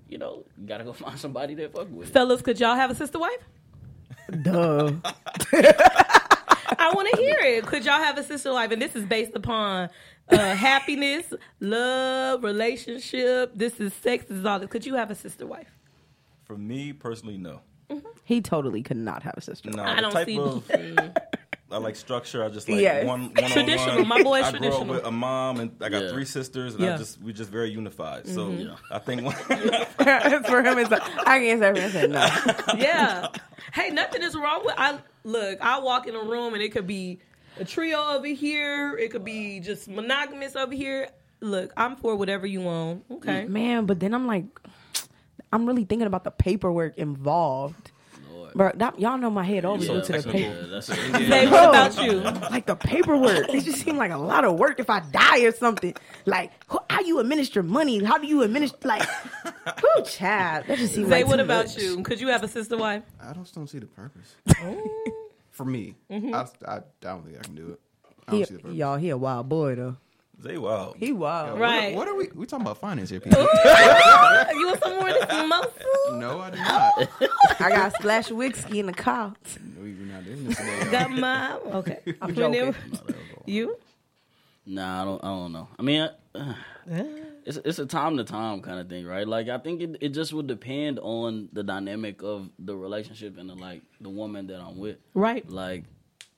you 0.10 0.18
know, 0.18 0.46
you 0.60 0.66
gotta 0.68 0.84
go 0.84 0.94
find 1.06 1.18
somebody 1.20 1.54
that 1.56 1.74
fuck 1.76 1.90
with 1.92 2.08
it. 2.10 2.12
Fellas, 2.14 2.42
could 2.42 2.60
y'all 2.60 2.76
have 2.76 2.90
a 2.90 2.96
sister 2.96 3.20
wife? 3.20 3.38
Duh. 4.42 4.94
I 6.78 6.92
want 6.94 7.08
to 7.12 7.18
hear 7.22 7.38
it. 7.42 7.66
Could 7.66 7.86
y'all 7.86 8.00
have 8.02 8.18
a 8.18 8.24
sister 8.24 8.52
wife? 8.52 8.72
And 8.72 8.82
this 8.82 8.96
is 8.96 9.06
based 9.06 9.32
upon 9.36 9.90
uh, 10.30 10.56
happiness, 10.56 11.34
love, 11.60 12.44
relationship. 12.44 13.52
This 13.56 13.80
is 13.80 13.94
sex. 13.94 14.26
This 14.28 14.38
is 14.40 14.46
all 14.46 14.60
this. 14.60 14.70
Could 14.70 14.86
you 14.86 14.96
have 14.96 15.12
a 15.12 15.16
sister 15.16 15.46
wife? 15.46 15.68
for 16.44 16.58
me 16.58 16.94
personally, 16.94 17.38
no. 17.38 17.62
Mm-hmm. 17.90 18.08
he 18.24 18.42
totally 18.42 18.82
could 18.84 18.98
not 18.98 19.22
have 19.24 19.34
a 19.38 19.42
sister. 19.42 19.70
No, 19.72 19.84
I 19.84 19.96
the 19.96 20.02
don't 20.02 20.26
see. 20.26 20.40
of 20.40 20.68
mm. 20.68 21.16
I 21.72 21.78
like 21.78 21.96
structure. 21.96 22.44
I 22.44 22.50
just 22.50 22.70
like 22.70 22.80
Yes. 22.80 23.06
one, 23.06 23.32
one 23.34 23.52
Traditional. 23.52 23.92
On 23.92 23.98
one. 23.98 24.08
My 24.08 24.24
boy 24.24 24.40
is 24.40 24.46
I 24.46 24.52
grew 24.52 24.58
up 24.58 24.62
traditional. 24.64 24.96
with 24.96 25.06
a 25.06 25.12
mom, 25.12 25.60
and 25.60 25.72
I 25.82 25.90
got 25.90 26.04
Yeah. 26.04 26.12
three 26.12 26.26
sisters, 26.26 26.76
and 26.76 26.84
Yeah. 26.84 26.94
I 26.96 26.98
just 26.98 27.22
we 27.22 27.34
just 27.34 27.50
very 27.52 27.70
unified. 27.72 28.28
So 28.28 28.48
mm-hmm. 28.48 28.62
Yeah. 28.68 28.76
I 28.92 29.00
think 29.00 29.24
one, 29.24 29.34
for 30.46 30.64
him, 30.64 30.78
it's 30.80 30.90
like, 30.92 31.02
I 31.28 31.40
can't 31.40 31.60
say 31.60 31.90
for 31.90 32.00
him. 32.00 32.12
No. 32.12 32.28
yeah. 32.78 33.28
Hey, 33.74 33.90
nothing 33.90 34.22
is 34.24 34.36
wrong 34.36 34.64
with. 34.66 34.76
I 34.78 35.00
look. 35.24 35.60
I 35.62 35.80
walk 35.80 36.08
in 36.08 36.16
a 36.16 36.24
room 36.24 36.54
and 36.54 36.62
it 36.64 36.70
could 36.72 36.88
be 36.88 37.20
a 37.58 37.66
trio 37.66 38.00
over 38.00 38.28
here. 38.28 38.98
It 38.98 39.12
could 39.12 39.24
be 39.26 39.60
just 39.60 39.88
monogamous 39.88 40.56
over 40.56 40.74
here. 40.74 41.10
Look, 41.42 41.72
I'm 41.78 41.96
for 41.96 42.16
whatever 42.16 42.46
you 42.48 42.62
want. 42.62 43.06
Okay. 43.12 43.46
Man, 43.46 43.86
but 43.86 44.00
then 44.00 44.14
I'm 44.14 44.26
like, 44.28 44.46
I'm 45.54 45.66
really 45.66 45.86
thinking 45.86 46.08
about 46.08 46.24
the 46.24 46.32
paperwork 46.32 46.98
involved. 46.98 47.92
Lord. 48.32 48.54
Bro, 48.54 48.72
that, 48.76 49.00
y'all 49.00 49.18
know 49.18 49.30
my 49.30 49.44
head 49.44 49.64
always 49.66 49.88
Yeah, 49.88 49.96
to 49.96 50.02
the 50.02 50.12
that's, 50.14 50.26
paper. 50.26 50.38
yeah, 50.38 50.68
that's 50.68 50.88
Say, 51.28 51.48
what 51.50 51.70
about 51.70 52.02
you? 52.04 52.14
Like 52.50 52.66
the 52.66 52.76
paperwork, 52.76 53.50
it 53.50 53.64
just 53.66 53.80
seemed 53.82 53.98
like 53.98 54.12
a 54.12 54.18
lot 54.18 54.44
of 54.46 54.58
work 54.58 54.80
if 54.80 54.90
I 54.90 55.02
die 55.12 55.42
or 55.44 55.52
something. 55.52 55.94
Like, 56.26 56.52
who, 56.68 56.80
how 56.90 57.02
you 57.02 57.20
administer 57.20 57.64
money? 57.64 58.04
How 58.04 58.18
do 58.18 58.28
you 58.28 58.42
administer? 58.44 58.78
Like, 58.84 59.04
who 59.44 60.04
child? 60.06 60.66
That 60.68 60.78
just 60.78 60.96
seems 60.96 61.10
Say, 61.10 61.24
like 61.24 61.28
what 61.28 61.40
about 61.42 61.66
much. 61.66 61.78
you? 61.78 62.02
Could 62.04 62.20
you 62.22 62.30
have 62.30 62.44
a 62.44 62.48
sister 62.48 62.78
wife? 62.78 63.04
I 63.22 63.34
just 63.34 63.54
don't 63.54 63.68
see 63.68 63.80
the 63.80 63.88
purpose. 63.88 64.36
Oh. 64.62 65.22
For 65.56 65.66
me, 65.66 65.96
Mm-hmm. 66.12 66.34
I, 66.36 66.46
I, 66.68 66.76
I 66.78 66.82
don't 67.02 67.26
think 67.26 67.38
I 67.40 67.42
can 67.44 67.56
do 67.56 67.70
it. 67.72 67.80
He, 68.30 68.44
see 68.46 68.56
the 68.56 68.60
purpose. 68.60 68.76
y'all, 68.78 68.98
he 68.98 69.10
a 69.10 69.18
wild 69.18 69.48
boy 69.48 69.76
though. 69.76 69.96
they 70.38 70.58
wild. 70.58 70.98
He 70.98 71.14
wild. 71.14 71.58
Right. 71.60 71.96
What, 71.96 72.08
are 72.10 72.16
we? 72.16 72.28
We 72.36 72.46
talking 72.46 72.66
about 72.66 72.78
finance 72.80 73.10
here, 73.10 73.20
people? 73.22 73.40
you 73.42 74.68
want 74.68 74.80
some 74.84 74.96
more 74.96 75.08
of 75.10 75.16
this 75.16 75.28
mimosa? 75.30 75.70
no, 76.12 76.40
I 76.42 76.50
do 76.52 76.58
not. 76.58 77.10
I 77.62 77.70
got 77.70 77.94
a 77.94 77.96
splash 77.98 78.30
of 78.32 78.38
whiskey 78.38 78.80
in 78.80 78.88
the 78.88 78.94
car. 78.94 79.34
No, 79.78 79.82
we're 79.82 79.94
not 80.14 80.26
doing 80.26 80.44
this 80.46 80.58
today. 80.58 80.92
Got 80.92 81.12
my 81.12 81.56
okay. 81.56 82.00
I'm 82.22 82.30
And 82.30 82.36
joking. 82.38 82.76
You? 83.46 83.78
Nah, 84.66 85.02
I 85.02 85.06
don't. 85.06 85.24
I 85.24 85.28
don't 85.28 85.52
know. 85.54 85.68
I 85.80 85.82
mean, 85.84 86.10
uh, 86.36 86.54
it's 87.46 87.58
it's 87.64 87.80
a 87.80 87.86
time 87.86 88.18
to 88.18 88.24
time 88.24 88.62
kind 88.62 88.80
of 88.80 88.90
thing, 88.90 89.06
right? 89.06 89.28
Like 89.28 89.48
I 89.50 89.58
think 89.60 89.82
it 89.82 89.98
it 90.02 90.10
just 90.10 90.34
would 90.34 90.48
depend 90.48 91.00
on 91.00 91.50
the 91.54 91.64
dynamic 91.64 92.22
of 92.24 92.50
the 92.60 92.76
relationship 92.76 93.38
and 93.38 93.50
the 93.50 93.54
like 93.56 93.82
the 94.02 94.10
woman 94.10 94.48
that 94.48 94.60
I'm 94.60 94.78
with. 94.78 94.98
Right. 95.14 95.48
Like, 95.50 95.84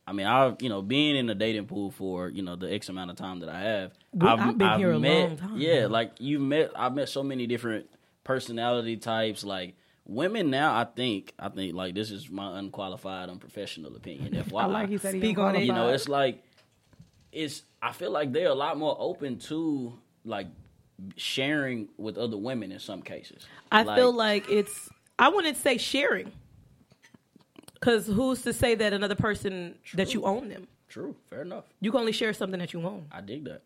I 0.05 0.11
mean, 0.13 0.27
I've 0.27 0.61
you 0.61 0.69
know 0.69 0.81
being 0.81 1.15
in 1.15 1.25
the 1.27 1.35
dating 1.35 1.65
pool 1.67 1.91
for 1.91 2.29
you 2.29 2.43
know 2.43 2.55
the 2.55 2.71
X 2.73 2.89
amount 2.89 3.11
of 3.11 3.17
time 3.17 3.39
that 3.39 3.49
I 3.49 3.61
have, 3.61 3.91
We- 4.13 4.27
I've 4.27 4.57
been 4.57 4.77
here 4.79 4.91
a 4.91 4.99
met, 4.99 5.27
long 5.29 5.37
time. 5.37 5.57
Yeah, 5.57 5.87
like 5.87 6.11
you've 6.19 6.41
met. 6.41 6.71
I've 6.75 6.93
met 6.93 7.09
so 7.09 7.23
many 7.23 7.47
different 7.47 7.89
personality 8.23 8.97
types. 8.97 9.43
Like 9.45 9.75
women 10.05 10.49
now, 10.49 10.75
I 10.77 10.83
think 10.83 11.33
I 11.39 11.47
think 11.49 11.73
like 11.73 11.95
this 11.95 12.11
is 12.11 12.29
my 12.29 12.59
unqualified, 12.59 13.29
unprofessional 13.29 13.95
opinion. 13.95 14.33
FYI, 14.49 14.61
I 14.61 14.65
like 14.65 14.89
he 14.89 14.97
said 14.97 15.13
he 15.13 15.19
Speak 15.21 15.37
on 15.39 15.55
it. 15.55 15.63
you 15.63 15.71
know, 15.73 15.87
it's 15.89 16.09
like 16.09 16.43
it's. 17.31 17.63
I 17.81 17.91
feel 17.93 18.11
like 18.11 18.33
they're 18.33 18.47
a 18.49 18.55
lot 18.55 18.77
more 18.77 18.95
open 18.99 19.37
to 19.39 19.93
like 20.25 20.47
sharing 21.15 21.89
with 21.97 22.17
other 22.17 22.37
women 22.37 22.71
in 22.71 22.79
some 22.79 23.01
cases. 23.01 23.45
I 23.71 23.83
feel 23.95 24.11
like 24.11 24.49
it's. 24.49 24.89
I 25.19 25.29
wouldn't 25.29 25.57
say 25.57 25.77
sharing, 25.77 26.31
because 27.73 28.05
who's 28.05 28.43
to 28.43 28.53
say 28.53 28.75
that 28.75 28.93
another 28.93 29.15
person 29.15 29.75
that 29.95 30.13
you 30.13 30.25
own 30.25 30.49
them? 30.49 30.67
true, 30.87 31.15
fair 31.29 31.41
enough. 31.41 31.65
You 31.79 31.91
can 31.91 31.99
only 31.99 32.11
share 32.11 32.33
something 32.33 32.59
that 32.59 32.73
you 32.73 32.81
own. 32.81 33.05
I 33.11 33.21
dig 33.21 33.45
that, 33.45 33.61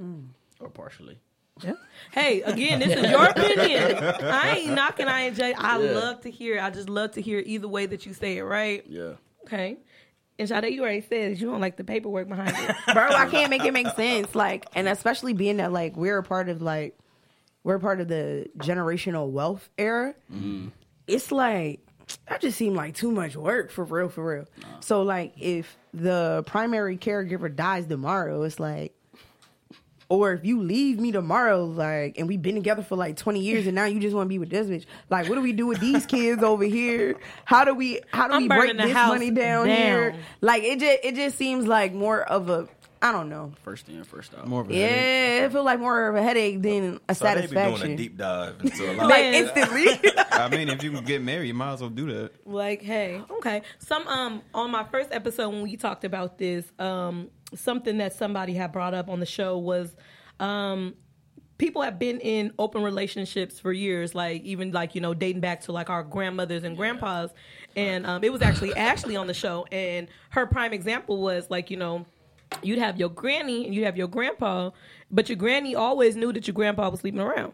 mm. 0.00 0.26
or 0.60 0.68
partially. 0.68 1.18
Yeah. 1.62 1.74
Hey, 2.12 2.42
again, 2.42 2.78
this 2.78 2.96
is 2.96 3.10
your 3.10 3.24
opinion. 3.28 3.96
I 4.24 4.58
ain't 4.58 4.74
knocking 4.74 5.06
INJ. 5.06 5.54
I 5.56 5.82
Yeah. 5.82 5.90
love 5.90 6.20
to 6.22 6.30
hear. 6.30 6.60
I 6.60 6.70
just 6.70 6.88
love 6.88 7.12
to 7.12 7.20
hear 7.20 7.42
either 7.44 7.68
way 7.68 7.86
that 7.86 8.06
you 8.06 8.14
say 8.14 8.38
it. 8.38 8.42
Right? 8.42 8.84
Yeah. 8.88 9.14
Okay. 9.44 9.76
And 10.38 10.48
Sade, 10.48 10.72
you 10.72 10.82
already 10.82 11.02
said 11.02 11.38
you 11.38 11.50
don't 11.50 11.60
like 11.60 11.76
the 11.76 11.84
paperwork 11.84 12.28
behind 12.28 12.56
it. 12.56 12.76
bro. 12.92 13.08
I 13.08 13.26
can't 13.26 13.50
make 13.50 13.64
it 13.64 13.72
make 13.72 13.88
sense. 13.88 14.34
Like, 14.34 14.66
and 14.74 14.88
especially 14.88 15.34
being 15.34 15.58
that 15.58 15.72
like 15.72 15.96
we're 15.96 16.18
a 16.18 16.22
part 16.22 16.48
of 16.48 16.62
like 16.62 16.98
we're 17.64 17.78
part 17.78 18.00
of 18.00 18.08
the 18.08 18.48
generational 18.58 19.30
wealth 19.30 19.68
era. 19.78 20.14
Mm-hmm. 20.32 20.68
It's 21.06 21.30
like 21.30 21.80
that 22.28 22.40
just 22.40 22.58
seemed 22.58 22.76
like 22.76 22.94
too 22.94 23.10
much 23.10 23.36
work 23.36 23.70
for 23.70 23.84
real, 23.84 24.08
for 24.08 24.36
real. 24.36 24.46
So 24.80 25.02
like, 25.02 25.34
if 25.38 25.76
the 25.94 26.42
primary 26.46 26.96
caregiver 26.96 27.54
dies 27.54 27.86
tomorrow, 27.86 28.42
it's 28.42 28.58
like. 28.60 28.94
Or 30.12 30.34
if 30.34 30.44
you 30.44 30.60
leave 30.62 31.00
me 31.00 31.10
tomorrow, 31.10 31.64
like, 31.64 32.18
and 32.18 32.28
we've 32.28 32.42
been 32.42 32.54
together 32.54 32.82
for 32.82 32.96
like 32.96 33.16
twenty 33.16 33.40
years, 33.40 33.66
and 33.66 33.74
now 33.74 33.86
you 33.86 33.98
just 33.98 34.14
want 34.14 34.26
to 34.26 34.28
be 34.28 34.38
with 34.38 34.50
this 34.50 34.66
bitch, 34.68 34.84
like, 35.08 35.26
what 35.26 35.36
do 35.36 35.40
we 35.40 35.54
do 35.54 35.66
with 35.66 35.80
these 35.80 36.04
kids 36.04 36.42
over 36.42 36.64
here? 36.64 37.16
How 37.46 37.64
do 37.64 37.74
we, 37.74 38.00
how 38.12 38.28
do 38.28 38.34
I'm 38.34 38.42
we 38.42 38.48
break 38.48 38.76
this 38.76 38.92
money 38.92 39.30
down, 39.30 39.68
down. 39.68 39.76
here? 39.76 40.14
Like, 40.42 40.64
it 40.64 40.80
just, 40.80 40.98
it 41.02 41.14
just 41.14 41.38
seems 41.38 41.66
like 41.66 41.94
more 41.94 42.20
of 42.20 42.50
a 42.50 42.68
I 43.00 43.10
don't 43.10 43.30
know. 43.30 43.52
First 43.64 43.88
in, 43.88 44.04
first 44.04 44.34
out. 44.34 44.46
More 44.46 44.60
of 44.60 44.70
a 44.70 44.74
headache. 44.74 44.90
Yeah, 45.40 45.46
it 45.46 45.52
feel 45.52 45.64
like 45.64 45.80
more 45.80 46.08
of 46.08 46.14
a 46.14 46.22
headache 46.22 46.60
than 46.62 47.00
a 47.08 47.14
So 47.16 47.24
they 47.24 47.34
be 47.34 47.46
doing 47.48 47.48
satisfaction. 47.48 47.90
a 47.92 47.96
deep 47.96 48.16
dive 48.18 48.60
into 48.62 48.84
a 48.84 48.92
lot. 48.96 49.06
like 49.08 49.18
Man. 49.22 49.34
instantly. 49.34 49.86
I 50.30 50.48
mean, 50.50 50.68
if 50.68 50.84
you 50.84 50.92
can 50.92 51.04
get 51.04 51.22
married, 51.22 51.48
you 51.48 51.54
might 51.54 51.72
as 51.72 51.80
well 51.80 51.90
do 51.90 52.12
that. 52.12 52.32
Like, 52.46 52.82
hey, 52.82 53.20
okay. 53.38 53.62
Some 53.78 54.06
um 54.06 54.42
on 54.54 54.70
my 54.70 54.84
first 54.84 55.08
episode 55.10 55.48
when 55.48 55.62
we 55.62 55.76
talked 55.76 56.04
about 56.04 56.36
this, 56.38 56.64
um, 56.78 57.28
something 57.54 57.98
that 57.98 58.12
somebody 58.14 58.54
had 58.54 58.72
brought 58.72 58.94
up 58.94 59.08
on 59.08 59.20
the 59.20 59.26
show 59.26 59.58
was 59.58 59.94
um 60.40 60.94
people 61.58 61.82
have 61.82 61.98
been 61.98 62.18
in 62.20 62.52
open 62.58 62.82
relationships 62.82 63.60
for 63.60 63.72
years, 63.72 64.16
like 64.16 64.42
even 64.42 64.72
like, 64.72 64.96
you 64.96 65.00
know, 65.00 65.14
dating 65.14 65.40
back 65.40 65.60
to 65.60 65.70
like 65.70 65.88
our 65.90 66.02
grandmothers 66.02 66.64
and 66.64 66.76
grandpas. 66.76 67.30
And 67.76 68.06
um 68.06 68.24
it 68.24 68.32
was 68.32 68.42
actually 68.42 68.74
Ashley 68.74 69.16
on 69.16 69.26
the 69.26 69.34
show 69.34 69.66
and 69.70 70.08
her 70.30 70.46
prime 70.46 70.72
example 70.72 71.20
was 71.20 71.50
like, 71.50 71.70
you 71.70 71.76
know, 71.76 72.06
you'd 72.62 72.78
have 72.78 72.98
your 72.98 73.08
granny 73.08 73.64
and 73.64 73.74
you'd 73.74 73.84
have 73.84 73.96
your 73.96 74.08
grandpa, 74.08 74.70
but 75.10 75.28
your 75.28 75.36
granny 75.36 75.74
always 75.74 76.16
knew 76.16 76.32
that 76.32 76.46
your 76.46 76.54
grandpa 76.54 76.88
was 76.90 77.00
sleeping 77.00 77.20
around. 77.20 77.52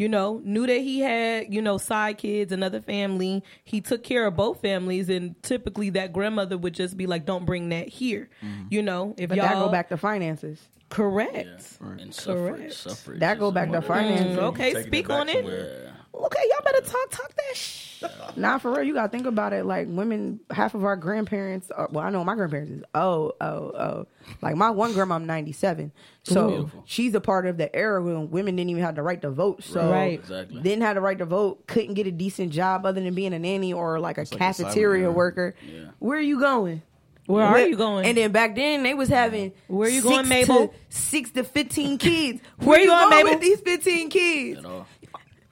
You 0.00 0.08
know, 0.08 0.40
knew 0.44 0.66
that 0.66 0.78
he 0.80 1.00
had, 1.00 1.52
you 1.52 1.60
know, 1.60 1.76
side 1.76 2.16
kids, 2.16 2.52
another 2.52 2.80
family. 2.80 3.44
He 3.64 3.82
took 3.82 4.02
care 4.02 4.24
of 4.26 4.34
both 4.34 4.62
families, 4.62 5.10
and 5.10 5.34
typically 5.42 5.90
that 5.90 6.14
grandmother 6.14 6.56
would 6.56 6.72
just 6.72 6.96
be 6.96 7.06
like, 7.06 7.26
"Don't 7.26 7.44
bring 7.44 7.68
that 7.68 7.86
here." 7.88 8.30
You 8.70 8.80
know, 8.82 9.14
if 9.18 9.28
but 9.28 9.36
y'all 9.36 9.46
that 9.48 9.54
go 9.56 9.68
back 9.68 9.90
to 9.90 9.98
finances. 9.98 10.58
correct. 10.88 11.36
Yeah. 11.82 11.88
And 11.98 12.14
suffrage. 12.14 12.56
Correct. 12.56 12.72
suffrage 12.72 13.20
That 13.20 13.38
go 13.38 13.50
back 13.52 13.66
to 13.66 13.72
one 13.72 13.76
of 13.76 13.82
the- 13.84 13.88
finances. 13.88 14.38
Mm, 14.38 14.42
okay, 14.44 14.82
speak 14.84 15.04
it 15.04 15.10
on 15.10 15.28
it. 15.28 15.44
where- 15.44 15.82
Yeah. 15.84 15.89
Okay, 16.12 16.42
y'all 16.50 16.64
better 16.64 16.80
talk 16.80 17.10
talk 17.10 17.32
that 17.34 17.56
shh. 17.56 18.02
Nah, 18.36 18.58
for 18.58 18.72
real, 18.72 18.82
you 18.82 18.94
gotta 18.94 19.08
think 19.08 19.26
about 19.26 19.52
it. 19.52 19.64
Like 19.64 19.86
women, 19.88 20.40
half 20.50 20.74
of 20.74 20.84
our 20.84 20.96
grandparents. 20.96 21.70
Are, 21.70 21.88
well, 21.90 22.04
I 22.04 22.10
know 22.10 22.24
my 22.24 22.34
grandparents 22.34 22.72
is 22.72 22.82
oh 22.94 23.32
oh 23.40 23.46
oh. 23.46 24.06
Like 24.40 24.56
my 24.56 24.70
one 24.70 24.92
grandma, 24.92 25.16
I'm 25.16 25.26
97, 25.26 25.92
so 26.22 26.48
Beautiful. 26.48 26.84
she's 26.86 27.14
a 27.14 27.20
part 27.20 27.46
of 27.46 27.56
the 27.58 27.74
era 27.74 28.02
when 28.02 28.30
women 28.30 28.56
didn't 28.56 28.70
even 28.70 28.82
have 28.82 28.94
the 28.94 29.02
right 29.02 29.20
to 29.22 29.30
vote. 29.30 29.62
So 29.62 29.90
Right. 29.90 30.18
Exactly. 30.18 30.62
didn't 30.62 30.82
have 30.82 30.94
the 30.94 31.00
right 31.00 31.18
to 31.18 31.26
vote, 31.26 31.66
couldn't 31.66 31.94
get 31.94 32.06
a 32.06 32.12
decent 32.12 32.52
job 32.52 32.86
other 32.86 33.00
than 33.00 33.14
being 33.14 33.34
a 33.34 33.38
nanny 33.38 33.72
or 33.72 33.98
like 34.00 34.18
a 34.18 34.20
like 34.20 34.32
a 34.32 34.36
cafeteria 34.36 35.10
worker. 35.10 35.54
Yeah. 35.66 35.90
Where 35.98 36.18
are 36.18 36.22
you 36.22 36.40
going? 36.40 36.82
Where 37.26 37.44
are 37.44 37.60
you 37.60 37.76
going? 37.76 38.06
And 38.06 38.16
then 38.16 38.32
back 38.32 38.56
then 38.56 38.82
they 38.82 38.94
was 38.94 39.08
having 39.08 39.52
Where 39.68 39.88
are 39.88 39.92
you 39.92 40.02
going, 40.02 40.28
Mabel? 40.28 40.68
To, 40.68 40.74
six 40.88 41.30
to 41.32 41.44
fifteen 41.44 41.98
kids. 41.98 42.40
Where 42.58 42.80
you 42.80 42.86
going, 42.86 43.10
Mabel? 43.10 43.32
with 43.32 43.40
these 43.40 43.60
fifteen 43.60 44.08
kids? 44.10 44.60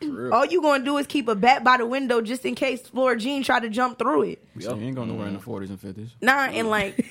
At 0.01 0.09
all. 0.09 0.15
For 0.15 0.23
real. 0.23 0.45
You 0.47 0.63
gonna 0.63 0.85
do 0.85 0.99
is 0.99 1.07
keep 1.07 1.29
a 1.29 1.35
bat 1.35 1.65
by 1.65 1.77
the 1.77 1.87
window 1.87 2.21
just 2.21 2.45
in 2.45 2.55
case 2.55 2.83
Flora 2.83 3.17
Jean 3.19 3.43
try 3.43 3.61
to 3.61 3.69
jump 3.69 3.99
through 3.99 4.23
it. 4.23 4.45
So 4.61 4.75
you 4.75 4.87
ain't 4.87 4.97
going 4.97 5.09
nowhere 5.09 5.29
in 5.29 5.35
the 5.35 5.41
40s 5.41 5.69
and 5.69 5.81
50s. 5.81 6.11
Nah, 6.21 6.47
and 6.47 6.69
like, 6.71 7.05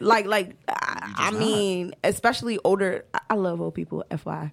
like, 0.00 0.26
like, 0.26 0.56
I, 0.68 1.14
I 1.16 1.30
mean, 1.32 1.94
especially 2.04 2.58
older. 2.64 3.04
I, 3.14 3.20
I 3.30 3.34
love 3.34 3.60
old 3.60 3.74
people. 3.74 4.04
FYI, 4.10 4.50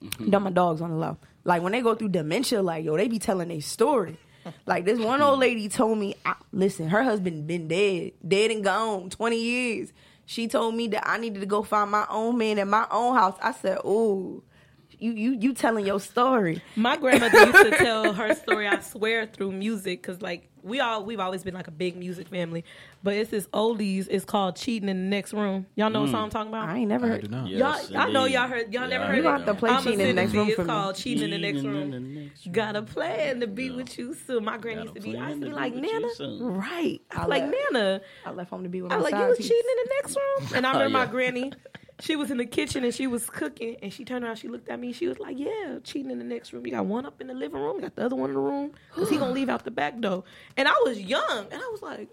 Done 0.00 0.10
mm-hmm. 0.10 0.42
my 0.42 0.50
dogs 0.50 0.80
on 0.80 0.90
the 0.90 0.96
low. 0.96 1.16
Like 1.44 1.62
when 1.62 1.72
they 1.72 1.80
go 1.80 1.94
through 1.94 2.08
dementia, 2.08 2.62
like 2.62 2.84
yo, 2.84 2.96
they 2.96 3.08
be 3.08 3.18
telling 3.18 3.48
their 3.48 3.60
story. 3.60 4.18
Like 4.64 4.84
this 4.84 5.00
one 5.00 5.20
old 5.22 5.40
lady 5.40 5.68
told 5.68 5.98
me, 5.98 6.14
I, 6.24 6.34
listen, 6.52 6.88
her 6.88 7.02
husband 7.02 7.46
been 7.48 7.66
dead, 7.66 8.12
dead 8.26 8.50
and 8.50 8.62
gone, 8.62 9.10
twenty 9.10 9.40
years. 9.40 9.92
She 10.26 10.48
told 10.48 10.74
me 10.74 10.88
that 10.88 11.08
I 11.08 11.18
needed 11.18 11.40
to 11.40 11.46
go 11.46 11.62
find 11.62 11.90
my 11.90 12.04
own 12.10 12.36
man 12.36 12.58
in 12.58 12.68
my 12.68 12.86
own 12.90 13.14
house. 13.14 13.38
I 13.40 13.52
said, 13.52 13.78
ooh. 13.84 14.42
You, 14.98 15.12
you 15.12 15.36
you 15.40 15.54
telling 15.54 15.86
your 15.86 16.00
story. 16.00 16.62
My 16.74 16.96
grandmother 16.96 17.38
used 17.46 17.70
to 17.70 17.70
tell 17.76 18.12
her 18.12 18.34
story. 18.34 18.66
I 18.66 18.80
swear 18.80 19.26
through 19.26 19.52
music, 19.52 20.02
because 20.02 20.22
like 20.22 20.48
we 20.62 20.80
all 20.80 21.04
we've 21.04 21.20
always 21.20 21.44
been 21.44 21.54
like 21.54 21.68
a 21.68 21.72
big 21.72 21.96
music 21.96 22.28
family. 22.28 22.64
But 23.02 23.14
it's 23.14 23.30
this 23.30 23.46
oldies. 23.48 24.08
It's 24.10 24.24
called 24.24 24.56
"Cheating 24.56 24.88
in 24.88 24.96
the 25.04 25.08
Next 25.10 25.32
Room." 25.32 25.66
Y'all 25.76 25.90
know 25.90 26.00
what 26.00 26.08
mm. 26.08 26.12
song 26.12 26.24
I'm 26.24 26.30
talking 26.30 26.48
about? 26.48 26.68
I 26.68 26.78
ain't 26.78 26.88
never 26.88 27.06
I 27.06 27.08
heard. 27.10 27.22
do 27.22 27.28
not. 27.28 27.48
Yes, 27.48 27.90
y'all, 27.90 28.00
I 28.00 28.10
know 28.10 28.24
y'all 28.24 28.48
heard. 28.48 28.72
Y'all 28.72 28.88
never 28.88 29.04
Yeah, 29.04 29.06
heard 29.06 29.14
You 29.16 29.20
it. 29.20 29.24
gonna 29.24 29.38
have 29.38 29.46
to 29.46 29.54
play 29.54 29.70
I'ma 29.70 29.80
Cheating 29.82 30.00
in 30.00 30.06
the 30.08 30.22
Next. 30.22 30.32
Room 30.34 30.48
It's 30.48 30.64
called 30.64 30.96
"Cheating 30.96 31.24
in 31.24 31.30
the 31.30 31.38
Next 31.38 31.64
Room." 31.64 32.30
Got 32.50 32.76
a 32.76 32.82
plan 32.82 33.40
to 33.40 33.46
be 33.46 33.64
Yeah. 33.64 33.76
with 33.76 33.98
you 33.98 34.14
soon. 34.14 34.44
My 34.44 34.58
granny 34.58 34.82
used 34.82 34.94
to 34.94 35.00
be. 35.00 35.16
I 35.16 35.20
a 35.20 35.24
I 35.24 35.28
used 35.30 35.42
to 35.42 35.48
be 35.48 35.52
like 35.52 35.74
to 35.74 35.80
Nana, 35.80 35.94
with 35.94 36.02
you 36.02 36.14
soon. 36.14 36.42
Right. 36.42 37.00
I 37.10 37.26
like 37.26 37.42
left, 37.42 37.56
Nana. 37.72 38.00
I 38.24 38.30
left 38.32 38.50
home 38.50 38.62
to 38.62 38.68
be 38.68 38.82
with 38.82 38.92
I 38.92 38.96
my 38.96 39.02
was 39.02 39.12
like, 39.12 39.20
you 39.20 39.28
was 39.28 39.38
cheating 39.38 39.56
in 39.56 39.76
the 39.76 39.90
next 40.02 40.16
room. 40.16 40.48
And 40.56 40.66
I 40.66 40.72
remember 40.72 40.98
my 40.98 41.06
granny, 41.06 41.52
she 42.00 42.14
was 42.16 42.30
in 42.30 42.38
the 42.38 42.46
kitchen 42.46 42.84
and 42.84 42.94
she 42.94 43.06
was 43.06 43.28
cooking 43.30 43.76
and 43.82 43.92
she 43.92 44.04
turned 44.04 44.24
around, 44.24 44.36
she 44.36 44.48
looked 44.48 44.68
at 44.68 44.78
me, 44.78 44.92
she 44.92 45.06
was 45.08 45.18
like, 45.18 45.38
Yeah, 45.38 45.78
cheating 45.84 46.10
in 46.10 46.18
the 46.18 46.24
next 46.24 46.52
room. 46.52 46.64
You 46.66 46.72
got 46.72 46.86
one 46.86 47.06
up 47.06 47.20
in 47.20 47.26
the 47.28 47.34
living 47.34 47.60
room, 47.60 47.76
you 47.76 47.82
got 47.82 47.96
the 47.96 48.04
other 48.04 48.16
one 48.16 48.30
in 48.30 48.34
the 48.34 48.40
room. 48.40 48.72
Cause 48.92 49.08
he 49.08 49.16
gonna 49.16 49.32
leave 49.32 49.48
out 49.48 49.64
the 49.64 49.70
back 49.70 49.98
door. 50.00 50.24
And 50.56 50.68
I 50.68 50.74
was 50.84 51.00
young 51.00 51.46
and 51.50 51.54
I 51.62 51.68
was 51.72 51.82
like, 51.82 52.08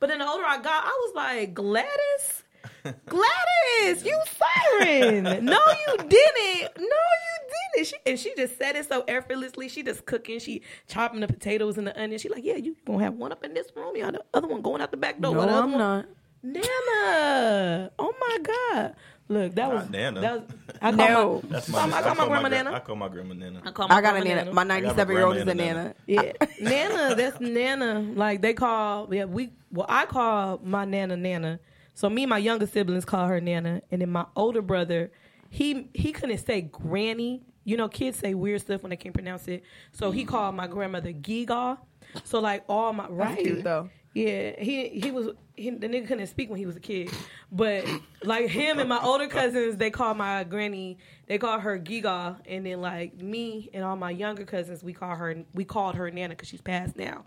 but 0.00 0.08
then 0.08 0.20
the 0.20 0.28
older 0.28 0.44
I 0.44 0.56
got, 0.58 0.84
I 0.84 0.88
was 1.06 1.14
like, 1.14 1.54
Gladys? 1.54 2.42
Gladys, 3.06 4.04
you 4.04 4.18
siren. 4.38 5.24
No, 5.44 5.58
you 5.86 5.96
didn't. 5.98 6.76
No, 6.78 6.84
you 6.86 7.48
didn't. 7.74 7.86
She, 7.86 7.94
and 8.06 8.18
she 8.18 8.34
just 8.36 8.56
said 8.56 8.74
it 8.76 8.88
so 8.88 9.04
effortlessly. 9.06 9.68
She 9.68 9.82
just 9.82 10.06
cooking. 10.06 10.38
She 10.38 10.62
chopping 10.88 11.20
the 11.20 11.26
potatoes 11.26 11.76
and 11.76 11.86
the 11.86 12.00
onions. 12.00 12.22
She 12.22 12.28
like, 12.30 12.44
yeah, 12.44 12.56
you 12.56 12.74
gonna 12.86 13.02
have 13.04 13.14
one 13.14 13.32
up 13.32 13.44
in 13.44 13.52
this 13.52 13.68
room. 13.76 13.94
You 13.96 14.04
got 14.04 14.14
the 14.14 14.24
other 14.32 14.48
one 14.48 14.62
going 14.62 14.80
out 14.80 14.90
the 14.90 14.96
back 14.96 15.20
door. 15.20 15.32
No, 15.32 15.38
While 15.38 15.46
the 15.48 15.52
other 15.54 15.62
I'm 15.62 15.70
one- 15.72 15.78
not. 15.78 16.06
Nana. 16.44 17.90
Oh 17.98 18.14
my 18.20 18.38
God. 18.42 18.94
Look, 19.26 19.54
that 19.54 19.68
Not 19.68 19.74
was 19.74 19.90
Nana. 19.90 20.20
That 20.20 20.32
was, 20.34 20.42
I 20.82 20.92
call 20.92 21.08
No. 21.08 21.40
my, 21.42 21.48
That's 21.48 21.70
I 21.70 21.72
call 21.72 21.86
my, 21.88 21.96
I 21.96 22.02
call 22.02 22.14
my 22.14 22.26
grandma 22.28 22.40
gra- 22.48 22.50
Nana. 22.50 22.72
I 22.74 22.80
call 22.80 22.96
my 22.96 23.08
grandma 23.08 23.34
Nana. 23.34 23.62
I 23.64 23.70
call 23.70 23.88
my 23.88 23.94
I 23.96 24.00
got 24.02 24.16
a 24.16 24.20
grandma 24.20 24.34
nana. 24.42 24.52
My 24.52 24.62
I 24.62 24.66
got 24.66 24.76
a 24.76 24.82
97 24.82 25.16
year 25.16 25.24
old 25.26 25.36
is 25.36 25.42
a 25.42 25.44
grandma 25.46 25.62
and 25.62 25.70
a 25.70 25.82
nana. 25.82 25.94
Yeah, 26.06 26.32
Nana. 26.60 27.14
That's 27.14 27.40
Nana. 27.40 28.00
Like 28.14 28.42
they 28.42 28.52
call. 28.52 29.12
Yeah, 29.14 29.24
we. 29.24 29.52
Well, 29.72 29.86
I 29.88 30.04
call 30.06 30.60
my 30.62 30.84
Nana 30.84 31.16
Nana. 31.16 31.58
So 31.94 32.10
me 32.10 32.24
and 32.24 32.30
my 32.30 32.38
younger 32.38 32.66
siblings 32.66 33.04
call 33.06 33.26
her 33.28 33.40
Nana, 33.40 33.80
and 33.90 34.02
then 34.02 34.10
my 34.10 34.26
older 34.36 34.60
brother, 34.62 35.10
he 35.48 35.88
he 35.94 36.12
couldn't 36.12 36.38
say 36.38 36.60
Granny. 36.60 37.42
You 37.64 37.78
know, 37.78 37.88
kids 37.88 38.18
say 38.18 38.34
weird 38.34 38.60
stuff 38.60 38.82
when 38.82 38.90
they 38.90 38.96
can't 38.96 39.14
pronounce 39.14 39.48
it. 39.48 39.62
So 39.92 40.10
he 40.10 40.26
called 40.26 40.54
my 40.54 40.66
grandmother 40.66 41.12
Giga. 41.14 41.78
So 42.24 42.40
like 42.40 42.62
all 42.68 42.92
my 42.92 43.08
right. 43.08 43.38
cute, 43.38 43.64
though. 43.64 43.88
Yeah, 44.14 44.52
he 44.60 44.90
he 44.90 45.10
was 45.10 45.30
he, 45.56 45.70
the 45.70 45.88
nigga 45.88 46.06
couldn't 46.06 46.28
speak 46.28 46.48
when 46.48 46.60
he 46.60 46.66
was 46.66 46.76
a 46.76 46.80
kid, 46.80 47.10
but 47.50 47.84
like 48.22 48.48
him 48.48 48.78
and 48.78 48.88
my 48.88 49.02
older 49.02 49.26
cousins, 49.26 49.76
they 49.76 49.90
call 49.90 50.14
my 50.14 50.44
granny, 50.44 50.98
they 51.26 51.36
call 51.36 51.58
her 51.58 51.80
Giga, 51.80 52.38
and 52.46 52.64
then 52.64 52.80
like 52.80 53.20
me 53.20 53.70
and 53.74 53.82
all 53.84 53.96
my 53.96 54.10
younger 54.10 54.44
cousins, 54.44 54.84
we 54.84 54.92
call 54.92 55.16
her 55.16 55.44
we 55.52 55.64
called 55.64 55.96
her 55.96 56.08
Nana 56.12 56.30
because 56.30 56.48
she's 56.48 56.60
passed 56.60 56.96
now, 56.96 57.24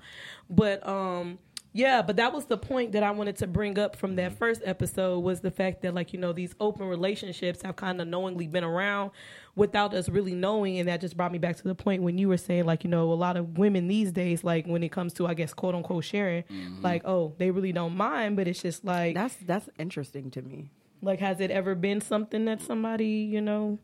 but 0.50 0.88
um 0.88 1.40
yeah, 1.78 2.02
but 2.02 2.16
that 2.16 2.34
was 2.34 2.46
the 2.46 2.58
point 2.58 2.94
that 2.94 3.04
I 3.04 3.12
wanted 3.12 3.38
to 3.38 3.46
bring 3.46 3.78
up 3.78 3.96
from 3.96 4.16
that 4.16 4.34
first 4.34 4.64
episode 4.66 5.20
was 5.20 5.42
the 5.42 5.52
fact 5.52 5.84
that 5.84 5.94
like 5.94 6.12
you 6.12 6.20
know 6.20 6.34
these 6.34 6.56
open 6.60 6.88
relationships 6.88 7.62
have 7.62 7.76
kind 7.76 8.02
of 8.02 8.08
knowingly 8.08 8.48
been 8.48 8.64
around 8.64 9.12
without 9.56 9.94
us 9.94 10.10
really 10.10 10.34
knowing, 10.34 10.80
and 10.80 10.90
that 10.90 11.02
just 11.02 11.16
brought 11.16 11.32
me 11.32 11.38
back 11.38 11.56
to 11.58 11.64
the 11.64 11.76
point 11.76 12.02
when 12.02 12.18
you 12.18 12.30
were 12.30 12.38
saying 12.38 12.66
like 12.66 12.84
you 12.84 12.90
know 12.90 13.12
a 13.12 13.14
lot 13.14 13.38
of 13.38 13.60
women 13.60 13.88
these 13.88 14.12
days 14.12 14.44
like 14.44 14.66
when 14.66 14.82
it 14.82 14.92
comes 14.92 15.14
to 15.14 15.28
I 15.28 15.36
guess 15.36 15.54
quote 15.54 15.76
unquote 15.76 16.04
sharing, 16.04 16.46
like 16.82 17.04
oh 17.06 17.36
they 17.38 17.52
really 17.52 17.72
don't 17.72 17.96
mind, 17.96 18.38
but 18.38 18.48
it's 18.48 18.62
just 18.64 18.84
like 18.84 19.14
That's 19.14 19.36
that's 19.36 19.70
interesting 19.78 20.32
to 20.32 20.42
me. 20.42 20.72
like 21.04 21.20
has 21.20 21.40
it 21.40 21.52
ever 21.52 21.76
been 21.76 22.02
something 22.02 22.46
that 22.46 22.60
somebody 22.60 23.30
you 23.32 23.40
know 23.42 23.78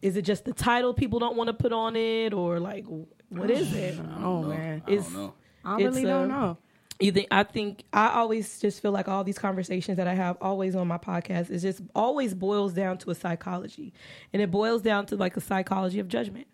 is 0.00 0.16
it 0.16 0.22
just 0.22 0.44
the 0.44 0.52
title 0.52 0.94
people 0.94 1.18
don't 1.18 1.36
want 1.36 1.48
to 1.48 1.54
put 1.54 1.72
on 1.72 1.96
it 1.96 2.32
or 2.32 2.60
like 2.60 2.86
what 3.30 3.50
is 3.50 3.74
it? 3.74 3.98
Oh 4.18 4.44
man, 4.44 4.82
I 4.86 4.90
don't 4.94 5.12
know. 5.12 5.34
I 5.64 5.76
really 5.76 6.04
don't 6.04 6.30
uh, 6.30 6.36
know. 6.36 6.58
You 7.00 7.12
think 7.12 7.28
I 7.30 7.44
think 7.44 7.84
I 7.92 8.10
always 8.10 8.60
just 8.60 8.82
feel 8.82 8.92
like 8.92 9.08
all 9.08 9.24
these 9.24 9.38
conversations 9.38 9.96
that 9.96 10.06
I 10.06 10.14
have 10.14 10.36
always 10.40 10.76
on 10.76 10.86
my 10.86 10.98
podcast 10.98 11.50
is 11.50 11.62
just 11.62 11.80
always 11.94 12.34
boils 12.34 12.74
down 12.74 12.98
to 12.98 13.10
a 13.10 13.14
psychology. 13.14 13.94
And 14.32 14.42
it 14.42 14.50
boils 14.50 14.82
down 14.82 15.06
to 15.06 15.16
like 15.16 15.36
a 15.36 15.40
psychology 15.40 15.98
of 15.98 16.08
judgment. 16.08 16.46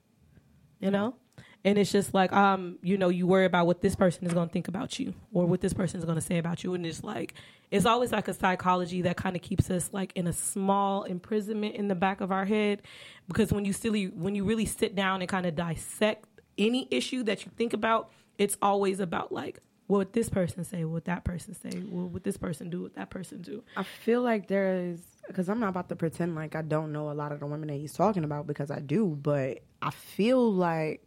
You 0.79 0.91
know? 0.91 1.17
And 1.65 1.79
it's 1.79 1.91
just 1.91 2.15
like 2.15 2.33
um, 2.33 2.79
you 2.81 2.97
know, 2.97 3.09
you 3.09 3.27
worry 3.27 3.45
about 3.45 3.67
what 3.67 3.81
this 3.81 3.97
person 3.97 4.25
is 4.25 4.33
gonna 4.33 4.49
think 4.49 4.69
about 4.69 5.01
you 5.01 5.15
or 5.33 5.47
what 5.47 5.61
this 5.61 5.75
person 5.75 5.99
is 5.99 6.05
gonna 6.07 6.21
say 6.21 6.39
about 6.39 6.63
you. 6.63 6.75
And 6.75 6.87
it's 6.87 7.03
like 7.03 7.35
it's 7.73 7.85
always 7.85 8.13
like 8.13 8.29
a 8.29 8.35
psychology 8.35 9.03
that 9.03 9.17
kind 9.17 9.35
of 9.35 9.43
keeps 9.43 9.69
us 9.69 9.91
like 9.93 10.13
in 10.15 10.29
a 10.29 10.33
small 10.33 11.03
imprisonment 11.03 11.75
in 11.75 11.89
the 11.89 11.97
back 11.97 12.21
of 12.21 12.31
our 12.31 12.45
head. 12.45 12.83
Because 13.27 13.53
when 13.53 13.65
you 13.65 13.73
silly 13.73 14.07
when 14.07 14.37
you 14.37 14.45
really 14.45 14.67
sit 14.67 14.95
down 14.95 15.23
and 15.23 15.29
kind 15.29 15.45
of 15.45 15.57
dissect 15.57 16.27
any 16.57 16.87
issue 16.93 17.25
that 17.25 17.45
you 17.45 17.51
think 17.57 17.73
about, 17.73 18.11
it's 18.39 18.57
always 18.63 19.01
about 19.01 19.33
like 19.33 19.61
what 19.87 19.99
would 19.99 20.13
this 20.13 20.29
person 20.29 20.65
say? 20.65 20.85
What 20.85 20.93
would 20.93 21.05
that 21.05 21.25
person 21.25 21.55
say? 21.55 21.79
What 21.79 22.11
would 22.11 22.25
this 22.25 22.37
person 22.37 22.71
do? 22.71 22.83
What 22.83 22.95
that 22.95 23.11
person 23.11 23.41
do? 23.41 23.63
I 23.77 23.85
feel 23.85 24.23
like 24.23 24.49
there 24.49 24.77
is 24.77 25.01
because 25.29 25.49
I'm 25.49 25.61
not 25.61 25.69
about 25.69 25.89
to 25.91 25.97
pretend 25.97 26.35
like 26.35 26.55
I 26.57 26.63
don't 26.63 26.93
know 26.93 27.11
a 27.11 27.13
lot 27.15 27.33
of 27.33 27.41
the 27.41 27.47
women 27.47 27.69
that 27.69 27.77
he's 27.77 27.93
talking 27.93 28.25
about 28.25 28.47
because 28.47 28.71
I 28.71 28.81
do, 28.81 29.07
but 29.07 29.61
I 29.83 29.91
feel 29.91 30.53
like 30.53 31.03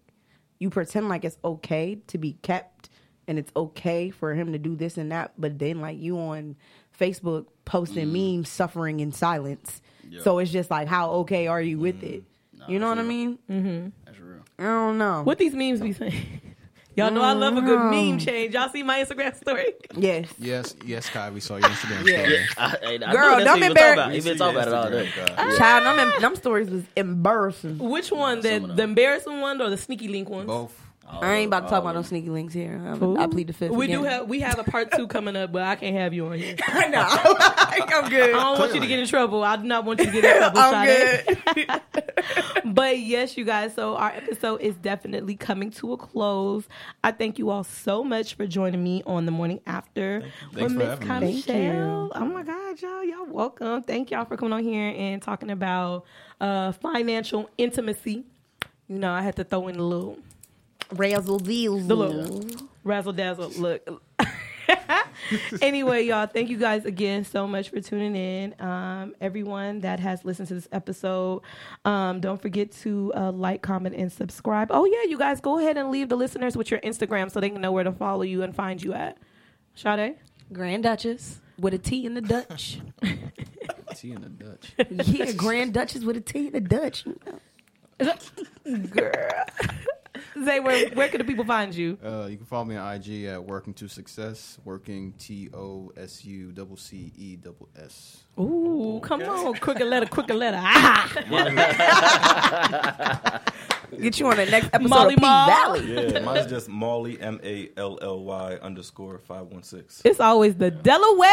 you 0.60 0.70
pretend 0.70 1.10
like 1.10 1.26
it's 1.26 1.38
okay 1.44 2.00
to 2.08 2.18
be 2.18 2.34
kept 2.42 2.90
and 3.28 3.38
it's 3.38 3.52
okay 3.56 4.10
for 4.10 4.34
him 4.34 4.54
to 4.54 4.58
do 4.58 4.76
this 4.76 4.98
and 4.98 5.12
that, 5.12 5.34
but 5.38 5.60
then 5.60 5.82
like 5.82 6.00
you 6.00 6.18
on 6.18 6.56
Facebook 6.98 7.46
posting 7.66 8.08
mm-hmm. 8.08 8.38
memes 8.38 8.50
suffering 8.50 9.00
in 9.02 9.12
silence. 9.12 9.82
Yeah. 10.10 10.22
So 10.22 10.40
it's 10.40 10.52
just 10.52 10.72
like 10.72 10.88
how 10.88 11.12
okay 11.12 11.48
are 11.48 11.62
you 11.62 11.80
with 11.80 11.98
mm-hmm. 11.98 12.16
it? 12.16 12.24
Nah, 12.58 12.68
You 12.68 12.80
know 12.80 12.90
what 12.90 12.98
I 12.98 13.02
for 13.02 13.08
real. 13.08 13.18
mean? 13.18 13.40
Mm-hmm. 13.50 13.90
That's 14.06 14.20
real. 14.20 14.46
I 14.58 14.64
don't 14.64 14.98
know. 14.98 15.24
What 15.24 15.38
these 15.38 15.54
memes 15.54 15.82
be 15.82 15.94
saying? 15.94 16.42
Y'all 17.00 17.12
know 17.12 17.22
I 17.22 17.34
love 17.34 17.58
a 17.58 17.62
good 17.62 17.80
Mm. 17.80 18.10
meme 18.10 18.20
change. 18.20 18.54
Y'all 18.54 18.70
see 18.70 18.84
my 18.84 19.04
Instagram 19.04 19.36
story? 19.36 19.74
Yes. 19.98 20.28
Yes, 20.38 20.76
yes, 20.86 21.10
Kai. 21.10 21.30
We 21.32 21.40
saw 21.40 21.56
your 21.58 21.70
Instagram 21.70 22.06
Yeah. 22.08 22.24
story. 22.24 22.46
I, 22.58 22.70
hey, 22.70 22.96
I 22.96 22.98
Girl, 22.98 23.00
know 23.00 23.04
that's 23.04 23.12
don't 23.12 23.46
what 23.46 23.56
you 23.56 23.60
been 23.60 23.64
embarrass- 23.72 23.94
about. 23.94 24.10
We 24.10 24.16
You 24.16 24.22
see 24.22 24.30
been 24.30 24.38
talking 24.38 24.56
about 24.58 24.68
it 24.68 24.74
all 24.74 24.90
day. 24.90 25.10
Instagram, 25.16 25.58
Child, 25.58 25.86
them, 25.86 26.00
em- 26.14 26.22
them 26.22 26.36
stories 26.36 26.70
was 26.70 26.84
embarrassing. 26.96 27.78
Which 27.80 28.12
one? 28.12 28.42
Some 28.42 28.50
The, 28.52 28.56
of 28.58 28.68
them. 28.68 28.76
the 28.78 28.84
embarrassing 28.84 29.42
one 29.42 29.62
or 29.62 29.70
the 29.70 29.78
sneaky 29.78 30.08
link 30.08 30.30
one? 30.30 30.46
Both. 30.46 30.74
I 31.12 31.36
ain't 31.36 31.48
about 31.48 31.62
to 31.62 31.66
talk 31.66 31.74
All 31.84 31.90
about 31.90 31.96
no 31.96 32.02
sneaky 32.04 32.30
links 32.30 32.54
here. 32.54 32.82
I'm- 32.86 33.18
I 33.18 33.28
plead 33.28 33.48
the 33.48 33.54
fifth. 33.54 33.72
We 33.72 33.86
again. 33.86 33.98
do 34.00 34.04
have 34.06 34.30
we 34.30 34.40
have 34.42 34.60
a 34.60 34.64
part 34.64 34.92
two 34.92 35.08
coming 35.08 35.36
up, 35.36 35.52
but 35.52 35.64
I 35.64 35.76
can't 35.76 35.96
have 35.96 36.14
you 36.14 36.28
on 36.28 36.38
here. 36.38 36.56
no, 36.90 37.06
I'm 37.10 38.10
good. 38.10 38.30
I 38.36 38.44
don't 38.44 38.60
want 38.60 38.74
you 38.76 38.80
to 38.82 38.88
get 38.88 39.00
in 39.00 39.08
trouble. 39.08 39.44
I 39.44 39.56
do 39.58 39.64
not 39.64 39.86
want 39.86 40.00
you 40.00 40.06
to 40.06 40.12
get 40.12 40.24
in 40.24 40.38
trouble. 40.38 40.60
I'm 40.60 40.86
good. 41.56 41.82
but 42.74 43.00
yes, 43.00 43.38
you 43.38 43.44
guys. 43.46 43.74
So 43.74 43.96
our 43.96 44.12
episode 44.12 44.62
is 44.62 44.76
definitely 44.76 45.36
coming 45.36 45.72
to 45.72 45.94
a 45.94 45.98
close. 45.98 46.68
I 47.04 47.12
thank 47.12 47.40
you 47.40 47.50
all 47.50 47.64
so 47.64 48.04
much 48.04 48.36
for 48.36 48.46
joining 48.48 48.84
me 48.84 49.04
on 49.06 49.26
the 49.26 49.32
morning 49.32 49.60
after 49.66 50.22
Thanks 50.54 50.56
with 50.62 50.72
for 50.74 50.78
Miss 50.78 50.88
having 50.88 51.02
me. 51.02 51.08
Kai 51.08 51.20
Thank 51.20 51.48
you. 51.48 51.54
Michelle. 51.54 52.12
Oh 52.16 52.26
my 52.26 52.44
God, 52.44 52.82
y'all, 52.82 53.04
y'all 53.04 53.26
welcome. 53.26 53.84
Thank 53.84 54.12
y'all 54.12 54.26
for 54.26 54.38
coming 54.38 54.54
on 54.54 54.64
here 54.64 54.94
and 54.96 55.22
talking 55.22 55.50
about 55.50 56.06
uh, 56.40 56.72
financial 56.74 57.50
intimacy. 57.58 58.24
You 58.88 58.98
know, 59.00 59.12
I 59.12 59.22
had 59.22 59.36
to 59.38 59.44
throw 59.44 59.68
in 59.68 59.76
a 59.76 59.84
little 59.84 60.18
Razzle 60.94 61.40
deals. 61.40 61.88
the 61.88 61.96
little 61.96 62.46
razzle 62.84 63.14
dazzle 63.14 63.50
look. 63.58 64.02
anyway, 65.62 66.04
y'all, 66.06 66.28
thank 66.28 66.50
you 66.50 66.58
guys 66.58 66.86
again 66.86 67.24
so 67.24 67.48
much 67.48 67.70
for 67.70 67.82
tuning 67.82 68.16
in. 68.16 68.56
Um, 68.60 69.16
everyone 69.22 69.82
that 69.82 70.00
has 70.00 70.26
listened 70.26 70.48
to 70.50 70.56
this 70.56 70.68
episode, 70.72 71.42
um, 71.86 72.20
don't 72.20 72.42
forget 72.42 72.72
to 72.84 73.12
uh, 73.16 73.32
like, 73.32 73.62
comment, 73.62 73.96
and 73.96 74.12
subscribe. 74.12 74.70
Oh 74.72 74.86
yeah, 74.86 75.04
you 75.10 75.18
guys, 75.18 75.42
go 75.42 75.60
ahead 75.60 75.78
and 75.78 75.92
leave 75.92 76.10
the 76.10 76.16
listeners 76.16 76.58
with 76.58 76.72
your 76.72 76.80
Instagram 76.82 77.32
so 77.32 77.40
they 77.40 77.50
can 77.50 77.62
know 77.62 77.72
where 77.72 77.84
to 77.84 77.92
follow 77.92 78.24
you 78.24 78.42
and 78.44 78.56
find 78.56 78.82
you 78.82 78.94
at. 78.94 79.18
Sade, 79.76 80.16
Grand 80.52 80.84
Dutchess 80.84 81.42
with 81.60 81.74
a 81.74 81.78
T 81.78 82.06
in 82.06 82.14
the 82.14 82.22
Dutch. 82.22 82.80
Tea 83.96 84.12
in 84.12 84.22
the 84.22 84.30
Dutch. 84.30 84.74
yeah, 85.08 85.32
Grand 85.34 85.74
Dutchess 85.74 86.04
with 86.04 86.18
a 86.18 86.22
T 86.22 86.48
in 86.48 86.54
the 86.54 86.62
Dutch. 86.62 87.06
girl. 88.92 89.12
Zay, 90.44 90.60
where 90.60 90.90
where 90.90 91.08
can 91.10 91.20
the 91.20 91.24
people 91.24 91.46
find 91.46 91.74
you? 91.74 91.98
Uh, 92.04 92.28
you 92.30 92.38
can 92.38 92.46
follow 92.46 92.66
me 92.66 92.76
on 92.76 92.96
IG 92.96 93.26
at 93.26 93.44
Working 93.44 93.74
to 93.76 93.88
Success. 93.88 94.58
Working 94.64 95.14
T 95.14 95.50
O 95.54 95.92
S 95.98 96.24
U 96.26 96.52
C 96.78 97.12
E 97.18 97.36
double 97.36 97.70
S. 97.76 98.24
Ooh, 98.40 99.02
come 99.04 99.22
on, 99.24 99.54
crooked 99.56 99.86
letter, 99.86 100.06
crooked 100.06 100.36
letter. 100.36 100.60
Ah! 100.62 101.10
Get 104.00 104.20
you 104.20 104.28
on 104.28 104.38
the 104.38 104.46
next 104.46 104.70
episode 104.72 104.90
Mally 104.90 105.14
of 105.14 105.20
P 105.20 105.26
Mall. 105.26 105.48
Valley. 105.48 106.12
Yeah, 106.14 106.20
mine's 106.20 106.50
just 106.50 106.70
Mally 106.70 107.20
M 107.20 107.40
A 107.44 107.70
L 107.76 107.98
L 108.02 108.24
Y 108.24 108.58
underscore 108.62 109.18
five 109.18 109.48
one 109.48 109.64
six. 109.64 110.02
It's 110.06 110.20
always 110.20 110.56
the 110.56 110.72
Delaware 110.72 111.30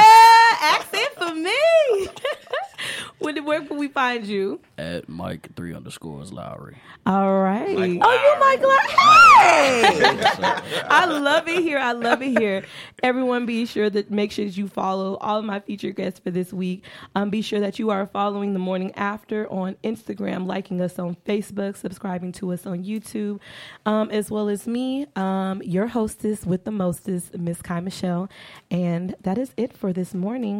accent 0.62 1.10
for 1.16 1.34
me. 1.34 2.08
where, 3.18 3.42
where 3.42 3.64
can 3.64 3.76
we 3.76 3.88
find 3.88 4.26
you? 4.26 4.60
At 4.78 5.08
Mike 5.08 5.54
three 5.54 5.74
underscores 5.74 6.32
Lowry. 6.32 6.76
All 7.04 7.40
right. 7.40 7.76
Mike 7.76 8.00
oh, 8.02 8.12
you 8.12 8.40
Mike 8.40 8.60
Lowry. 8.62 8.88
Hey! 8.88 10.82
I 10.88 11.06
love 11.06 11.46
it 11.48 11.60
here. 11.60 11.78
I 11.78 11.92
love 11.92 12.22
it 12.22 12.38
here. 12.38 12.64
Everyone, 13.02 13.46
be 13.46 13.66
sure 13.66 13.90
that 13.90 14.10
make 14.10 14.32
sure 14.32 14.44
that 14.44 14.56
you 14.56 14.66
follow 14.66 15.16
all 15.18 15.38
of 15.38 15.44
my 15.44 15.60
featured 15.60 15.96
guests 15.96 16.20
for 16.20 16.30
this 16.30 16.52
week. 16.52 16.84
Um, 17.14 17.30
be 17.30 17.42
sure 17.42 17.60
that 17.60 17.78
you 17.78 17.90
are 17.90 18.06
following 18.06 18.52
the 18.52 18.58
morning 18.58 18.92
after 18.94 19.50
on 19.50 19.76
Instagram, 19.82 20.46
liking 20.46 20.80
us 20.80 20.98
on 20.98 21.16
Facebook, 21.26 21.76
subscribing 21.76 22.32
to 22.32 22.52
us 22.52 22.66
on 22.66 22.84
YouTube, 22.84 23.40
um, 23.84 24.10
as 24.10 24.30
well 24.30 24.48
as 24.48 24.66
me, 24.66 25.06
um, 25.16 25.62
your 25.62 25.88
hostess 25.88 26.46
with 26.46 26.64
the 26.64 26.70
mostest, 26.70 27.36
Miss 27.36 27.60
Kai 27.60 27.80
Michelle. 27.80 28.28
And 28.70 29.14
that 29.22 29.38
is 29.38 29.52
it 29.56 29.72
for 29.72 29.92
this 29.92 30.14
morning. 30.14 30.54